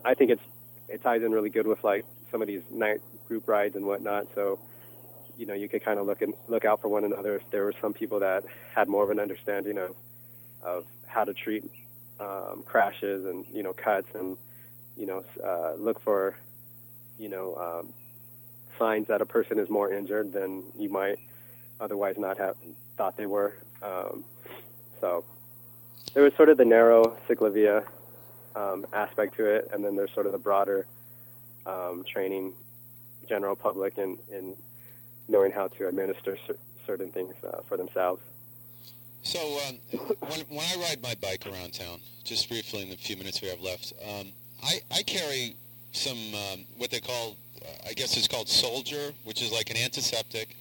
I 0.06 0.14
think 0.14 0.30
it's 0.32 0.42
it 0.90 1.02
ties 1.02 1.24
in 1.24 1.32
really 1.32 1.50
good 1.50 1.68
with 1.68 1.84
like 1.84 2.06
some 2.32 2.42
of 2.42 2.48
these 2.48 2.62
night 2.72 3.00
group 3.28 3.48
rides 3.48 3.76
and 3.76 3.86
whatnot. 3.86 4.28
So 4.36 4.60
you 5.38 5.46
know 5.46 5.54
you 5.54 5.68
could 5.68 5.84
kind 5.84 6.00
of 6.00 6.06
look 6.06 6.22
and 6.22 6.34
look 6.48 6.66
out 6.66 6.82
for 6.82 6.88
one 6.88 7.04
another. 7.04 7.36
If 7.36 7.50
there 7.52 7.64
were 7.64 7.74
some 7.82 7.94
people 7.94 8.20
that 8.20 8.44
had 8.74 8.88
more 8.88 9.04
of 9.04 9.10
an 9.10 9.20
understanding 9.20 9.78
of 9.78 9.96
of 10.62 10.86
how 11.08 11.24
to 11.24 11.34
treat 11.34 11.64
um, 12.20 12.64
crashes 12.66 13.26
and 13.26 13.46
you 13.54 13.64
know 13.64 13.74
cuts 13.74 14.08
and 14.14 14.38
you 14.98 15.06
know 15.06 15.24
uh, 15.44 15.74
look 15.76 16.00
for 16.02 16.36
you 17.18 17.30
know 17.30 17.56
um, 17.56 17.94
signs 18.78 19.08
that 19.08 19.22
a 19.22 19.26
person 19.26 19.60
is 19.60 19.70
more 19.70 19.92
injured 19.92 20.34
than 20.34 20.64
you 20.78 20.90
might 20.90 21.20
otherwise 21.80 22.16
not 22.18 22.38
have 22.38 22.56
thought 22.98 23.18
they 23.18 23.26
were. 23.26 23.58
Um, 23.82 24.24
so 25.02 25.26
there 26.14 26.24
was 26.24 26.34
sort 26.36 26.50
of 26.50 26.58
the 26.58 26.66
narrow 26.66 27.18
ciclovia 27.28 27.86
um, 28.56 28.86
aspect 28.94 29.36
to 29.38 29.46
it, 29.46 29.70
and 29.72 29.84
then 29.84 29.96
there's 29.96 30.12
sort 30.12 30.26
of 30.26 30.32
the 30.32 30.38
broader 30.38 30.86
um, 31.66 32.04
training 32.08 32.54
general 33.28 33.56
public 33.56 33.98
in, 33.98 34.18
in 34.32 34.56
knowing 35.28 35.52
how 35.52 35.68
to 35.68 35.88
administer 35.88 36.38
cer- 36.46 36.58
certain 36.86 37.10
things 37.10 37.34
uh, 37.44 37.62
for 37.68 37.78
themselves. 37.78 38.22
So 39.24 39.40
um, 39.68 39.80
when, 40.20 40.42
when 40.50 40.66
I 40.66 40.76
ride 40.82 41.02
my 41.02 41.16
bike 41.22 41.46
around 41.48 41.74
town, 41.74 42.00
just 42.26 42.50
briefly 42.50 42.82
in 42.82 42.90
the 42.90 42.98
few 42.98 43.16
minutes 43.16 43.42
we 43.42 43.48
have 43.48 43.62
left, 43.62 43.94
um, 44.06 44.28
I, 44.62 44.82
I 44.92 45.02
carry 45.04 45.56
some 45.94 46.18
um, 46.18 46.66
what 46.78 46.92
they 46.92 47.00
call, 47.00 47.38
uh, 47.62 47.90
I 47.90 47.94
guess 47.94 48.18
it's 48.18 48.28
called 48.28 48.50
Soldier, 48.50 49.14
which 49.24 49.42
is 49.42 49.52
like 49.52 49.70
an 49.70 49.78
antiseptic. 49.78 50.56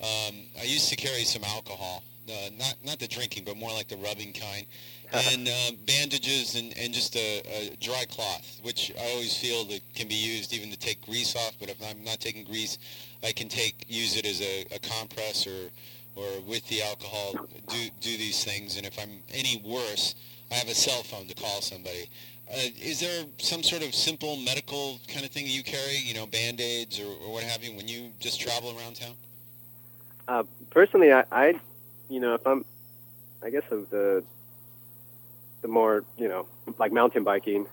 Um, 0.00 0.34
I 0.60 0.64
used 0.64 0.88
to 0.88 0.96
carry 0.96 1.24
some 1.24 1.44
alcohol, 1.44 2.02
uh, 2.28 2.50
not 2.58 2.74
not 2.84 2.98
the 2.98 3.08
drinking, 3.08 3.44
but 3.44 3.56
more 3.56 3.70
like 3.70 3.88
the 3.88 3.96
rubbing 3.96 4.32
kind, 4.32 4.66
and 5.32 5.48
uh, 5.48 5.70
bandages 5.86 6.54
and, 6.54 6.76
and 6.76 6.92
just 6.92 7.16
a, 7.16 7.40
a 7.46 7.76
dry 7.80 8.04
cloth, 8.10 8.60
which 8.62 8.92
I 9.00 9.10
always 9.12 9.36
feel 9.36 9.64
that 9.66 9.80
can 9.94 10.08
be 10.08 10.14
used 10.14 10.52
even 10.52 10.70
to 10.70 10.78
take 10.78 11.04
grease 11.04 11.34
off. 11.34 11.52
But 11.58 11.70
if 11.70 11.82
I'm 11.82 12.04
not 12.04 12.20
taking 12.20 12.44
grease, 12.44 12.78
I 13.22 13.32
can 13.32 13.48
take 13.48 13.86
use 13.88 14.16
it 14.16 14.26
as 14.26 14.40
a, 14.42 14.66
a 14.74 14.78
compress 14.78 15.46
or 15.46 15.70
or 16.16 16.40
with 16.46 16.66
the 16.68 16.82
alcohol 16.82 17.32
do 17.68 17.90
do 18.00 18.16
these 18.16 18.44
things. 18.44 18.76
And 18.76 18.86
if 18.86 18.98
I'm 18.98 19.22
any 19.32 19.62
worse, 19.64 20.14
I 20.50 20.54
have 20.54 20.68
a 20.68 20.74
cell 20.74 21.02
phone 21.02 21.26
to 21.28 21.34
call 21.34 21.60
somebody. 21.60 22.08
Uh, 22.52 22.60
is 22.80 23.00
there 23.00 23.24
some 23.38 23.62
sort 23.62 23.82
of 23.82 23.94
simple 23.94 24.36
medical 24.36 24.98
kind 25.06 25.24
of 25.24 25.30
thing 25.30 25.46
you 25.46 25.62
carry? 25.62 25.96
You 25.96 26.14
know, 26.14 26.26
band 26.26 26.60
aids 26.60 26.98
or, 26.98 27.06
or 27.06 27.32
what 27.32 27.42
have 27.44 27.62
you 27.62 27.76
when 27.76 27.88
you 27.88 28.10
just 28.20 28.40
travel 28.40 28.76
around 28.78 28.96
town? 28.96 29.14
Uh, 30.26 30.42
personally, 30.70 31.12
I, 31.12 31.24
I, 31.30 31.60
you 32.08 32.20
know, 32.20 32.34
if 32.34 32.46
I'm, 32.46 32.64
I 33.42 33.50
guess 33.50 33.64
of 33.70 33.88
the, 33.90 34.24
the 35.62 35.68
more, 35.68 36.04
you 36.16 36.28
know, 36.28 36.46
like 36.78 36.92
mountain 36.92 37.24
biking, 37.24 37.66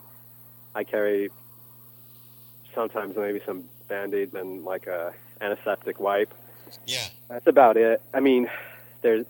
I 0.73 0.83
carry 0.83 1.29
sometimes 2.73 3.15
maybe 3.15 3.41
some 3.45 3.65
band-aids 3.87 4.33
and 4.33 4.63
like 4.63 4.87
a 4.87 5.13
antiseptic 5.41 5.99
wipe. 5.99 6.33
Yeah. 6.85 7.07
That's 7.29 7.47
about 7.47 7.77
it. 7.77 8.01
I 8.13 8.19
mean, 8.19 8.49
there's, 9.01 9.25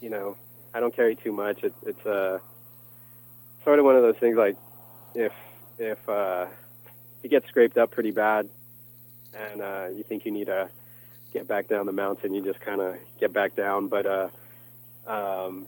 you 0.00 0.10
know, 0.10 0.36
I 0.72 0.80
don't 0.80 0.94
carry 0.94 1.14
too 1.14 1.32
much. 1.32 1.62
It, 1.62 1.74
it's 1.86 2.06
uh, 2.06 2.38
sort 3.62 3.78
of 3.78 3.84
one 3.84 3.96
of 3.96 4.02
those 4.02 4.16
things 4.16 4.36
like 4.36 4.56
if 5.14 5.32
if 5.78 6.08
uh, 6.08 6.46
you 7.22 7.30
get 7.30 7.46
scraped 7.48 7.78
up 7.78 7.90
pretty 7.90 8.10
bad 8.10 8.48
and 9.34 9.62
uh, 9.62 9.86
you 9.94 10.02
think 10.02 10.24
you 10.24 10.32
need 10.32 10.46
to 10.46 10.68
get 11.32 11.48
back 11.48 11.68
down 11.68 11.86
the 11.86 11.92
mountain, 11.92 12.34
you 12.34 12.44
just 12.44 12.60
kind 12.60 12.80
of 12.80 12.96
get 13.20 13.32
back 13.32 13.56
down. 13.56 13.88
But 13.88 14.06
uh, 14.06 14.28
um, 15.06 15.66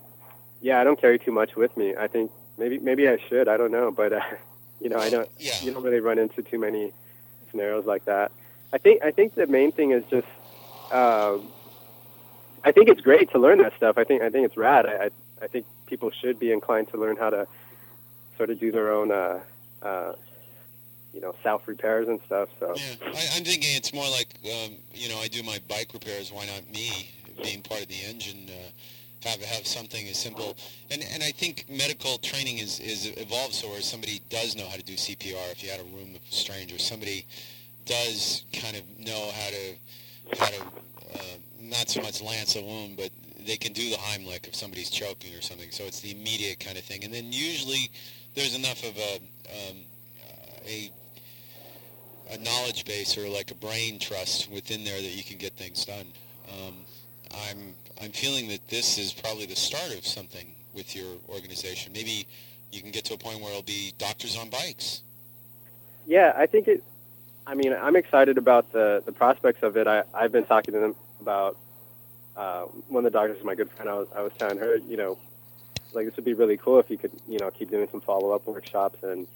yeah, 0.67 0.81
I 0.81 0.85
don't 0.85 1.01
carry 1.01 1.17
too 1.17 1.31
much 1.31 1.55
with 1.55 1.77
me. 1.77 1.95
I 1.95 2.09
think 2.09 2.33
maybe 2.59 2.81
maybe 2.81 3.09
I 3.09 3.19
should. 3.29 3.47
I 3.47 3.57
don't 3.57 3.71
know, 3.71 3.93
but 3.93 4.13
uh, 4.13 4.21
you 4.81 4.89
know, 4.89 4.99
I 4.99 5.09
don't. 5.09 5.29
You 5.63 5.73
don't 5.73 5.85
really 5.85 6.01
run 6.01 6.19
into 6.19 6.43
too 6.43 6.59
many 6.59 6.93
scenarios 7.51 7.87
like 7.87 8.05
that. 8.07 8.33
I 8.73 8.79
think 8.79 9.05
I 9.05 9.13
think 9.13 9.37
the 9.37 9.47
main 9.47 9.71
thing 9.71 9.93
is 9.93 10.03
just. 10.11 10.27
Um, 10.91 11.49
I 12.65 12.73
think 12.73 12.89
it's 12.89 13.01
great 13.01 13.31
to 13.31 13.39
learn 13.39 13.59
that 13.59 13.77
stuff. 13.77 13.97
I 13.97 14.03
think 14.03 14.23
I 14.23 14.31
think 14.31 14.45
it's 14.45 14.57
rad. 14.57 14.87
I 14.87 15.05
I, 15.05 15.11
I 15.43 15.47
think 15.47 15.67
people 15.87 16.11
should 16.11 16.41
be 16.41 16.51
inclined 16.51 16.89
to 16.89 16.97
learn 16.97 17.17
how 17.17 17.31
to 17.31 17.47
sort 18.37 18.51
of 18.51 18.59
do 18.59 18.73
their 18.73 18.93
own, 18.93 19.13
uh, 19.13 19.39
uh, 19.83 20.15
you 21.15 21.21
know, 21.21 21.33
self 21.45 21.69
repairs 21.69 22.09
and 22.09 22.19
stuff. 22.27 22.49
So 22.59 22.75
I, 22.75 23.25
I'm 23.37 23.45
thinking 23.45 23.77
it's 23.77 23.95
more 23.95 24.11
like, 24.11 24.35
um, 24.45 24.79
you 24.93 25.09
know, 25.09 25.19
I 25.19 25.29
do 25.29 25.45
my 25.45 25.61
bike 25.69 25.91
repairs. 25.95 26.33
Why 26.33 26.45
not 26.47 26.69
me 26.69 27.13
being 27.41 27.63
part 27.63 27.83
of 27.83 27.89
the 27.89 28.03
engine? 28.05 28.49
Uh, 28.49 28.71
have 29.27 29.43
have 29.43 29.67
something 29.67 30.07
as 30.09 30.17
simple, 30.19 30.57
and 30.91 31.03
and 31.13 31.23
I 31.23 31.33
think 31.33 31.67
medical 31.69 32.19
training 32.19 32.59
is 32.59 32.81
is 32.81 33.13
evolved 33.17 33.55
so 33.55 33.69
where 33.69 33.81
somebody 33.83 34.21
does 34.31 34.57
know 34.57 34.67
how 34.67 34.77
to 34.77 34.83
do 34.83 34.95
CPR. 34.95 35.53
If 35.53 35.63
you 35.63 35.71
had 35.71 35.81
a 35.81 35.85
room 35.85 36.13
with 36.13 36.23
strangers, 36.31 36.83
somebody 36.87 37.27
does 37.85 38.45
kind 38.53 38.77
of 38.77 38.83
know 38.99 39.31
how 39.35 39.51
to 39.51 40.39
how 40.39 40.47
to 40.47 40.63
uh, 41.15 41.37
not 41.61 41.89
so 41.89 42.03
much 42.03 42.23
lance 42.23 42.57
a 42.57 42.63
wound, 42.63 42.97
but 42.97 43.11
they 43.47 43.57
can 43.57 43.73
do 43.73 43.91
the 43.91 43.97
Heimlich 43.97 44.47
if 44.49 44.55
somebody's 44.55 44.91
choking 44.91 45.35
or 45.35 45.41
something. 45.41 45.71
So 45.71 45.85
it's 45.85 46.01
the 46.01 46.11
immediate 46.11 46.59
kind 46.61 46.77
of 46.77 46.85
thing. 46.85 47.05
And 47.05 47.15
then 47.15 47.33
usually 47.33 47.91
there's 48.35 48.55
enough 48.57 48.83
of 48.83 48.97
a 48.97 49.17
um, 49.71 49.77
a 50.67 50.91
a 52.31 52.39
knowledge 52.39 52.85
base 52.85 53.17
or 53.17 53.29
like 53.29 53.51
a 53.51 53.55
brain 53.55 53.99
trust 53.99 54.51
within 54.51 54.85
there 54.85 55.01
that 55.01 55.17
you 55.17 55.23
can 55.23 55.37
get 55.37 55.53
things 55.53 55.85
done. 55.85 56.07
Um, 56.51 56.75
I'm 57.49 57.75
I'm 58.03 58.13
feeling 58.13 58.49
that 58.49 58.69
this 58.69 58.99
is 58.99 59.13
probably 59.13 59.47
the 59.47 59.57
start 59.57 59.93
of 59.97 60.07
something 60.07 60.55
with 60.75 60.95
your 60.95 61.17
organization. 61.29 61.93
Maybe 61.93 62.27
you 62.73 62.83
can 62.83 62.91
get 62.91 63.05
to 63.07 63.15
a 63.15 63.19
point 63.19 63.41
where 63.41 63.51
it'll 63.51 63.63
be 63.63 63.93
doctors 63.99 64.37
on 64.37 64.51
bikes. 64.51 65.03
Yeah, 66.07 66.33
I 66.37 66.47
think 66.47 66.69
it. 66.69 66.85
I 67.47 67.55
mean, 67.55 67.73
I'm 67.73 67.97
excited 67.97 68.39
about 68.39 68.73
the 68.73 69.03
the 69.05 69.13
prospects 69.13 69.63
of 69.63 69.77
it. 69.77 69.87
I 69.87 70.03
I've 70.15 70.33
been 70.33 70.47
talking 70.47 70.75
to 70.75 70.81
them 70.81 70.97
about. 71.21 71.57
Uh, 72.37 72.65
one 72.89 73.07
of 73.07 73.11
the 73.11 73.19
doctors 73.19 73.43
my 73.43 73.55
good 73.55 73.71
friend. 73.71 73.89
I 73.89 73.95
was 73.95 74.09
I 74.15 74.21
was 74.21 74.33
telling 74.39 74.59
her, 74.59 74.77
you 74.77 74.99
know, 74.99 75.19
like 75.95 76.05
this 76.05 76.17
would 76.17 76.25
be 76.27 76.35
really 76.35 76.59
cool 76.59 76.79
if 76.79 76.91
you 76.91 76.99
could, 76.99 77.13
you 77.27 77.39
know, 77.39 77.51
keep 77.51 77.71
doing 77.71 77.89
some 77.91 78.03
follow 78.03 78.33
up 78.33 78.47
workshops 78.47 79.03
and 79.03 79.27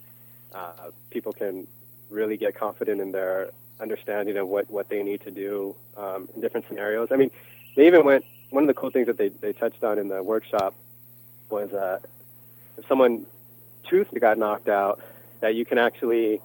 uh, 0.54 0.90
people 1.10 1.32
can 1.32 1.66
really 2.10 2.36
get 2.36 2.54
confident 2.54 3.00
in 3.00 3.12
their 3.12 3.50
understanding 3.80 4.36
of 4.36 4.48
what 4.48 4.70
what 4.70 4.88
they 4.88 5.02
need 5.02 5.22
to 5.22 5.30
do 5.30 5.74
um, 5.96 6.28
in 6.34 6.40
different 6.40 6.66
scenarios. 6.68 7.08
I 7.10 7.16
mean, 7.16 7.30
they 7.76 7.86
even 7.86 8.04
went. 8.04 8.24
One 8.50 8.64
of 8.64 8.68
the 8.68 8.74
cool 8.74 8.90
things 8.90 9.06
that 9.06 9.16
they 9.16 9.28
they 9.28 9.52
touched 9.52 9.82
on 9.84 9.98
in 9.98 10.08
the 10.08 10.22
workshop 10.22 10.74
was 11.50 11.72
uh, 11.72 12.00
if 12.76 12.86
someone 12.86 13.26
tooth 13.88 14.08
got 14.20 14.38
knocked 14.38 14.68
out, 14.68 15.00
that 15.40 15.54
you 15.54 15.64
can 15.64 15.78
actually 15.78 16.40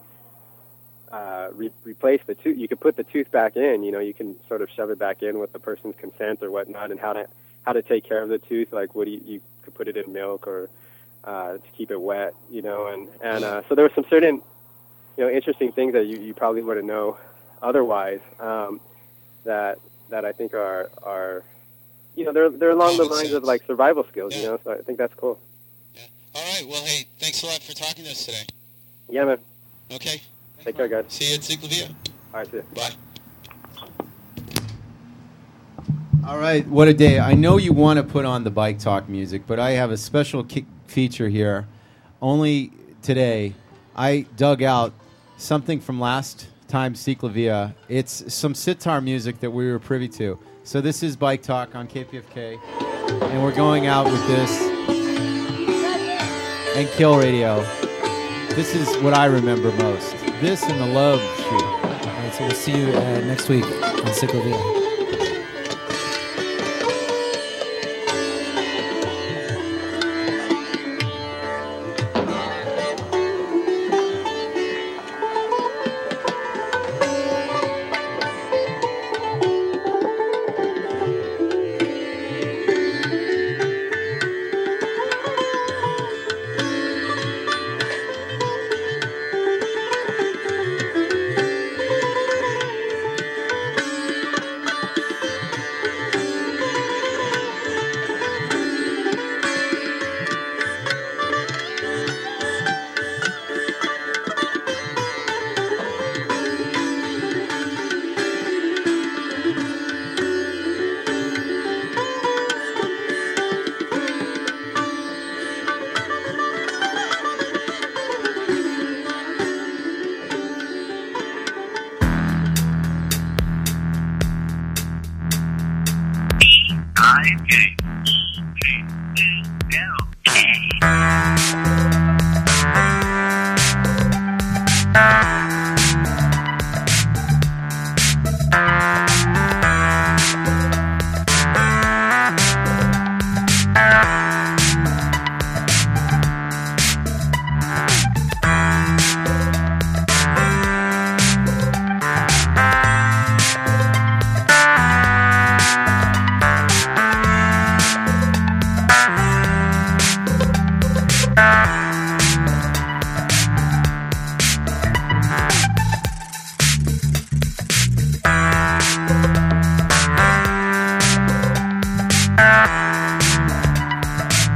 uh, 1.12 1.50
re- 1.54 1.72
replace 1.84 2.22
the 2.26 2.36
tooth. 2.36 2.58
You 2.58 2.68
could 2.68 2.80
put 2.80 2.96
the 2.96 3.04
tooth 3.04 3.32
back 3.32 3.56
in. 3.56 3.84
You 3.84 3.92
know, 3.92 4.00
you 4.00 4.14
can 4.14 4.36
sort 4.48 4.62
of 4.62 4.70
shove 4.70 4.90
it 4.90 5.00
back 5.00 5.24
in 5.24 5.40
with 5.40 5.54
the 5.54 5.60
person's 5.60 5.96
consent 5.98 6.42
or 6.42 6.52
whatnot, 6.52 6.92
and 6.92 7.00
how 7.00 7.14
to 7.14 7.28
how 7.64 7.74
to 7.74 7.82
take 7.82 8.04
care 8.04 8.22
of 8.22 8.30
the 8.30 8.38
tooth. 8.38 8.72
Like, 8.72 8.96
what 8.96 9.06
do 9.06 9.12
you, 9.12 9.22
you 9.26 9.42
could 9.64 9.74
put 9.74 9.88
it 9.88 9.98
in 9.98 10.12
milk 10.14 10.48
or 10.48 10.70
uh, 11.26 11.54
to 11.54 11.72
keep 11.76 11.92
it 11.92 12.00
wet. 12.00 12.34
You 12.50 12.62
know, 12.62 12.88
and 12.88 13.10
and 13.22 13.44
uh, 13.44 13.62
so 13.68 13.76
there 13.76 13.84
were 13.84 13.92
some 13.94 14.06
certain 14.10 14.42
you 15.18 15.24
know 15.24 15.30
interesting 15.30 15.72
things 15.72 15.94
that 15.94 16.06
you, 16.06 16.20
you 16.20 16.34
probably 16.34 16.62
wouldn't 16.62 16.88
know 16.88 17.18
otherwise 17.62 18.22
um, 18.40 18.80
that 19.44 19.80
that 20.10 20.26
I 20.26 20.32
think 20.32 20.54
are 20.54 20.90
are 21.04 21.44
you 22.16 22.26
know 22.26 22.32
they're 22.32 22.50
they're 22.50 22.72
along 22.72 22.98
the 22.98 23.06
lines 23.06 23.32
of 23.34 23.44
like 23.44 23.64
survival 23.66 24.06
skills. 24.10 24.36
You 24.36 24.44
know, 24.44 24.60
so 24.64 24.72
I 24.72 24.78
think 24.78 24.98
that's 24.98 25.14
cool. 25.16 25.40
Yeah. 25.96 26.02
All 26.34 26.44
right. 26.54 26.68
Well, 26.68 26.84
hey, 26.84 27.08
thanks 27.20 27.44
a 27.44 27.48
lot 27.48 27.62
for 27.62 27.74
talking 27.74 28.04
to 28.06 28.12
us 28.12 28.26
today. 28.26 28.44
Yeah, 29.10 29.26
man. 29.26 29.40
Okay. 29.92 30.22
Take 30.64 30.78
care, 30.78 30.88
guys. 30.88 31.06
See 31.10 31.30
you 31.30 31.36
at 31.36 31.42
Ciclavia. 31.42 31.90
All 32.34 32.40
right, 32.40 32.50
see 32.50 32.58
you. 32.58 32.64
Bye. 32.74 32.92
All 36.28 36.40
right, 36.40 36.68
what 36.68 36.88
a 36.88 36.94
day. 36.94 37.20
I 37.20 37.36
know 37.36 37.58
you 37.58 37.72
want 37.72 37.98
to 37.98 38.04
put 38.04 38.26
on 38.26 38.44
the 38.44 38.50
bike 38.50 38.80
talk 38.80 39.08
music, 39.08 39.44
but 39.46 39.60
I 39.60 39.72
have 39.72 39.92
a 39.92 39.98
special 39.98 40.44
ki- 40.44 40.66
feature 40.88 41.30
here. 41.30 41.68
Only 42.20 42.72
today, 43.04 43.54
I 43.96 44.26
dug 44.36 44.64
out 44.64 44.92
something 45.38 45.80
from 45.80 46.00
last 46.00 46.48
time 46.68 46.96
Ciclavia. 46.96 47.76
It's 47.90 48.34
some 48.34 48.56
sitar 48.56 49.02
music 49.02 49.40
that 49.42 49.52
we 49.52 49.72
were 49.72 49.78
privy 49.78 50.08
to. 50.10 50.40
So 50.66 50.82
this 50.82 51.04
is 51.04 51.16
Bike 51.16 51.44
Talk 51.44 51.76
on 51.76 51.88
KPFK, 51.88 52.60
and 53.22 53.44
we're 53.44 53.54
going 53.54 53.86
out 53.86 54.08
with 54.08 54.26
this 54.26 54.60
and 56.76 56.88
Kill 56.90 57.20
Radio. 57.20 57.62
This 58.56 58.74
is 58.74 58.98
what 59.04 59.14
I 59.14 59.26
remember 59.26 59.72
most. 59.74 60.14
This 60.42 60.64
and 60.64 60.82
the 60.82 60.88
Love 60.88 61.22
Shoot. 61.22 61.64
All 61.64 61.82
right, 61.84 62.34
so 62.34 62.46
we'll 62.46 62.56
see 62.56 62.72
you 62.72 62.88
uh, 62.88 63.20
next 63.26 63.48
week 63.48 63.64
on 63.64 64.12
Ciclavia. 64.12 64.85